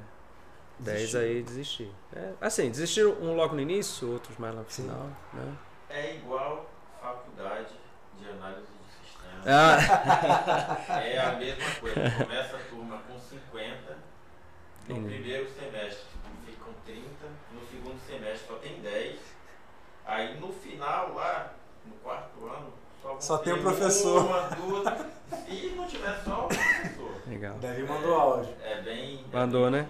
10 0.80 0.98
Desistiu. 1.00 1.20
aí 1.20 1.44
desistir. 1.44 1.92
É, 2.16 2.30
assim, 2.42 2.70
desistiram 2.70 3.12
um 3.22 3.36
logo 3.36 3.54
no 3.56 3.62
início, 3.62 4.10
outros 4.12 4.38
mais 4.38 4.56
lá 4.56 4.62
no 4.62 4.70
Sim. 4.70 4.84
final. 4.84 5.08
Né? 5.34 5.54
É 5.90 6.16
igual 6.16 6.66
faculdade 7.04 7.74
de 8.18 8.30
análise 8.30 8.62
de 8.62 9.08
sistemas. 9.08 9.46
Ah, 9.46 10.78
É 11.04 11.20
a 11.20 11.32
mesma 11.34 11.76
coisa. 11.82 12.12
Começa 12.12 12.56
a 12.56 12.60
turma 12.70 12.98
com 13.08 13.20
no 14.88 14.96
Entendi. 14.98 15.16
primeiro 15.16 15.50
semestre 15.54 16.06
ficam 16.46 16.74
30, 16.86 17.02
no 17.54 17.62
segundo 17.68 18.00
semestre 18.08 18.48
só 18.48 18.56
tem 18.56 18.80
10. 18.82 19.20
Aí 20.06 20.40
no 20.40 20.52
final 20.52 21.14
lá, 21.14 21.54
no 21.86 21.94
quarto 22.04 22.46
ano, 22.48 22.74
só, 23.02 23.20
Só 23.20 23.38
tem 23.38 23.54
ter 23.54 23.60
o 23.60 23.62
professor. 23.64 24.26
Uma, 24.26 24.42
duas, 24.50 24.88
e 25.48 25.74
não 25.76 25.86
tiver 25.88 26.22
só 26.24 26.46
o 26.46 26.48
professor. 26.48 27.22
Legal. 27.28 27.56
Davi 27.60 27.84
mandou 27.84 28.16
áudio. 28.16 28.54
É 28.64 28.82
bem. 28.82 29.26
é 29.32 29.36
Mandou, 29.36 29.70
bem 29.72 29.82
né? 29.82 29.88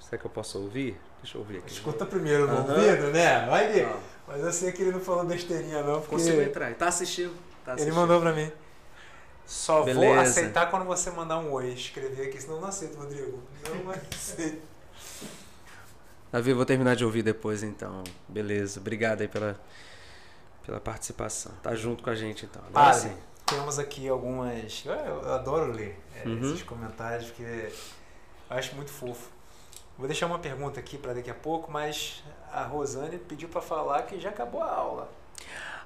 Será 0.00 0.20
que 0.20 0.26
eu 0.26 0.30
posso 0.30 0.60
ouvir? 0.62 1.00
Deixa 1.22 1.36
eu 1.36 1.40
ouvir 1.42 1.58
aqui. 1.58 1.72
Escuta 1.72 2.04
primeiro 2.06 2.46
no 2.46 2.58
Aham. 2.58 2.74
ouvido, 2.74 3.10
né? 3.10 3.46
Vai 3.46 3.68
ver. 3.72 3.88
Mas 4.28 4.42
eu 4.42 4.52
sei 4.52 4.72
que 4.72 4.82
ele 4.82 4.90
não 4.92 5.00
falou 5.00 5.24
besteirinha, 5.24 5.82
não, 5.82 6.00
porque 6.00 6.16
Consigo 6.16 6.40
entrar. 6.40 6.74
Tá 6.74 6.88
assistindo? 6.88 7.34
Tá 7.64 7.72
ele 7.72 7.82
assistindo. 7.82 7.94
mandou 7.94 8.20
pra 8.20 8.32
mim. 8.32 8.50
Só 9.46 9.76
vou 9.76 9.84
Beleza. 9.84 10.20
aceitar 10.22 10.68
quando 10.70 10.84
você 10.84 11.10
mandar 11.10 11.38
um 11.38 11.52
oi. 11.52 11.68
Escrever 11.72 12.28
aqui, 12.28 12.40
senão 12.40 12.56
eu 12.56 12.60
não 12.62 12.68
aceito, 12.68 12.98
Rodrigo. 12.98 13.40
Não 13.84 13.90
aceito. 13.92 14.60
Davi, 16.32 16.50
eu 16.50 16.56
vou 16.56 16.66
terminar 16.66 16.96
de 16.96 17.04
ouvir 17.04 17.22
depois 17.22 17.62
então. 17.62 18.02
Beleza. 18.28 18.80
Obrigado 18.80 19.20
aí 19.20 19.28
pela, 19.28 19.58
pela 20.64 20.80
participação. 20.80 21.52
Tá 21.62 21.74
junto 21.74 22.02
com 22.02 22.10
a 22.10 22.14
gente 22.14 22.44
então. 22.44 22.60
Agora 22.68 22.92
Padre, 22.92 23.10
sim. 23.10 23.16
temos 23.46 23.78
aqui 23.78 24.08
algumas. 24.08 24.82
Eu, 24.84 24.92
eu 24.92 25.34
adoro 25.34 25.70
ler 25.72 25.96
é, 26.16 26.28
Uhum. 26.28 26.40
esses 26.40 26.62
comentários, 26.64 27.28
porque 27.30 27.42
eu 28.50 28.56
acho 28.56 28.74
muito 28.74 28.90
fofo. 28.90 29.30
Vou 29.96 30.06
deixar 30.08 30.26
uma 30.26 30.38
pergunta 30.40 30.78
aqui 30.80 30.98
para 30.98 31.14
daqui 31.14 31.30
a 31.30 31.34
pouco, 31.34 31.70
mas 31.70 32.22
a 32.56 32.62
Rosane 32.62 33.18
pediu 33.18 33.48
para 33.48 33.60
falar 33.60 34.02
que 34.02 34.18
já 34.18 34.30
acabou 34.30 34.62
a 34.62 34.70
aula. 34.72 35.08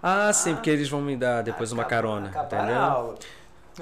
Ah, 0.02 0.32
sim, 0.32 0.54
porque 0.54 0.70
eles 0.70 0.88
vão 0.88 1.00
me 1.02 1.16
dar 1.16 1.42
depois 1.42 1.72
uma 1.72 1.82
Acabou- 1.82 2.12
carona, 2.12 2.28
acabaram 2.30 2.64
entendeu? 2.64 2.80
a 2.82 2.84
aula. 2.86 3.18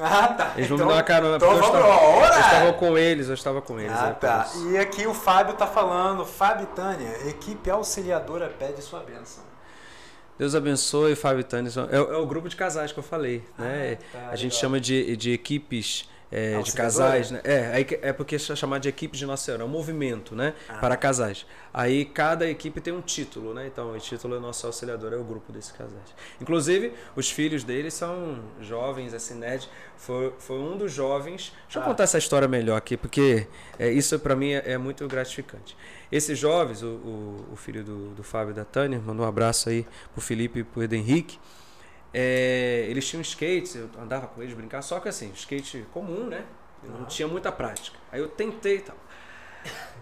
Ah, 0.01 0.29
tá. 0.29 0.53
Eles 0.57 0.69
vão 0.69 0.77
então, 0.77 0.87
me 0.87 0.93
dar 0.93 0.99
uma 0.99 1.03
carona, 1.03 1.37
Então 1.37 1.49
porque 1.49 1.65
eu 1.67 1.73
vamos 1.73 1.87
estava, 1.87 2.05
eu 2.37 2.41
estava 2.41 2.73
com 2.73 2.99
eles, 2.99 3.29
eu 3.29 3.35
estava 3.35 3.63
com 3.63 3.81
eles. 3.81 3.93
Ah, 3.97 4.09
é 4.09 4.13
tá. 4.15 4.45
isso. 4.47 4.71
E 4.71 4.79
aqui 4.79 5.07
o 5.07 5.15
Fábio 5.15 5.55
tá 5.55 5.67
falando. 5.67 6.25
Fábio 6.25 6.65
e 6.65 6.75
Tânia, 6.75 7.29
equipe 7.29 7.71
auxiliadora 7.71 8.49
pede 8.49 8.81
sua 8.83 9.01
bênção. 9.01 9.43
Deus 10.39 10.55
abençoe, 10.55 11.17
Fábio 11.17 11.41
e 11.41 11.45
Tânia. 11.45 11.71
É, 11.91 11.97
é 11.97 12.17
o 12.17 12.27
grupo 12.27 12.49
de 12.49 12.55
casais 12.57 12.93
que 12.93 12.99
eu 12.99 13.03
falei, 13.03 13.45
né? 13.59 13.99
Ah, 14.01 14.05
tá, 14.13 14.19
a 14.31 14.37
gente 14.37 14.53
legal. 14.53 14.61
chama 14.61 14.81
de, 14.81 15.17
de 15.17 15.33
equipes 15.33 16.09
é, 16.31 16.51
de 16.51 16.55
Auxiliadora? 16.57 17.07
casais, 17.07 17.31
né? 17.31 17.41
É, 17.45 17.67
aí 17.73 17.87
é 18.03 18.13
porque 18.13 18.37
é 18.37 18.39
chamado 18.39 18.83
de 18.83 18.89
equipe 18.89 19.17
de 19.17 19.25
Nossa 19.25 19.45
Senhora, 19.45 19.63
é 19.63 19.67
um 19.67 19.69
movimento, 19.69 20.35
né? 20.35 20.55
Ah. 20.69 20.75
Para 20.75 20.97
casais. 20.97 21.47
Aí 21.73 22.05
cada 22.05 22.49
equipe 22.49 22.81
tem 22.81 22.93
um 22.93 23.01
título, 23.01 23.55
né? 23.55 23.67
Então 23.67 23.93
o 23.93 23.99
título 23.99 24.37
é 24.37 24.39
nosso 24.41 24.67
auxiliador, 24.67 25.13
é 25.13 25.17
o 25.17 25.25
grupo 25.25 25.53
desses 25.53 25.73
casais. 25.73 26.15
Inclusive, 26.41 26.93
os 27.17 27.31
filhos 27.31 27.65
deles 27.65 27.95
são 27.95 28.41
jovens, 28.61 29.15
assim, 29.15 29.35
né? 29.35 29.59
Foi, 29.97 30.33
foi 30.39 30.59
um 30.59 30.77
dos 30.77 30.93
jovens. 30.93 31.53
Deixa 31.65 31.79
eu 31.79 31.83
Ah. 31.83 31.87
contar 31.87 32.05
essa 32.05 32.19
história 32.19 32.47
melhor 32.49 32.77
aqui, 32.77 32.97
porque 32.97 33.47
é, 33.79 33.91
isso 33.91 34.19
para 34.19 34.37
mim 34.37 34.53
é, 34.53 34.73
é 34.73 34.79
muito 34.79 35.07
gratificante. 35.09 35.77
Esses 36.11 36.39
jovens, 36.39 36.83
o, 36.83 36.87
o, 36.87 37.47
o 37.53 37.57
filho 37.57 37.85
do, 37.85 38.09
do 38.15 38.23
Fábio 38.23 38.53
e 38.53 38.55
da 38.55 38.65
Tânia, 38.65 39.01
mandou 39.05 39.25
um 39.25 39.29
abraço 39.29 39.69
aí 39.69 39.87
pro 40.13 40.21
Felipe 40.23 40.61
e 40.61 40.65
pro 40.65 40.83
Edo 40.83 40.95
Henrique. 40.95 41.39
É, 42.13 42.87
eles 42.89 43.07
tinham 43.07 43.21
skates, 43.21 43.75
eu 43.75 43.91
andava 43.99 44.27
com 44.27 44.43
eles 44.43 44.55
brincar, 44.55 44.83
só 44.83 44.99
que 44.99 45.09
assim, 45.09 45.31
skate 45.35 45.87
comum, 45.93 46.27
né? 46.27 46.45
Eu 46.83 46.91
não 46.91 47.05
tinha 47.05 47.29
muita 47.29 47.51
prática. 47.53 47.99
Aí 48.11 48.21
eu 48.21 48.29
tentei 48.29 48.77
e 48.77 48.81
tal. 48.81 48.97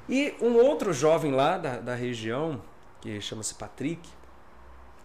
E 0.09 0.35
um 0.41 0.55
outro 0.57 0.93
jovem 0.93 1.33
lá 1.33 1.59
da, 1.59 1.79
da 1.79 1.95
região, 1.95 2.63
que 3.01 3.21
chama-se 3.21 3.55
Patrick, 3.55 4.09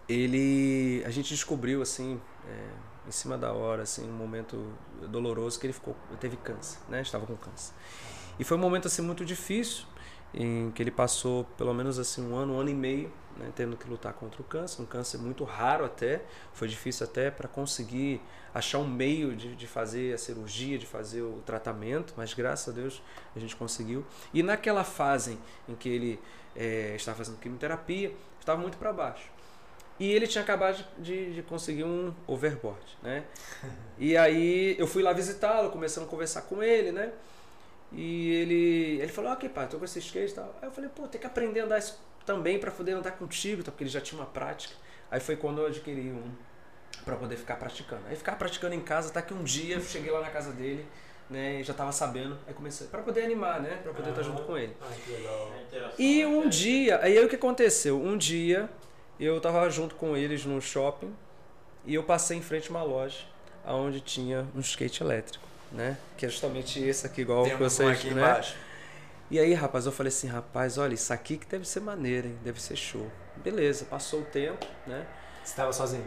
ele. 0.08 1.02
A 1.04 1.10
gente 1.10 1.30
descobriu 1.30 1.82
assim, 1.82 2.20
é, 2.48 3.08
em 3.08 3.10
cima 3.10 3.36
da 3.36 3.52
hora, 3.52 3.82
assim, 3.82 4.08
um 4.08 4.12
momento 4.12 4.72
doloroso 5.08 5.58
que 5.58 5.66
ele 5.66 5.72
ficou, 5.72 5.96
teve 6.20 6.36
câncer, 6.36 6.78
né? 6.88 7.02
Estava 7.02 7.26
com 7.26 7.36
câncer. 7.36 7.74
E 8.38 8.44
foi 8.44 8.56
um 8.56 8.60
momento 8.60 8.86
assim 8.86 9.02
muito 9.02 9.24
difícil, 9.24 9.84
em 10.32 10.70
que 10.70 10.82
ele 10.82 10.90
passou 10.90 11.44
pelo 11.56 11.74
menos 11.74 11.98
assim 11.98 12.22
um 12.22 12.36
ano, 12.36 12.54
um 12.54 12.60
ano 12.60 12.70
e 12.70 12.74
meio, 12.74 13.12
né, 13.36 13.50
tendo 13.54 13.76
que 13.76 13.88
lutar 13.88 14.12
contra 14.12 14.40
o 14.40 14.44
câncer, 14.44 14.82
um 14.82 14.86
câncer 14.86 15.18
muito 15.18 15.44
raro 15.44 15.84
até, 15.84 16.22
foi 16.52 16.68
difícil 16.68 17.06
até 17.06 17.30
para 17.30 17.48
conseguir 17.48 18.20
achar 18.54 18.78
um 18.78 18.86
meio 18.86 19.34
de, 19.34 19.54
de 19.56 19.66
fazer 19.66 20.14
a 20.14 20.18
cirurgia, 20.18 20.78
de 20.78 20.86
fazer 20.86 21.22
o 21.22 21.42
tratamento, 21.46 22.14
mas 22.16 22.34
graças 22.34 22.68
a 22.68 22.76
Deus 22.76 23.02
a 23.34 23.38
gente 23.38 23.56
conseguiu. 23.56 24.04
E 24.32 24.42
naquela 24.42 24.84
fase 24.84 25.38
em 25.68 25.74
que 25.74 25.88
ele 25.88 26.20
eh, 26.54 26.94
estava 26.96 27.18
fazendo 27.18 27.38
quimioterapia, 27.38 28.14
estava 28.40 28.60
muito 28.60 28.76
para 28.76 28.92
baixo. 28.92 29.30
E 29.98 30.10
ele 30.10 30.26
tinha 30.26 30.42
acabado 30.42 30.84
de, 30.98 31.34
de 31.34 31.42
conseguir 31.42 31.84
um 31.84 32.12
overboard, 32.26 32.84
né? 33.02 33.24
E 33.98 34.16
aí 34.16 34.74
eu 34.78 34.86
fui 34.86 35.02
lá 35.02 35.12
visitá-lo, 35.12 35.70
começando 35.70 36.04
a 36.04 36.08
conversar 36.08 36.42
com 36.42 36.62
ele, 36.62 36.90
né? 36.90 37.12
E 37.92 38.30
ele, 38.32 39.00
ele 39.00 39.12
falou, 39.12 39.32
ok, 39.32 39.48
pai, 39.48 39.68
tô 39.68 39.78
com 39.78 39.84
esse 39.84 39.98
skate 39.98 40.32
e 40.32 40.34
tal. 40.34 40.56
Aí 40.60 40.68
eu 40.68 40.72
falei, 40.72 40.90
pô, 40.92 41.06
tem 41.06 41.20
que 41.20 41.26
aprender 41.26 41.60
a 41.60 41.64
andar 41.66 41.78
também 42.24 42.58
para 42.58 42.70
poder 42.70 42.92
andar 42.92 43.12
contigo, 43.12 43.62
tá? 43.62 43.70
porque 43.70 43.84
ele 43.84 43.90
já 43.90 44.00
tinha 44.00 44.20
uma 44.20 44.26
prática. 44.26 44.74
Aí 45.10 45.20
foi 45.20 45.36
quando 45.36 45.60
eu 45.60 45.66
adquiri 45.66 46.10
um 46.10 46.30
para 47.04 47.16
poder 47.16 47.36
ficar 47.36 47.56
praticando. 47.56 48.02
Aí 48.08 48.16
ficar 48.16 48.36
praticando 48.36 48.74
em 48.74 48.80
casa, 48.80 49.08
até 49.10 49.20
que 49.22 49.34
um 49.34 49.42
dia 49.42 49.76
eu 49.76 49.80
cheguei 49.82 50.10
lá 50.10 50.20
na 50.20 50.30
casa 50.30 50.52
dele, 50.52 50.86
né, 51.28 51.60
e 51.60 51.64
já 51.64 51.72
tava 51.72 51.90
sabendo, 51.92 52.36
aí 52.46 52.52
comecei 52.54 52.86
para 52.88 53.00
poder 53.02 53.24
animar, 53.24 53.60
né, 53.60 53.78
para 53.82 53.92
poder 53.92 54.10
estar 54.10 54.20
Aham. 54.20 54.30
junto 54.30 54.42
com 54.44 54.56
ele. 54.58 54.76
Ah, 54.80 54.92
que 55.04 55.10
legal. 55.12 55.52
Interação 55.66 55.94
E 55.98 56.20
é 56.22 56.28
um 56.28 56.40
bem- 56.42 56.48
dia, 56.50 57.00
aí 57.02 57.18
o 57.24 57.28
que 57.28 57.36
aconteceu? 57.36 58.00
Um 58.00 58.16
dia 58.16 58.68
eu 59.18 59.40
tava 59.40 59.68
junto 59.70 59.94
com 59.94 60.16
eles 60.16 60.44
no 60.44 60.60
shopping 60.60 61.14
e 61.86 61.94
eu 61.94 62.02
passei 62.02 62.36
em 62.36 62.42
frente 62.42 62.68
a 62.68 62.70
uma 62.70 62.82
loja 62.82 63.18
onde 63.66 64.00
tinha 64.00 64.46
um 64.54 64.60
skate 64.60 65.02
elétrico, 65.02 65.46
né? 65.70 65.96
Que 66.16 66.26
é 66.26 66.28
justamente 66.28 66.82
esse 66.82 67.06
aqui, 67.06 67.22
igual 67.22 67.44
um 67.46 67.56
vocês, 67.56 67.98
aqui 67.98 68.12
né? 68.12 68.20
embaixo. 68.22 68.56
E 69.32 69.38
aí, 69.40 69.54
rapaz, 69.54 69.86
eu 69.86 69.92
falei 69.92 70.08
assim, 70.08 70.26
rapaz, 70.28 70.76
olha, 70.76 70.92
isso 70.92 71.10
aqui 71.10 71.38
que 71.38 71.46
deve 71.46 71.66
ser 71.66 71.80
maneiro, 71.80 72.28
hein? 72.28 72.38
Deve 72.44 72.60
ser 72.60 72.76
show. 72.76 73.10
Beleza, 73.36 73.86
passou 73.86 74.20
o 74.20 74.24
tempo, 74.24 74.66
né? 74.86 75.06
Você 75.42 75.52
estava 75.52 75.72
sozinho? 75.72 76.04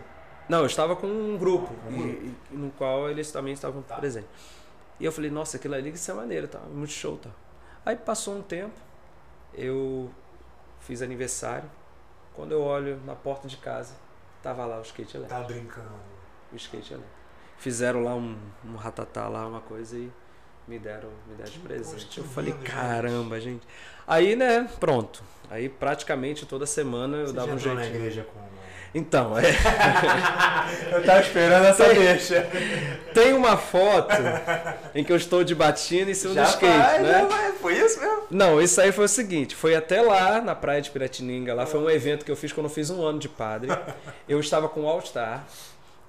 Não, 0.48 0.60
eu 0.60 0.68
estava 0.68 0.96
com 0.96 1.08
um 1.08 1.36
grupo, 1.36 1.74
Um 1.90 1.92
e- 1.92 1.98
grupo. 1.98 2.36
e- 2.52 2.56
no 2.56 2.70
qual 2.70 3.10
eles 3.10 3.32
também 3.32 3.52
estavam 3.54 3.82
Tá. 3.82 3.96
presentes. 3.96 4.30
E 5.00 5.06
eu 5.06 5.12
falei, 5.12 5.32
nossa, 5.32 5.58
aquilo 5.58 5.74
ali 5.74 5.90
que 5.92 5.98
isso 5.98 6.12
é 6.12 6.14
maneiro, 6.14 6.48
tá? 6.48 6.60
Muito 6.60 6.92
show, 6.92 7.18
tá? 7.18 7.32
Aí 7.84 7.96
passou 7.96 8.38
um 8.38 8.44
tempo, 8.44 8.76
eu 9.56 10.12
fiz 10.82 11.02
aniversário. 11.02 11.68
Quando 12.36 12.52
eu 12.52 12.62
olho 12.62 13.02
na 13.08 13.16
porta 13.16 13.48
de 13.48 13.58
casa, 13.58 13.96
tava 14.44 14.66
lá 14.68 14.78
o 14.78 14.82
skate 14.84 15.18
elétrico. 15.18 15.42
Tá 15.42 15.48
brincando. 15.48 15.90
O 16.54 16.56
skate 16.58 16.94
elétrico. 16.94 17.16
Fizeram 17.58 18.04
lá 18.04 18.14
um, 18.14 18.38
um 18.64 18.76
ratatá 18.76 19.28
lá, 19.28 19.48
uma 19.48 19.62
coisa 19.62 19.98
e 19.98 20.12
me 20.68 20.80
deram, 20.80 21.10
me 21.28 21.36
deram 21.36 21.52
de 21.52 21.60
presente. 21.60 22.18
Eu 22.18 22.24
lindo, 22.24 22.34
falei, 22.36 22.52
gente. 22.54 22.64
caramba, 22.64 23.40
gente. 23.40 23.68
Aí, 24.08 24.36
né, 24.36 24.68
pronto. 24.80 25.24
Aí 25.50 25.70
praticamente 25.70 26.46
toda 26.46 26.66
semana 26.66 27.18
eu 27.18 27.28
Você 27.28 27.34
dava 27.34 27.48
já 27.50 27.54
um 27.56 27.60
jeito. 27.60 27.76
na 27.76 27.86
igreja 27.86 28.24
com... 28.24 28.46
Então, 28.98 29.38
é. 29.38 29.44
eu 30.94 31.04
tava 31.04 31.20
esperando 31.20 31.66
essa 31.66 31.94
deixa. 31.94 32.48
Tem 33.14 33.34
uma 33.34 33.58
foto 33.58 34.14
em 34.94 35.04
que 35.04 35.12
eu 35.12 35.18
estou 35.18 35.44
de 35.44 35.54
batina 35.54 36.12
em 36.12 36.14
cima 36.14 36.34
Já 36.34 36.44
do 36.44 36.50
skate, 36.52 36.78
vai, 36.78 37.00
né? 37.02 37.12
já 37.12 37.26
vai. 37.26 37.52
Foi 37.52 37.74
isso 37.78 38.00
mesmo? 38.00 38.24
Não, 38.32 38.62
isso 38.62 38.80
aí 38.80 38.94
foi 38.94 39.04
o 39.04 39.10
seguinte, 39.10 39.54
foi 39.54 39.76
até 39.76 40.02
lá 40.02 40.40
na 40.40 40.56
praia 40.56 40.82
de 40.82 40.90
Piratininga, 40.92 41.54
lá 41.54 41.66
foi 41.66 41.80
um 41.82 41.90
evento 41.90 42.24
que 42.24 42.32
eu 42.32 42.38
fiz 42.38 42.54
quando 42.54 42.68
eu 42.68 42.72
fiz 42.72 42.90
um 42.90 43.04
ano 43.04 43.20
de 43.20 43.28
padre. 43.28 43.70
Eu 44.30 44.40
estava 44.40 44.70
com 44.70 44.84
o 44.84 44.88
All 44.88 45.02
Star, 45.02 45.46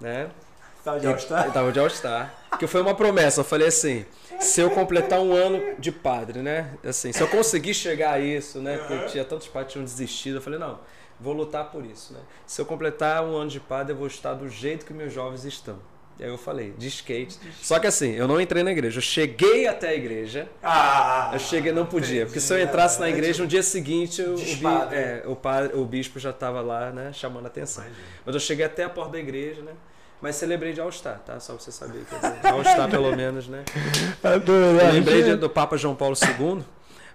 né? 0.01 0.29
Tava 0.85 1.01
de 1.01 1.07
Eu- 1.07 1.13
All-Star? 1.13 1.47
Eu 1.47 1.53
tava 1.53 1.73
de 1.73 1.81
All 1.81 1.91
Star. 1.91 2.33
Que 2.59 2.67
foi 2.69 2.81
uma 2.81 2.95
promessa, 2.95 3.41
eu 3.41 3.45
falei 3.45 3.67
assim, 3.67 4.07
se 4.41 4.61
eu 4.61 4.71
completar 4.71 5.21
um 5.21 5.33
ano 5.33 5.61
de 5.79 5.91
padre, 5.93 6.41
né? 6.41 6.71
Assim, 6.85 7.13
se 7.13 7.23
eu 7.23 7.29
conseguir 7.29 7.75
chegar 7.75 8.13
a 8.15 8.21
isso, 8.21 8.61
né? 8.61 8.77
Porque 8.79 9.07
tinha 9.07 9.25
tantos 9.25 9.49
padres 9.49 9.69
que 9.69 9.73
tinham 9.75 9.85
desistido, 9.85 10.37
eu 10.37 10.43
falei, 10.43 10.59
não, 10.59 10.79
vou 11.21 11.33
lutar 11.33 11.71
por 11.71 11.85
isso, 11.85 12.13
né? 12.13 12.21
Se 12.47 12.61
eu 12.61 12.67
completar 12.67 13.25
um 13.25 13.35
ano 13.37 13.51
de 13.51 13.61
padre, 13.61 13.93
eu 13.93 13.97
vou 13.97 14.07
estar 14.07 14.35
do 14.35 14.49
jeito 14.49 14.85
que 14.87 14.93
meus 14.93 15.13
jovens 15.13 15.45
estão. 15.45 15.79
E 16.19 16.25
aí 16.25 16.31
eu 16.31 16.39
falei, 16.39 16.73
de 16.79 16.89
skate. 16.89 17.39
Só 17.61 17.79
que 17.79 17.87
assim, 17.87 18.13
eu 18.13 18.27
não 18.27 18.41
entrei 18.41 18.63
na 18.63 18.73
igreja. 18.73 18.97
Eu 18.99 19.03
cheguei 19.03 19.67
até 19.67 19.91
a 19.91 19.95
igreja. 19.95 20.49
Ah, 20.63 21.31
Eu 21.35 21.39
cheguei, 21.39 21.73
não 21.73 21.85
podia. 21.85 22.25
Porque 22.25 22.41
se 22.41 22.51
eu 22.55 22.59
entrasse 22.59 22.99
na 22.99 23.07
igreja, 23.11 23.43
no 23.43 23.47
dia 23.49 23.63
seguinte, 23.63 24.23
o, 24.23 24.33
o, 24.35 24.37
bi- 24.39 24.95
é, 24.95 25.23
o, 25.27 25.37
padre, 25.37 25.77
o 25.77 25.85
bispo 25.85 26.19
já 26.19 26.31
estava 26.31 26.63
lá, 26.63 26.91
né, 26.91 27.13
chamando 27.13 27.45
a 27.45 27.49
atenção. 27.49 27.85
Mas 28.25 28.35
eu 28.35 28.41
cheguei 28.41 28.65
até 28.65 28.85
a 28.85 28.89
porta 28.89 29.13
da 29.13 29.19
igreja, 29.19 29.61
né? 29.61 29.73
Mas 30.21 30.37
celebrei 30.37 30.73
de 30.73 30.81
All-Star, 30.81 31.21
tá? 31.21 31.39
Só 31.41 31.55
pra 31.55 31.63
você 31.63 31.71
saber. 31.73 32.05
All-Star, 32.43 32.89
pelo 32.91 33.15
menos, 33.15 33.47
né? 33.49 33.65
Eu 34.25 34.93
lembrei 34.93 35.23
de- 35.23 35.37
do 35.37 35.49
Papa 35.51 35.77
João 35.77 35.95
Paulo 35.95 36.17
II, 36.17 36.65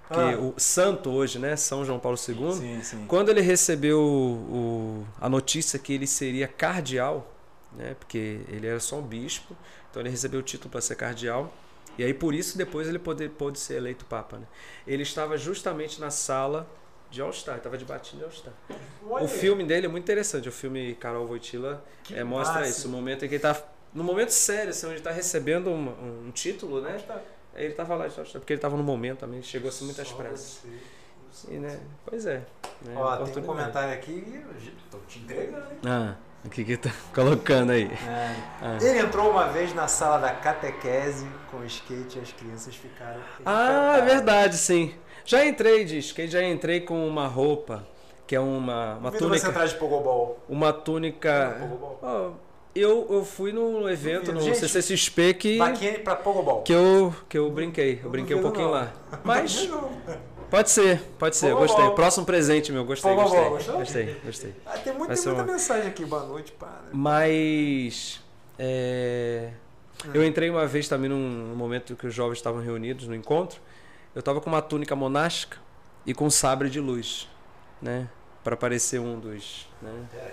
porque 0.07 0.21
Ah. 0.35 0.37
o 0.39 0.53
santo 0.57 1.09
hoje, 1.09 1.39
né? 1.39 1.55
São 1.55 1.83
João 1.83 1.99
Paulo 1.99 2.17
II. 2.17 2.53
Sim, 2.53 2.81
sim. 2.83 3.05
Quando 3.07 3.29
ele 3.29 3.41
recebeu 3.41 3.99
o- 4.01 5.05
a 5.19 5.27
notícia 5.27 5.79
que 5.79 5.93
ele 5.93 6.05
seria 6.07 6.47
cardeal, 6.47 7.33
né? 7.75 7.95
Porque 7.99 8.41
ele 8.47 8.67
era 8.67 8.79
só 8.79 8.97
um 8.97 9.01
bispo, 9.01 9.55
então 9.89 10.01
ele 10.01 10.09
recebeu 10.09 10.39
o 10.39 10.43
título 10.43 10.69
para 10.69 10.81
ser 10.81 10.95
cardeal. 10.95 11.51
E 11.97 12.03
aí 12.03 12.13
por 12.13 12.33
isso 12.33 12.57
depois 12.57 12.87
ele 12.87 12.99
pôde, 12.99 13.27
pôde 13.29 13.59
ser 13.59 13.75
eleito 13.75 14.05
papa, 14.05 14.37
né? 14.37 14.45
Ele 14.87 15.03
estava 15.03 15.37
justamente 15.37 15.99
na 15.99 16.09
sala 16.09 16.67
de 17.11 17.21
All-Star, 17.21 17.57
estava 17.57 17.77
de 17.77 17.85
batina 17.85 18.19
de 18.19 18.23
All-Star. 18.23 18.53
Olha 19.07 19.25
O 19.25 19.27
filme 19.27 19.65
dele 19.65 19.85
é 19.85 19.89
muito 19.89 20.03
interessante, 20.03 20.47
o 20.47 20.51
filme 20.51 20.95
Carol 20.95 21.27
que 22.03 22.15
é, 22.15 22.23
mostra 22.23 22.61
massa. 22.61 22.69
isso, 22.69 22.87
o 22.87 22.91
momento 22.91 23.25
em 23.25 23.27
que 23.27 23.35
ele 23.35 23.41
tá 23.41 23.61
no 23.93 24.03
momento 24.03 24.29
sério, 24.29 24.69
assim, 24.69 24.85
onde 24.85 24.93
ele 24.93 25.01
está 25.01 25.11
recebendo 25.11 25.69
um, 25.69 26.27
um 26.27 26.31
título, 26.31 26.81
né? 26.81 26.97
Ele 27.53 27.73
tava 27.73 27.95
lá, 27.95 28.07
porque 28.07 28.53
ele 28.53 28.61
tava 28.61 28.77
no 28.77 28.83
momento 28.83 29.19
também, 29.19 29.43
chegou 29.43 29.67
assim 29.67 29.83
muitas 29.83 30.09
pressas. 30.13 30.61
E, 31.49 31.53
né? 31.55 31.77
Pois 32.05 32.25
é. 32.25 32.41
né, 32.81 32.93
Ó, 32.95 33.17
tem 33.25 33.43
um 33.43 33.45
comentário 33.45 33.93
aqui, 33.93 34.43
tô 34.89 34.97
te 34.99 35.19
entregando, 35.19 35.71
hein? 35.71 35.77
Ah, 35.85 36.15
o 36.45 36.49
que 36.49 36.63
que 36.63 36.77
tá 36.77 36.91
colocando 37.13 37.71
aí? 37.71 37.85
É. 37.85 38.35
Ah. 38.61 38.77
Ele 38.81 38.99
entrou 38.99 39.29
uma 39.29 39.47
vez 39.47 39.73
na 39.73 39.87
sala 39.87 40.17
da 40.17 40.33
catequese 40.33 41.27
com 41.49 41.57
o 41.57 41.65
skate 41.65 42.19
e 42.19 42.21
as 42.21 42.31
crianças 42.31 42.75
ficaram. 42.75 43.21
Ah, 43.45 43.61
é 43.61 43.99
encantadas. 43.99 44.13
verdade, 44.13 44.57
sim. 44.57 44.95
Já 45.25 45.45
entrei 45.45 45.83
de 45.85 45.97
skate, 45.99 46.31
já 46.31 46.43
entrei 46.43 46.81
com 46.81 47.07
uma 47.07 47.27
roupa, 47.27 47.85
que 48.27 48.35
é 48.35 48.39
uma, 48.39 48.95
uma 48.95 49.11
você 49.11 49.17
túnica. 49.19 49.47
entrar 49.47 49.65
de 49.65 49.75
pogobol. 49.75 50.39
Uma 50.49 50.73
túnica. 50.73 51.57
Pogobol. 51.59 52.35
Eu, 52.73 53.05
eu 53.09 53.25
fui 53.25 53.51
no 53.51 53.89
evento, 53.89 54.31
no 54.31 54.39
Gente, 54.39 54.57
CCXP, 54.59 55.33
que, 55.33 55.59
pra 56.05 56.15
pogobol. 56.15 56.61
que, 56.61 56.71
eu, 56.71 57.13
que 57.27 57.37
eu 57.37 57.49
brinquei. 57.51 57.99
Eu 58.01 58.09
brinquei 58.09 58.33
um 58.35 58.41
pouquinho 58.41 58.67
não. 58.67 58.71
lá. 58.73 58.93
Mas 59.25 59.69
pode 60.49 60.69
ser, 60.69 61.01
pode 61.19 61.35
ser. 61.35 61.47
Pogobol. 61.53 61.67
gostei. 61.67 61.89
Próximo 61.95 62.25
presente 62.25 62.71
meu, 62.71 62.85
gostei, 62.85 63.11
Pogobol, 63.13 63.29
gostei. 63.29 63.49
gostou? 63.49 63.77
Gostei, 63.77 64.15
gostei. 64.23 64.53
Ah, 64.65 64.77
tem, 64.77 64.93
muito, 64.93 65.13
tem 65.13 65.25
muita 65.25 65.43
uma- 65.43 65.51
mensagem 65.53 65.89
aqui. 65.89 66.05
Boa 66.05 66.23
noite, 66.25 66.53
para. 66.53 66.81
Mas. 66.93 68.21
é, 68.57 69.49
Hum. 70.05 70.09
eu 70.13 70.25
entrei 70.25 70.49
uma 70.49 70.65
vez 70.65 70.87
também 70.87 71.09
num 71.09 71.53
momento 71.55 71.95
que 71.95 72.07
os 72.07 72.13
jovens 72.13 72.37
estavam 72.37 72.59
reunidos 72.61 73.05
no 73.07 73.13
encontro. 73.13 73.59
Eu 74.15 74.21
tava 74.21 74.41
com 74.41 74.49
uma 74.49 74.61
túnica 74.61 74.95
monástica 74.95 75.57
e 76.05 76.13
com 76.13 76.25
um 76.25 76.29
sabre 76.29 76.69
de 76.69 76.79
luz, 76.79 77.29
né? 77.81 78.09
Pra 78.43 78.57
parecer 78.57 78.99
um 78.99 79.19
dos. 79.19 79.67
Né? 79.81 79.91
Peraí, 80.11 80.31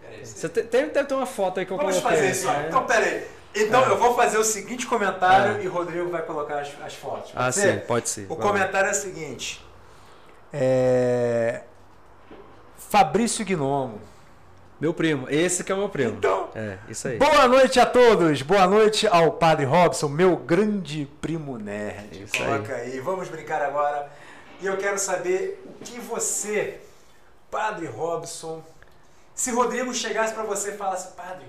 peraí. 0.00 0.26
Você 0.26 0.48
te- 0.48 0.62
tem, 0.62 0.88
deve 0.88 1.04
ter 1.04 1.14
uma 1.14 1.26
foto 1.26 1.58
aí 1.58 1.66
que 1.66 1.72
eu 1.72 1.76
Vamos 1.76 1.96
coloquei. 1.98 2.16
fazer 2.18 2.30
isso, 2.30 2.46
né? 2.46 2.66
Então, 2.68 2.86
peraí. 2.86 3.26
Então, 3.54 3.82
É. 3.84 3.88
eu 3.90 3.96
vou 3.98 4.14
fazer 4.14 4.36
o 4.38 4.44
seguinte 4.44 4.86
comentário 4.86 5.58
É. 5.60 5.64
e 5.64 5.68
o 5.68 5.72
Rodrigo 5.72 6.10
vai 6.10 6.22
colocar 6.22 6.60
as, 6.60 6.68
as 6.82 6.94
fotos. 6.94 7.32
Pode 7.32 7.48
Ah, 7.48 7.50
ser? 7.50 7.80
sim, 7.80 7.86
pode 7.86 8.08
ser. 8.08 8.26
O 8.30 8.34
Vai 8.36 8.46
comentário 8.46 8.88
é 8.88 8.92
o 8.92 8.94
seguinte. 8.94 9.64
É... 10.52 11.62
Fabrício 12.76 13.44
Gnomo. 13.44 14.00
Meu 14.78 14.92
primo, 14.92 15.26
esse 15.30 15.64
que 15.64 15.72
é 15.72 15.74
o 15.74 15.78
meu 15.78 15.88
primo. 15.88 16.16
Então, 16.18 16.50
É, 16.54 16.76
isso 16.88 17.08
aí. 17.08 17.16
boa 17.18 17.48
noite 17.48 17.80
a 17.80 17.86
todos. 17.86 18.42
Boa 18.42 18.66
noite 18.66 19.06
ao 19.06 19.32
Padre 19.32 19.64
Robson, 19.64 20.08
meu 20.08 20.36
grande 20.36 21.06
primo 21.20 21.56
nerd. 21.56 22.24
Isso 22.24 22.36
Coloca 22.36 22.74
aí. 22.74 23.00
Vamos 23.00 23.28
brincar 23.28 23.62
agora. 23.62 24.10
E 24.60 24.66
eu 24.66 24.76
quero 24.76 24.98
saber 24.98 25.62
o 25.64 25.72
que 25.84 25.98
você, 25.98 26.78
Padre 27.50 27.86
Robson, 27.86 28.62
se 29.34 29.50
Rodrigo 29.50 29.94
chegasse 29.94 30.34
para 30.34 30.44
você 30.44 30.70
e 30.72 30.76
falasse, 30.76 31.14
Padre, 31.14 31.46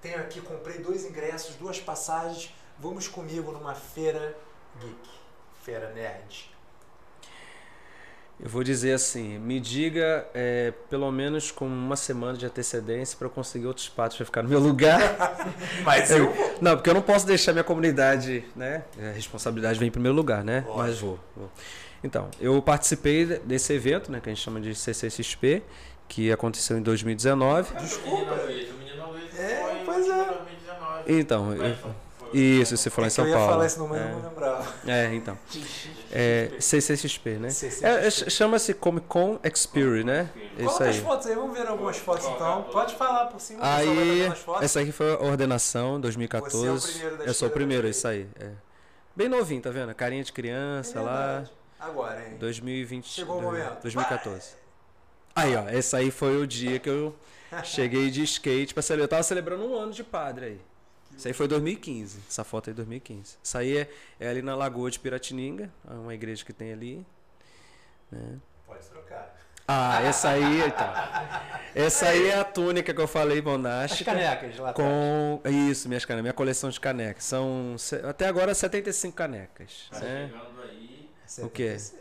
tenho 0.00 0.18
aqui, 0.20 0.40
comprei 0.40 0.78
dois 0.78 1.04
ingressos, 1.04 1.56
duas 1.56 1.80
passagens, 1.80 2.54
vamos 2.78 3.08
comigo 3.08 3.50
numa 3.50 3.74
feira 3.74 4.36
geek, 4.80 5.10
feira 5.64 5.90
nerd. 5.90 6.51
Eu 8.42 8.48
vou 8.48 8.64
dizer 8.64 8.92
assim, 8.92 9.38
me 9.38 9.60
diga 9.60 10.26
é, 10.34 10.72
pelo 10.90 11.10
menos 11.12 11.52
com 11.52 11.64
uma 11.64 11.94
semana 11.94 12.36
de 12.36 12.44
antecedência 12.44 13.16
para 13.16 13.26
eu 13.26 13.30
conseguir 13.30 13.66
outros 13.66 13.88
patos 13.88 14.16
para 14.16 14.26
ficar 14.26 14.42
no 14.42 14.48
meu 14.48 14.58
lugar. 14.58 14.98
Mas 15.84 16.10
Eu- 16.10 16.34
não, 16.60 16.74
porque 16.76 16.90
eu 16.90 16.94
não 16.94 17.02
posso 17.02 17.24
deixar 17.24 17.52
minha 17.52 17.62
comunidade, 17.62 18.44
né? 18.56 18.82
A 18.98 19.12
responsabilidade 19.12 19.78
vem 19.78 19.86
em 19.88 19.92
primeiro 19.92 20.16
lugar, 20.16 20.42
né? 20.42 20.64
Lógico. 20.66 20.78
Mas 20.82 20.98
vou, 20.98 21.20
vou. 21.36 21.50
Então, 22.02 22.28
eu 22.40 22.60
participei 22.60 23.24
desse 23.24 23.72
evento, 23.74 24.10
né? 24.10 24.18
Que 24.20 24.28
a 24.28 24.34
gente 24.34 24.42
chama 24.42 24.60
de 24.60 24.74
CCXP, 24.74 25.62
que 26.08 26.32
aconteceu 26.32 26.76
em 26.76 26.82
2019. 26.82 27.72
Desculpa. 27.76 28.32
O 28.34 28.38
menino 28.38 28.44
Luiz, 28.44 28.70
o 28.70 28.74
menino 28.74 29.10
Luiz 29.12 29.38
É, 29.38 29.60
foi 29.62 29.84
pois 29.84 30.08
é. 30.08 30.10
em 30.10 30.24
2019. 30.26 31.02
Então, 31.06 31.52
eu- 31.54 31.76
isso, 32.32 32.76
você 32.76 32.90
falou 32.90 33.06
É 33.06 33.08
em 33.08 33.10
São 33.10 33.24
eu 33.24 33.30
ia 33.30 33.36
Paulo. 33.36 33.52
falar 33.52 33.66
esse 33.66 33.78
nome, 33.78 33.90
mas 33.92 34.00
é. 34.00 34.04
eu 34.04 34.16
não 34.18 34.28
lembrava. 34.28 34.74
É, 34.86 35.14
então. 35.14 35.38
É, 36.14 36.50
CCXP, 36.60 37.30
né? 37.38 37.48
CCXP. 37.48 37.86
É, 37.86 38.06
é, 38.06 38.10
ch- 38.10 38.30
Chama-se 38.30 38.74
Comic 38.74 39.06
Con 39.06 39.38
Experience, 39.42 40.04
né? 40.04 40.28
Isso 40.58 40.66
Coloca 40.66 40.84
as 40.90 40.96
aí. 40.96 41.00
fotos 41.02 41.26
aí, 41.26 41.34
vamos 41.34 41.56
ver 41.58 41.66
algumas 41.66 41.96
fotos 41.96 42.26
então. 42.26 42.64
Pode 42.64 42.94
falar 42.96 43.26
por 43.26 43.40
cima, 43.40 43.60
Aí, 43.62 44.26
as 44.26 44.62
essa 44.62 44.80
aqui 44.80 44.92
foi 44.92 45.10
a 45.14 45.18
ordenação, 45.22 45.98
2014. 45.98 46.68
Você 46.68 46.68
é 46.68 46.74
o 46.76 46.80
primeiro 47.00 47.16
da 47.16 47.24
Eu 47.24 47.32
sou 47.34 47.48
o 47.48 47.50
primeiro, 47.50 47.82
pra 47.84 47.90
isso 47.90 48.06
aí. 48.06 48.26
é. 48.38 48.50
Bem 49.16 49.28
novinho, 49.28 49.62
tá 49.62 49.70
vendo? 49.70 49.94
Carinha 49.94 50.22
de 50.22 50.32
criança 50.32 50.98
É 50.98 51.02
lá. 51.02 51.44
Agora, 51.80 52.22
hein? 52.28 52.36
2020. 52.38 53.06
Chegou 53.08 53.38
o 53.38 53.42
momento. 53.42 53.80
2014. 53.82 54.50
Aí, 55.34 55.56
ó, 55.56 55.68
esse 55.70 55.96
aí 55.96 56.10
foi 56.10 56.36
o 56.36 56.46
dia 56.46 56.78
que 56.78 56.90
eu 56.90 57.14
cheguei 57.64 58.10
de 58.10 58.22
skate 58.24 58.74
pra 58.74 58.82
celebrar. 58.82 59.04
Eu 59.04 59.08
tava 59.08 59.22
celebrando 59.22 59.64
um 59.66 59.74
ano 59.78 59.92
de 59.92 60.04
padre 60.04 60.44
aí. 60.46 60.60
Isso 61.16 61.28
aí 61.28 61.34
foi 61.34 61.46
2015. 61.48 62.18
Essa 62.28 62.42
foto 62.44 62.68
aí 62.68 62.72
é 62.72 62.74
2015. 62.76 63.36
Isso 63.42 63.58
aí 63.58 63.76
é, 63.78 63.90
é 64.18 64.28
ali 64.28 64.42
na 64.42 64.54
Lagoa 64.56 64.90
de 64.90 64.98
Piratininga, 64.98 65.70
é 65.88 65.94
uma 65.94 66.14
igreja 66.14 66.44
que 66.44 66.52
tem 66.52 66.72
ali. 66.72 67.06
né? 68.10 68.38
Pode 68.66 68.84
trocar. 68.88 69.36
Ah, 69.68 70.02
essa 70.02 70.30
aí, 70.30 70.60
então. 70.66 70.92
Essa 71.74 72.08
aí 72.08 72.26
é 72.28 72.38
a 72.38 72.44
túnica 72.44 72.92
que 72.92 73.00
eu 73.00 73.06
falei, 73.06 73.38
As 73.38 73.44
monástica. 73.44 74.10
canecas 74.10 74.58
lá 74.58 74.70
atrás. 74.70 74.90
Com. 74.90 75.40
Isso, 75.48 75.88
minhas 75.88 76.04
canecas, 76.04 76.22
minha 76.24 76.32
coleção 76.32 76.68
de 76.68 76.80
canecas. 76.80 77.24
São 77.24 77.76
até 78.08 78.26
agora 78.26 78.54
75 78.54 79.16
canecas. 79.16 79.88
Tá 79.90 80.00
Né? 80.00 80.26
chegando 80.32 80.62
aí 80.62 81.10
O 81.38 81.48
quê? 81.48 81.78
76. 81.78 81.94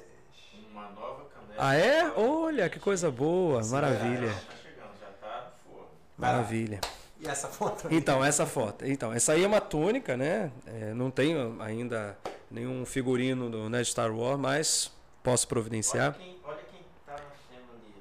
uma 0.72 0.90
nova 0.90 1.26
caneca. 1.26 1.56
Ah, 1.58 1.76
é? 1.76 2.12
Olha, 2.18 2.68
que 2.68 2.80
coisa 2.80 3.12
boa, 3.12 3.64
maravilha. 3.66 4.34
Tá 4.34 4.56
chegando, 4.64 5.00
já 5.00 5.08
tá 5.22 5.52
no 5.68 5.72
forno. 5.72 5.88
Maravilha. 6.18 6.82
E 7.22 7.28
essa 7.28 7.48
foto? 7.48 7.88
Então, 7.92 8.24
essa 8.26 8.46
foto. 8.46 8.86
Então, 8.86 9.14
essa 9.14 9.34
aí 9.34 9.44
é 9.44 9.48
uma 9.48 9.62
túnica, 9.62 10.18
né? 10.18 10.52
É, 10.66 10.94
não 10.94 11.12
tenho 11.12 11.62
ainda 11.62 12.18
nenhum 12.50 12.84
figurino 12.86 13.50
do 13.50 13.70
né, 13.70 13.84
Star 13.84 14.12
Wars, 14.12 14.40
mas 14.40 14.92
posso 15.24 15.46
Olha 15.46 15.50
providenciar. 15.50 16.14
quem, 16.18 16.36
olha 16.44 16.58
quem 16.72 16.80
tá 17.06 17.14
ali. 17.14 17.94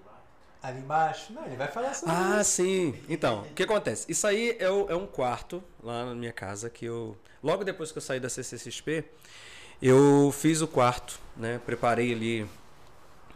Ali 0.62 0.80
embaixo? 0.80 1.32
Não, 1.34 1.44
ele 1.44 1.56
vai 1.56 1.68
falar 1.68 1.92
sobre 1.94 2.14
Ah, 2.14 2.40
isso. 2.40 2.50
sim. 2.52 2.94
Então, 3.08 3.42
o 3.42 3.54
que 3.54 3.62
acontece? 3.62 4.10
Isso 4.10 4.26
aí 4.26 4.56
é, 4.58 4.70
o- 4.70 4.88
é 4.90 4.96
um 4.96 5.06
quarto 5.06 5.62
lá 5.82 6.06
na 6.06 6.14
minha 6.14 6.32
casa 6.32 6.70
que 6.70 6.86
eu. 6.86 7.14
Logo 7.42 7.62
depois 7.62 7.92
que 7.92 7.98
eu 7.98 8.02
saí 8.02 8.20
da 8.20 8.28
CCXP, 8.30 9.04
eu 9.82 10.32
fiz 10.36 10.62
o 10.62 10.68
quarto, 10.68 11.20
né? 11.36 11.60
Preparei 11.66 12.12
ali 12.12 12.46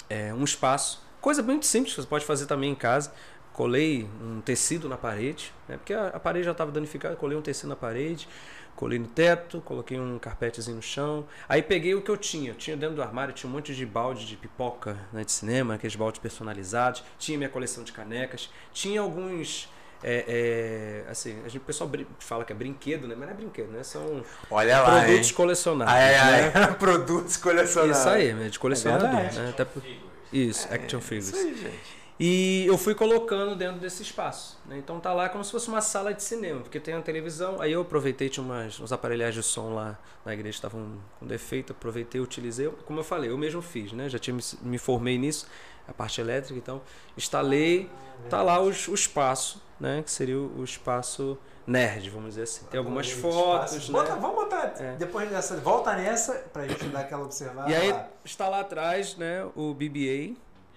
é, 0.08 0.32
um 0.32 0.44
espaço. 0.44 1.02
Coisa 1.20 1.42
muito 1.42 1.64
simples 1.66 1.94
você 1.94 2.06
pode 2.06 2.24
fazer 2.26 2.46
também 2.46 2.70
em 2.70 2.74
casa. 2.74 3.12
Colei 3.54 4.06
um 4.20 4.40
tecido 4.42 4.86
na 4.88 4.98
parede, 4.98 5.50
né? 5.68 5.76
Porque 5.78 5.94
a, 5.94 6.08
a 6.08 6.20
parede 6.20 6.44
já 6.44 6.50
estava 6.50 6.70
danificada, 6.70 7.16
colei 7.16 7.38
um 7.38 7.40
tecido 7.40 7.68
na 7.68 7.76
parede, 7.76 8.28
colei 8.74 8.98
no 8.98 9.06
teto, 9.06 9.60
coloquei 9.60 9.98
um 9.98 10.18
carpetezinho 10.18 10.76
no 10.76 10.82
chão. 10.82 11.24
Aí 11.48 11.62
peguei 11.62 11.94
o 11.94 12.02
que 12.02 12.10
eu 12.10 12.16
tinha. 12.16 12.50
Eu 12.50 12.56
tinha 12.56 12.76
dentro 12.76 12.96
do 12.96 13.02
armário, 13.02 13.32
tinha 13.32 13.48
um 13.48 13.52
monte 13.52 13.72
de 13.72 13.86
balde 13.86 14.26
de 14.26 14.36
pipoca 14.36 14.98
né, 15.12 15.22
de 15.24 15.30
cinema, 15.30 15.74
aqueles 15.76 15.94
baldes 15.94 16.20
personalizados. 16.20 17.04
Tinha 17.16 17.38
minha 17.38 17.48
coleção 17.48 17.84
de 17.84 17.92
canecas. 17.92 18.50
Tinha 18.72 19.00
alguns. 19.00 19.68
é, 20.02 21.04
é, 21.06 21.10
assim, 21.10 21.38
a 21.44 21.48
gente, 21.48 21.58
o 21.58 21.60
pessoal 21.60 21.88
fala 22.18 22.44
que 22.44 22.52
é 22.52 22.56
brinquedo, 22.56 23.06
né? 23.06 23.14
Mas 23.16 23.28
não 23.28 23.34
é 23.34 23.36
brinquedo, 23.36 23.70
né? 23.70 23.84
São 23.84 24.24
Olha 24.50 24.80
lá, 24.80 25.00
produtos 25.00 25.28
hein? 25.28 25.34
colecionáveis. 25.36 25.96
Ai, 25.96 26.12
né? 26.42 26.52
ai, 26.54 26.74
produtos 26.76 27.36
colecionáveis. 27.36 27.98
Isso 27.98 28.08
aí, 28.08 28.32
né, 28.34 28.48
de 28.48 28.58
colecionador. 28.58 29.08
verdade. 29.10 29.38
né? 29.38 29.50
Até. 29.50 29.66
Isso, 30.32 30.66
action 30.74 30.98
É, 30.98 31.02
figures. 31.02 31.28
Isso 31.28 31.36
aí, 31.36 31.54
gente. 31.56 32.03
E 32.18 32.64
eu 32.68 32.78
fui 32.78 32.94
colocando 32.94 33.56
dentro 33.56 33.80
desse 33.80 34.02
espaço. 34.02 34.56
né? 34.66 34.78
Então 34.78 35.00
tá 35.00 35.12
lá 35.12 35.28
como 35.28 35.42
se 35.44 35.50
fosse 35.50 35.66
uma 35.68 35.80
sala 35.80 36.14
de 36.14 36.22
cinema, 36.22 36.60
porque 36.60 36.78
tem 36.78 36.94
uma 36.94 37.02
televisão. 37.02 37.60
Aí 37.60 37.72
eu 37.72 37.80
aproveitei, 37.80 38.28
tinha 38.28 38.44
umas, 38.44 38.78
uns 38.78 38.92
aparelhagens 38.92 39.44
de 39.44 39.50
som 39.50 39.74
lá 39.74 39.98
na 40.24 40.32
igreja 40.32 40.50
que 40.52 40.66
estavam 40.66 40.92
com 41.18 41.26
defeito, 41.26 41.72
aproveitei, 41.72 42.20
utilizei. 42.20 42.68
Como 42.86 43.00
eu 43.00 43.04
falei, 43.04 43.30
eu 43.30 43.36
mesmo 43.38 43.60
fiz, 43.60 43.92
né? 43.92 44.08
Já 44.08 44.18
tinha 44.18 44.34
me, 44.34 44.42
me 44.62 44.78
formei 44.78 45.18
nisso, 45.18 45.46
a 45.88 45.92
parte 45.92 46.20
elétrica, 46.20 46.56
então 46.58 46.80
instalei. 47.16 47.90
Tá 48.30 48.42
lá 48.42 48.60
os- 48.60 48.86
o, 48.86 48.94
espaço, 48.94 49.60
né? 49.80 50.00
Que 50.04 50.10
seria 50.10 50.38
o, 50.38 50.60
o 50.60 50.64
espaço 50.64 51.36
nerd, 51.66 52.08
vamos 52.10 52.28
dizer 52.30 52.42
assim. 52.42 52.64
Tem 52.66 52.78
algumas 52.78 53.10
fotos, 53.10 53.88
né? 53.88 53.92
Bota- 53.92 54.14
vamos 54.14 54.36
botar, 54.36 54.72
É. 54.78 54.94
depois 54.96 55.28
dessa, 55.28 55.56
volta 55.56 55.94
nessa 55.96 56.32
pra 56.52 56.66
gente 56.68 56.84
dar 56.86 57.00
aquela 57.00 57.24
observada. 57.24 57.68
E 57.70 57.74
aí 57.74 57.92
está 58.24 58.48
lá 58.48 58.60
atrás, 58.60 59.16
né? 59.16 59.44
O 59.56 59.74
BB-8, 59.74 60.36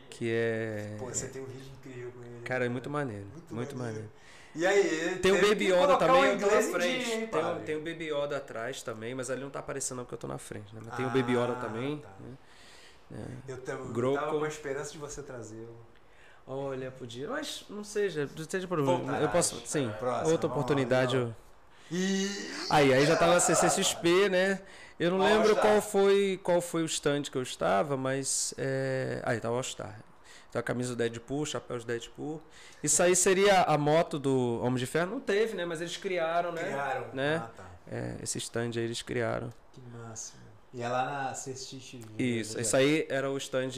que 0.09 0.29
é. 0.31 0.95
Pô, 0.99 1.05
você 1.05 1.27
tem 1.27 1.41
um 1.41 1.45
vídeo 1.45 1.71
incrível 1.79 2.11
com 2.11 2.23
ele. 2.23 2.41
Cara, 2.43 2.65
é 2.65 2.69
muito 2.69 2.89
maneiro. 2.89 3.25
Muito 3.33 3.53
Muito, 3.55 3.75
maneiro. 3.77 3.99
maneiro. 4.05 4.17
E 4.55 4.65
aí, 4.65 5.19
Tem 5.19 5.31
o 5.31 5.41
Baby 5.47 5.71
Yoda 5.71 5.97
também, 5.97 6.21
o 6.21 6.25
eu 6.25 6.39
tô 6.39 6.45
na 6.47 6.61
frente. 6.63 7.05
dia, 7.05 7.15
hein, 7.15 7.27
tem, 7.27 7.43
o, 7.45 7.55
tem 7.59 7.75
o 7.75 7.79
Baby 7.79 8.05
Yoda 8.11 8.37
atrás 8.37 8.81
também, 8.81 9.13
mas 9.13 9.29
ali 9.29 9.41
não 9.41 9.51
tá 9.51 9.59
aparecendo 9.59 9.99
porque 9.99 10.15
eu 10.15 10.17
tô 10.17 10.27
na 10.27 10.39
frente. 10.39 10.73
Né? 10.73 10.81
Mas 10.83 10.95
tem 10.95 11.05
o 11.05 11.09
Ah, 11.09 11.11
Baby 11.11 11.33
Yoda 11.33 11.53
também. 11.55 11.97
tá. 11.99 12.09
né? 12.19 13.27
Eu 13.47 13.57
tava, 13.61 13.83
eu 13.99 14.13
tava 14.15 14.31
com 14.39 14.43
a 14.43 14.47
esperança 14.47 14.91
de 14.91 14.97
você 14.97 15.21
trazer. 15.21 15.67
Olha, 16.47 16.89
podia. 16.91 17.27
Mas 17.29 17.65
não 17.69 17.83
seja, 17.83 18.27
não 18.35 18.45
seja 18.49 18.67
problema. 18.67 18.97
Voltarás. 18.97 19.21
Eu 19.23 19.29
posso. 19.29 19.61
Sim, 19.65 19.93
Próxima, 19.99 20.31
outra 20.31 20.47
lá, 20.47 20.53
oportunidade. 20.53 21.15
legal. 21.17 21.29
eu- 21.91 21.97
E. 21.97 22.51
Aí, 22.69 22.93
aí 22.93 23.05
já 23.05 23.15
tava 23.15 23.33
na 23.35 23.39
CCXP, 23.39 24.27
né? 24.29 24.59
Eu 24.99 25.11
não 25.11 25.21
All 25.21 25.27
lembro 25.27 25.49
Star. 25.49 25.61
qual 25.61 25.81
foi, 25.81 26.39
qual 26.43 26.61
foi 26.61 26.81
o 26.83 26.85
stand 26.85 27.23
que 27.23 27.35
eu 27.37 27.43
estava, 27.43 27.95
mas. 27.95 28.53
É... 28.57 29.21
Aí, 29.23 29.39
tava 29.39 29.55
All 29.55 29.63
Star. 29.63 29.99
Tem 30.51 30.59
a 30.59 30.63
camisa 30.63 30.93
do 30.93 30.97
Deadpool, 30.97 31.45
chapéu 31.45 31.77
de 31.77 31.85
Deadpool. 31.85 32.41
Isso 32.81 33.03
aí 33.03 33.15
seria 33.15 33.63
a 33.63 33.77
moto 33.77 34.17
do 34.17 34.59
Homem 34.61 34.77
de 34.77 34.85
Ferro? 34.85 35.11
Não 35.11 35.19
teve, 35.19 35.55
né? 35.55 35.65
Mas 35.65 35.81
eles 35.81 35.97
criaram, 35.97 36.51
né? 36.51 36.63
Criaram. 36.63 37.07
Né? 37.13 37.35
Ah, 37.37 37.49
tá. 37.55 37.65
É, 37.91 38.15
esse 38.23 38.37
stand 38.37 38.71
aí 38.75 38.83
eles 38.83 39.01
criaram. 39.01 39.51
Que 39.73 39.81
máximo. 39.81 40.41
E 40.73 40.81
é 40.81 40.87
lá 40.89 41.05
na 41.05 41.31
CSX. 41.31 41.99
Isso, 42.17 42.59
isso 42.59 42.77
aí 42.77 43.05
era 43.09 43.29
o 43.29 43.37
stand 43.37 43.71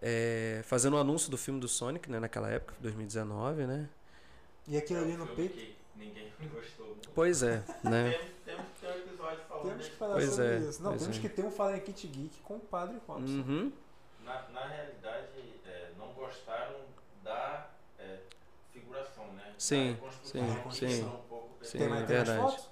é, 0.00 0.60
fazendo 0.64 0.94
o 0.94 0.98
anúncio 0.98 1.30
do 1.30 1.38
filme 1.38 1.60
do 1.60 1.68
Sonic, 1.68 2.10
né? 2.10 2.18
Naquela 2.18 2.50
época, 2.50 2.74
2019, 2.80 3.66
né? 3.66 3.88
E 4.66 4.76
aquilo 4.76 5.00
ali 5.00 5.12
É 5.12 5.14
um 5.14 5.18
no 5.18 5.26
peito. 5.28 5.58
Ninguém 5.96 6.32
gostou. 6.52 6.96
Pois 7.14 7.42
é, 7.42 7.62
né? 7.84 8.10
Temos, 8.44 8.64
temos 8.66 8.66
que 8.74 8.80
ter 8.80 8.86
um 8.88 8.98
episódio 8.98 9.40
falando 9.48 9.51
Temos 9.62 9.76
que 9.76 9.84
desse. 9.84 9.98
falar 9.98 10.14
Pois 10.14 10.30
sobre 10.30 10.46
é, 10.46 10.58
isso. 10.58 10.82
Não, 10.82 10.90
pois 10.90 11.02
temos 11.02 11.16
é. 11.16 11.20
que 11.20 11.28
ter 11.28 11.44
um 11.44 11.50
Fala 11.50 11.76
em 11.76 11.80
Kit 11.80 12.06
Geek 12.06 12.40
com 12.40 12.54
o 12.56 12.60
Padre 12.60 12.96
Robson. 13.06 13.26
Uhum. 13.32 13.72
Na, 14.24 14.42
na 14.50 14.66
realidade, 14.66 15.26
é, 15.66 15.90
não 15.98 16.08
gostaram 16.12 16.76
da 17.24 17.66
é, 17.98 18.18
figuração, 18.72 19.26
né? 19.34 19.52
Sim, 19.58 19.96
sim, 20.22 20.40
sim. 20.70 21.02
um 21.04 21.10
pouco 21.28 21.48
Sim, 21.62 21.78
tem 21.78 21.88
mais, 21.88 22.02
é 22.02 22.06
tem 22.06 22.16
mais 22.16 22.28
verdade. 22.28 22.40
fotos? 22.52 22.68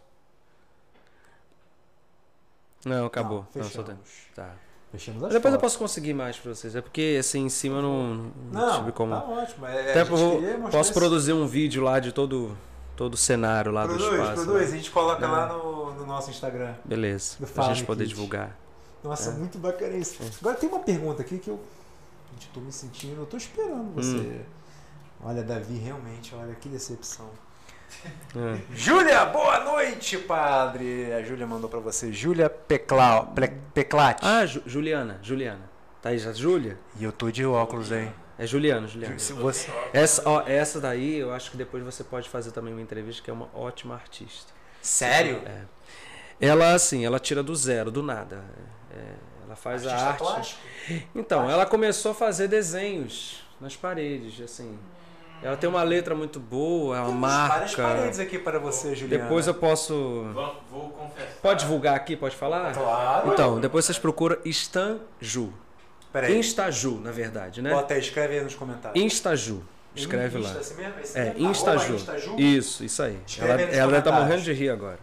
Não, 2.85 3.07
acabou. 3.07 3.47
Não, 3.55 3.63
Não, 3.63 3.71
só 3.71 3.83
tem. 3.83 3.99
Tá. 4.35 4.55
Fechamos 4.91 5.23
as 5.23 5.33
Depois 5.33 5.55
eu 5.55 5.61
fotos. 5.61 5.73
posso 5.75 5.79
conseguir 5.79 6.15
mais 6.15 6.37
pra 6.39 6.53
vocês. 6.55 6.75
É 6.75 6.81
porque 6.81 7.17
assim 7.21 7.45
em 7.45 7.49
cima 7.49 7.77
eu 7.77 7.83
não, 7.83 8.15
não 8.15 8.33
Não, 8.53 8.79
tive 8.79 8.93
como. 8.93 9.13
tá 9.13 9.23
ótimo. 9.25 9.67
É, 9.67 9.91
Até 9.91 10.01
a 10.01 10.05
gente 10.05 10.21
eu 10.21 10.31
queria 10.33 10.53
mostrar 10.59 10.71
posso 10.79 10.91
esse- 10.91 10.99
produzir 10.99 11.33
um 11.33 11.47
vídeo 11.47 11.83
lá 11.85 12.01
de 12.01 12.11
todo 12.13 12.57
todo 13.01 13.15
o 13.15 13.17
cenário 13.17 13.73
lá 13.73 13.87
do 13.87 13.95
Produz, 13.95 14.13
espaço. 14.21 14.45
produz. 14.45 14.61
né? 14.71 14.75
A 14.75 14.77
gente 14.77 14.91
coloca 14.91 15.27
Não. 15.27 15.33
lá 15.33 15.47
no, 15.47 15.95
no 15.95 16.05
nosso 16.05 16.29
Instagram. 16.29 16.75
Beleza. 16.85 17.37
Do 17.41 17.47
Pra 17.47 17.65
gente 17.73 17.83
poder 17.85 18.05
Kit. 18.05 18.15
divulgar. 18.15 18.55
Nossa, 19.03 19.31
É. 19.31 19.33
muito 19.33 19.57
bacana 19.57 19.97
isso. 19.97 20.19
Agora 20.39 20.55
tem 20.55 20.69
uma 20.69 20.81
pergunta 20.81 21.23
aqui 21.23 21.39
que 21.39 21.49
eu. 21.49 21.59
Gente, 22.35 22.51
tô 22.53 22.61
me 22.61 22.71
sentindo. 22.71 23.23
Eu 23.23 23.25
tô 23.25 23.39
esperando 23.39 23.95
você. 23.95 24.19
Hum. 24.19 24.41
Olha, 25.25 25.43
Davi, 25.43 25.79
realmente, 25.79 26.35
olha 26.35 26.55
que 26.55 26.69
decepção. 26.69 27.25
É. 28.37 28.59
Júlia, 28.77 29.25
boa 29.25 29.65
noite, 29.65 30.19
padre. 30.19 31.11
A 31.15 31.23
Júlia 31.23 31.47
mandou 31.47 31.71
pra 31.71 31.81
você. 31.81 32.13
Júlia 32.13 32.51
Peclati. 32.51 34.21
Ah, 34.23 34.45
Ju- 34.45 34.63
Juliana, 34.67 35.19
Juliana. 35.23 35.71
Tá 36.03 36.11
aí 36.11 36.19
já, 36.19 36.35
Júlia? 36.35 36.79
E 36.99 37.05
eu 37.05 37.13
tô 37.13 37.31
de 37.31 37.47
óculos, 37.47 37.91
hein? 37.93 38.13
É 38.41 38.47
Juliana, 38.47 38.89
Juliana. 38.89 39.19
Se 39.19 39.35
você... 39.35 39.71
Essa, 39.93 40.23
ó, 40.25 40.43
essa 40.47 40.81
daí, 40.81 41.19
eu 41.19 41.31
acho 41.31 41.51
que 41.51 41.59
depois 41.59 41.85
você 41.85 42.03
pode 42.03 42.27
fazer 42.27 42.53
também 42.53 42.73
uma 42.73 42.81
entrevista, 42.81 43.23
que 43.23 43.31
é 43.31 43.35
uma 43.35 43.51
ótima 43.55 43.95
artista. 43.95 44.51
Sério? 44.81 45.43
É. 45.45 45.65
Ela, 46.41 46.73
assim, 46.73 47.05
ela 47.05 47.19
tira 47.19 47.43
do 47.43 47.55
zero, 47.55 47.91
do 47.91 48.03
nada. 48.03 48.43
É, 48.91 49.13
ela 49.45 49.55
faz 49.55 49.87
a 49.87 49.91
Artista 49.91 50.09
arte. 50.09 50.19
plástico? 50.19 50.61
Então, 51.15 51.51
ela 51.51 51.67
começou 51.67 52.13
a 52.13 52.15
fazer 52.15 52.49
desenhos 52.49 53.45
nas 53.61 53.77
paredes, 53.77 54.41
assim. 54.41 54.79
Ela 55.43 55.57
tem 55.59 55.69
uma 55.69 55.83
letra 55.83 56.15
muito 56.15 56.41
boa, 56.41 56.97
ela 56.97 57.07
Temos 57.09 57.21
várias 57.21 57.77
marca. 57.77 57.95
paredes 57.95 58.19
aqui 58.21 58.39
para 58.39 58.59
você, 58.59 58.95
Juliana. 58.95 59.25
Depois 59.25 59.47
eu 59.47 59.55
posso. 59.55 59.95
Vou, 60.33 60.57
vou 60.71 60.91
confessar. 60.93 61.41
Pode 61.43 61.61
divulgar 61.61 61.95
aqui, 61.95 62.17
pode 62.17 62.37
falar? 62.37 62.73
Claro. 62.73 63.33
Então, 63.33 63.61
depois 63.61 63.85
vocês 63.85 63.99
procuram 63.99 64.39
Instaju. 64.47 65.53
Peraí. 66.13 66.37
Instaju, 66.39 67.01
na 67.01 67.11
verdade, 67.13 67.63
né? 67.63 67.71
Bota 67.71 67.95
aí, 67.95 68.01
escreve 68.01 68.39
aí 68.39 68.45
nos 68.45 68.55
comentários. 68.55 69.01
Instaju. 69.03 69.63
Escreve 69.95 70.39
Insta, 70.39 70.55
lá. 70.55 70.61
assim 70.61 70.75
mesmo? 70.75 71.01
Esse 71.01 71.19
É, 71.19 71.25
mesmo? 71.35 71.51
Instaju. 71.51 71.95
Instaju? 71.95 72.37
Isso, 72.39 72.85
isso 72.85 73.03
aí. 73.03 73.19
Escreve 73.27 73.53
Ela, 73.53 73.61
aí 73.73 73.79
ela 73.79 73.91
deve 73.93 74.03
comentários. 74.03 74.21
morrendo 74.21 74.43
de 74.43 74.53
rir 74.53 74.71
agora. 74.71 74.99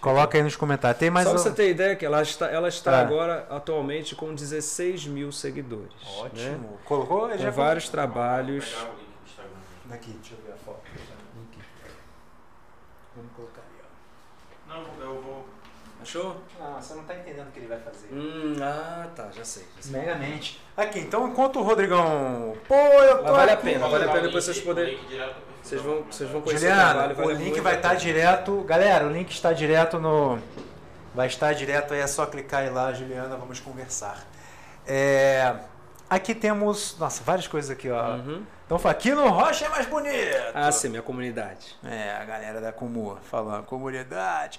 Coloca 0.00 0.38
aí 0.38 0.42
nos 0.44 0.54
comentários. 0.56 0.98
Tem 1.00 1.10
mais 1.10 1.26
Só 1.26 1.32
um... 1.32 1.34
pra 1.34 1.42
você 1.42 1.50
ter 1.50 1.70
ideia 1.70 1.96
que 1.96 2.06
ela 2.06 2.22
está, 2.22 2.46
ela 2.48 2.68
está 2.68 2.92
Tá. 2.92 3.00
agora 3.00 3.46
atualmente 3.50 4.14
com 4.14 4.32
16 4.34 5.06
mil 5.06 5.32
seguidores. 5.32 5.92
Né? 5.92 6.20
Ótimo. 6.20 6.78
Colocou? 6.84 7.28
Com 7.28 7.38
Já 7.38 7.50
vários 7.50 7.84
Vou 7.84 7.92
trabalhos. 7.92 8.64
pegar 8.66 8.82
o 8.82 8.86
link 8.94 8.98
do 9.06 9.26
Instagram. 9.28 9.50
Daqui, 9.86 10.10
deixa 10.12 10.34
eu 10.34 10.38
ver 10.46 10.52
a 10.52 10.56
foto. 10.56 10.80
Vamos 13.16 13.32
colocar 13.34 13.60
ali, 13.62 13.80
ó. 13.82 14.74
Não, 14.74 15.04
eu 15.04 15.20
vou. 15.22 15.39
Achou? 16.02 16.36
Não, 16.58 16.80
você 16.80 16.94
não 16.94 17.04
tá 17.04 17.14
entendendo 17.14 17.48
o 17.48 17.50
que 17.50 17.58
ele 17.58 17.66
vai 17.68 17.78
fazer. 17.78 18.08
Hum, 18.12 18.56
ah, 18.62 19.06
tá, 19.14 19.24
já 19.32 19.44
sei. 19.44 19.64
Já 19.76 19.82
sei. 19.82 19.92
Megamente. 19.92 20.60
Aqui, 20.76 21.00
então 21.00 21.28
enquanto 21.28 21.58
o 21.60 21.62
Rodrigão. 21.62 22.56
Pô, 22.66 22.74
eu 22.74 23.18
tô. 23.18 23.22
Mas 23.24 23.32
vale 23.32 23.50
a 23.50 23.54
aqui. 23.54 23.62
pena, 23.64 23.80
Vou 23.80 23.90
vale 23.90 24.04
a 24.04 24.08
pena 24.08 24.20
o 24.20 24.22
depois 24.26 24.46
link- 24.46 24.54
vocês 24.54 24.64
poderem- 24.66 24.96
o 24.96 25.00
link 25.00 25.34
Vocês 25.62 25.82
vão, 25.82 26.02
vocês 26.04 26.30
vão 26.30 26.40
conhecer 26.40 26.66
o 26.66 26.68
Juliana, 26.70 26.92
trabalho. 26.92 27.12
o 27.12 27.16
vale 27.16 27.34
link 27.34 27.50
muito 27.50 27.62
vai 27.62 27.74
a 27.74 27.76
estar 27.76 27.88
pena. 27.90 28.00
direto. 28.00 28.62
Galera, 28.62 29.06
o 29.06 29.10
link 29.10 29.30
está 29.30 29.52
direto 29.52 29.98
no. 29.98 30.38
Vai 31.14 31.26
estar 31.26 31.52
direto 31.52 31.92
aí, 31.92 32.00
é 32.00 32.06
só 32.06 32.24
clicar 32.24 32.60
aí 32.62 32.70
lá, 32.70 32.92
Juliana, 32.92 33.36
vamos 33.36 33.60
conversar. 33.60 34.24
É, 34.86 35.54
Aqui 36.08 36.34
temos. 36.34 36.96
Nossa, 36.98 37.22
várias 37.22 37.46
coisas 37.46 37.70
aqui, 37.70 37.88
ó. 37.88 38.14
Uhum. 38.16 38.42
Então 38.66 38.80
aqui 38.90 39.12
no 39.12 39.28
Rocha 39.28 39.66
é 39.66 39.68
mais 39.68 39.86
bonito. 39.86 40.36
Ah, 40.54 40.72
sim, 40.72 40.88
minha 40.88 41.02
comunidade. 41.02 41.76
É, 41.84 42.16
a 42.20 42.24
galera 42.24 42.60
da 42.60 42.72
Comu 42.72 43.16
falando, 43.30 43.64
comunidade. 43.64 44.58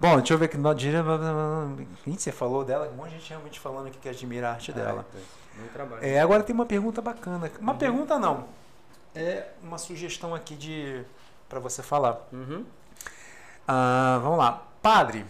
Bom, 0.00 0.16
deixa 0.18 0.34
eu 0.34 0.38
ver 0.38 0.44
aqui. 0.46 0.56
no- 0.56 0.74
dire- 0.74 0.98
Quem 2.04 2.16
você 2.16 2.30
falou 2.30 2.64
dela? 2.64 2.88
Um 2.88 2.96
monte 2.96 3.10
de 3.10 3.18
gente 3.18 3.30
realmente 3.30 3.58
falando 3.60 3.88
aqui 3.88 3.98
que 3.98 4.08
admira 4.08 4.48
a 4.48 4.52
arte 4.52 4.72
dela. 4.72 5.04
Ah, 5.12 5.16
é. 5.18 5.58
Muito 5.58 5.72
trabalho. 5.72 6.04
É, 6.04 6.20
agora 6.20 6.42
tem 6.44 6.54
uma 6.54 6.66
pergunta 6.66 7.02
bacana. 7.02 7.50
Uma 7.60 7.72
Uhum. 7.72 7.78
pergunta 7.78 8.18
não. 8.18 8.46
É 9.14 9.48
uma 9.62 9.76
sugestão 9.78 10.34
aqui 10.34 10.54
de 10.54 11.02
para 11.48 11.58
você 11.58 11.82
falar. 11.82 12.20
Uhum. 12.32 12.64
Ah, 13.66 14.20
vamos 14.22 14.38
lá. 14.38 14.62
Padre, 14.80 15.24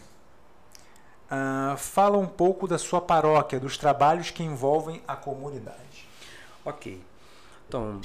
ah, 1.31 1.75
fala 1.79 2.19
um 2.19 2.27
pouco 2.27 2.69
da 2.69 2.77
sua 2.77 3.01
paróquia, 3.01 3.59
dos 3.59 3.79
trabalhos 3.79 4.31
que 4.31 4.43
envolvem 4.43 5.03
a 5.09 5.17
comunidade. 5.17 6.07
Ok. 6.65 7.03
Então, 7.67 8.01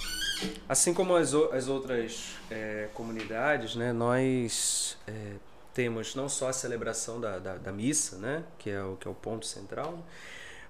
assim 0.68 0.94
como 0.94 1.16
as, 1.16 1.34
as 1.34 1.68
outras 1.68 2.36
é, 2.52 2.90
comunidades, 2.94 3.76
né, 3.76 3.92
nós 3.94 4.98
é, 5.08 5.36
temos 5.74 6.16
não 6.16 6.30
só 6.30 6.50
a 6.50 6.54
celebração 6.54 7.20
da, 7.20 7.40
da, 7.40 7.58
da 7.58 7.72
missa, 7.72 8.18
né, 8.18 8.44
que 8.58 8.70
é 8.70 8.82
o, 8.84 8.96
que 8.96 9.08
é 9.08 9.12
o 9.12 9.16
ponto 9.16 9.46
central, 9.46 10.06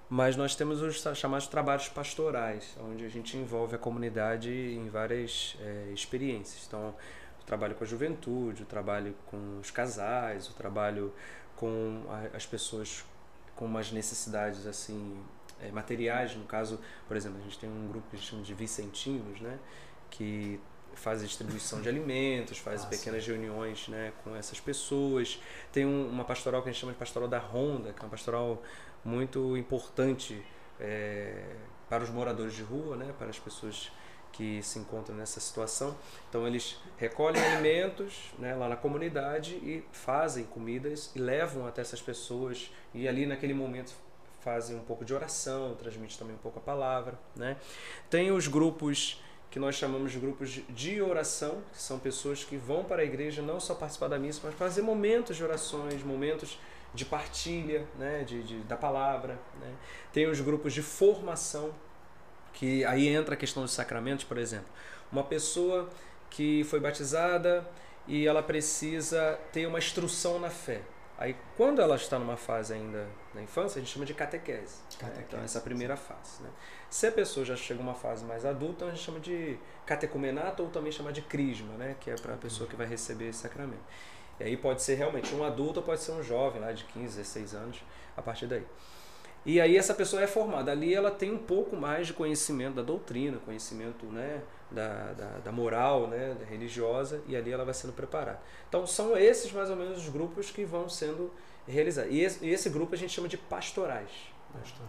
mas 0.08 0.36
nós 0.36 0.54
temos 0.54 0.80
os 0.82 1.02
chamados 1.16 1.46
trabalhos 1.46 1.88
pastorais, 1.88 2.76
onde 2.80 3.04
a 3.04 3.08
gente 3.08 3.36
envolve 3.36 3.74
a 3.74 3.78
comunidade 3.78 4.50
em 4.50 4.88
várias 4.88 5.56
é, 5.60 5.90
experiências. 5.92 6.64
Então, 6.66 6.94
o 7.40 7.44
trabalho 7.44 7.74
com 7.74 7.84
a 7.84 7.86
juventude, 7.86 8.62
o 8.62 8.66
trabalho 8.66 9.14
com 9.26 9.58
os 9.60 9.70
casais, 9.70 10.48
o 10.48 10.54
trabalho 10.54 11.12
com 11.56 12.02
as 12.32 12.46
pessoas 12.46 13.04
com 13.54 13.66
umas 13.66 13.92
necessidades 13.92 14.66
assim 14.66 15.22
é, 15.60 15.70
materiais, 15.70 16.34
no 16.34 16.44
caso, 16.44 16.80
por 17.06 17.16
exemplo, 17.16 17.38
a 17.38 17.42
gente 17.42 17.58
tem 17.58 17.70
um 17.70 17.88
grupo 17.88 18.08
que 18.10 18.16
a 18.16 18.18
gente 18.18 18.28
chama 18.28 18.42
de 18.42 18.54
vicentinos, 18.54 19.40
né, 19.40 19.58
que 20.10 20.60
faz 20.96 21.22
a 21.22 21.26
distribuição 21.26 21.80
de 21.80 21.88
alimentos, 21.88 22.58
faz 22.58 22.84
Ah, 22.84 22.86
pequenas 22.86 23.26
reuniões 23.26 23.88
né, 23.88 24.12
com 24.22 24.34
essas 24.36 24.60
pessoas. 24.60 25.40
Tem 25.72 25.84
um- 25.86 26.08
uma 26.08 26.24
pastoral 26.24 26.62
que 26.62 26.68
a 26.68 26.72
gente 26.72 26.80
chama 26.80 26.92
de 26.92 26.98
pastoral 26.98 27.28
da 27.28 27.38
Ronda, 27.38 27.92
que 27.92 28.00
é 28.00 28.02
uma 28.04 28.10
pastoral 28.10 28.62
muito 29.04 29.56
importante 29.56 30.42
é, 30.80 31.44
para 31.88 32.02
os 32.02 32.10
moradores 32.10 32.54
de 32.54 32.62
rua, 32.62 32.96
né, 32.96 33.14
para 33.18 33.28
as 33.28 33.38
pessoas 33.38 33.90
que 34.32 34.60
se 34.62 34.80
encontram 34.80 35.14
nessa 35.14 35.38
situação. 35.38 35.96
Então 36.28 36.44
eles 36.46 36.76
recolhem 36.98 37.40
alimentos 37.54 38.32
né, 38.38 38.54
lá 38.56 38.68
na 38.68 38.76
comunidade 38.76 39.54
e 39.54 39.84
fazem 39.92 40.44
comidas 40.44 41.12
e 41.14 41.20
levam 41.20 41.66
até 41.66 41.80
essas 41.82 42.02
pessoas 42.02 42.72
e 42.92 43.06
ali 43.06 43.24
naquele 43.26 43.54
momento 43.54 43.94
fazem 44.40 44.76
um 44.76 44.80
pouco 44.84 45.04
de 45.04 45.14
oração, 45.14 45.74
transmite 45.76 46.18
também 46.18 46.34
um 46.34 46.38
pouco 46.38 46.58
a 46.58 46.62
palavra, 46.62 47.16
né? 47.34 47.56
Tem 48.10 48.30
os 48.32 48.46
grupos 48.48 49.22
que 49.54 49.60
nós 49.60 49.76
chamamos 49.76 50.10
de 50.10 50.18
grupos 50.18 50.50
de- 50.68 51.00
oração, 51.00 51.62
que 51.72 51.80
são 51.80 51.96
pessoas 51.96 52.42
que 52.42 52.56
vão 52.56 52.82
para 52.82 53.02
a 53.02 53.04
igreja 53.04 53.40
não 53.40 53.60
só 53.60 53.72
participar 53.76 54.08
da 54.08 54.18
missa, 54.18 54.40
mas 54.42 54.52
fazer 54.56 54.82
momentos 54.82 55.36
de 55.36 55.44
orações, 55.44 56.02
momentos 56.02 56.58
de 56.92 57.04
partilha 57.04 57.86
né, 57.96 58.24
de, 58.24 58.42
de- 58.42 58.58
da 58.64 58.76
palavra. 58.76 59.38
Né? 59.60 59.72
Tem 60.12 60.26
os 60.26 60.40
grupos 60.40 60.72
de 60.74 60.82
formação, 60.82 61.72
que 62.52 62.84
aí 62.84 63.06
entra 63.06 63.34
a 63.34 63.36
questão 63.36 63.62
dos 63.62 63.70
sacramentos, 63.72 64.24
por 64.24 64.38
exemplo. 64.38 64.66
Uma 65.12 65.22
pessoa 65.22 65.88
que 66.30 66.64
foi 66.64 66.80
batizada 66.80 67.64
e 68.08 68.26
ela 68.26 68.42
precisa 68.42 69.38
ter 69.52 69.68
uma 69.68 69.78
instrução 69.78 70.40
na 70.40 70.50
fé. 70.50 70.80
Aí, 71.16 71.36
quando 71.56 71.80
ela 71.80 71.94
está 71.94 72.18
numa 72.18 72.36
fase 72.36 72.74
ainda 72.74 73.06
na 73.32 73.40
infância, 73.40 73.78
a 73.78 73.80
gente 73.84 73.92
chama 73.94 74.04
de 74.04 74.14
catequese. 74.14 74.78
né? 74.78 74.96
Catequese, 74.98 75.24
Então, 75.28 75.40
essa 75.44 75.58
é 75.58 75.60
a 75.60 75.62
primeira 75.62 75.96
fase. 75.96 76.42
Né? 76.42 76.50
Se 76.94 77.08
a 77.08 77.10
pessoa 77.10 77.44
já 77.44 77.56
chega 77.56 77.80
a 77.80 77.82
uma 77.82 77.94
fase 77.94 78.24
mais 78.24 78.46
adulta, 78.46 78.84
a 78.84 78.90
gente 78.90 79.02
chama 79.02 79.18
de 79.18 79.58
catecumenato 79.84 80.62
ou 80.62 80.68
também 80.68 80.92
chama 80.92 81.12
de 81.12 81.22
crisma, 81.22 81.74
né? 81.74 81.96
que 81.98 82.08
é 82.08 82.14
para 82.14 82.34
a 82.34 82.36
pessoa 82.36 82.70
que 82.70 82.76
vai 82.76 82.86
receber 82.86 83.30
esse 83.30 83.40
sacramento. 83.40 83.82
E 84.38 84.44
aí 84.44 84.56
pode 84.56 84.80
ser 84.80 84.94
realmente 84.94 85.34
um 85.34 85.42
adulto 85.42 85.80
ou 85.80 85.84
pode 85.84 86.00
ser 86.00 86.12
um 86.12 86.22
jovem 86.22 86.60
lá 86.60 86.70
de 86.70 86.84
15, 86.84 87.16
16 87.16 87.54
anos, 87.56 87.82
a 88.16 88.22
partir 88.22 88.46
daí. 88.46 88.64
E 89.44 89.60
aí 89.60 89.76
essa 89.76 89.92
pessoa 89.92 90.22
é 90.22 90.28
formada. 90.28 90.70
Ali 90.70 90.94
ela 90.94 91.10
tem 91.10 91.32
um 91.32 91.38
pouco 91.38 91.74
mais 91.74 92.06
de 92.06 92.12
conhecimento 92.12 92.76
da 92.76 92.82
doutrina, 92.82 93.38
conhecimento 93.44 94.06
né, 94.06 94.40
da, 94.70 95.14
da, 95.14 95.38
da 95.38 95.50
moral 95.50 96.06
né, 96.06 96.36
da 96.38 96.46
religiosa, 96.46 97.20
e 97.26 97.34
ali 97.34 97.50
ela 97.50 97.64
vai 97.64 97.74
sendo 97.74 97.92
preparada. 97.92 98.40
Então 98.68 98.86
são 98.86 99.16
esses 99.16 99.50
mais 99.50 99.68
ou 99.68 99.74
menos 99.74 99.98
os 99.98 100.08
grupos 100.08 100.48
que 100.52 100.64
vão 100.64 100.88
sendo 100.88 101.32
realizados. 101.66 102.12
E 102.12 102.20
esse, 102.20 102.46
esse 102.46 102.70
grupo 102.70 102.94
a 102.94 102.96
gente 102.96 103.12
chama 103.12 103.26
de 103.26 103.36
pastorais, 103.36 104.32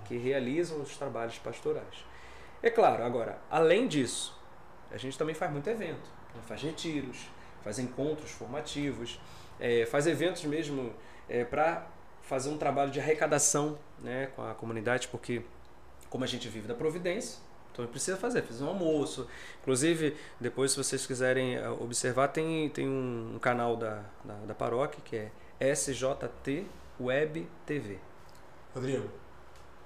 que 0.05 0.17
realizam 0.17 0.81
os 0.81 0.97
trabalhos 0.97 1.37
pastorais. 1.39 2.05
É 2.61 2.69
claro, 2.69 3.03
agora, 3.03 3.39
além 3.49 3.87
disso, 3.87 4.37
a 4.91 4.97
gente 4.97 5.17
também 5.17 5.35
faz 5.35 5.51
muito 5.51 5.69
evento. 5.69 6.09
Né? 6.33 6.41
Faz 6.45 6.61
retiros, 6.61 7.27
faz 7.63 7.79
encontros 7.79 8.31
formativos, 8.31 9.19
é, 9.59 9.85
faz 9.85 10.07
eventos 10.07 10.43
mesmo 10.45 10.93
é, 11.27 11.43
para 11.43 11.87
fazer 12.21 12.49
um 12.49 12.57
trabalho 12.57 12.91
de 12.91 12.99
arrecadação 12.99 13.77
né, 13.99 14.27
com 14.35 14.41
a 14.41 14.53
comunidade, 14.53 15.07
porque 15.07 15.43
como 16.09 16.23
a 16.23 16.27
gente 16.27 16.47
vive 16.47 16.67
da 16.67 16.73
providência, 16.73 17.39
então 17.71 17.85
precisa 17.87 18.15
fazer, 18.15 18.41
fazer 18.41 18.63
um 18.63 18.69
almoço. 18.69 19.27
Inclusive, 19.61 20.15
depois 20.39 20.71
se 20.71 20.77
vocês 20.77 21.05
quiserem 21.05 21.55
eh, 21.55 21.69
observar, 21.69 22.29
tem, 22.29 22.69
tem 22.69 22.87
um, 22.87 23.37
canal 23.41 23.75
da, 23.75 24.01
da, 24.23 24.33
da 24.45 24.55
paróquia 24.55 25.01
que 25.03 25.17
é 25.17 25.73
SJT 25.73 26.65
Web 26.99 27.47
TV. 27.65 27.99
Rodrigo, 28.73 29.09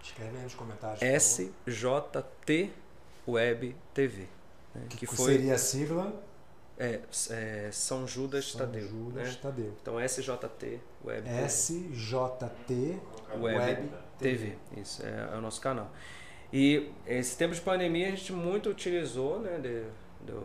escreve 0.08 0.38
aí 0.38 0.44
nos 0.44 0.56
comentários. 0.56 1.02
SJT 1.02 2.72
Web 3.28 3.76
TV. 3.94 4.28
Né, 4.74 4.86
que, 4.90 4.98
que 4.98 5.06
foi, 5.06 5.34
seria 5.34 5.56
a 5.56 5.58
sigla? 5.58 6.14
É, 6.78 7.02
é 7.32 7.70
São 7.72 8.08
Judas 8.08 8.52
São 8.52 8.62
Tadeu. 8.62 8.88
Judas 8.88 9.28
né? 9.28 9.40
Tadeu. 9.42 9.74
Então 9.82 10.00
SJT 10.00 10.80
Web 11.04 11.30
SJT 11.48 13.00
Web, 13.34 13.42
Web 13.42 13.90
TV. 14.18 14.48
TV. 14.48 14.58
Isso, 14.78 15.06
é, 15.06 15.30
é 15.34 15.38
o 15.38 15.42
nosso 15.42 15.60
canal. 15.60 15.92
E 16.52 16.90
esse 17.06 17.38
tempo 17.38 17.54
de 17.54 17.62
pandemia 17.62 18.08
a 18.08 18.12
gente 18.12 18.34
muito 18.34 18.70
utilizou 18.70 19.40
né, 19.40 19.60
de, 19.60 19.84
do, 20.26 20.42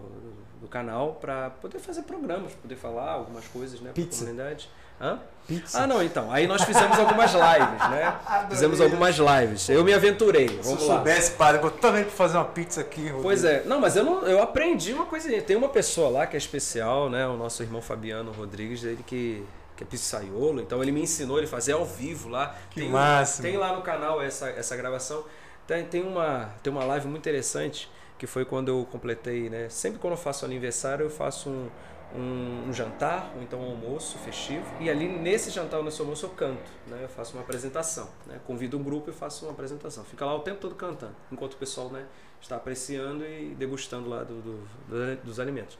do, 0.60 0.68
canal 0.68 1.14
para 1.14 1.50
poder 1.50 1.78
fazer 1.78 2.02
programas, 2.02 2.52
poder 2.54 2.76
falar 2.76 3.12
algumas 3.12 3.46
coisas 3.48 3.80
né, 3.80 3.92
para 3.92 4.02
a 4.02 4.06
comunidade. 4.06 4.70
Hã? 5.00 5.18
Pizza. 5.46 5.82
Ah, 5.82 5.86
não, 5.86 6.02
então. 6.02 6.32
Aí 6.32 6.46
nós 6.46 6.62
fizemos 6.62 6.98
algumas 6.98 7.32
lives, 7.32 7.90
né? 7.90 8.16
fizemos 8.48 8.80
algumas 8.80 9.16
lives. 9.16 9.68
Eu 9.68 9.84
me 9.84 9.92
aventurei. 9.92 10.46
Vamos 10.62 10.80
Se 10.80 10.86
eu 10.86 10.88
lá. 10.88 10.94
soubesse, 10.96 11.32
padre, 11.32 11.62
eu 11.62 11.70
também 11.70 12.04
fazer 12.04 12.38
uma 12.38 12.46
pizza 12.46 12.80
aqui. 12.80 13.02
Rodrigo. 13.02 13.22
Pois 13.22 13.44
é. 13.44 13.62
Não, 13.66 13.78
mas 13.78 13.94
eu, 13.94 14.04
não, 14.04 14.22
eu 14.22 14.42
aprendi 14.42 14.94
uma 14.94 15.04
coisinha. 15.04 15.42
Tem 15.42 15.54
uma 15.54 15.68
pessoa 15.68 16.08
lá 16.08 16.26
que 16.26 16.34
é 16.34 16.38
especial, 16.38 17.10
né? 17.10 17.26
O 17.26 17.36
nosso 17.36 17.62
irmão 17.62 17.82
Fabiano 17.82 18.32
Rodrigues, 18.32 18.84
ele 18.84 19.02
que 19.02 19.44
que 19.76 19.82
é 19.82 19.86
pizzaiolo, 19.86 20.60
então 20.60 20.80
ele 20.80 20.92
me 20.92 21.02
ensinou 21.02 21.36
ele 21.38 21.48
fazer 21.48 21.72
ao 21.72 21.84
vivo 21.84 22.28
lá. 22.28 22.54
Que 22.70 22.80
tem, 22.80 22.88
máximo. 22.88 23.42
Tem 23.42 23.56
lá 23.56 23.74
no 23.74 23.82
canal 23.82 24.22
essa, 24.22 24.48
essa 24.50 24.76
gravação. 24.76 25.24
Tem, 25.66 25.84
tem, 25.84 26.02
uma, 26.02 26.50
tem 26.62 26.72
uma 26.72 26.84
live 26.84 27.08
muito 27.08 27.22
interessante 27.22 27.90
que 28.18 28.26
foi 28.26 28.44
quando 28.44 28.68
eu 28.68 28.86
completei, 28.90 29.48
né? 29.50 29.68
Sempre 29.68 29.98
quando 29.98 30.12
eu 30.12 30.18
faço 30.18 30.44
aniversário, 30.44 31.04
eu 31.04 31.10
faço 31.10 31.50
um, 31.50 31.70
um, 32.14 32.68
um 32.68 32.72
jantar, 32.72 33.32
ou 33.36 33.42
então 33.42 33.60
um 33.60 33.70
almoço 33.70 34.18
festivo. 34.18 34.64
E 34.80 34.88
ali 34.88 35.08
nesse 35.08 35.50
jantar 35.50 35.78
ou 35.78 35.84
nesse 35.84 36.00
almoço 36.00 36.26
eu 36.26 36.30
canto, 36.30 36.70
né? 36.86 37.00
Eu 37.02 37.08
faço 37.08 37.34
uma 37.34 37.42
apresentação, 37.42 38.08
né? 38.26 38.40
Convido 38.46 38.78
um 38.78 38.82
grupo 38.82 39.10
e 39.10 39.12
faço 39.12 39.44
uma 39.44 39.52
apresentação. 39.52 40.04
Fica 40.04 40.24
lá 40.24 40.34
o 40.34 40.40
tempo 40.40 40.60
todo 40.60 40.74
cantando, 40.74 41.14
enquanto 41.30 41.54
o 41.54 41.56
pessoal 41.56 41.90
né, 41.90 42.06
está 42.40 42.56
apreciando 42.56 43.24
e 43.26 43.54
degustando 43.54 44.08
lá 44.08 44.22
do, 44.22 44.40
do, 44.40 44.68
do, 44.88 45.16
dos 45.24 45.40
alimentos. 45.40 45.76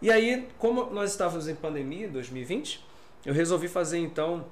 E 0.00 0.10
aí, 0.10 0.48
como 0.58 0.90
nós 0.90 1.10
estávamos 1.10 1.48
em 1.48 1.54
pandemia, 1.54 2.08
2020, 2.08 2.84
eu 3.24 3.32
resolvi 3.32 3.66
fazer 3.66 3.98
então 3.98 4.46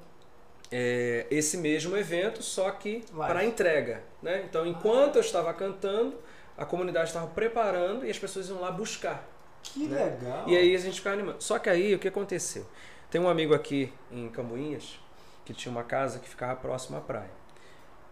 é, 0.72 1.26
esse 1.30 1.58
mesmo 1.58 1.96
evento, 1.96 2.42
só 2.42 2.70
que 2.70 3.04
para 3.14 3.44
entrega. 3.44 4.02
Né? 4.22 4.44
Então, 4.48 4.66
enquanto 4.66 5.16
eu 5.16 5.20
estava 5.20 5.52
cantando, 5.52 6.16
a 6.56 6.64
comunidade 6.64 7.08
estava 7.08 7.26
preparando 7.26 8.06
e 8.06 8.10
as 8.10 8.18
pessoas 8.18 8.48
iam 8.48 8.60
lá 8.60 8.70
buscar. 8.70 9.26
Que 9.62 9.86
né? 9.86 10.04
legal! 10.04 10.48
E 10.48 10.56
aí 10.56 10.74
a 10.74 10.78
gente 10.78 10.96
ficava 10.96 11.14
animando. 11.14 11.42
Só 11.42 11.58
que 11.58 11.68
aí 11.68 11.94
o 11.94 11.98
que 11.98 12.08
aconteceu? 12.08 12.66
Tem 13.10 13.20
um 13.20 13.28
amigo 13.28 13.54
aqui 13.54 13.92
em 14.10 14.28
Cambuinhas 14.28 14.98
que 15.44 15.52
tinha 15.52 15.70
uma 15.70 15.84
casa 15.84 16.18
que 16.18 16.28
ficava 16.28 16.54
próxima 16.56 16.98
à 16.98 17.00
praia. 17.00 17.30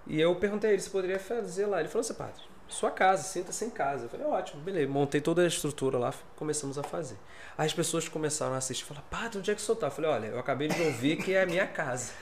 E 0.06 0.20
eu 0.20 0.34
perguntei 0.34 0.70
a 0.70 0.72
ele 0.72 0.82
se 0.82 0.90
poderia 0.90 1.18
fazer 1.18 1.66
lá. 1.66 1.80
Ele 1.80 1.88
falou 1.88 2.00
assim, 2.00 2.14
padre, 2.14 2.42
sua 2.68 2.90
casa, 2.90 3.22
sinta-se 3.22 3.64
em 3.64 3.70
casa. 3.70 4.06
Eu 4.06 4.08
falei, 4.08 4.26
ótimo, 4.26 4.62
beleza. 4.62 4.90
Montei 4.90 5.20
toda 5.20 5.42
a 5.42 5.46
estrutura 5.46 5.98
lá, 5.98 6.12
começamos 6.36 6.78
a 6.78 6.82
fazer. 6.82 7.16
Aí 7.56 7.66
as 7.66 7.74
pessoas 7.74 8.08
começaram 8.08 8.54
a 8.54 8.58
assistir, 8.58 8.84
falaram, 8.84 9.06
padre, 9.10 9.38
onde 9.38 9.50
é 9.50 9.54
que 9.54 9.60
o 9.60 9.64
senhor 9.64 9.76
tá? 9.76 9.88
Eu 9.88 9.90
falei, 9.90 10.10
olha, 10.10 10.26
eu 10.26 10.38
acabei 10.38 10.68
de 10.68 10.82
ouvir 10.82 11.16
que 11.16 11.34
é 11.34 11.42
a 11.42 11.46
minha 11.46 11.66
casa. 11.66 12.12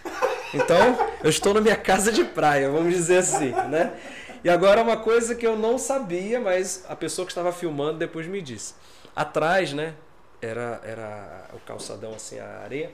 Então, 0.53 0.99
eu 1.23 1.31
estou 1.31 1.55
na 1.55 1.61
minha 1.61 1.77
casa 1.77 2.11
de 2.11 2.25
praia, 2.25 2.69
vamos 2.69 2.93
dizer 2.93 3.19
assim, 3.19 3.53
né? 3.53 3.97
E 4.43 4.49
agora 4.49 4.83
uma 4.83 4.97
coisa 4.97 5.35
que 5.35 5.47
eu 5.47 5.57
não 5.57 5.79
sabia, 5.79 6.41
mas 6.41 6.85
a 6.89 6.97
pessoa 6.97 7.27
que 7.27 7.33
estava 7.33 7.53
filmando 7.53 7.99
depois 7.99 8.27
me 8.27 8.41
disse. 8.41 8.75
Atrás, 9.15 9.73
né, 9.73 9.95
era, 10.41 10.81
era 10.83 11.47
o 11.53 11.59
calçadão, 11.61 12.15
assim, 12.15 12.39
a 12.39 12.61
areia, 12.61 12.91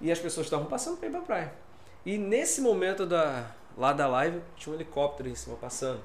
e 0.00 0.10
as 0.10 0.18
pessoas 0.18 0.46
estavam 0.46 0.66
passando 0.66 0.96
para 0.96 1.08
ir 1.08 1.10
para 1.10 1.20
a 1.20 1.24
praia. 1.24 1.52
E 2.04 2.16
nesse 2.16 2.60
momento 2.62 3.04
da, 3.04 3.50
lá 3.76 3.92
da 3.92 4.06
live, 4.06 4.40
tinha 4.56 4.72
um 4.72 4.76
helicóptero 4.76 5.28
em 5.28 5.34
cima 5.34 5.56
passando. 5.56 6.00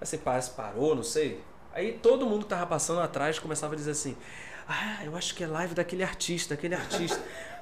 Assim, 0.00 0.18
parece 0.18 0.50
parou, 0.50 0.94
não 0.94 1.04
sei. 1.04 1.40
Aí 1.72 1.92
todo 1.92 2.26
mundo 2.26 2.44
que 2.44 2.50
tava 2.50 2.66
passando 2.66 3.00
atrás 3.00 3.38
começava 3.38 3.74
a 3.74 3.76
dizer 3.76 3.92
assim: 3.92 4.16
Ah, 4.68 5.04
eu 5.04 5.16
acho 5.16 5.34
que 5.34 5.44
é 5.44 5.46
live 5.46 5.74
daquele 5.74 6.02
artista, 6.02 6.54
aquele 6.54 6.74
artista. 6.74 7.20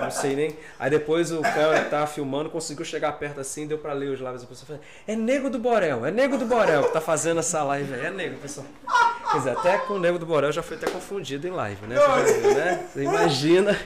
Não 0.00 0.10
sei 0.10 0.34
nem. 0.34 0.56
Aí 0.78 0.90
depois 0.90 1.30
o 1.30 1.40
cara 1.42 1.84
tava 1.84 2.06
filmando 2.06 2.50
conseguiu 2.50 2.84
chegar 2.84 3.12
perto 3.12 3.40
assim, 3.40 3.66
deu 3.66 3.78
para 3.78 3.92
ler 3.92 4.08
os 4.08 4.20
lábios. 4.20 4.42
A 4.42 4.46
pessoa 4.46 4.66
falou: 4.66 4.82
É 5.06 5.14
Nego 5.14 5.50
do 5.50 5.58
Borel, 5.58 6.04
é 6.06 6.10
Nego 6.10 6.36
do 6.36 6.46
Borel 6.46 6.84
que 6.84 6.92
tá 6.92 7.00
fazendo 7.00 7.40
essa 7.40 7.62
live 7.62 7.92
aí. 7.94 8.06
É 8.06 8.10
Nego, 8.10 8.36
pessoal. 8.38 8.66
Quer 9.30 9.38
dizer, 9.38 9.50
até 9.50 9.78
com 9.78 9.94
o 9.94 9.98
Nego 9.98 10.18
do 10.18 10.26
Borel 10.26 10.50
já 10.50 10.62
foi 10.62 10.76
até 10.76 10.90
confundido 10.90 11.46
em 11.46 11.50
live, 11.50 11.86
né? 11.86 11.96
Você, 11.96 12.54
né? 12.54 12.86
Você 12.92 13.02
imagina 13.02 13.78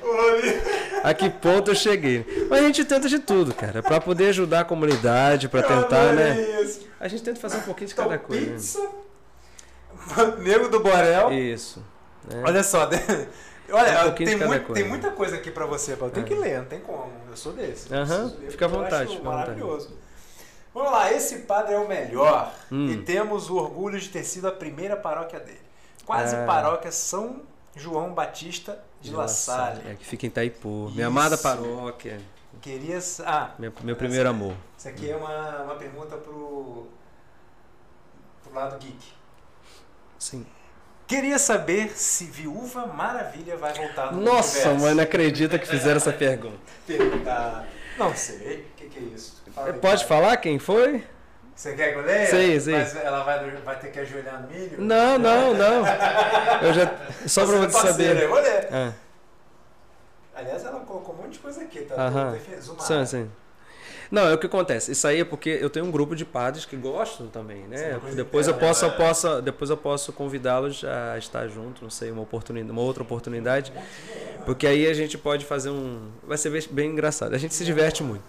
a 1.02 1.12
que 1.12 1.28
ponto 1.28 1.70
eu 1.70 1.74
cheguei. 1.74 2.46
Mas 2.48 2.60
a 2.60 2.66
gente 2.66 2.84
tenta 2.84 3.08
de 3.08 3.18
tudo, 3.18 3.52
cara, 3.52 3.82
para 3.82 4.00
poder 4.00 4.28
ajudar 4.28 4.60
a 4.60 4.64
comunidade, 4.64 5.48
para 5.48 5.62
tentar, 5.62 6.12
né? 6.14 6.64
A 6.98 7.08
gente 7.08 7.22
tenta 7.22 7.38
fazer 7.38 7.58
um 7.58 7.62
pouquinho 7.62 7.88
de 7.88 7.92
então, 7.92 8.06
cada 8.06 8.18
coisa. 8.18 8.52
Pizza, 8.52 8.80
né? 8.80 10.34
Nego 10.40 10.68
do 10.68 10.80
Borel. 10.80 11.32
Isso. 11.32 11.84
Né? 12.28 12.42
Olha 12.44 12.62
só, 12.62 12.88
Olha, 13.74 14.08
um 14.08 14.12
tem, 14.12 14.36
muito, 14.36 14.72
tem, 14.72 14.88
muita 14.88 15.10
coisa 15.10 15.36
aqui 15.36 15.50
para 15.50 15.66
você, 15.66 15.96
Paulo. 15.96 16.12
Tem 16.12 16.22
é. 16.22 16.26
que 16.26 16.34
ler, 16.34 16.58
não 16.58 16.66
tem 16.66 16.80
como. 16.80 17.10
Eu 17.28 17.36
sou 17.36 17.52
desse. 17.52 17.92
Uhum. 17.92 18.50
Fica 18.50 18.64
à 18.66 18.68
vontade. 18.68 19.16
Fica 19.16 19.24
maravilhoso. 19.24 19.88
Vontade. 19.88 20.04
Vamos 20.74 20.90
lá, 20.90 21.12
esse 21.12 21.40
padre 21.40 21.74
é 21.74 21.78
o 21.78 21.86
melhor 21.86 22.52
hum. 22.70 22.88
e 22.88 22.96
temos 23.02 23.48
o 23.48 23.56
orgulho 23.56 23.98
de 23.98 24.08
ter 24.08 24.24
sido 24.24 24.48
a 24.48 24.52
primeira 24.52 24.96
paróquia 24.96 25.38
dele. 25.38 25.60
Quase 26.04 26.34
é. 26.34 26.44
paróquia 26.44 26.90
São 26.90 27.42
João 27.76 28.12
Batista 28.12 28.84
de, 29.00 29.10
de 29.10 29.16
La 29.16 29.28
Salle. 29.28 29.80
É, 29.88 29.94
que 29.94 30.04
fica 30.04 30.26
em 30.26 30.28
Itaipu. 30.28 30.90
Minha 30.92 31.06
amada 31.06 31.38
paróquia. 31.38 32.20
Queria. 32.60 32.98
Ah, 33.24 33.50
meu, 33.56 33.72
meu 33.82 33.94
primeiro 33.94 34.28
essa, 34.28 34.36
amor. 34.36 34.54
Isso 34.76 34.88
aqui 34.88 35.10
é 35.10 35.16
uma, 35.16 35.62
uma 35.62 35.74
pergunta 35.76 36.16
pro, 36.16 36.88
pro 38.42 38.54
lado 38.54 38.76
geek. 38.78 39.12
Sim. 40.18 40.44
Queria 41.06 41.38
saber 41.38 41.92
se 41.96 42.24
Viúva 42.24 42.86
Maravilha 42.86 43.56
vai 43.56 43.74
voltar 43.74 44.12
no 44.12 44.20
Nossa, 44.20 44.72
mãe, 44.74 44.94
não 44.94 45.02
acredita 45.02 45.58
que 45.58 45.66
fizeram 45.66 45.98
essa 45.98 46.12
pergunta. 46.12 46.56
Pergunta. 46.86 47.64
Não 47.98 48.14
sei. 48.14 48.66
O 48.72 48.76
que, 48.76 48.88
que, 48.88 48.98
é 48.98 49.02
isso? 49.14 49.42
Fala 49.54 49.72
Pode 49.74 50.02
aí, 50.02 50.08
falar 50.08 50.36
quem 50.38 50.58
foi? 50.58 51.04
Você 51.54 51.74
quer 51.74 51.92
que 51.92 51.98
eu 51.98 52.02
leia? 52.02 52.26
Sei, 52.26 52.58
sei. 52.58 52.74
Mas 52.74 52.96
ela 52.96 53.22
vai, 53.22 53.50
vai 53.50 53.78
ter 53.78 53.88
que 53.92 54.00
ajoelhar 54.00 54.42
no 54.42 54.48
milho? 54.48 54.80
Não, 54.80 55.18
não, 55.18 55.54
não. 55.54 55.84
Eu 56.62 56.72
já. 56.72 56.92
Só 57.28 57.46
pra 57.46 57.58
você 57.58 57.86
saber. 57.86 58.22
Eu 58.22 58.28
vou 58.28 58.40
ler. 58.40 58.68
Ah. 58.72 58.92
Aliás, 60.34 60.64
ela 60.64 60.80
colocou 60.80 61.14
um 61.14 61.18
monte 61.18 61.34
de 61.34 61.38
coisa 61.38 61.62
aqui, 61.62 61.82
tá? 61.82 61.94
Aham. 61.94 62.36
Sim, 62.80 63.06
sim. 63.06 63.30
Não, 64.14 64.28
é 64.28 64.34
o 64.34 64.38
que 64.38 64.46
acontece. 64.46 64.92
Isso 64.92 65.08
aí 65.08 65.20
é 65.20 65.24
porque 65.24 65.58
eu 65.60 65.68
tenho 65.68 65.84
um 65.84 65.90
grupo 65.90 66.14
de 66.14 66.24
padres 66.24 66.64
que 66.64 66.76
gostam 66.76 67.26
também, 67.26 67.66
né? 67.66 67.98
Depois 68.14 68.46
eu 68.46 68.54
posso, 68.54 68.84
eu 68.84 68.92
posso, 68.92 69.42
depois 69.42 69.70
eu 69.70 69.76
posso 69.76 70.12
convidá-los 70.12 70.84
a 70.84 71.18
estar 71.18 71.48
junto, 71.48 71.82
não 71.82 71.90
sei, 71.90 72.12
uma 72.12 72.22
oportunidade, 72.22 72.70
uma 72.70 72.80
outra 72.80 73.02
oportunidade, 73.02 73.72
porque 74.46 74.68
aí 74.68 74.86
a 74.86 74.94
gente 74.94 75.18
pode 75.18 75.44
fazer 75.44 75.70
um, 75.70 76.12
vai 76.22 76.38
ser 76.38 76.50
bem 76.70 76.90
engraçado. 76.90 77.34
A 77.34 77.38
gente 77.38 77.54
se 77.54 77.64
diverte 77.64 78.04
muito. 78.04 78.22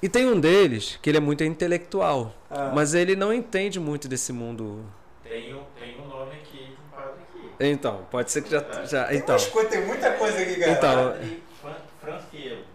E 0.00 0.08
tem 0.08 0.26
um 0.26 0.38
deles 0.38 0.96
que 1.02 1.10
ele 1.10 1.16
é 1.16 1.20
muito 1.20 1.42
intelectual, 1.42 2.32
ah. 2.48 2.70
mas 2.72 2.94
ele 2.94 3.16
não 3.16 3.32
entende 3.32 3.80
muito 3.80 4.06
desse 4.06 4.32
mundo. 4.32 4.84
Tem 5.24 5.52
um, 5.52 5.62
tem 5.76 6.00
um 6.00 6.06
nome 6.06 6.36
aqui, 6.36 6.70
um 6.70 6.96
padre 6.96 7.14
aqui. 7.28 7.50
Então, 7.58 8.06
pode 8.12 8.30
ser 8.30 8.42
que 8.42 8.50
já, 8.50 8.64
já 8.84 9.06
tem 9.06 9.18
então. 9.18 9.36
Tem 9.68 9.84
muita 9.84 10.12
coisa 10.12 10.38
aqui, 10.38 10.54
galera. 10.54 10.78
Então, 10.78 11.42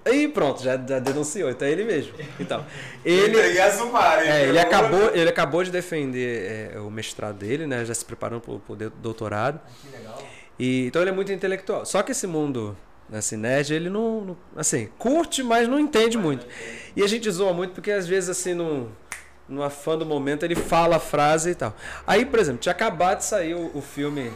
E 0.09 0.27
pronto, 0.27 0.63
já, 0.63 0.77
já, 0.77 0.99
denunciou, 0.99 1.49
então 1.49 1.67
é 1.67 1.71
ele 1.71 1.83
mesmo. 1.83 2.13
Então, 2.39 2.65
ele, 3.03 3.37
é, 3.37 4.47
ele, 4.47 4.59
acabou, 4.59 5.11
ele 5.13 5.29
acabou 5.29 5.63
de 5.63 5.71
defender 5.71 6.71
é, 6.75 6.79
o 6.79 6.89
mestrado 6.89 7.35
dele, 7.35 7.67
né? 7.67 7.85
Já 7.85 7.93
se 7.93 8.05
preparando 8.05 8.41
para 8.41 8.53
o 8.53 8.89
doutorado. 9.01 9.59
Que 9.81 9.97
legal. 9.97 10.23
E, 10.59 10.87
então 10.87 11.01
ele 11.01 11.11
é 11.11 11.13
muito 11.13 11.31
intelectual. 11.31 11.85
Só 11.85 12.01
que 12.01 12.11
esse 12.11 12.27
mundo 12.27 12.75
assim, 13.11 13.37
nerd, 13.37 13.73
ele 13.73 13.89
não, 13.89 14.21
não, 14.21 14.37
assim, 14.55 14.89
curte, 14.97 15.43
mas 15.43 15.67
não 15.67 15.79
entende 15.79 16.17
muito. 16.17 16.45
E 16.95 17.03
a 17.03 17.07
gente 17.07 17.29
zoa 17.31 17.53
muito 17.53 17.73
porque 17.73 17.91
às 17.91 18.05
vezes 18.07 18.29
assim 18.29 18.53
no, 18.53 18.91
no 19.47 19.63
afã 19.63 19.97
do 19.97 20.05
momento 20.05 20.43
ele 20.43 20.55
fala 20.55 20.97
a 20.97 20.99
frase 20.99 21.51
e 21.51 21.55
tal. 21.55 21.75
Aí, 22.05 22.25
por 22.25 22.39
exemplo, 22.39 22.59
tinha 22.59 22.73
acabado 22.73 23.19
de 23.19 23.25
sair 23.25 23.53
o, 23.53 23.71
o 23.73 23.81
filme 23.81 24.31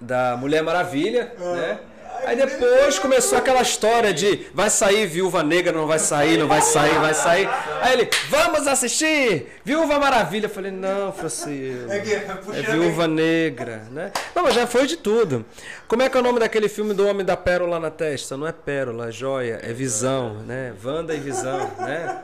da 0.00 0.36
Mulher 0.36 0.62
Maravilha, 0.62 1.32
né? 1.38 1.80
Aí 2.24 2.36
depois 2.36 2.98
começou 2.98 3.38
aquela 3.38 3.62
história 3.62 4.12
de 4.12 4.46
vai 4.52 4.68
sair 4.68 5.06
Viúva 5.06 5.42
Negra, 5.42 5.72
não 5.72 5.86
vai 5.86 5.98
sair, 5.98 6.36
não 6.36 6.46
vai 6.46 6.60
sair, 6.60 6.98
vai 6.98 7.14
sair. 7.14 7.48
Aí 7.80 7.92
ele, 7.94 8.10
vamos 8.28 8.66
assistir 8.66 9.46
Viúva 9.64 9.98
Maravilha. 9.98 10.46
Eu 10.46 10.50
falei, 10.50 10.70
não, 10.70 11.10
Francisco. 11.12 11.90
É 11.90 11.96
É 11.96 12.34
puxando 12.34 12.64
Viúva 12.66 13.08
Negra, 13.08 13.84
né? 13.90 14.12
Não, 14.34 14.42
mas 14.42 14.54
já 14.54 14.66
foi 14.66 14.86
de 14.86 14.96
tudo. 14.98 15.44
Como 15.86 16.02
é 16.02 16.08
que 16.10 16.16
é 16.16 16.20
o 16.20 16.22
nome 16.22 16.38
daquele 16.38 16.68
filme 16.68 16.92
do 16.92 17.06
Homem 17.06 17.24
da 17.24 17.36
Pérola 17.36 17.80
na 17.80 17.90
testa? 17.90 18.36
Não 18.36 18.46
é 18.46 18.52
pérola, 18.52 19.08
é 19.08 19.12
joia, 19.12 19.60
é 19.62 19.72
visão, 19.72 20.34
né? 20.42 20.74
Wanda 20.84 21.14
e 21.14 21.20
visão, 21.20 21.70
né? 21.78 22.18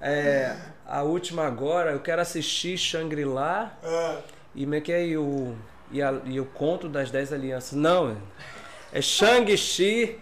É, 0.00 0.52
a 0.86 1.02
última 1.02 1.46
agora, 1.46 1.92
eu 1.92 2.00
quero 2.00 2.20
assistir 2.20 2.76
Shangri-La 2.76 3.72
Ah, 3.82 4.16
e 4.54 4.62
como 4.64 4.74
é 4.74 4.80
que 4.80 4.92
é 4.92 5.06
e 5.06 5.16
o, 5.16 5.54
e, 5.90 6.02
a- 6.02 6.14
e 6.26 6.38
o 6.38 6.44
conto 6.44 6.88
das 6.88 7.10
Dez 7.10 7.32
Alianças. 7.32 7.72
Não, 7.72 8.16
é 8.92 9.00
Shang-Chi 9.02 10.18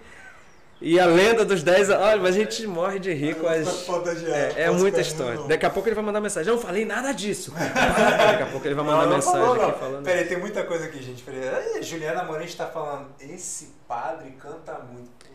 e 0.80 1.00
a 1.00 1.06
lenda 1.06 1.44
dos 1.44 1.62
Dez... 1.62 1.88
Olha, 1.88 2.18
mas 2.20 2.34
a 2.36 2.38
gente 2.38 2.66
morre 2.66 2.98
de 2.98 3.12
rir 3.12 3.34
com 3.36 3.46
as... 3.46 3.88
É, 4.28 4.64
é 4.64 4.70
muita 4.70 5.00
história. 5.00 5.40
Daqui 5.48 5.64
a 5.64 5.70
pouco 5.70 5.88
ele 5.88 5.94
vai 5.94 6.04
mandar 6.04 6.20
mensagem. 6.20 6.50
Eu 6.50 6.56
não 6.56 6.62
falei 6.62 6.84
nada 6.84 7.12
disso. 7.12 7.50
Daqui 7.52 8.42
a 8.42 8.46
pouco 8.46 8.66
ele 8.66 8.74
vai 8.74 8.84
mandar 8.84 9.02
Não, 9.04 9.08
não 9.10 9.16
mensagem 9.16 9.40
falou, 9.40 9.56
não. 9.56 9.68
aqui 9.70 9.78
falando. 9.80 10.04
Peraí, 10.04 10.26
tem 10.26 10.38
muita 10.38 10.64
coisa 10.64 10.84
aqui, 10.84 11.02
gente. 11.02 11.22
Peraí. 11.22 11.82
Juliana 11.82 12.24
Moreira 12.24 12.44
está 12.44 12.66
falando. 12.66 13.08
Esse 13.20 13.72
padre 13.88 14.30
canta 14.32 14.74
muito. 14.92 15.26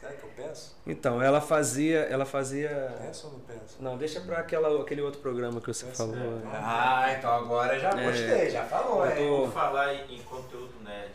Será 0.00 0.12
que 0.12 0.22
eu 0.22 0.30
peço? 0.36 0.76
Então, 0.86 1.20
ela 1.20 1.40
fazia. 1.40 1.98
Ela 2.08 2.24
fazia. 2.24 2.94
Peço 3.00 3.26
ou 3.26 3.32
não 3.34 3.40
peço? 3.40 3.76
Não, 3.80 3.98
deixa 3.98 4.20
pra 4.20 4.38
aquela, 4.38 4.80
aquele 4.80 5.02
outro 5.02 5.20
programa 5.20 5.60
que 5.60 5.66
você 5.66 5.84
Peço, 5.86 5.98
falou. 5.98 6.16
é. 6.16 6.56
Ah, 6.56 7.14
então 7.18 7.30
agora 7.30 7.78
já 7.78 7.90
É. 7.90 8.04
gostei, 8.04 8.48
já 8.48 8.62
falou, 8.64 9.04
Eu 9.04 9.16
tô- 9.16 9.36
Vou 9.38 9.50
falar 9.50 9.92
em, 9.92 10.14
em 10.14 10.22
conteúdo 10.22 10.72
nerd. 10.84 11.10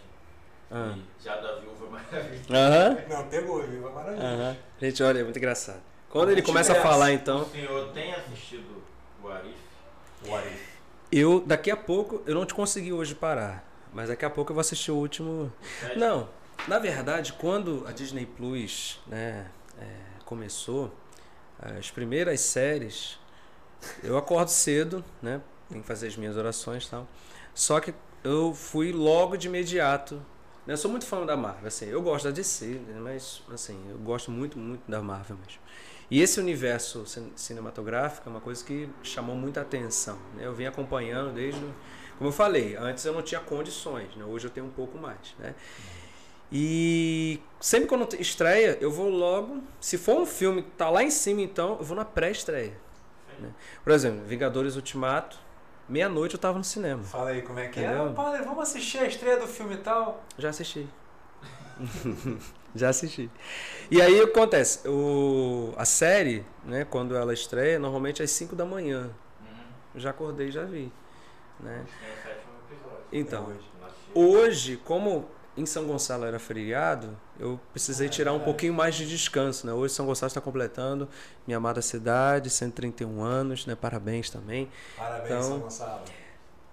Ah. 0.73 0.95
Já 1.23 1.35
da 1.35 1.55
viúva 1.57 1.87
maravilha. 1.87 2.41
Aham. 2.49 2.97
Não, 3.07 3.27
pegou, 3.27 3.61
viu? 3.61 3.91
Maravilhoso. 3.91 4.25
Aham. 4.25 4.57
Gente, 4.81 5.03
olha, 5.03 5.19
é 5.19 5.23
muito 5.23 5.37
engraçado. 5.37 5.81
Quando 6.09 6.31
ele 6.31 6.41
começa 6.41 6.73
a 6.73 6.81
falar, 6.81 7.13
então. 7.13 7.43
O 7.43 7.49
senhor 7.49 7.91
tem 7.91 8.13
assistido 8.13 8.83
o 9.23 9.29
Arif? 9.29 9.55
What 10.27 10.47
if? 10.47 10.73
Eu, 11.11 11.43
daqui 11.45 11.69
a 11.69 11.77
pouco, 11.77 12.23
eu 12.25 12.33
não 12.33 12.45
te 12.45 12.55
consegui 12.55 12.91
hoje 12.91 13.13
parar. 13.13 13.63
Mas 13.93 14.09
daqui 14.09 14.25
a 14.25 14.29
pouco 14.29 14.51
eu 14.51 14.55
vou 14.55 14.61
assistir 14.61 14.89
o 14.91 14.95
último. 14.95 15.51
O? 15.95 15.99
Não, 15.99 16.27
na 16.67 16.79
verdade, 16.79 17.33
quando 17.33 17.83
a 17.87 17.91
Disney 17.91 18.25
Plus 18.25 18.99
né, 19.05 19.45
é, 19.79 19.85
começou, 20.25 20.91
as 21.59 21.91
primeiras 21.91 22.41
séries, 22.41 23.19
eu 24.03 24.17
acordo 24.17 24.49
cedo, 24.49 25.03
né? 25.21 25.39
Tenho 25.69 25.81
que 25.81 25.87
fazer 25.87 26.07
as 26.07 26.17
minhas 26.17 26.35
orações 26.35 26.85
e 26.85 26.89
tal. 26.89 27.07
Só 27.53 27.79
que 27.79 27.93
eu 28.23 28.53
fui 28.53 28.91
logo 28.91 29.37
de 29.37 29.47
imediato. 29.47 30.21
Né, 30.65 30.73
Eu 30.73 30.77
sou 30.77 30.89
muito 30.91 31.05
fã 31.05 31.25
da 31.25 31.35
Marvel, 31.37 31.67
assim, 31.67 31.85
eu 31.87 32.01
gosto 32.01 32.25
da 32.25 32.31
DC, 32.31 32.65
né, 32.65 32.99
mas 32.99 33.41
assim, 33.51 33.79
eu 33.89 33.97
gosto 33.97 34.31
muito, 34.31 34.57
muito 34.57 34.89
da 34.89 35.01
Marvel 35.01 35.37
mesmo. 35.37 35.61
E 36.11 36.21
esse 36.21 36.39
universo 36.39 37.05
cin- 37.05 37.31
cinematográfico 37.35 38.27
é 38.27 38.31
uma 38.31 38.41
coisa 38.41 38.63
que 38.63 38.89
chamou 39.01 39.35
muita 39.35 39.61
atenção. 39.61 40.17
Né? 40.35 40.45
Eu 40.45 40.53
vim 40.53 40.65
acompanhando 40.65 41.33
desde. 41.33 41.59
Como 42.17 42.29
eu 42.29 42.33
falei, 42.33 42.75
antes 42.75 43.03
eu 43.05 43.13
não 43.13 43.21
tinha 43.23 43.39
condições, 43.41 44.15
né? 44.15 44.23
hoje 44.23 44.45
eu 44.45 44.51
tenho 44.51 44.67
um 44.67 44.71
pouco 44.71 44.97
mais. 44.97 45.33
Né? 45.39 45.55
E 46.51 47.39
sempre 47.59 47.87
quando 47.89 48.13
estreia, 48.19 48.77
eu 48.79 48.91
vou 48.91 49.09
logo. 49.09 49.63
Se 49.79 49.97
for 49.97 50.21
um 50.21 50.25
filme 50.25 50.61
que 50.61 50.69
tá 50.71 50.89
lá 50.89 51.01
em 51.03 51.09
cima, 51.09 51.41
então, 51.41 51.77
eu 51.79 51.83
vou 51.83 51.95
na 51.95 52.05
pré-estreia. 52.05 52.77
né? 53.39 53.49
Por 53.83 53.91
exemplo, 53.91 54.23
Vingadores 54.25 54.75
Ultimato, 54.75 55.39
meia-noite 55.87 56.35
eu 56.35 56.39
tava 56.39 56.57
no 56.57 56.63
cinema. 56.63 57.03
Fala 57.03 57.29
aí 57.29 57.41
como 57.41 57.59
é 57.59 57.67
que 57.67 57.79
é. 57.79 57.83
Entendeu? 57.83 58.07
Ah, 58.09 58.13
padre, 58.13 58.43
vamos 58.43 58.59
assistir 58.63 58.99
a 58.99 59.05
estreia 59.05 59.37
do 59.37 59.47
filme 59.47 59.75
e 59.75 59.77
tal. 59.77 60.23
Já 60.37 60.49
assisti. 60.49 60.87
Já 62.75 62.89
assisti. 62.89 63.29
E 63.91 64.01
aí 64.01 64.19
o 64.21 64.25
que 64.27 64.39
acontece? 64.39 64.87
O, 64.87 65.73
a 65.77 65.85
série, 65.85 66.43
né, 66.63 66.85
quando 66.85 67.15
ela 67.15 67.33
estreia, 67.33 67.77
normalmente 67.77 68.21
é 68.21 68.25
às 68.25 68.31
5 68.31 68.55
da 68.55 68.65
manhã. 68.65 69.11
Uhum. 69.41 69.99
Já 69.99 70.09
acordei 70.09 70.49
já 70.49 70.63
vi. 70.63 70.91
Né? 71.59 71.85
Tem 71.85 72.09
o 72.09 72.15
sétimo 72.15 72.53
episódio. 72.71 73.05
Então, 73.11 73.51
É. 73.51 73.73
Hoje, 74.15 74.77
como 74.77 75.27
em 75.55 75.65
São 75.65 75.85
Gonçalo 75.85 76.25
era 76.25 76.39
feriado, 76.39 77.15
eu 77.39 77.59
precisei 77.71 78.09
tirar 78.09 78.33
um 78.33 78.39
pouquinho 78.39 78.73
mais 78.73 78.95
de 78.95 79.07
descanso, 79.07 79.65
né? 79.67 79.73
Hoje 79.73 79.93
São 79.93 80.05
Gonçalo 80.05 80.27
está 80.27 80.39
completando 80.41 81.07
minha 81.47 81.57
amada 81.57 81.81
cidade, 81.81 82.49
131 82.49 83.21
anos, 83.23 83.65
né? 83.65 83.75
Parabéns 83.75 84.29
também. 84.29 84.69
Parabéns, 84.97 85.25
Então- 85.25 85.43
São 85.43 85.59
Gonçalo. 85.59 86.01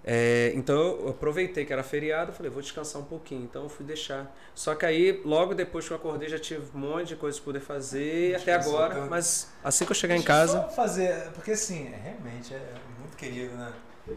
É, 0.03 0.53
então 0.55 0.75
eu 0.77 1.09
aproveitei 1.11 1.67
que 1.67 1.73
era 1.75 1.83
feriado, 1.83 2.33
falei, 2.33 2.51
vou 2.51 2.63
descansar 2.63 3.03
um 3.03 3.05
pouquinho, 3.05 3.43
então 3.45 3.65
eu 3.65 3.69
fui 3.69 3.85
deixar. 3.85 4.35
Só 4.55 4.75
que 4.75 4.87
aí, 4.87 5.21
logo 5.27 5.55
depois 5.55 5.87
que 5.87 5.93
eu 5.93 5.97
acordei, 5.99 6.27
já 6.27 6.39
tive 6.39 6.63
um 6.75 6.79
monte 6.79 7.09
de 7.09 7.17
coisas 7.17 7.39
para 7.39 7.45
poder 7.45 7.61
fazer 7.61 8.35
até 8.35 8.55
agora, 8.55 8.95
tanto. 8.95 9.11
mas 9.11 9.53
assim 9.63 9.85
que 9.85 9.91
eu 9.93 9.95
chegar 9.95 10.15
em 10.15 10.19
Deixa 10.23 10.33
eu 10.33 10.37
casa, 10.37 10.53
Só 10.63 10.69
fazer, 10.71 11.31
porque 11.35 11.51
assim, 11.51 11.89
é, 11.89 12.01
realmente 12.03 12.55
é 12.55 12.73
muito 12.99 13.15
querido, 13.15 13.55
né? 13.57 13.71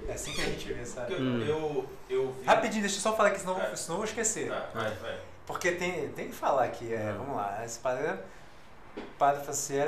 É 0.07 0.13
assim 0.13 0.31
que 0.31 0.39
a 0.41 0.45
gente 0.45 0.71
vê, 0.71 0.85
sabe? 0.85 1.13
Eu, 1.15 1.19
Hum. 1.19 1.41
eu, 1.45 1.89
eu 2.09 2.31
vi. 2.31 2.45
Rapidinho, 2.45 2.81
deixa 2.81 2.95
eu 2.97 3.01
só 3.01 3.13
falar 3.17 3.29
aqui, 3.29 3.41
senão, 3.41 3.61
É. 3.61 3.75
senão 3.75 3.95
eu 3.95 3.97
vou 3.97 4.05
esquecer. 4.05 4.47
Tá, 4.49 4.69
vai, 4.73 4.89
vai. 4.95 5.19
Porque 5.45 5.71
tem, 5.73 6.09
tem 6.09 6.27
que 6.27 6.33
falar 6.35 6.63
aqui, 6.65 6.93
é, 6.93 7.13
vamos 7.17 7.35
lá. 7.35 7.63
Esse 7.65 7.79
padre, 7.79 8.17
padre 9.19 9.43
Faciel, 9.43 9.87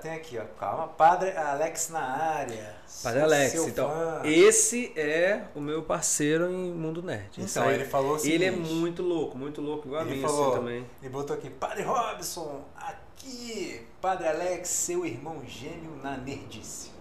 tem 0.00 0.12
aqui, 0.12 0.38
ó. 0.38 0.44
Calma, 0.58 0.86
padre 0.88 1.36
Alex 1.36 1.88
na 1.88 2.00
área. 2.00 2.76
Padre 3.02 3.22
Alex, 3.22 3.54
então, 3.54 3.88
fã. 3.90 4.20
esse 4.24 4.92
é 4.96 5.44
o 5.54 5.60
meu 5.60 5.82
parceiro 5.82 6.48
em 6.48 6.72
Mundo 6.72 7.02
Nerd. 7.02 7.30
Então, 7.42 7.64
aí- 7.64 7.74
ele 7.74 7.84
falou 7.86 8.18
seguinte, 8.18 8.34
ele 8.36 8.44
é 8.44 8.50
muito 8.52 9.02
louco, 9.02 9.36
muito 9.36 9.60
louco, 9.60 9.88
igual 9.88 10.02
a 10.02 10.04
Ele 10.04 10.16
mim 10.16 10.22
falou- 10.22 10.48
assim 10.50 10.58
também. 10.58 10.86
Ele 11.00 11.10
botou 11.10 11.34
aqui, 11.34 11.50
Padre 11.50 11.82
Robson, 11.82 12.64
aqui, 12.76 13.84
Padre 14.00 14.28
Alex, 14.28 14.68
seu 14.68 15.04
irmão 15.04 15.42
gêmeo 15.44 15.96
na 16.02 16.16
nerdice. 16.16 16.92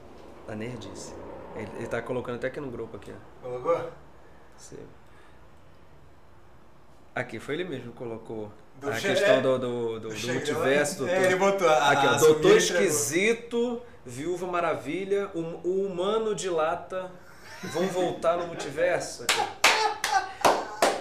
A 0.48 0.56
nerdice. 0.56 1.14
Ele, 1.56 1.70
ele 1.78 1.88
tá 1.88 2.02
colocando 2.02 2.38
até 2.38 2.48
aqui 2.48 2.60
no 2.60 2.72
grupo 2.72 2.98
aqui, 2.98 3.14
ó. 3.14 3.44
Colocou? 3.48 3.92
Esse- 4.58 4.80
Aqui, 7.14 7.40
foi 7.40 7.56
ele 7.56 7.66
mesmo 7.66 7.92
que 7.92 7.98
colocou 7.98 8.52
Do 8.80 8.90
a 8.90 8.94
questão 8.94 9.36
é, 9.36 9.42
do, 9.42 9.60
do, 9.60 10.00
do, 10.00 10.10
do 10.10 10.28
multiverso. 10.34 11.08
É, 11.08 11.26
ele 11.26 11.36
botou 11.36 11.68
a, 11.68 11.92
Aqui, 11.92 12.08
a 12.08 12.12
ó, 12.14 12.18
Doutor. 12.18 12.58
Esquisito, 12.58 13.82
Viúva 14.06 14.48
Maravilha, 14.48 15.30
o, 15.34 15.40
o 15.68 15.86
Humano 15.86 16.34
de 16.34 16.50
Lata 16.50 17.12
vão 17.64 17.88
voltar 17.88 18.38
no 18.38 18.48
multiverso. 18.48 19.24
Aqui. 19.24 19.36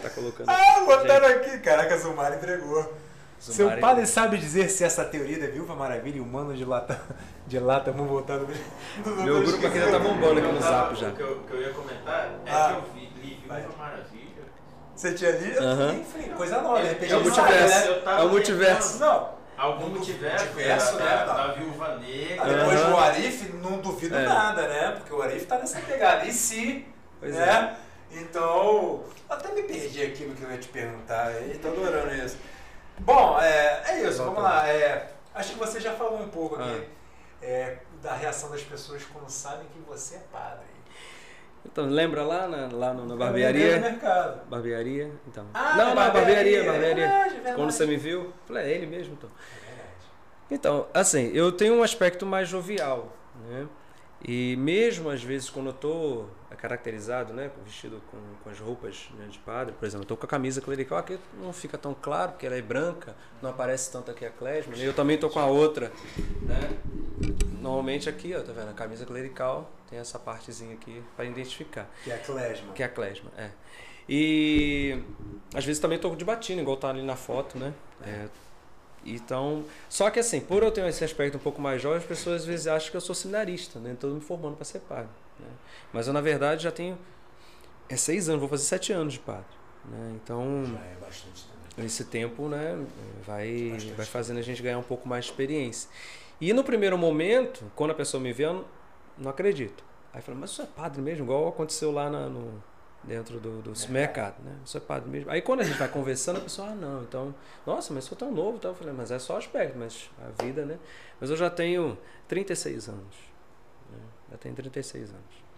Tá 0.03 0.11
colocando. 0.11 0.49
Ah, 0.49 0.85
botaram 0.85 1.29
aqui. 1.29 1.59
Caraca, 1.59 1.97
Zumar 1.97 2.35
entregou. 2.35 2.93
Seu 3.39 3.71
padre 3.79 4.07
sabe 4.07 4.37
dizer 4.37 4.69
se 4.69 4.85
essa 4.85 5.03
teoria 5.05 5.39
da 5.39 5.47
Viúva 5.47 5.75
Maravilha 5.75 6.19
e 6.19 6.21
Humano 6.21 6.55
de 6.55 6.63
Lata, 6.65 7.01
de 7.47 7.59
lata 7.59 7.91
vão 7.91 8.07
voltar 8.07 8.37
no... 8.37 8.47
Meu 9.25 9.43
grupo 9.43 9.67
aqui 9.67 9.79
já 9.81 9.91
tá 9.91 9.99
bombando 9.99 10.41
aqui 10.41 10.53
no 10.53 10.61
zap 10.61 10.95
já. 10.95 11.09
O 11.09 11.13
que 11.13 11.23
eu, 11.23 11.33
o 11.39 11.45
que 11.45 11.53
eu 11.55 11.63
ia 11.63 11.71
comentar 11.73 12.27
é 12.45 12.51
Ah. 12.51 12.69
que 12.69 12.87
eu 12.87 12.93
vi, 12.93 13.09
li 13.23 13.45
Vai. 13.49 13.63
Viúva 13.63 13.79
Maravilha. 13.79 14.20
Você 15.01 15.15
tinha 15.15 15.31
lido? 15.31 15.59
Enfim, 15.99 16.29
coisa 16.33 16.61
nova. 16.61 16.83
de 16.83 16.89
repente 16.89 17.11
É 17.11 17.17
o 17.17 17.21
ele 17.21 17.31
multiverso. 17.31 17.75
sabe, 17.75 17.89
né? 17.89 17.97
Eu 17.97 18.03
tava 18.03 18.21
É 18.21 18.25
o 18.25 18.29
multiverso. 18.29 18.99
Não, 18.99 19.41
Algum 19.57 19.87
multiverso, 19.89 20.45
multiverso, 20.45 20.97
da, 20.99 21.05
né, 21.05 21.11
da, 21.17 21.25
tá. 21.25 21.47
da 21.47 21.53
Viúva 21.55 21.89
Negra. 21.97 22.43
Ah, 22.43 22.47
depois 22.49 22.81
Aham. 22.81 22.91
do 22.91 22.97
Arif, 22.99 23.49
não 23.55 23.79
duvido 23.79 24.15
É. 24.15 24.27
nada, 24.27 24.69
né? 24.69 24.91
Porque 24.99 25.13
o 25.15 25.23
Arif 25.23 25.47
tá 25.47 25.59
nessa 25.59 25.81
pegada. 25.81 26.27
E 26.27 26.33
se, 26.33 26.87
Pois 27.19 27.35
né? 27.35 27.77
Então, 28.13 29.03
até 29.29 29.53
me 29.53 29.63
perdi 29.63 30.03
aqui 30.03 30.25
no 30.25 30.35
que 30.35 30.43
eu 30.43 30.51
ia 30.51 30.59
te 30.59 30.69
perguntar. 30.69 31.31
E 31.47 31.57
tô 31.59 31.69
adorando 31.69 32.15
isso. 32.15 32.37
Bom, 32.99 33.39
é, 33.41 33.83
é 33.87 34.03
isso, 34.03 34.23
vamos 34.23 34.43
lá. 34.43 34.69
É, 34.69 35.13
acho 35.35 35.53
que 35.55 35.59
você 35.59 35.81
já 35.81 35.93
falou 35.95 36.21
um 36.21 36.29
pouco 36.29 36.57
aqui 36.57 36.87
é, 37.41 37.77
da 38.03 38.13
reação 38.15 38.51
das 38.51 38.63
pessoas 38.63 39.03
quando 39.11 39.31
sabem 39.31 39.67
que 39.73 39.79
você 39.81 40.17
é 40.17 40.23
padre. 40.31 40.70
Então, 41.65 41.87
lembra 41.87 42.23
lá 42.25 42.49
na, 42.49 42.69
lá 42.73 42.95
no- 42.95 43.07
na 43.07 43.15
barbearia? 43.17 43.79
mercado. 43.79 44.47
Barbearia, 44.49 45.11
então. 45.29 45.47
Ah, 45.53 45.75
não, 45.77 45.89
na 45.89 45.95
barbearia, 45.95 46.65
barbearia. 46.65 46.65
barbearia. 46.65 47.07
Verdade, 47.09 47.35
verdade. 47.35 47.57
Quando 47.57 47.71
você 47.71 47.87
me 47.87 47.97
viu, 47.97 48.33
falei, 48.47 48.65
é 48.65 48.77
ele 48.77 48.87
mesmo, 48.87 49.13
então. 49.15 49.31
É. 49.69 50.55
Então, 50.55 50.87
assim, 50.95 51.31
eu 51.35 51.53
tenho 51.53 51.75
um 51.75 51.83
aspecto 51.83 52.25
mais 52.27 52.49
jovial, 52.49 53.15
né? 53.49 53.67
E 54.27 54.57
mesmo 54.57 55.09
às 55.11 55.23
vezes 55.23 55.49
quando 55.49 55.67
eu 55.69 55.73
tô 55.73 56.25
caracterizado, 56.61 57.33
né, 57.33 57.51
vestido 57.65 58.03
com, 58.11 58.19
com 58.45 58.51
as 58.51 58.59
roupas 58.59 59.09
né, 59.19 59.27
de 59.31 59.39
padre, 59.39 59.75
por 59.79 59.87
exemplo, 59.87 60.07
tô 60.07 60.17
com 60.17 60.27
a 60.27 60.29
camisa 60.29 60.61
clerical 60.61 60.99
aqui, 60.99 61.19
não 61.41 61.53
fica 61.53 61.79
tão 61.79 61.95
claro, 61.95 62.33
porque 62.33 62.47
ela 62.47 62.57
é 62.57 62.63
branca, 62.63 63.15
não 63.41 63.51
aparece 63.51 63.91
tanto 63.91 64.11
aqui 64.11 64.25
a 64.25 64.31
klezma, 64.31 64.77
né? 64.77 64.87
Eu 64.87 64.93
também 64.93 65.17
tô 65.19 65.31
com 65.31 65.39
a 65.39 65.47
outra, 65.47 65.91
né? 66.43 66.79
Normalmente 67.61 68.09
aqui, 68.09 68.35
ó, 68.35 68.41
tá 68.41 68.53
vendo? 68.53 68.71
A 68.71 68.75
camisa 68.75 69.07
clerical 69.07 69.71
tem 69.89 69.99
essa 69.99 70.19
partezinha 70.19 70.75
aqui 70.75 71.03
para 71.17 71.25
identificar. 71.25 71.91
Que 72.05 72.11
é 72.11 72.15
a 72.15 72.19
Klesma. 72.19 72.73
Que 72.73 72.83
é 72.83 72.87
a 72.87 72.89
klezma, 72.89 73.31
é. 73.37 73.51
E 74.09 75.03
às 75.55 75.65
vezes 75.65 75.81
também 75.81 75.99
tô 75.99 76.15
de 76.15 76.25
batina, 76.25 76.61
igual 76.61 76.77
tá 76.77 76.89
ali 76.89 77.03
na 77.03 77.17
foto, 77.17 77.59
né? 77.59 77.73
É, 78.03 78.27
então, 79.05 79.65
só 79.89 80.11
que 80.11 80.19
assim, 80.19 80.41
por 80.41 80.63
eu 80.63 80.71
ter 80.71 80.87
esse 80.87 81.05
aspecto 81.05 81.37
um 81.37 81.41
pouco 81.41 81.61
mais 81.61 81.81
jovem, 81.81 81.99
as 81.99 82.05
pessoas 82.05 82.43
às 82.43 82.47
vezes 82.47 82.67
acham 82.67 82.91
que 82.91 82.97
eu 82.97 83.01
sou 83.01 83.15
seminarista, 83.15 83.79
né? 83.79 83.93
Estou 83.93 84.11
me 84.11 84.21
formando 84.21 84.57
para 84.57 84.65
ser 84.65 84.81
padre. 84.81 85.09
Mas 85.93 86.07
eu, 86.07 86.13
na 86.13 86.21
verdade, 86.21 86.63
já 86.65 86.71
tenho 86.73 86.99
é, 87.89 87.97
seis 87.97 88.29
anos, 88.29 88.41
vou 88.41 88.49
fazer 88.49 88.65
sete 88.65 88.93
anos 88.93 89.15
de 89.15 89.19
padre. 89.21 89.45
Né? 89.85 90.13
Então, 90.23 90.65
Já 90.67 90.79
é 90.85 90.95
bastante 91.01 91.45
também. 91.73 91.87
esse 91.87 92.05
tempo 92.05 92.49
né, 92.49 92.79
vai, 93.27 93.71
Bastante. 93.73 93.93
vai 93.95 94.07
fazendo 94.07 94.39
a 94.39 94.43
gente 94.43 94.63
ganhar 94.63 94.79
um 94.79 94.83
pouco 94.83 95.09
mais 95.09 95.25
de 95.25 95.31
experiência. 95.33 95.89
E 96.41 96.53
no 96.53 96.63
primeiro 96.65 96.97
momento, 96.97 97.65
quando 97.75 97.91
a 97.91 97.95
pessoa 97.95 98.23
me 98.23 98.33
vê, 98.33 98.45
eu 98.47 98.53
não, 98.55 98.65
não 99.19 99.31
acredito. 99.31 99.83
Aí 100.13 100.21
fala, 100.23 100.39
mas 100.39 100.51
isso 100.51 100.63
é 100.63 100.67
padre 100.67 101.01
mesmo? 101.03 101.25
Igual 101.25 101.49
aconteceu 101.49 101.91
lá 101.93 102.09
na- 102.11 102.29
no, 102.29 102.63
dentro 103.05 103.39
do, 103.41 103.63
do 103.63 103.77
supermercado, 103.77 104.43
né? 104.43 104.57
Isso 104.65 104.77
é 104.77 104.81
padre 104.81 105.09
mesmo. 105.09 105.31
Aí 105.31 105.41
quando 105.41 105.61
a 105.61 105.65
gente 105.65 105.79
vai 105.79 105.89
conversando, 105.89 106.39
a 106.39 106.41
pessoa, 106.41 106.69
ah, 106.69 106.75
não, 106.75 107.03
então, 107.03 107.35
nossa, 107.67 107.93
mas 107.95 108.05
sou 108.05 108.17
tão 108.17 108.31
novo. 108.33 108.57
Então, 108.57 108.71
eu 108.73 108.75
falei, 108.75 108.93
mas 108.93 109.11
é 109.11 109.19
só 109.19 109.37
aspecto, 109.39 109.79
mas 109.79 110.11
a 110.21 110.43
vida, 110.43 110.65
né? 110.65 110.79
Mas 111.21 111.31
eu 111.31 111.37
já 111.37 111.49
tenho 111.51 111.97
36 112.29 112.89
anos. 112.89 113.17
Né? 113.93 113.99
Já 114.33 114.37
tenho 114.39 114.55
36 114.55 115.11
anos. 115.11 115.50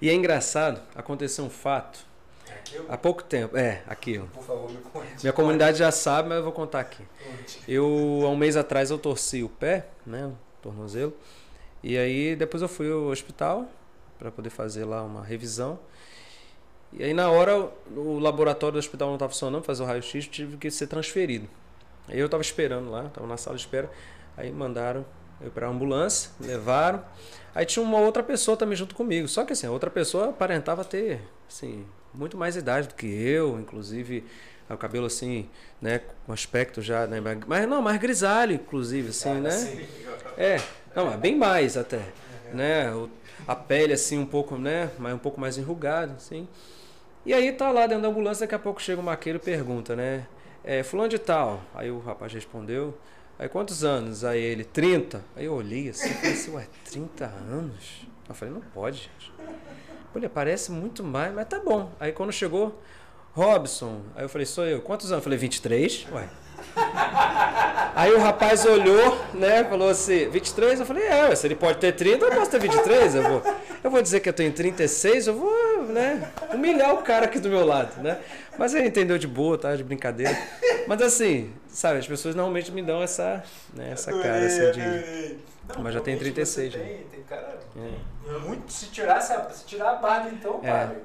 E 0.00 0.08
é 0.08 0.14
engraçado, 0.14 0.80
aconteceu 0.94 1.44
um 1.44 1.50
fato 1.50 2.00
É 2.48 2.52
aquilo? 2.54 2.86
há 2.88 2.96
pouco 2.96 3.22
tempo. 3.22 3.56
É, 3.56 3.82
aqui, 3.86 4.18
ó. 4.18 4.24
Por 4.32 4.42
favor, 4.42 4.70
me 4.70 4.78
conte. 4.78 5.22
Minha 5.22 5.32
comunidade 5.32 5.78
já 5.78 5.90
sabe, 5.90 6.28
mas 6.28 6.38
eu 6.38 6.44
vou 6.44 6.52
contar 6.52 6.80
aqui. 6.80 7.04
Conte. 7.24 7.60
Eu, 7.68 7.84
há 8.24 8.28
um 8.28 8.36
mês 8.36 8.56
atrás, 8.56 8.90
eu 8.90 8.98
torci 8.98 9.42
o 9.42 9.48
pé, 9.48 9.86
né? 10.06 10.26
O 10.26 10.36
tornozelo. 10.62 11.14
E 11.82 11.96
aí, 11.98 12.34
depois 12.36 12.62
eu 12.62 12.68
fui 12.68 12.90
ao 12.90 13.04
hospital 13.04 13.66
para 14.18 14.30
poder 14.30 14.50
fazer 14.50 14.84
lá 14.84 15.02
uma 15.02 15.22
revisão. 15.24 15.78
E 16.92 17.04
aí, 17.04 17.14
na 17.14 17.30
hora, 17.30 17.70
o 17.94 18.18
laboratório 18.18 18.74
do 18.74 18.78
hospital 18.78 19.08
não 19.08 19.14
estava 19.16 19.30
funcionando, 19.30 19.62
fazer 19.62 19.82
o 19.82 19.86
raio-x, 19.86 20.26
tive 20.26 20.56
que 20.56 20.70
ser 20.70 20.86
transferido. 20.86 21.48
Aí 22.08 22.18
eu 22.18 22.26
estava 22.26 22.42
esperando 22.42 22.90
lá, 22.90 23.06
estava 23.06 23.26
na 23.26 23.36
sala 23.36 23.56
de 23.56 23.62
espera. 23.62 23.88
Aí 24.36 24.50
mandaram 24.50 25.04
eu 25.40 25.50
para 25.50 25.66
a 25.66 25.70
ambulância, 25.70 26.30
levaram. 26.40 27.02
Aí 27.54 27.64
tinha 27.66 27.82
uma 27.82 27.98
outra 27.98 28.22
pessoa 28.22 28.56
também 28.56 28.76
junto 28.76 28.94
comigo. 28.94 29.26
Só 29.28 29.44
que 29.44 29.52
assim, 29.52 29.66
a 29.66 29.70
outra 29.70 29.90
pessoa 29.90 30.30
aparentava 30.30 30.84
ter, 30.84 31.20
assim, 31.48 31.84
muito 32.14 32.36
mais 32.36 32.56
idade 32.56 32.88
do 32.88 32.94
que 32.94 33.06
eu, 33.06 33.58
inclusive 33.58 34.24
o 34.68 34.76
cabelo 34.76 35.06
assim, 35.06 35.48
né, 35.82 36.00
com 36.24 36.32
aspecto 36.32 36.80
já, 36.80 37.04
né, 37.04 37.20
mas 37.20 37.66
não, 37.68 37.82
mais 37.82 37.98
grisalho, 37.98 38.54
inclusive, 38.54 39.08
assim, 39.08 39.34
né? 39.40 39.48
Assim, 39.48 39.86
É, 40.36 40.60
não, 40.94 41.12
é 41.12 41.16
bem 41.16 41.36
mais 41.36 41.76
até, 41.76 42.00
né? 42.52 42.92
O- 42.94 43.10
a 43.48 43.56
pele 43.56 43.92
assim 43.92 44.16
um 44.18 44.26
pouco, 44.26 44.56
né, 44.56 44.88
mas 44.96 45.12
um 45.12 45.18
pouco 45.18 45.40
mais 45.40 45.58
enrugada, 45.58 46.12
assim. 46.12 46.46
E 47.26 47.34
aí 47.34 47.50
tá 47.52 47.70
lá 47.72 47.86
dentro 47.88 48.02
da 48.02 48.08
ambulância, 48.08 48.46
daqui 48.46 48.54
a 48.54 48.58
pouco 48.60 48.80
chega 48.80 49.00
o 49.00 49.04
maqueiro 49.04 49.38
e 49.38 49.42
pergunta, 49.44 49.96
né? 49.96 50.24
É, 50.62 50.82
fulano 50.84 51.08
de 51.08 51.18
tal. 51.18 51.60
Aí 51.74 51.90
o 51.90 51.98
rapaz 51.98 52.32
respondeu. 52.32 52.96
Aí 53.40 53.48
quantos 53.48 53.82
anos? 53.82 54.22
Aí 54.22 54.38
ele, 54.38 54.64
30. 54.64 55.24
Aí 55.34 55.46
eu 55.46 55.54
olhei 55.54 55.88
assim 55.88 56.12
falei 56.12 56.32
assim, 56.34 56.54
ué, 56.54 56.66
30 56.90 57.24
anos? 57.24 58.06
Eu 58.28 58.34
falei, 58.34 58.52
não 58.52 58.60
pode, 58.60 58.98
gente. 58.98 59.32
Pô, 60.12 60.18
Ele 60.18 60.28
parece 60.28 60.70
muito 60.70 61.02
mais, 61.02 61.32
mas 61.32 61.48
tá 61.48 61.58
bom. 61.58 61.90
Aí 61.98 62.12
quando 62.12 62.30
chegou, 62.32 62.78
Robson, 63.32 64.02
aí 64.14 64.24
eu 64.24 64.28
falei, 64.28 64.44
sou 64.44 64.66
eu. 64.66 64.82
Quantos 64.82 65.10
anos? 65.10 65.20
Eu 65.20 65.24
falei, 65.24 65.38
23. 65.38 66.06
Ué. 66.12 66.28
Aí 67.94 68.12
o 68.12 68.18
rapaz 68.18 68.66
olhou, 68.66 69.18
né, 69.32 69.64
falou 69.64 69.88
assim, 69.88 70.28
23? 70.28 70.80
Eu 70.80 70.84
falei, 70.84 71.04
é, 71.04 71.34
se 71.34 71.46
ele 71.46 71.56
pode 71.56 71.78
ter 71.78 71.92
30, 71.92 72.26
eu 72.26 72.32
posso 72.32 72.50
ter 72.50 72.60
23. 72.60 73.14
Eu 73.14 73.22
vou, 73.22 73.42
eu 73.82 73.90
vou 73.90 74.02
dizer 74.02 74.20
que 74.20 74.28
eu 74.28 74.34
tenho 74.34 74.52
36, 74.52 75.28
eu 75.28 75.34
vou, 75.34 75.82
né, 75.84 76.30
humilhar 76.52 76.94
o 76.94 76.98
cara 76.98 77.24
aqui 77.24 77.38
do 77.38 77.48
meu 77.48 77.64
lado, 77.64 78.02
né? 78.02 78.18
Mas 78.58 78.74
ele 78.74 78.88
entendeu 78.88 79.16
de 79.16 79.26
boa, 79.26 79.56
tá, 79.56 79.74
de 79.74 79.82
brincadeira. 79.82 80.36
Mas 80.86 81.00
assim, 81.00 81.52
sabe, 81.72 81.98
as 81.98 82.06
pessoas 82.06 82.34
normalmente 82.34 82.70
me 82.72 82.82
dão 82.82 83.02
essa, 83.02 83.42
né, 83.74 83.90
essa 83.92 84.12
cara 84.12 84.46
assim 84.46 84.70
de... 84.72 84.80
Adorei. 84.80 85.38
Não, 85.68 85.82
Mas 85.82 85.94
já 85.94 86.00
tem 86.00 86.14
realmente 86.14 86.34
36 86.34 86.72
você 86.72 86.78
já. 86.78 86.84
Tem, 86.84 87.04
tem 87.04 87.22
cara. 87.22 87.60
É. 87.76 88.38
Muito, 88.40 88.72
se, 88.72 88.86
tirasse 88.86 89.32
a, 89.32 89.50
se 89.50 89.64
tirar 89.64 89.90
a 89.92 89.96
barba, 89.96 90.30
então, 90.30 90.60
É. 90.62 90.70
padre. 90.70 90.98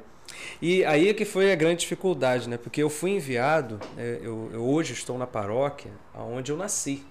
E 0.60 0.84
aí 0.86 1.10
é 1.10 1.14
que 1.14 1.24
foi 1.24 1.52
a 1.52 1.56
grande 1.56 1.82
dificuldade, 1.82 2.50
né? 2.50 2.58
Porque 2.58 2.82
eu 2.82 2.90
fui 2.90 3.12
enviado, 3.12 3.80
né, 3.96 4.18
eu, 4.22 4.50
eu 4.52 4.64
hoje 4.66 4.94
estou 4.94 5.18
na 5.20 5.28
paróquia 5.28 5.92
onde 6.16 6.52
eu 6.52 6.58
nasci. 6.58 7.06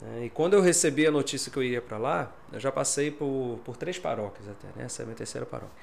né? 0.00 0.26
E 0.26 0.30
quando 0.30 0.54
eu 0.54 0.60
recebi 0.60 1.04
a 1.06 1.10
notícia 1.10 1.50
que 1.50 1.56
eu 1.58 1.62
iria 1.64 1.82
para 1.82 1.98
lá, 1.98 2.32
eu 2.52 2.60
já 2.60 2.70
passei 2.70 3.10
por, 3.10 3.58
por 3.64 3.76
três 3.76 3.98
paróquias 3.98 4.48
até, 4.48 4.68
né? 4.76 4.84
Essa 4.86 5.02
é 5.02 5.04
a 5.04 5.06
minha 5.06 5.16
terceira 5.16 5.44
paróquia. 5.44 5.74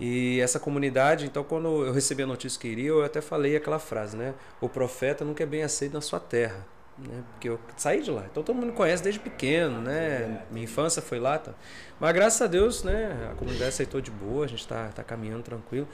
E 0.00 0.40
essa 0.40 0.58
comunidade, 0.58 1.26
então, 1.26 1.44
quando 1.44 1.84
eu 1.84 1.92
recebi 1.92 2.22
a 2.22 2.26
notícia 2.26 2.58
que 2.58 2.66
iria, 2.66 2.88
eu 2.88 3.04
até 3.04 3.20
falei 3.20 3.54
aquela 3.54 3.78
frase, 3.78 4.16
né? 4.16 4.34
O 4.58 4.68
profeta 4.68 5.26
nunca 5.26 5.42
é 5.42 5.46
bem 5.46 5.62
aceito 5.62 5.92
na 5.92 6.00
sua 6.00 6.18
terra. 6.18 6.66
Né? 6.98 7.22
Porque 7.32 7.48
eu 7.48 7.60
saí 7.76 8.02
de 8.02 8.10
lá. 8.10 8.26
Então 8.30 8.42
todo 8.42 8.54
mundo 8.56 8.68
me 8.68 8.72
conhece 8.72 9.02
desde 9.02 9.20
pequeno, 9.20 9.80
né? 9.80 10.42
Minha 10.50 10.64
infância 10.64 11.00
foi 11.00 11.18
lá. 11.18 11.38
Tá? 11.38 11.52
Mas 11.98 12.12
graças 12.12 12.40
a 12.40 12.46
Deus, 12.46 12.82
né? 12.82 13.30
A 13.30 13.34
comunidade 13.34 13.68
aceitou 13.68 14.00
de 14.00 14.10
boa, 14.10 14.44
a 14.44 14.48
gente 14.48 14.60
está 14.60 14.88
tá 14.88 15.02
caminhando 15.02 15.42
tranquilo. 15.42 15.88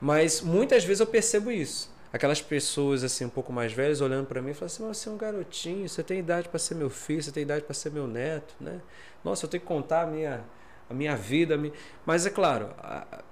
Mas 0.00 0.40
muitas 0.40 0.84
vezes 0.84 1.00
eu 1.00 1.06
percebo 1.06 1.50
isso. 1.50 1.94
Aquelas 2.12 2.40
pessoas 2.40 3.02
assim 3.02 3.24
um 3.24 3.30
pouco 3.30 3.52
mais 3.52 3.72
velhas 3.72 4.00
olhando 4.00 4.26
para 4.26 4.40
mim 4.40 4.50
e 4.50 4.54
falando 4.54 4.70
assim: 4.70 4.84
"Mas 4.86 4.98
você 4.98 5.08
é 5.08 5.12
um 5.12 5.16
garotinho, 5.16 5.88
você 5.88 6.02
tem 6.02 6.18
idade 6.18 6.48
para 6.48 6.58
ser 6.58 6.74
meu 6.74 6.90
filho, 6.90 7.22
você 7.22 7.32
tem 7.32 7.42
idade 7.42 7.64
para 7.64 7.74
ser 7.74 7.90
meu 7.90 8.06
neto, 8.06 8.54
né? 8.60 8.80
Nossa, 9.24 9.46
eu 9.46 9.50
tenho 9.50 9.60
que 9.60 9.66
contar 9.66 10.02
a 10.02 10.06
minha 10.06 10.44
a 10.88 10.94
minha 10.94 11.16
vida, 11.16 11.54
a 11.54 11.58
minha... 11.58 11.72
mas 12.04 12.26
é 12.26 12.30
claro, 12.30 12.70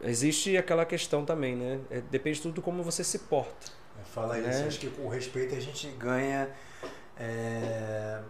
existe 0.00 0.56
aquela 0.56 0.84
questão 0.84 1.24
também, 1.24 1.54
né? 1.56 1.80
É, 1.90 2.00
depende 2.00 2.40
tudo 2.40 2.60
como 2.60 2.82
você 2.82 3.04
se 3.04 3.20
porta. 3.20 3.72
Fala 4.12 4.38
isso, 4.38 4.48
Né? 4.48 4.66
acho 4.66 4.78
que 4.78 4.88
com 4.90 5.02
o 5.06 5.08
respeito 5.08 5.54
a 5.54 5.60
gente 5.60 5.88
ganha 5.98 6.48
é, 7.18 8.20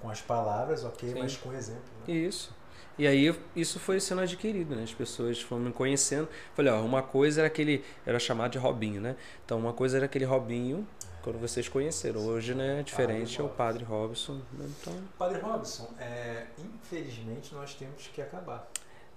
com 0.00 0.10
as 0.10 0.20
palavras, 0.20 0.84
ok, 0.84 1.08
Sim. 1.12 1.18
mas 1.18 1.36
com 1.36 1.48
o 1.48 1.54
exemplo. 1.54 1.82
Né? 2.06 2.14
Isso. 2.14 2.54
E 2.96 3.06
aí 3.08 3.34
isso 3.56 3.80
foi 3.80 3.98
sendo 3.98 4.20
adquirido, 4.20 4.76
né? 4.76 4.84
As 4.84 4.94
pessoas 4.94 5.40
foram 5.40 5.62
me 5.64 5.72
conhecendo. 5.72 6.28
Falei, 6.54 6.72
ó, 6.72 6.80
uma 6.80 7.02
coisa 7.02 7.40
era 7.40 7.48
aquele, 7.48 7.84
era 8.06 8.20
chamado 8.20 8.52
de 8.52 8.58
Robinho, 8.58 9.00
né? 9.00 9.16
Então 9.44 9.58
uma 9.58 9.72
coisa 9.72 9.96
era 9.96 10.06
aquele 10.06 10.24
Robinho 10.24 10.86
quando 11.24 11.38
vocês 11.38 11.66
conheceram. 11.68 12.20
Hoje, 12.20 12.54
né, 12.54 12.80
é 12.80 12.82
diferente, 12.82 13.40
é 13.40 13.42
o 13.42 13.48
Padre 13.48 13.82
Robson. 13.82 14.42
né? 14.52 14.68
Então, 14.80 14.92
Padre 15.18 15.40
Robson, 15.40 15.88
é, 15.98 16.46
infelizmente 16.58 17.54
nós 17.54 17.74
temos 17.74 18.06
que 18.08 18.20
acabar. 18.20 18.70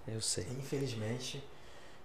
eu 0.08 0.22
sei. 0.22 0.48
Infelizmente, 0.58 1.44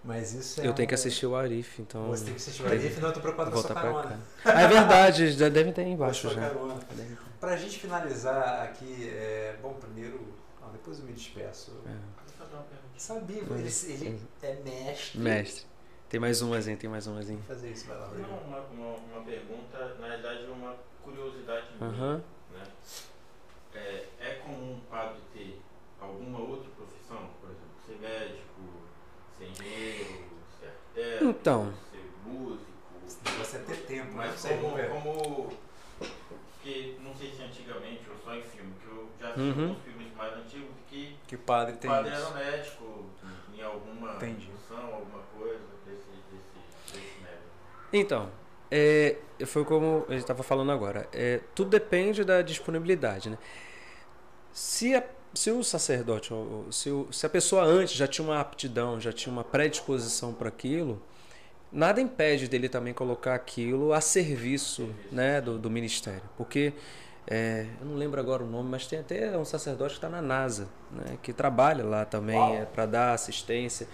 mas 0.02 0.34
isso 0.34 0.60
é 0.60 0.66
Eu 0.66 0.74
tenho 0.74 0.88
que 0.88 0.94
assistir 0.94 1.24
o 1.24 1.36
Arif, 1.36 1.80
então. 1.80 2.08
Você 2.08 2.24
tem 2.24 2.34
que 2.34 2.40
assistir 2.40 2.64
o 2.64 2.66
Arif, 2.66 3.00
não, 3.00 3.08
eu 3.10 3.14
tô 3.14 3.20
preocupado 3.20 3.52
com 3.52 3.58
a 3.58 3.62
sua 3.62 3.74
carona. 3.74 4.20
Ah, 4.44 4.62
é 4.62 4.68
verdade, 4.68 5.32
já 5.32 5.48
devem 5.48 5.72
ter 5.72 5.82
aí 5.82 5.92
embaixo 5.92 6.28
já. 6.28 6.40
carona. 6.40 6.74
Ter. 6.74 7.18
Pra 7.38 7.56
gente 7.56 7.78
finalizar 7.78 8.64
aqui, 8.64 9.08
é, 9.08 9.56
bom, 9.62 9.74
primeiro, 9.74 10.34
ah, 10.60 10.68
depois 10.72 10.98
eu 10.98 11.04
me 11.04 11.12
despeço. 11.12 11.70
É. 11.86 11.90
Deixa 11.90 12.02
eu 12.32 12.38
fazer 12.38 12.54
uma 12.54 12.64
pergunta. 12.64 12.82
Sabia, 12.98 13.38
ele, 13.38 14.04
ele 14.04 14.20
é 14.42 14.54
mestre. 14.64 15.18
Mestre. 15.20 15.71
Tem 16.12 16.20
mais 16.20 16.42
umazinho, 16.42 16.76
tem 16.76 16.90
mais 16.90 17.06
umazinho. 17.06 17.38
Vou 17.38 17.56
fazer 17.56 17.70
isso, 17.70 17.86
vai 17.86 17.96
lá. 17.98 18.08
Não, 18.08 18.38
uma, 18.40 18.58
uma, 18.58 18.96
uma 18.98 19.22
pergunta, 19.24 19.94
na 19.98 20.08
verdade, 20.08 20.44
uma 20.44 20.76
curiosidade 21.02 21.68
minha, 21.80 21.90
Aham. 21.90 22.22
né? 22.50 22.62
É, 23.74 24.04
é 24.20 24.34
comum 24.44 24.74
um 24.74 24.80
padre 24.90 25.22
ter 25.32 25.62
alguma 25.98 26.38
outra 26.40 26.68
profissão? 26.76 27.30
Por 27.40 27.48
exemplo, 27.48 27.80
ser 27.86 27.96
médico, 27.98 28.60
ser 29.38 29.46
engenheiro, 29.46 30.28
ser 30.60 30.66
arquiteto, 30.66 31.24
Então. 31.24 31.72
ser 31.90 32.12
músico. 32.26 32.66
Você 33.38 33.58
ter 33.60 33.76
tempo, 33.86 34.08
né? 34.08 34.12
Mas 34.16 34.44
aí, 34.44 34.58
como, 34.60 34.76
como. 35.02 35.52
Porque 36.52 36.96
não 37.00 37.16
sei 37.16 37.32
se 37.32 37.42
antigamente 37.42 38.02
ou 38.10 38.16
só 38.22 38.36
em 38.36 38.42
filme, 38.42 38.74
que 38.80 38.86
eu 38.86 39.08
já 39.18 39.30
assisti 39.30 39.58
Uhum. 39.58 39.68
alguns 39.70 39.82
filmes 39.82 40.14
mais 40.14 40.34
antigos 40.34 40.74
que 40.90 41.16
Que 41.26 41.36
o 41.36 41.38
padre 41.38 41.74
o 41.74 41.78
tem 41.78 41.90
padre 41.90 42.12
isso. 42.12 42.20
era 42.20 42.34
médico 42.34 43.06
em 43.52 43.62
alguma 43.62 44.14
Entendi. 44.16 44.46
função, 44.46 44.94
alguma 44.94 45.22
coisa 45.36 45.58
desse, 45.84 46.06
desse, 46.30 46.92
desse 46.92 47.20
médico. 47.20 47.42
Então, 47.92 48.30
é, 48.70 49.16
foi 49.46 49.64
como 49.64 50.04
a 50.08 50.12
gente 50.12 50.22
estava 50.22 50.42
falando 50.42 50.72
agora. 50.72 51.08
É, 51.12 51.40
tudo 51.54 51.70
depende 51.70 52.24
da 52.24 52.42
disponibilidade, 52.42 53.30
né? 53.30 53.38
Se, 54.52 54.94
a- 54.94 55.04
se 55.34 55.50
o 55.50 55.62
sacerdote, 55.62 56.32
se, 56.70 56.90
o- 56.90 57.08
se 57.10 57.24
a 57.26 57.28
pessoa 57.28 57.64
antes 57.64 57.94
já 57.94 58.06
tinha 58.06 58.26
uma 58.26 58.40
aptidão, 58.40 59.00
já 59.00 59.12
tinha 59.12 59.32
uma 59.32 59.44
predisposição 59.44 60.32
para 60.34 60.48
aquilo, 60.48 61.00
nada 61.72 62.00
impede 62.00 62.48
dele 62.48 62.68
também 62.68 62.92
colocar 62.94 63.34
aquilo 63.34 63.92
a 63.92 64.00
serviço 64.00 64.90
né, 65.10 65.40
do, 65.40 65.58
do 65.58 65.70
ministério. 65.70 66.22
Porque, 66.36 66.72
é, 67.26 67.66
eu 67.80 67.86
não 67.86 67.96
lembro 67.96 68.20
agora 68.20 68.42
o 68.44 68.46
nome, 68.46 68.68
mas 68.68 68.86
tem 68.86 68.98
até 68.98 69.36
um 69.38 69.44
sacerdote 69.44 69.92
que 69.94 69.98
está 69.98 70.08
na 70.10 70.20
NASA, 70.20 70.68
né, 70.90 71.18
que 71.22 71.32
trabalha 71.32 71.84
lá 71.84 72.04
também 72.04 72.56
é, 72.56 72.64
para 72.66 72.84
dar 72.86 73.14
assistência 73.14 73.88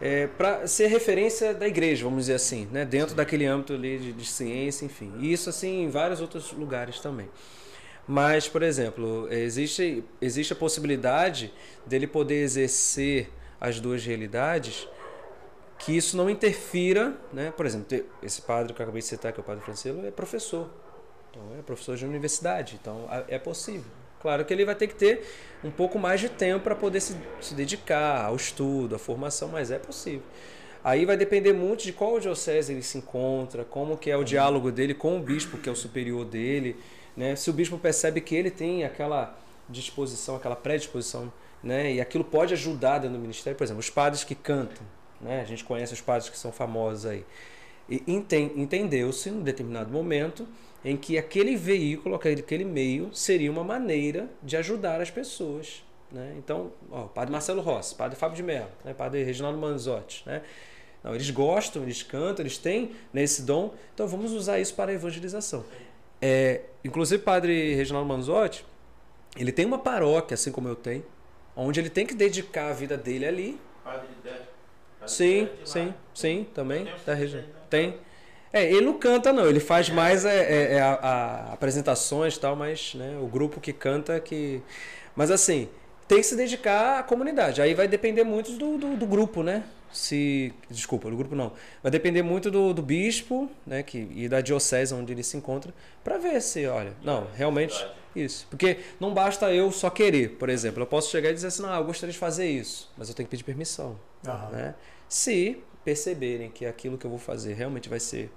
é, 0.00 0.26
para 0.26 0.66
ser 0.66 0.86
referência 0.86 1.52
da 1.52 1.68
igreja, 1.68 2.04
vamos 2.04 2.20
dizer 2.20 2.34
assim, 2.34 2.66
né? 2.72 2.84
dentro 2.84 3.14
daquele 3.14 3.44
âmbito 3.44 3.74
ali 3.74 3.98
de, 3.98 4.12
de 4.12 4.24
ciência, 4.24 4.84
enfim. 4.84 5.12
E 5.18 5.32
isso 5.32 5.50
assim 5.50 5.82
em 5.82 5.90
vários 5.90 6.20
outros 6.20 6.52
lugares 6.52 7.00
também. 7.00 7.28
Mas, 8.08 8.48
por 8.48 8.62
exemplo, 8.62 9.28
existe, 9.30 10.02
existe 10.20 10.52
a 10.52 10.56
possibilidade 10.56 11.52
dele 11.86 12.06
poder 12.06 12.42
exercer 12.42 13.30
as 13.60 13.78
duas 13.78 14.04
realidades 14.04 14.88
que 15.78 15.96
isso 15.96 16.16
não 16.16 16.28
interfira, 16.28 17.16
né? 17.32 17.52
Por 17.56 17.64
exemplo, 17.64 18.04
esse 18.22 18.42
padre 18.42 18.72
que 18.74 18.80
eu 18.80 18.84
acabei 18.84 19.00
de 19.00 19.06
citar, 19.06 19.32
que 19.32 19.40
é 19.40 19.42
o 19.42 19.44
padre 19.44 19.62
Francelo, 19.64 20.06
é 20.06 20.10
professor. 20.10 20.68
Então, 21.30 21.42
é 21.58 21.62
professor 21.62 21.96
de 21.96 22.04
universidade. 22.04 22.78
Então, 22.80 23.08
é 23.28 23.38
possível. 23.38 23.99
Claro 24.20 24.44
que 24.44 24.52
ele 24.52 24.64
vai 24.64 24.74
ter 24.74 24.86
que 24.86 24.94
ter 24.94 25.26
um 25.64 25.70
pouco 25.70 25.98
mais 25.98 26.20
de 26.20 26.28
tempo 26.28 26.64
para 26.64 26.76
poder 26.76 27.00
se, 27.00 27.16
se 27.40 27.54
dedicar 27.54 28.26
ao 28.26 28.36
estudo, 28.36 28.94
à 28.94 28.98
formação, 28.98 29.48
mas 29.48 29.70
é 29.70 29.78
possível. 29.78 30.22
Aí 30.82 31.04
vai 31.04 31.16
depender 31.16 31.52
muito 31.52 31.84
de 31.84 31.92
qual 31.92 32.18
diocese 32.18 32.72
ele 32.72 32.82
se 32.82 32.98
encontra, 32.98 33.64
como 33.64 33.96
que 33.96 34.10
é 34.10 34.16
o 34.16 34.24
diálogo 34.24 34.70
dele 34.70 34.94
com 34.94 35.18
o 35.18 35.20
bispo, 35.20 35.58
que 35.58 35.68
é 35.68 35.72
o 35.72 35.76
superior 35.76 36.24
dele, 36.24 36.76
né? 37.16 37.36
Se 37.36 37.50
o 37.50 37.52
bispo 37.52 37.78
percebe 37.78 38.20
que 38.20 38.34
ele 38.34 38.50
tem 38.50 38.84
aquela 38.84 39.38
disposição, 39.68 40.36
aquela 40.36 40.56
predisposição, 40.56 41.30
né? 41.62 41.92
E 41.92 42.00
aquilo 42.00 42.24
pode 42.24 42.54
ajudar 42.54 42.98
dentro 42.98 43.16
do 43.16 43.20
ministério, 43.20 43.56
por 43.56 43.64
exemplo, 43.64 43.80
os 43.80 43.90
padres 43.90 44.24
que 44.24 44.34
cantam, 44.34 44.82
né? 45.20 45.42
A 45.42 45.44
gente 45.44 45.64
conhece 45.64 45.92
os 45.92 46.00
padres 46.00 46.30
que 46.30 46.38
são 46.38 46.50
famosos 46.50 47.04
aí. 47.04 47.24
E 47.88 48.02
entendeu-se, 48.56 49.28
em 49.28 49.32
um 49.32 49.42
determinado 49.42 49.90
momento, 49.90 50.46
em 50.84 50.96
que 50.96 51.18
aquele 51.18 51.56
veículo, 51.56 52.14
aquele 52.14 52.64
meio, 52.64 53.10
seria 53.12 53.50
uma 53.50 53.64
maneira 53.64 54.28
de 54.42 54.56
ajudar 54.56 55.00
as 55.00 55.10
pessoas. 55.10 55.84
Né? 56.10 56.34
Então, 56.38 56.72
ó, 56.90 57.02
padre 57.02 57.30
Marcelo 57.30 57.60
Rossi, 57.60 57.94
padre 57.94 58.18
Fábio 58.18 58.36
de 58.36 58.42
Mello, 58.42 58.70
né? 58.84 58.94
padre 58.94 59.22
Reginaldo 59.22 59.58
Manzotti. 59.58 60.22
Né? 60.26 60.42
Não, 61.04 61.14
eles 61.14 61.30
gostam, 61.30 61.82
eles 61.82 62.02
cantam, 62.02 62.42
eles 62.42 62.58
têm 62.58 62.92
nesse 63.12 63.42
dom, 63.42 63.74
então 63.94 64.08
vamos 64.08 64.32
usar 64.32 64.58
isso 64.58 64.74
para 64.74 64.90
a 64.90 64.94
evangelização. 64.94 65.64
É, 66.20 66.62
inclusive, 66.84 67.22
padre 67.22 67.74
Reginaldo 67.74 68.08
Manzotti, 68.08 68.64
ele 69.36 69.52
tem 69.52 69.64
uma 69.64 69.78
paróquia, 69.78 70.34
assim 70.34 70.50
como 70.50 70.68
eu 70.68 70.76
tenho, 70.76 71.04
onde 71.54 71.80
ele 71.80 71.90
tem 71.90 72.06
que 72.06 72.14
dedicar 72.14 72.70
a 72.70 72.72
vida 72.72 72.96
dele 72.96 73.26
ali. 73.26 73.60
Padre 73.84 74.08
de 74.22 74.50
Sim, 75.06 75.48
sim, 75.64 75.94
sim, 76.12 76.46
também. 76.54 76.86
Da 77.06 77.14
região. 77.14 77.42
Tem. 77.70 77.96
É, 78.52 78.64
ele 78.64 78.80
não 78.80 78.98
canta 78.98 79.32
não, 79.32 79.46
ele 79.46 79.60
faz 79.60 79.88
mais 79.88 80.24
é, 80.24 80.42
é, 80.42 80.74
é 80.74 80.80
a, 80.80 80.94
a, 80.94 81.52
apresentações 81.52 82.34
e 82.34 82.40
tal, 82.40 82.56
mas 82.56 82.94
né, 82.94 83.16
o 83.20 83.26
grupo 83.26 83.60
que 83.60 83.72
canta 83.72 84.18
que. 84.18 84.60
Mas 85.14 85.30
assim, 85.30 85.68
tem 86.08 86.18
que 86.18 86.24
se 86.24 86.34
dedicar 86.34 86.98
à 86.98 87.02
comunidade. 87.04 87.62
Aí 87.62 87.74
vai 87.74 87.86
depender 87.86 88.24
muito 88.24 88.52
do, 88.52 88.76
do, 88.76 88.96
do 88.96 89.06
grupo, 89.06 89.44
né? 89.44 89.62
Se. 89.92 90.52
Desculpa, 90.68 91.08
do 91.08 91.16
grupo 91.16 91.36
não. 91.36 91.52
Vai 91.80 91.92
depender 91.92 92.22
muito 92.22 92.50
do, 92.50 92.74
do 92.74 92.82
bispo, 92.82 93.48
né? 93.64 93.84
Que, 93.84 94.10
e 94.16 94.28
da 94.28 94.40
diocese 94.40 94.92
onde 94.92 95.12
ele 95.12 95.22
se 95.22 95.36
encontra, 95.36 95.72
para 96.02 96.18
ver 96.18 96.42
se, 96.42 96.66
olha, 96.66 96.92
não, 97.04 97.28
realmente. 97.36 97.86
Isso. 98.14 98.44
Porque 98.50 98.78
não 98.98 99.14
basta 99.14 99.52
eu 99.54 99.70
só 99.70 99.88
querer, 99.88 100.30
por 100.30 100.48
exemplo. 100.48 100.82
Eu 100.82 100.86
posso 100.86 101.08
chegar 101.10 101.30
e 101.30 101.34
dizer 101.34 101.46
assim, 101.46 101.62
não, 101.62 101.72
eu 101.72 101.84
gostaria 101.84 102.12
de 102.12 102.18
fazer 102.18 102.48
isso, 102.48 102.90
mas 102.98 103.08
eu 103.08 103.14
tenho 103.14 103.28
que 103.28 103.30
pedir 103.30 103.44
permissão. 103.44 103.96
Né? 104.50 104.74
Se 105.08 105.62
perceberem 105.84 106.50
que 106.50 106.66
aquilo 106.66 106.98
que 106.98 107.06
eu 107.06 107.10
vou 107.10 107.20
fazer 107.20 107.54
realmente 107.54 107.88
vai 107.88 108.00
ser 108.00 108.28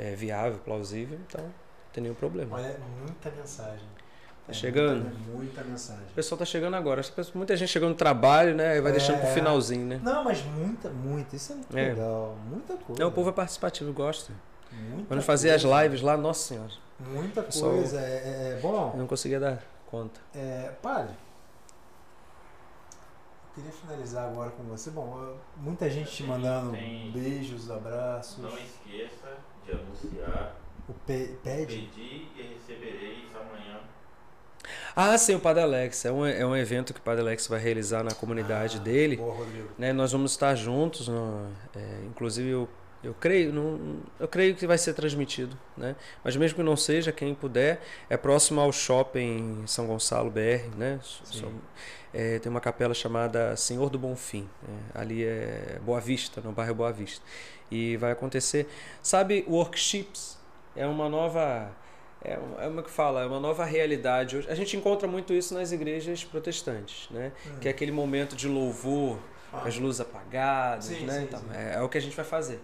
é, 0.00 0.14
viável, 0.14 0.58
plausível, 0.64 1.18
então 1.28 1.44
não 1.44 1.52
tem 1.92 2.02
nenhum 2.02 2.14
problema. 2.14 2.56
Olha, 2.56 2.80
muita 2.98 3.30
mensagem. 3.30 3.86
Tá 4.46 4.52
é 4.52 4.54
chegando? 4.54 5.04
Muita, 5.04 5.30
muita, 5.30 5.64
mensagem. 5.64 6.06
O 6.10 6.14
pessoal 6.14 6.38
tá 6.38 6.44
chegando 6.46 6.74
agora. 6.74 7.02
Muita 7.34 7.54
gente 7.54 7.68
chegando 7.68 7.90
no 7.90 7.96
trabalho, 7.96 8.54
né? 8.54 8.78
E 8.78 8.80
vai 8.80 8.92
é... 8.92 8.94
deixando 8.94 9.20
pro 9.20 9.28
finalzinho, 9.28 9.86
né? 9.86 10.00
Não, 10.02 10.24
mas 10.24 10.42
muita, 10.42 10.88
muita. 10.88 11.36
Isso 11.36 11.52
é 11.52 11.56
muito 11.56 11.76
é. 11.76 11.88
legal. 11.90 12.34
Muita 12.48 12.76
coisa. 12.78 13.02
Não, 13.02 13.10
o 13.10 13.12
povo 13.12 13.28
é 13.28 13.32
participativo, 13.32 13.92
gosta. 13.92 14.32
Muita 14.72 15.06
Quando 15.08 15.22
fazia 15.22 15.54
as 15.54 15.62
lives 15.62 16.00
lá, 16.00 16.16
nossa 16.16 16.48
senhora. 16.48 16.72
Muita 16.98 17.42
coisa. 17.42 18.00
É, 18.00 18.02
é, 18.02 18.56
é, 18.56 18.60
bom. 18.62 18.92
Eu 18.94 19.00
não 19.00 19.06
conseguia 19.06 19.38
dar 19.38 19.62
conta. 19.86 20.20
É, 20.34 20.72
padre, 20.80 21.14
queria 23.54 23.72
finalizar 23.72 24.30
agora 24.30 24.50
com 24.50 24.62
você. 24.62 24.90
Bom, 24.90 25.36
muita 25.58 25.90
gente 25.90 26.10
te 26.10 26.22
mandando 26.22 26.72
tem... 26.72 27.10
beijos, 27.10 27.70
abraços. 27.70 28.38
Não 28.38 28.56
esqueça 28.56 29.49
de 29.70 29.76
anunciar. 29.76 30.56
O 30.88 30.92
pe 30.92 31.36
pede? 31.42 31.88
Pedi 31.94 32.28
e 32.36 32.54
recebereis 32.54 33.24
amanhã. 33.34 33.80
Ah, 34.94 35.16
sim, 35.16 35.34
o 35.34 35.40
Padre 35.40 35.62
Alex. 35.62 36.04
É 36.04 36.12
um, 36.12 36.26
é 36.26 36.44
um 36.44 36.56
evento 36.56 36.92
que 36.92 37.00
o 37.00 37.02
Padre 37.02 37.22
Alex 37.22 37.46
vai 37.46 37.60
realizar 37.60 38.02
na 38.02 38.12
comunidade 38.12 38.78
ah, 38.78 38.80
dele. 38.80 39.16
Boa, 39.16 39.34
Rodrigo. 39.34 39.68
Né, 39.78 39.92
nós 39.92 40.12
vamos 40.12 40.32
estar 40.32 40.54
juntos. 40.54 41.08
No, 41.08 41.48
é, 41.76 42.00
inclusive, 42.06 42.50
eu, 42.50 42.68
eu 43.04 43.14
creio, 43.14 43.52
não, 43.52 44.00
eu 44.18 44.26
creio 44.26 44.54
que 44.56 44.66
vai 44.66 44.76
ser 44.76 44.94
transmitido. 44.94 45.56
Né? 45.76 45.94
Mas 46.24 46.36
mesmo 46.36 46.56
que 46.56 46.62
não 46.62 46.76
seja, 46.76 47.12
quem 47.12 47.34
puder, 47.34 47.80
é 48.08 48.16
próximo 48.16 48.60
ao 48.60 48.72
shopping 48.72 49.62
São 49.66 49.86
Gonçalo 49.86 50.30
BR. 50.30 50.76
Né? 50.76 50.98
É, 52.12 52.40
tem 52.40 52.50
uma 52.50 52.60
capela 52.60 52.92
chamada 52.92 53.54
Senhor 53.56 53.88
do 53.88 53.98
Bonfim. 53.98 54.48
É, 54.94 55.00
ali 55.00 55.24
é 55.24 55.78
Boa 55.84 56.00
Vista, 56.00 56.40
no 56.40 56.50
bairro 56.50 56.74
Boa 56.74 56.92
Vista. 56.92 57.24
E 57.70 57.96
vai 57.96 58.12
acontecer. 58.12 58.68
Sabe, 59.02 59.44
workshops 59.48 60.38
é 60.74 60.86
uma 60.86 61.08
nova. 61.08 61.70
É, 62.22 62.38
é 62.58 62.66
uma 62.66 62.82
que 62.82 62.90
fala, 62.90 63.22
é 63.22 63.26
uma 63.26 63.40
nova 63.40 63.64
realidade. 63.64 64.36
Hoje, 64.36 64.50
a 64.50 64.54
gente 64.54 64.76
encontra 64.76 65.08
muito 65.08 65.32
isso 65.32 65.54
nas 65.54 65.72
igrejas 65.72 66.22
protestantes, 66.24 67.08
né? 67.10 67.32
Hum. 67.46 67.58
Que 67.60 67.68
é 67.68 67.70
aquele 67.70 67.92
momento 67.92 68.36
de 68.36 68.46
louvor, 68.46 69.18
ah. 69.52 69.62
as 69.64 69.78
luzes 69.78 70.00
apagadas, 70.00 70.86
sim, 70.86 71.06
né? 71.06 71.20
Sim, 71.20 71.22
então, 71.24 71.40
sim. 71.40 71.46
É, 71.54 71.76
é 71.76 71.82
o 71.82 71.88
que 71.88 71.96
a 71.96 72.00
gente 72.00 72.14
vai 72.14 72.24
fazer. 72.24 72.60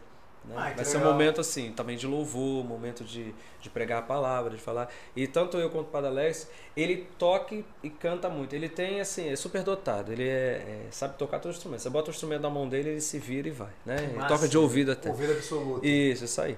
Né? 0.46 0.54
Ah, 0.56 0.72
Vai 0.74 0.84
ser 0.84 0.98
um 0.98 1.04
momento 1.04 1.40
assim, 1.40 1.72
também 1.72 1.96
de 1.96 2.06
louvor, 2.06 2.64
um 2.64 2.68
momento 2.68 3.04
de, 3.04 3.34
de 3.60 3.68
pregar 3.70 3.98
a 3.98 4.02
palavra, 4.02 4.54
de 4.54 4.62
falar. 4.62 4.88
E 5.14 5.26
tanto 5.26 5.56
eu 5.58 5.68
quanto 5.70 5.88
o 5.88 5.90
Padre 5.90 6.08
Alex, 6.08 6.48
ele 6.76 7.08
toca 7.18 7.56
e 7.82 7.90
canta 7.90 8.28
muito. 8.28 8.54
Ele 8.54 8.68
tem 8.68 9.00
assim, 9.00 9.28
é 9.28 9.36
super 9.36 9.62
dotado. 9.62 10.12
Ele 10.12 10.28
é, 10.28 10.86
é, 10.86 10.86
sabe 10.90 11.16
tocar 11.18 11.40
todo 11.40 11.52
instrumento. 11.52 11.80
Você 11.80 11.90
bota 11.90 12.10
o 12.10 12.14
instrumento 12.14 12.42
na 12.42 12.50
mão 12.50 12.68
dele, 12.68 12.90
ele 12.90 13.00
se 13.00 13.18
vira 13.18 13.48
e 13.48 13.50
vai. 13.50 13.72
Né? 13.84 14.12
Ele 14.14 14.26
toca 14.26 14.46
de 14.46 14.56
ouvido 14.56 14.92
até. 14.92 15.08
Ouvido 15.08 15.32
absoluto. 15.32 15.84
Isso, 15.84 16.24
isso 16.24 16.40
aí. 16.40 16.56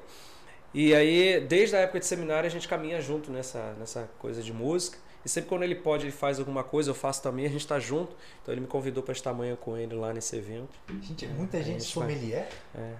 E 0.74 0.94
aí, 0.94 1.40
desde 1.40 1.76
a 1.76 1.80
época 1.80 1.98
de 1.98 2.06
seminário, 2.06 2.46
a 2.46 2.50
gente 2.50 2.68
caminha 2.68 3.00
junto 3.00 3.32
nessa, 3.32 3.72
nessa 3.78 4.08
coisa 4.18 4.42
de 4.42 4.52
música. 4.52 4.98
E 5.24 5.28
sempre 5.28 5.48
quando 5.48 5.62
ele 5.62 5.74
pode, 5.74 6.04
ele 6.04 6.12
faz 6.12 6.38
alguma 6.38 6.62
coisa, 6.62 6.90
eu 6.90 6.94
faço 6.94 7.22
também, 7.22 7.46
a 7.46 7.48
gente 7.48 7.60
está 7.60 7.78
junto. 7.78 8.14
Então 8.42 8.52
ele 8.52 8.60
me 8.60 8.66
convidou 8.66 9.02
para 9.02 9.12
estar 9.12 9.30
amanhã 9.30 9.56
com 9.56 9.76
ele 9.76 9.94
lá 9.94 10.12
nesse 10.12 10.36
evento. 10.36 10.68
Gente, 11.02 11.24
é 11.24 11.28
muita 11.28 11.58
gente, 11.58 11.80
gente 11.80 11.84
sommelier. 11.84 12.48
É. 12.74 12.92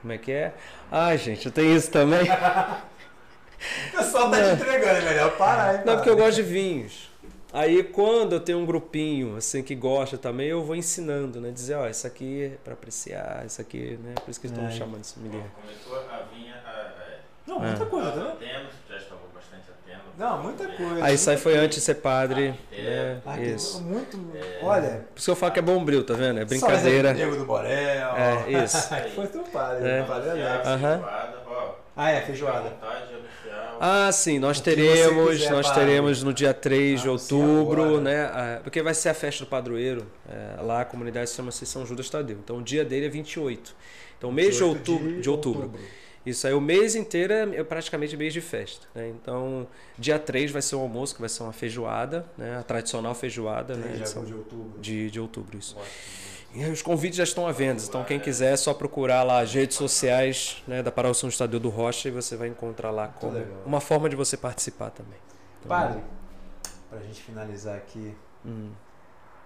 Como 0.00 0.12
é 0.12 0.18
que 0.18 0.32
é? 0.32 0.54
Ah, 0.90 1.14
gente, 1.16 1.46
eu 1.46 1.52
tenho 1.52 1.76
isso 1.76 1.90
também. 1.90 2.22
o 2.22 3.96
pessoal 3.96 4.30
tá 4.30 4.42
te 4.42 4.54
entregando, 4.54 4.98
é 4.98 5.02
melhor 5.02 5.36
parar. 5.36 5.76
Hein, 5.76 5.82
Não, 5.84 5.96
porque 5.96 6.10
eu 6.10 6.16
gosto 6.16 6.36
de 6.36 6.42
vinhos. 6.42 7.10
Aí 7.52 7.82
quando 7.82 8.34
eu 8.34 8.40
tenho 8.40 8.58
um 8.58 8.64
grupinho 8.64 9.36
assim 9.36 9.62
que 9.62 9.74
gosta 9.74 10.16
também, 10.16 10.48
eu 10.48 10.62
vou 10.62 10.76
ensinando, 10.76 11.40
né? 11.40 11.50
Dizer, 11.50 11.74
ó, 11.74 11.88
isso 11.88 12.06
aqui 12.06 12.44
é 12.44 12.56
para 12.62 12.74
apreciar, 12.74 13.44
isso 13.44 13.60
aqui, 13.60 13.98
né? 14.02 14.14
Por 14.24 14.30
isso 14.30 14.40
que 14.40 14.46
estão 14.46 14.66
é. 14.66 14.70
chamando 14.70 15.00
de 15.00 15.08
sommelier. 15.08 15.46
Começou 15.60 15.98
a 15.98 16.22
vinha, 16.32 16.54
é, 16.54 17.18
Não, 17.46 17.58
muita 17.58 17.86
coisa, 17.86 18.14
né? 18.14 18.36
Não, 20.20 20.42
muita 20.42 20.68
coisa. 20.68 21.02
Aí 21.02 21.16
aí 21.16 21.36
foi 21.38 21.56
antes 21.56 21.78
de 21.78 21.84
ser 21.84 21.94
padre. 21.94 22.54
Ah, 22.70 22.76
é, 22.76 23.16
ah, 23.24 23.40
isso. 23.40 23.82
Muito. 23.82 24.20
É. 24.34 24.58
Olha. 24.62 25.06
Por 25.14 25.18
isso 25.18 25.24
que 25.24 25.30
eu 25.30 25.36
falo 25.36 25.50
que 25.50 25.58
é 25.58 25.62
bombril, 25.62 26.04
tá 26.04 26.12
vendo? 26.12 26.40
É 26.40 26.44
brincadeira. 26.44 27.14
Diego 27.14 27.36
do 27.36 27.46
Borel. 27.46 27.70
É, 27.70 28.62
isso. 28.62 28.76
foi 29.16 29.26
teu 29.28 29.42
padre, 29.44 29.88
é. 29.88 30.02
padre. 30.02 30.28
Uhum. 30.28 31.04
Ah, 31.96 32.10
é, 32.10 32.20
feijoada. 32.20 32.70
Ah, 33.80 34.12
sim, 34.12 34.38
nós 34.38 34.60
teremos, 34.60 35.38
quiser, 35.38 35.52
nós 35.52 35.70
teremos 35.70 36.22
no 36.22 36.34
dia 36.34 36.52
3 36.52 37.00
ah, 37.00 37.02
de 37.02 37.08
outubro, 37.08 37.98
né? 37.98 38.24
Ah, 38.24 38.60
porque 38.62 38.82
vai 38.82 38.92
ser 38.92 39.08
a 39.08 39.14
festa 39.14 39.46
do 39.46 39.48
padroeiro. 39.48 40.06
É, 40.28 40.60
lá 40.60 40.82
a 40.82 40.84
comunidade 40.84 41.30
se 41.30 41.36
chama-se 41.36 41.64
São 41.64 41.86
Judas 41.86 42.10
Tadeu. 42.10 42.36
Então 42.44 42.58
o 42.58 42.62
dia 42.62 42.84
dele 42.84 43.06
é 43.06 43.08
28. 43.08 43.74
Então 44.18 44.30
mês 44.30 44.54
de 44.54 44.64
outubro, 44.64 45.08
de, 45.14 45.22
de 45.22 45.30
outubro. 45.30 45.72
Isso 46.24 46.46
aí, 46.46 46.52
o 46.52 46.60
mês 46.60 46.94
inteiro 46.94 47.32
é, 47.32 47.56
é 47.56 47.64
praticamente 47.64 48.16
mês 48.16 48.32
de 48.32 48.40
festa. 48.40 48.86
Né? 48.94 49.08
Então, 49.08 49.66
dia 49.98 50.18
3 50.18 50.50
vai 50.50 50.60
ser 50.60 50.76
o 50.76 50.80
almoço, 50.80 51.14
que 51.14 51.20
vai 51.20 51.30
ser 51.30 51.42
uma 51.42 51.52
feijoada, 51.52 52.26
né? 52.36 52.58
a 52.58 52.62
tradicional 52.62 53.14
feijoada. 53.14 53.74
né? 53.74 53.96
de, 53.96 54.26
de 54.26 54.34
outubro. 54.34 54.80
De, 54.80 55.10
de 55.10 55.20
outubro, 55.20 55.58
isso. 55.58 55.76
E 56.52 56.64
os 56.64 56.82
convites 56.82 57.16
já 57.16 57.24
estão 57.24 57.46
à 57.46 57.52
venda, 57.52 57.80
então 57.80 58.02
quem 58.02 58.18
quiser 58.18 58.54
é 58.54 58.56
só 58.56 58.74
procurar 58.74 59.22
lá 59.22 59.40
as 59.40 59.54
redes 59.54 59.76
sociais 59.76 60.62
né, 60.66 60.82
da 60.82 60.90
Paróquia 60.90 61.14
São 61.14 61.28
Estadio 61.28 61.60
do 61.60 61.68
Rocha 61.68 62.08
e 62.08 62.10
você 62.10 62.36
vai 62.36 62.48
encontrar 62.48 62.90
lá 62.90 63.06
como 63.06 63.38
uma 63.64 63.80
forma 63.80 64.08
de 64.08 64.16
você 64.16 64.36
participar 64.36 64.90
também. 64.90 65.18
Então, 65.60 65.68
Padre, 65.68 66.02
para 66.88 66.98
a 66.98 67.02
gente 67.02 67.22
finalizar 67.22 67.76
aqui. 67.76 68.16
Hum. 68.44 68.72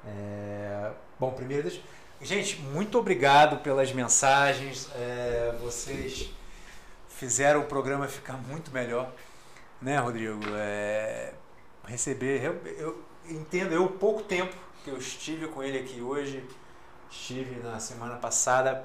É... 0.06 0.90
Bom, 1.20 1.30
primeiro 1.32 1.64
deixa... 1.64 1.80
Gente, 2.22 2.59
muito 2.59 2.98
obrigado 2.98 3.59
pelas 3.59 3.92
mensagens. 3.92 4.88
É, 4.96 5.55
vocês 5.60 6.30
fizeram 7.16 7.61
o 7.61 7.65
programa 7.65 8.09
ficar 8.09 8.35
muito 8.35 8.70
melhor, 8.70 9.12
né, 9.81 9.99
Rodrigo? 9.99 10.41
É, 10.57 11.32
receber, 11.86 12.43
eu, 12.43 12.55
eu 12.77 13.05
entendo, 13.28 13.73
eu 13.73 13.89
pouco 13.89 14.23
tempo 14.23 14.55
que 14.82 14.91
eu 14.91 14.99
estive 14.99 15.49
com 15.49 15.62
ele 15.62 15.78
aqui 15.78 16.01
hoje, 16.03 16.45
estive 17.11 17.62
na 17.62 17.78
semana 17.78 18.16
passada, 18.16 18.85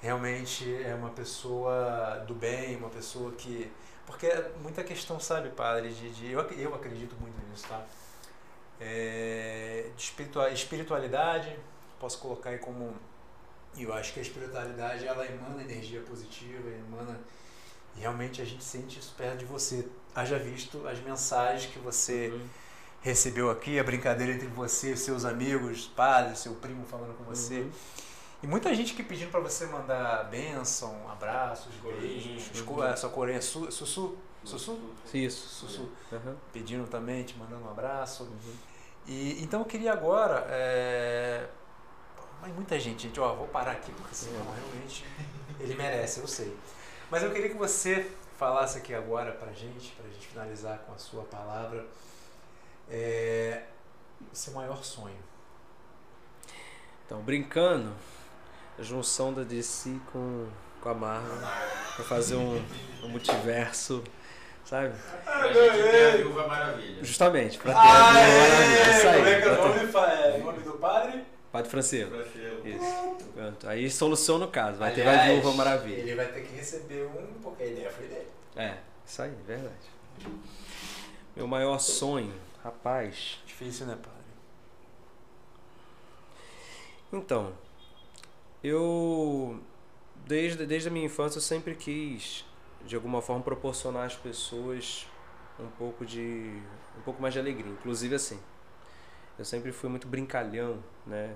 realmente 0.00 0.82
é 0.82 0.94
uma 0.94 1.10
pessoa 1.10 2.24
do 2.26 2.34
bem, 2.34 2.76
uma 2.76 2.90
pessoa 2.90 3.32
que. 3.32 3.70
Porque 4.06 4.26
é 4.26 4.52
muita 4.62 4.84
questão, 4.84 5.18
sabe, 5.18 5.48
padre, 5.50 5.90
de. 5.92 6.10
de 6.10 6.32
eu, 6.32 6.40
eu 6.52 6.74
acredito 6.74 7.16
muito 7.20 7.36
nisso, 7.48 7.66
tá? 7.68 7.82
É, 8.80 9.88
de 9.96 10.12
espiritualidade, 10.52 11.56
posso 11.98 12.18
colocar 12.18 12.50
aí 12.50 12.58
como 12.58 12.94
e 13.76 13.82
eu 13.84 13.92
acho 13.92 14.12
que 14.12 14.20
a 14.20 14.22
espiritualidade 14.22 15.06
ela 15.06 15.24
emana 15.26 15.62
energia 15.62 16.00
positiva, 16.02 16.68
emana 16.68 17.18
e 17.96 18.00
realmente 18.00 18.40
a 18.40 18.44
gente 18.44 18.62
sente 18.64 18.98
isso 18.98 19.14
perto 19.16 19.38
de 19.38 19.44
você. 19.44 19.86
Haja 20.14 20.38
visto 20.38 20.86
as 20.86 21.00
mensagens 21.00 21.72
que 21.72 21.78
você 21.78 22.28
uhum. 22.32 22.46
recebeu 23.00 23.50
aqui, 23.50 23.78
a 23.78 23.84
brincadeira 23.84 24.32
entre 24.32 24.46
você 24.46 24.92
e 24.92 24.96
seus 24.96 25.24
amigos, 25.24 25.86
padre, 25.88 26.36
seu 26.36 26.54
primo 26.54 26.84
falando 26.86 27.16
com 27.16 27.24
você. 27.24 27.60
Uhum. 27.60 27.70
E 28.42 28.46
muita 28.46 28.74
gente 28.74 28.94
que 28.94 29.02
pedindo 29.02 29.30
pra 29.30 29.40
você 29.40 29.66
mandar 29.66 30.24
bênção, 30.24 31.08
abraços, 31.10 31.74
Corinha. 31.82 32.00
beijos, 32.00 32.50
esco- 32.52 32.82
a 32.82 32.94
sua 32.94 33.08
coreia, 33.10 33.40
su, 33.40 33.72
sussu, 33.72 34.18
sussu, 34.44 34.78
Isso. 35.14 35.48
sussu, 35.48 35.88
Aham. 36.12 36.36
pedindo 36.52 36.86
também, 36.86 37.24
te 37.24 37.34
mandando 37.38 37.64
um 37.64 37.70
abraço. 37.70 38.24
Uhum. 38.24 38.54
E 39.06 39.42
então 39.42 39.60
eu 39.60 39.66
queria 39.66 39.92
agora, 39.92 40.46
é... 40.50 41.48
mas 42.44 42.54
muita 42.54 42.78
gente, 42.78 43.04
gente, 43.04 43.18
ó, 43.18 43.34
vou 43.34 43.48
parar 43.48 43.72
aqui 43.72 43.90
porque 43.92 44.14
senão 44.14 44.44
realmente 44.44 45.02
ele 45.58 45.74
merece, 45.74 46.20
eu 46.20 46.28
sei. 46.28 46.54
Mas 47.10 47.22
eu 47.22 47.32
queria 47.32 47.48
que 47.48 47.56
você 47.56 48.10
falasse 48.36 48.76
aqui 48.76 48.92
agora 48.92 49.32
pra 49.32 49.50
gente, 49.50 49.92
pra 49.92 50.06
gente 50.10 50.26
finalizar 50.26 50.78
com 50.80 50.92
a 50.92 50.98
sua 50.98 51.22
palavra, 51.22 51.86
é... 52.90 53.62
seu 54.30 54.52
maior 54.52 54.84
sonho. 54.84 55.16
Então, 57.06 57.22
brincando, 57.22 57.94
a 58.78 58.82
junção 58.82 59.32
da 59.32 59.42
DC 59.42 59.98
com, 60.12 60.46
com 60.82 60.88
a 60.90 60.94
Marvel 60.94 61.38
pra 61.96 62.04
fazer 62.04 62.36
um, 62.36 62.62
um 63.02 63.08
multiverso, 63.08 64.04
sabe? 64.66 64.94
Pra 65.24 65.50
gente 65.50 65.82
ter 65.82 66.12
a 66.12 66.16
Viúva 66.18 66.46
Maravilha. 66.46 67.02
Justamente, 67.02 67.56
pra 67.56 67.72
ter 67.72 67.78
a 67.78 68.12
Viúva 68.12 68.12
Maravilha. 68.12 69.10
Aí. 69.10 69.16
Como 69.16 69.28
é 69.28 69.40
que 69.40 69.48
é 69.48 69.50
o 69.50 70.04
é, 70.04 70.38
nome 70.38 70.60
do 70.60 70.72
padre? 70.72 71.33
Padre 71.54 71.82
ser- 71.84 72.08
Isso. 72.64 73.30
Pronto. 73.32 73.68
Aí 73.68 73.88
soluciona 73.88 74.44
o 74.44 74.50
caso. 74.50 74.76
Vai 74.76 74.92
ter 74.92 75.06
a 75.06 75.10
Aliás, 75.12 75.40
Viúva 75.40 75.56
Maravilha. 75.56 76.00
Ele 76.00 76.16
vai 76.16 76.26
ter 76.26 76.40
que 76.40 76.52
receber 76.52 77.06
um, 77.06 77.40
porque 77.40 77.62
a 77.62 77.66
ideia 77.68 77.92
foi 77.92 78.08
dele. 78.08 78.26
É, 78.56 78.78
isso 79.06 79.22
aí, 79.22 79.32
verdade. 79.46 79.88
Meu 81.36 81.46
maior 81.46 81.78
sonho, 81.78 82.34
rapaz. 82.60 83.38
Difícil, 83.46 83.86
né, 83.86 83.94
padre? 83.94 84.18
Então, 87.12 87.52
eu 88.64 89.60
desde, 90.26 90.66
desde 90.66 90.88
a 90.88 90.90
minha 90.90 91.06
infância 91.06 91.36
eu 91.38 91.42
sempre 91.42 91.76
quis 91.76 92.44
de 92.84 92.96
alguma 92.96 93.22
forma 93.22 93.44
proporcionar 93.44 94.06
às 94.06 94.16
pessoas 94.16 95.06
um 95.60 95.68
pouco 95.78 96.04
de 96.04 96.60
um 96.98 97.02
pouco 97.04 97.22
mais 97.22 97.32
de 97.32 97.38
alegria, 97.38 97.70
inclusive 97.70 98.16
assim. 98.16 98.40
Eu 99.38 99.44
sempre 99.44 99.72
fui 99.72 99.90
muito 99.90 100.06
brincalhão, 100.06 100.78
né, 101.06 101.34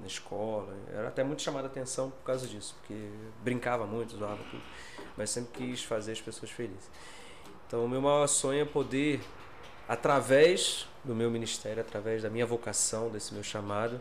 na 0.00 0.06
escola. 0.06 0.74
Eu 0.90 0.98
era 0.98 1.08
até 1.08 1.22
muito 1.22 1.42
chamado 1.42 1.64
a 1.64 1.66
atenção 1.68 2.10
por 2.10 2.24
causa 2.24 2.46
disso, 2.46 2.74
porque 2.80 3.10
brincava 3.42 3.86
muito, 3.86 4.16
zoava 4.16 4.42
tudo, 4.50 4.62
mas 5.16 5.30
sempre 5.30 5.66
quis 5.66 5.82
fazer 5.82 6.12
as 6.12 6.20
pessoas 6.20 6.50
felizes. 6.50 6.90
Então, 7.66 7.84
o 7.84 7.88
meu 7.88 8.00
maior 8.00 8.26
sonho 8.26 8.62
é 8.62 8.64
poder 8.64 9.20
através 9.86 10.86
do 11.04 11.14
meu 11.14 11.30
ministério, 11.30 11.80
através 11.80 12.22
da 12.22 12.30
minha 12.30 12.46
vocação, 12.46 13.10
desse 13.10 13.32
meu 13.32 13.42
chamado, 13.42 14.00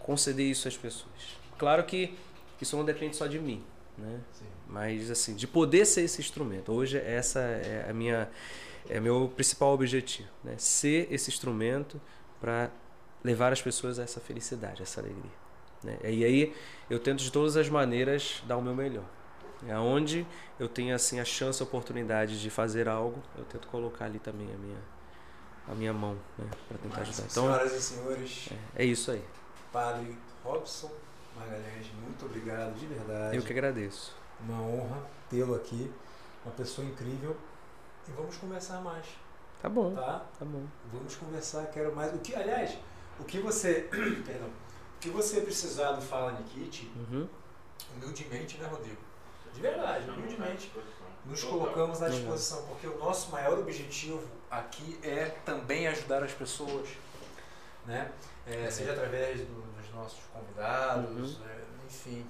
conceder 0.00 0.46
isso 0.46 0.68
às 0.68 0.76
pessoas. 0.76 1.38
Claro 1.58 1.84
que 1.84 2.16
isso 2.60 2.76
não 2.76 2.84
depende 2.84 3.16
só 3.16 3.26
de 3.26 3.38
mim, 3.38 3.64
né? 3.96 4.20
Sim. 4.32 4.46
Mas 4.66 5.10
assim, 5.10 5.34
de 5.34 5.46
poder 5.46 5.84
ser 5.86 6.02
esse 6.02 6.20
instrumento. 6.20 6.72
Hoje 6.72 6.98
essa 6.98 7.40
é 7.40 7.86
a 7.88 7.92
minha 7.92 8.28
é 8.88 8.98
meu 9.00 9.30
principal 9.34 9.72
objetivo, 9.72 10.28
né? 10.42 10.54
Ser 10.58 11.12
esse 11.12 11.30
instrumento 11.30 12.00
para 12.40 12.70
levar 13.22 13.52
as 13.52 13.60
pessoas 13.60 13.98
a 13.98 14.02
essa 14.02 14.20
felicidade, 14.20 14.80
a 14.80 14.84
essa 14.84 15.00
alegria, 15.00 15.30
né? 15.82 15.98
E 16.04 16.24
aí 16.24 16.54
eu 16.88 16.98
tento 16.98 17.22
de 17.22 17.30
todas 17.30 17.56
as 17.56 17.68
maneiras 17.68 18.42
dar 18.46 18.56
o 18.56 18.62
meu 18.62 18.74
melhor. 18.74 19.04
Aonde 19.74 20.24
eu 20.58 20.68
tenho 20.68 20.94
assim 20.94 21.18
a 21.18 21.24
chance, 21.24 21.60
a 21.60 21.66
oportunidade 21.66 22.40
de 22.40 22.48
fazer 22.48 22.88
algo, 22.88 23.20
eu 23.36 23.44
tento 23.44 23.66
colocar 23.66 24.04
ali 24.04 24.18
também 24.18 24.48
a 24.54 24.56
minha 24.56 24.78
a 25.66 25.74
minha 25.74 25.92
mão, 25.92 26.16
né, 26.38 26.48
para 26.66 26.78
tentar 26.78 27.02
ajudar. 27.02 27.24
Então 27.30 27.44
Senhoras 27.44 27.74
e 27.74 27.82
senhores, 27.82 28.48
é, 28.74 28.82
é 28.82 28.86
isso 28.86 29.10
aí. 29.10 29.22
Padre 29.70 30.16
Robson 30.42 30.90
Magalhães, 31.36 31.86
muito 32.02 32.24
obrigado, 32.24 32.74
de 32.74 32.86
verdade. 32.86 33.36
Eu 33.36 33.42
que 33.42 33.52
agradeço. 33.52 34.14
Uma 34.40 34.62
honra 34.62 35.02
tê-lo 35.28 35.54
aqui, 35.54 35.92
uma 36.44 36.54
pessoa 36.54 36.86
incrível. 36.86 37.36
E 38.08 38.12
vamos 38.16 38.36
conversar 38.36 38.80
mais, 38.80 39.04
Tá 39.60 39.68
bom, 39.68 39.94
tá? 39.94 40.24
tá 40.38 40.44
bom. 40.44 40.64
Vamos 40.92 41.16
conversar, 41.16 41.66
quero 41.66 41.94
mais. 41.94 42.14
O 42.14 42.18
que, 42.18 42.34
aliás, 42.34 42.78
o 43.18 43.24
que 43.24 43.38
você, 43.40 43.88
perdão, 44.24 44.48
o 44.48 44.98
que 45.00 45.08
você 45.10 45.40
precisar 45.40 45.92
do 45.92 46.00
Fala 46.02 46.32
Nikit, 46.32 46.90
Uhum. 46.96 47.28
humildemente, 47.96 48.56
né, 48.58 48.68
Rodrigo? 48.68 49.00
De 49.52 49.60
verdade, 49.60 50.08
humildemente. 50.10 50.72
Nos 51.24 51.42
colocamos 51.44 52.00
à 52.02 52.08
disposição, 52.08 52.62
porque 52.66 52.86
o 52.86 52.96
nosso 52.98 53.30
maior 53.30 53.58
objetivo 53.58 54.22
aqui 54.50 54.98
é 55.02 55.26
também 55.44 55.86
ajudar 55.88 56.22
as 56.22 56.32
pessoas, 56.32 56.88
né? 57.84 58.10
É, 58.46 58.70
seja 58.70 58.92
através 58.92 59.40
do- 59.40 59.72
dos 59.76 59.92
nossos 59.94 60.20
convidados, 60.32 61.36
Uhum. 61.36 61.44
é, 61.46 61.64
enfim, 61.86 62.26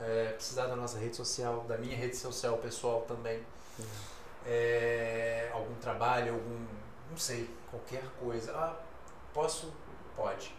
é, 0.00 0.32
precisar 0.32 0.66
da 0.68 0.76
nossa 0.76 0.98
rede 0.98 1.16
social, 1.16 1.64
da 1.68 1.76
minha 1.76 1.96
rede 1.96 2.16
social 2.16 2.56
pessoal 2.58 3.02
também, 3.02 3.42
É, 4.50 5.50
algum 5.52 5.74
trabalho, 5.74 6.32
algum, 6.32 6.66
não 7.10 7.16
sei, 7.18 7.50
qualquer 7.70 8.02
coisa. 8.18 8.52
Ah, 8.56 8.74
posso? 9.34 9.70
Pode. 10.16 10.54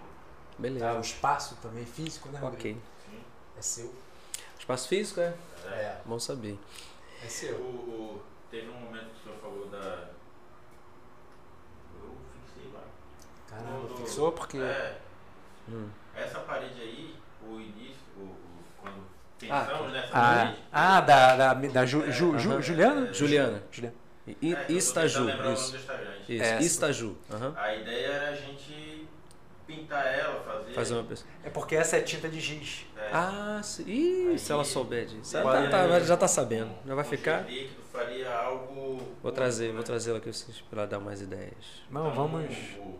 Beleza. 0.59 0.85
Tá? 0.85 0.93
O 0.97 1.01
espaço 1.01 1.55
também 1.61 1.85
físico, 1.85 2.29
né, 2.29 2.37
Rodrigo? 2.39 2.77
ok. 2.79 2.81
Sim. 3.09 3.23
É 3.57 3.61
seu. 3.61 3.95
Espaço 4.59 4.87
físico, 4.87 5.19
é? 5.21 5.33
É. 5.65 5.69
É, 5.69 6.01
Bom 6.05 6.19
saber. 6.19 6.59
é 7.23 7.25
O, 7.25 7.29
seu. 7.29 7.55
o- 7.55 8.21
teve 8.51 8.69
um 8.69 8.73
momento 8.79 9.09
que 9.09 9.19
o 9.21 9.23
senhor 9.23 9.39
falou 9.39 9.67
da. 9.69 10.09
Eu 11.95 12.15
fixei 12.45 12.71
lá. 12.71 12.83
Caramba, 13.47 13.87
Do- 13.87 13.97
fixou 13.97 14.31
porque. 14.31 14.57
É, 14.59 14.99
Hum. 15.67 15.89
essa 16.15 16.39
parede 16.41 16.79
aí, 16.81 17.15
o 17.43 17.59
início, 17.59 17.98
Ah, 19.49 19.65
pensamos 19.65 19.93
nessa 19.93 20.09
Ah, 20.13 20.53
ah 20.71 21.01
da, 21.01 21.35
da, 21.35 21.53
da 21.53 21.85
Ju, 21.85 22.03
É, 22.03 22.11
Ju, 22.11 22.37
Ju- 22.39 22.51
aham. 22.51 22.61
Juliana? 22.61 23.07
É, 23.09 23.13
Juliana. 23.13 23.63
Juliana. 23.71 23.95
I- 24.41 24.53
é, 24.53 24.65
Istaju. 24.71 25.29
Isso. 25.53 25.75
Isso. 26.27 26.43
Essa. 26.43 26.63
Istaju. 26.63 27.17
Aham. 27.31 27.53
A 27.57 27.75
ideia 27.75 28.07
era 28.07 28.29
a 28.29 28.35
gente 28.35 29.07
pintar 29.65 30.05
ela, 30.05 30.39
fazer. 30.43 30.73
Fazer 30.73 30.93
uma 30.95 31.03
pessoa. 31.03 31.29
É 31.43 31.49
porque 31.49 31.75
essa 31.75 31.97
é 31.97 32.01
tinta 32.01 32.27
de 32.29 32.39
giz. 32.39 32.85
é, 32.97 33.09
Ah, 33.11 33.61
sim. 33.63 33.83
Ih, 33.87 34.29
Aí- 34.31 34.39
se 34.39 34.51
ela 34.51 34.63
souber 34.63 35.05
disso. 35.05 35.35
Ela 35.37 35.69
tá- 35.69 35.87
tá- 35.87 35.99
já 36.01 36.17
tá 36.17 36.27
sabendo. 36.27 36.71
Já 36.85 36.95
vai 36.95 37.03
ficar. 37.03 37.45
faria 37.91 38.31
algo. 38.33 39.01
Vou 39.21 39.31
trazer, 39.31 39.69
vou 39.69 39.77
né? 39.77 39.83
trazer 39.83 40.11
ela 40.11 40.19
aqui 40.19 40.31
pra 40.69 40.81
ela 40.81 40.87
dar 40.87 40.99
mais 40.99 41.21
ideias. 41.21 41.83
Não, 41.89 42.11
Então, 42.11 42.15
vamos. 42.29 42.55
o- 42.77 42.81
o- 42.81 42.99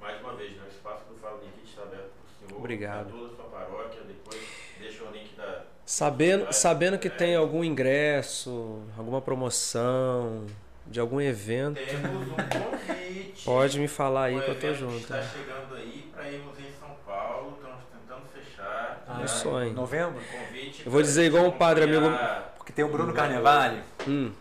mais 0.00 0.20
uma 0.20 0.34
vez, 0.34 0.52
né, 0.52 0.62
o 0.64 0.68
espaço 0.72 1.04
do 1.06 1.14
Fala 1.20 1.40
Nikit 1.42 1.68
está 1.68 1.82
aberto 1.82 2.10
para 2.10 2.46
o 2.46 2.48
senhor. 2.48 2.58
Obrigado. 2.58 3.08
Pra 3.10 3.18
toda 3.18 3.32
a 3.32 3.36
sua 3.36 3.44
paróquia. 3.46 4.00
Depois 4.06 4.40
deixa 4.78 5.04
o 5.04 5.10
link 5.10 5.34
da. 5.36 5.64
Sabendo, 5.96 6.50
sabendo 6.54 6.98
que 6.98 7.08
É. 7.08 7.10
tem 7.10 7.36
algum 7.36 7.62
ingresso, 7.62 8.80
alguma 8.96 9.20
promoção, 9.20 10.46
de 10.86 10.98
algum 10.98 11.20
evento, 11.20 11.78
Temos 11.84 12.28
um 12.28 12.34
convite. 12.34 13.44
pode 13.44 13.78
me 13.78 13.86
falar 13.86 14.24
aí 14.24 14.36
um 14.38 14.40
que 14.40 14.48
eu 14.52 14.58
tô 14.58 14.72
junto. 14.72 14.96
Está 14.96 15.20
chegando 15.20 15.74
aí 15.74 16.10
para 16.14 16.30
irmos 16.30 16.58
em 16.58 16.72
São 16.80 16.88
Paulo. 17.04 17.58
Estamos 17.58 17.84
tentando 17.92 18.22
fechar. 18.32 19.04
Ah, 19.06 19.12
Meu 19.12 19.20
né? 19.20 19.26
sonho. 19.26 19.72
Novembro? 19.74 20.18
Convite 20.32 20.82
Eu 20.86 20.90
vou 20.90 21.02
dizer 21.02 21.26
igual 21.26 21.44
um 21.44 21.50
padre 21.58 21.84
amigo- 21.84 22.08
Porque 22.56 22.72
tem 22.72 22.86
o 22.86 22.88
Bruno 22.88 23.12
Carnevale, 23.12 23.82
Hum. 24.08 24.32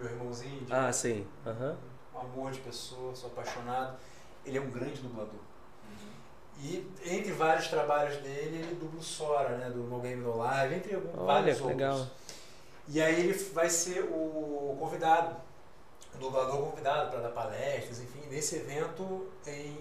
meu 0.00 0.10
irmãozinho, 0.10 0.64
de 0.64 0.72
Ah, 0.74 0.92
sim. 0.92 1.24
Aham. 1.46 1.76
um 2.12 2.18
amor 2.18 2.50
de 2.50 2.58
pessoa, 2.58 3.14
sou 3.14 3.30
apaixonado. 3.30 3.94
Ele 4.44 4.58
é 4.58 4.60
um 4.60 4.68
grande 4.68 5.00
dublador. 5.00 5.38
Uhum. 6.62 6.68
E 7.04 7.14
entre 7.16 7.32
vários 7.32 7.68
trabalhos 7.68 8.16
dele, 8.18 8.58
ele 8.62 8.74
dubla 8.76 9.00
o 9.00 9.02
Sora, 9.02 9.56
né? 9.56 9.68
Do 9.70 9.80
No 9.84 10.00
Game 10.00 10.22
No 10.22 10.36
Live, 10.38 10.74
entre 10.76 10.94
alguns, 10.94 11.14
Olha, 11.16 11.24
vários 11.26 11.56
que 11.56 11.62
outros. 11.62 11.80
legal. 11.80 12.06
E 12.88 13.00
aí 13.02 13.20
ele 13.20 13.32
vai 13.52 13.68
ser 13.70 14.00
o 14.04 14.76
convidado, 14.78 15.36
o 16.14 16.18
dublador 16.18 16.58
convidado 16.70 17.10
para 17.10 17.20
dar 17.20 17.30
palestras, 17.30 18.00
enfim, 18.00 18.20
nesse 18.28 18.56
evento 18.56 19.26
em 19.46 19.76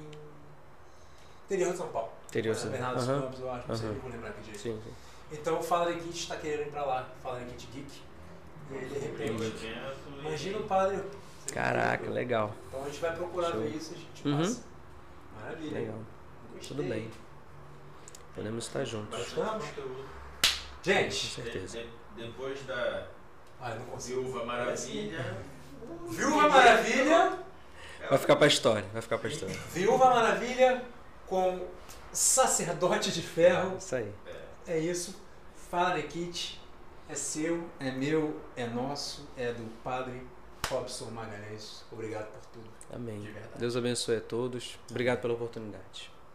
interior 1.46 1.72
de 1.72 1.78
São 1.78 1.88
Paulo. 1.90 2.10
Interior 2.30 2.54
de 2.56 2.62
São 2.62 2.70
São 2.70 2.72
Bernardo 2.80 3.00
dos 3.00 3.10
Aham. 3.10 3.22
Campos, 3.22 3.40
eu 3.40 3.52
acho, 3.52 3.68
não 3.68 3.76
sei, 3.76 3.90
vou 3.90 4.12
lembrar 4.12 4.30
aqui 4.30 4.42
direito. 4.42 4.62
Sim, 4.62 4.82
sim. 4.84 4.94
Então 5.32 5.60
o 5.60 5.64
Fala 5.64 5.92
Geek 5.92 6.10
está 6.10 6.36
querendo 6.38 6.68
ir 6.68 6.72
para 6.72 6.86
lá, 6.86 7.08
Fala 7.24 7.40
Geek 7.40 7.68
Geek. 7.68 8.02
E 8.72 8.76
aí, 8.78 8.86
de 8.86 9.00
repente, 9.00 9.44
e- 9.66 10.20
imagina 10.20 10.58
o 10.60 10.64
padre. 10.64 11.04
Caraca, 11.54 12.10
legal. 12.10 12.52
Então 12.68 12.82
a 12.84 12.86
gente 12.86 13.00
vai 13.02 13.16
procurar 13.16 13.52
Show. 13.52 13.60
ver 13.62 13.70
isso, 13.76 13.94
a 13.94 13.98
gente 13.98 14.28
Uhum. 14.28 14.38
passa. 14.38 14.62
Maravilha. 15.42 15.80
Legal. 15.80 15.96
Tudo 16.68 16.84
bem. 16.84 17.10
Podemos 18.36 18.66
estar 18.68 18.86
juntos. 18.86 19.34
Conteúdo. 19.34 20.06
Com 20.44 20.84
Gente, 20.84 21.28
certeza. 21.28 21.78
De- 21.80 21.84
de- 21.86 22.26
depois 22.28 22.62
da 22.66 23.08
ah. 23.60 23.78
Viúva 24.00 24.46
Maravilha. 24.46 25.38
Viúva 26.10 26.50
Maravilha, 26.50 27.40
Vai 28.10 28.18
ficar 28.18 28.36
pra 28.36 28.48
história, 28.48 28.88
vai 28.92 29.02
ficar 29.02 29.18
pra 29.20 29.30
história. 29.30 29.56
Viúva 29.72 30.06
Maravilha 30.10 30.84
com 31.28 31.68
Sacerdote 32.12 33.12
de 33.12 33.22
Ferro. 33.22 33.78
Isso 33.78 33.96
aí. 33.96 34.12
É 34.68 34.78
isso. 34.80 35.16
Fala 35.70 35.94
Nekit. 35.96 36.60
É 37.08 37.16
seu, 37.16 37.70
é 37.80 37.92
meu, 37.92 38.40
é 38.56 38.66
nosso, 38.66 39.28
é 39.38 39.52
do 39.52 39.64
Padre 39.84 40.26
Robson 40.70 41.06
Magalhães. 41.12 41.84
Obrigado 41.92 42.28
por 42.32 42.42
tudo. 42.54 42.70
Amém. 42.94 43.20
De. 43.20 43.34
Deus 43.58 43.76
abençoe 43.76 44.18
a 44.18 44.22
todos. 44.22 44.80
Obrigado 44.90 45.20
pela 45.22 45.34
oportunidade. 45.34 46.11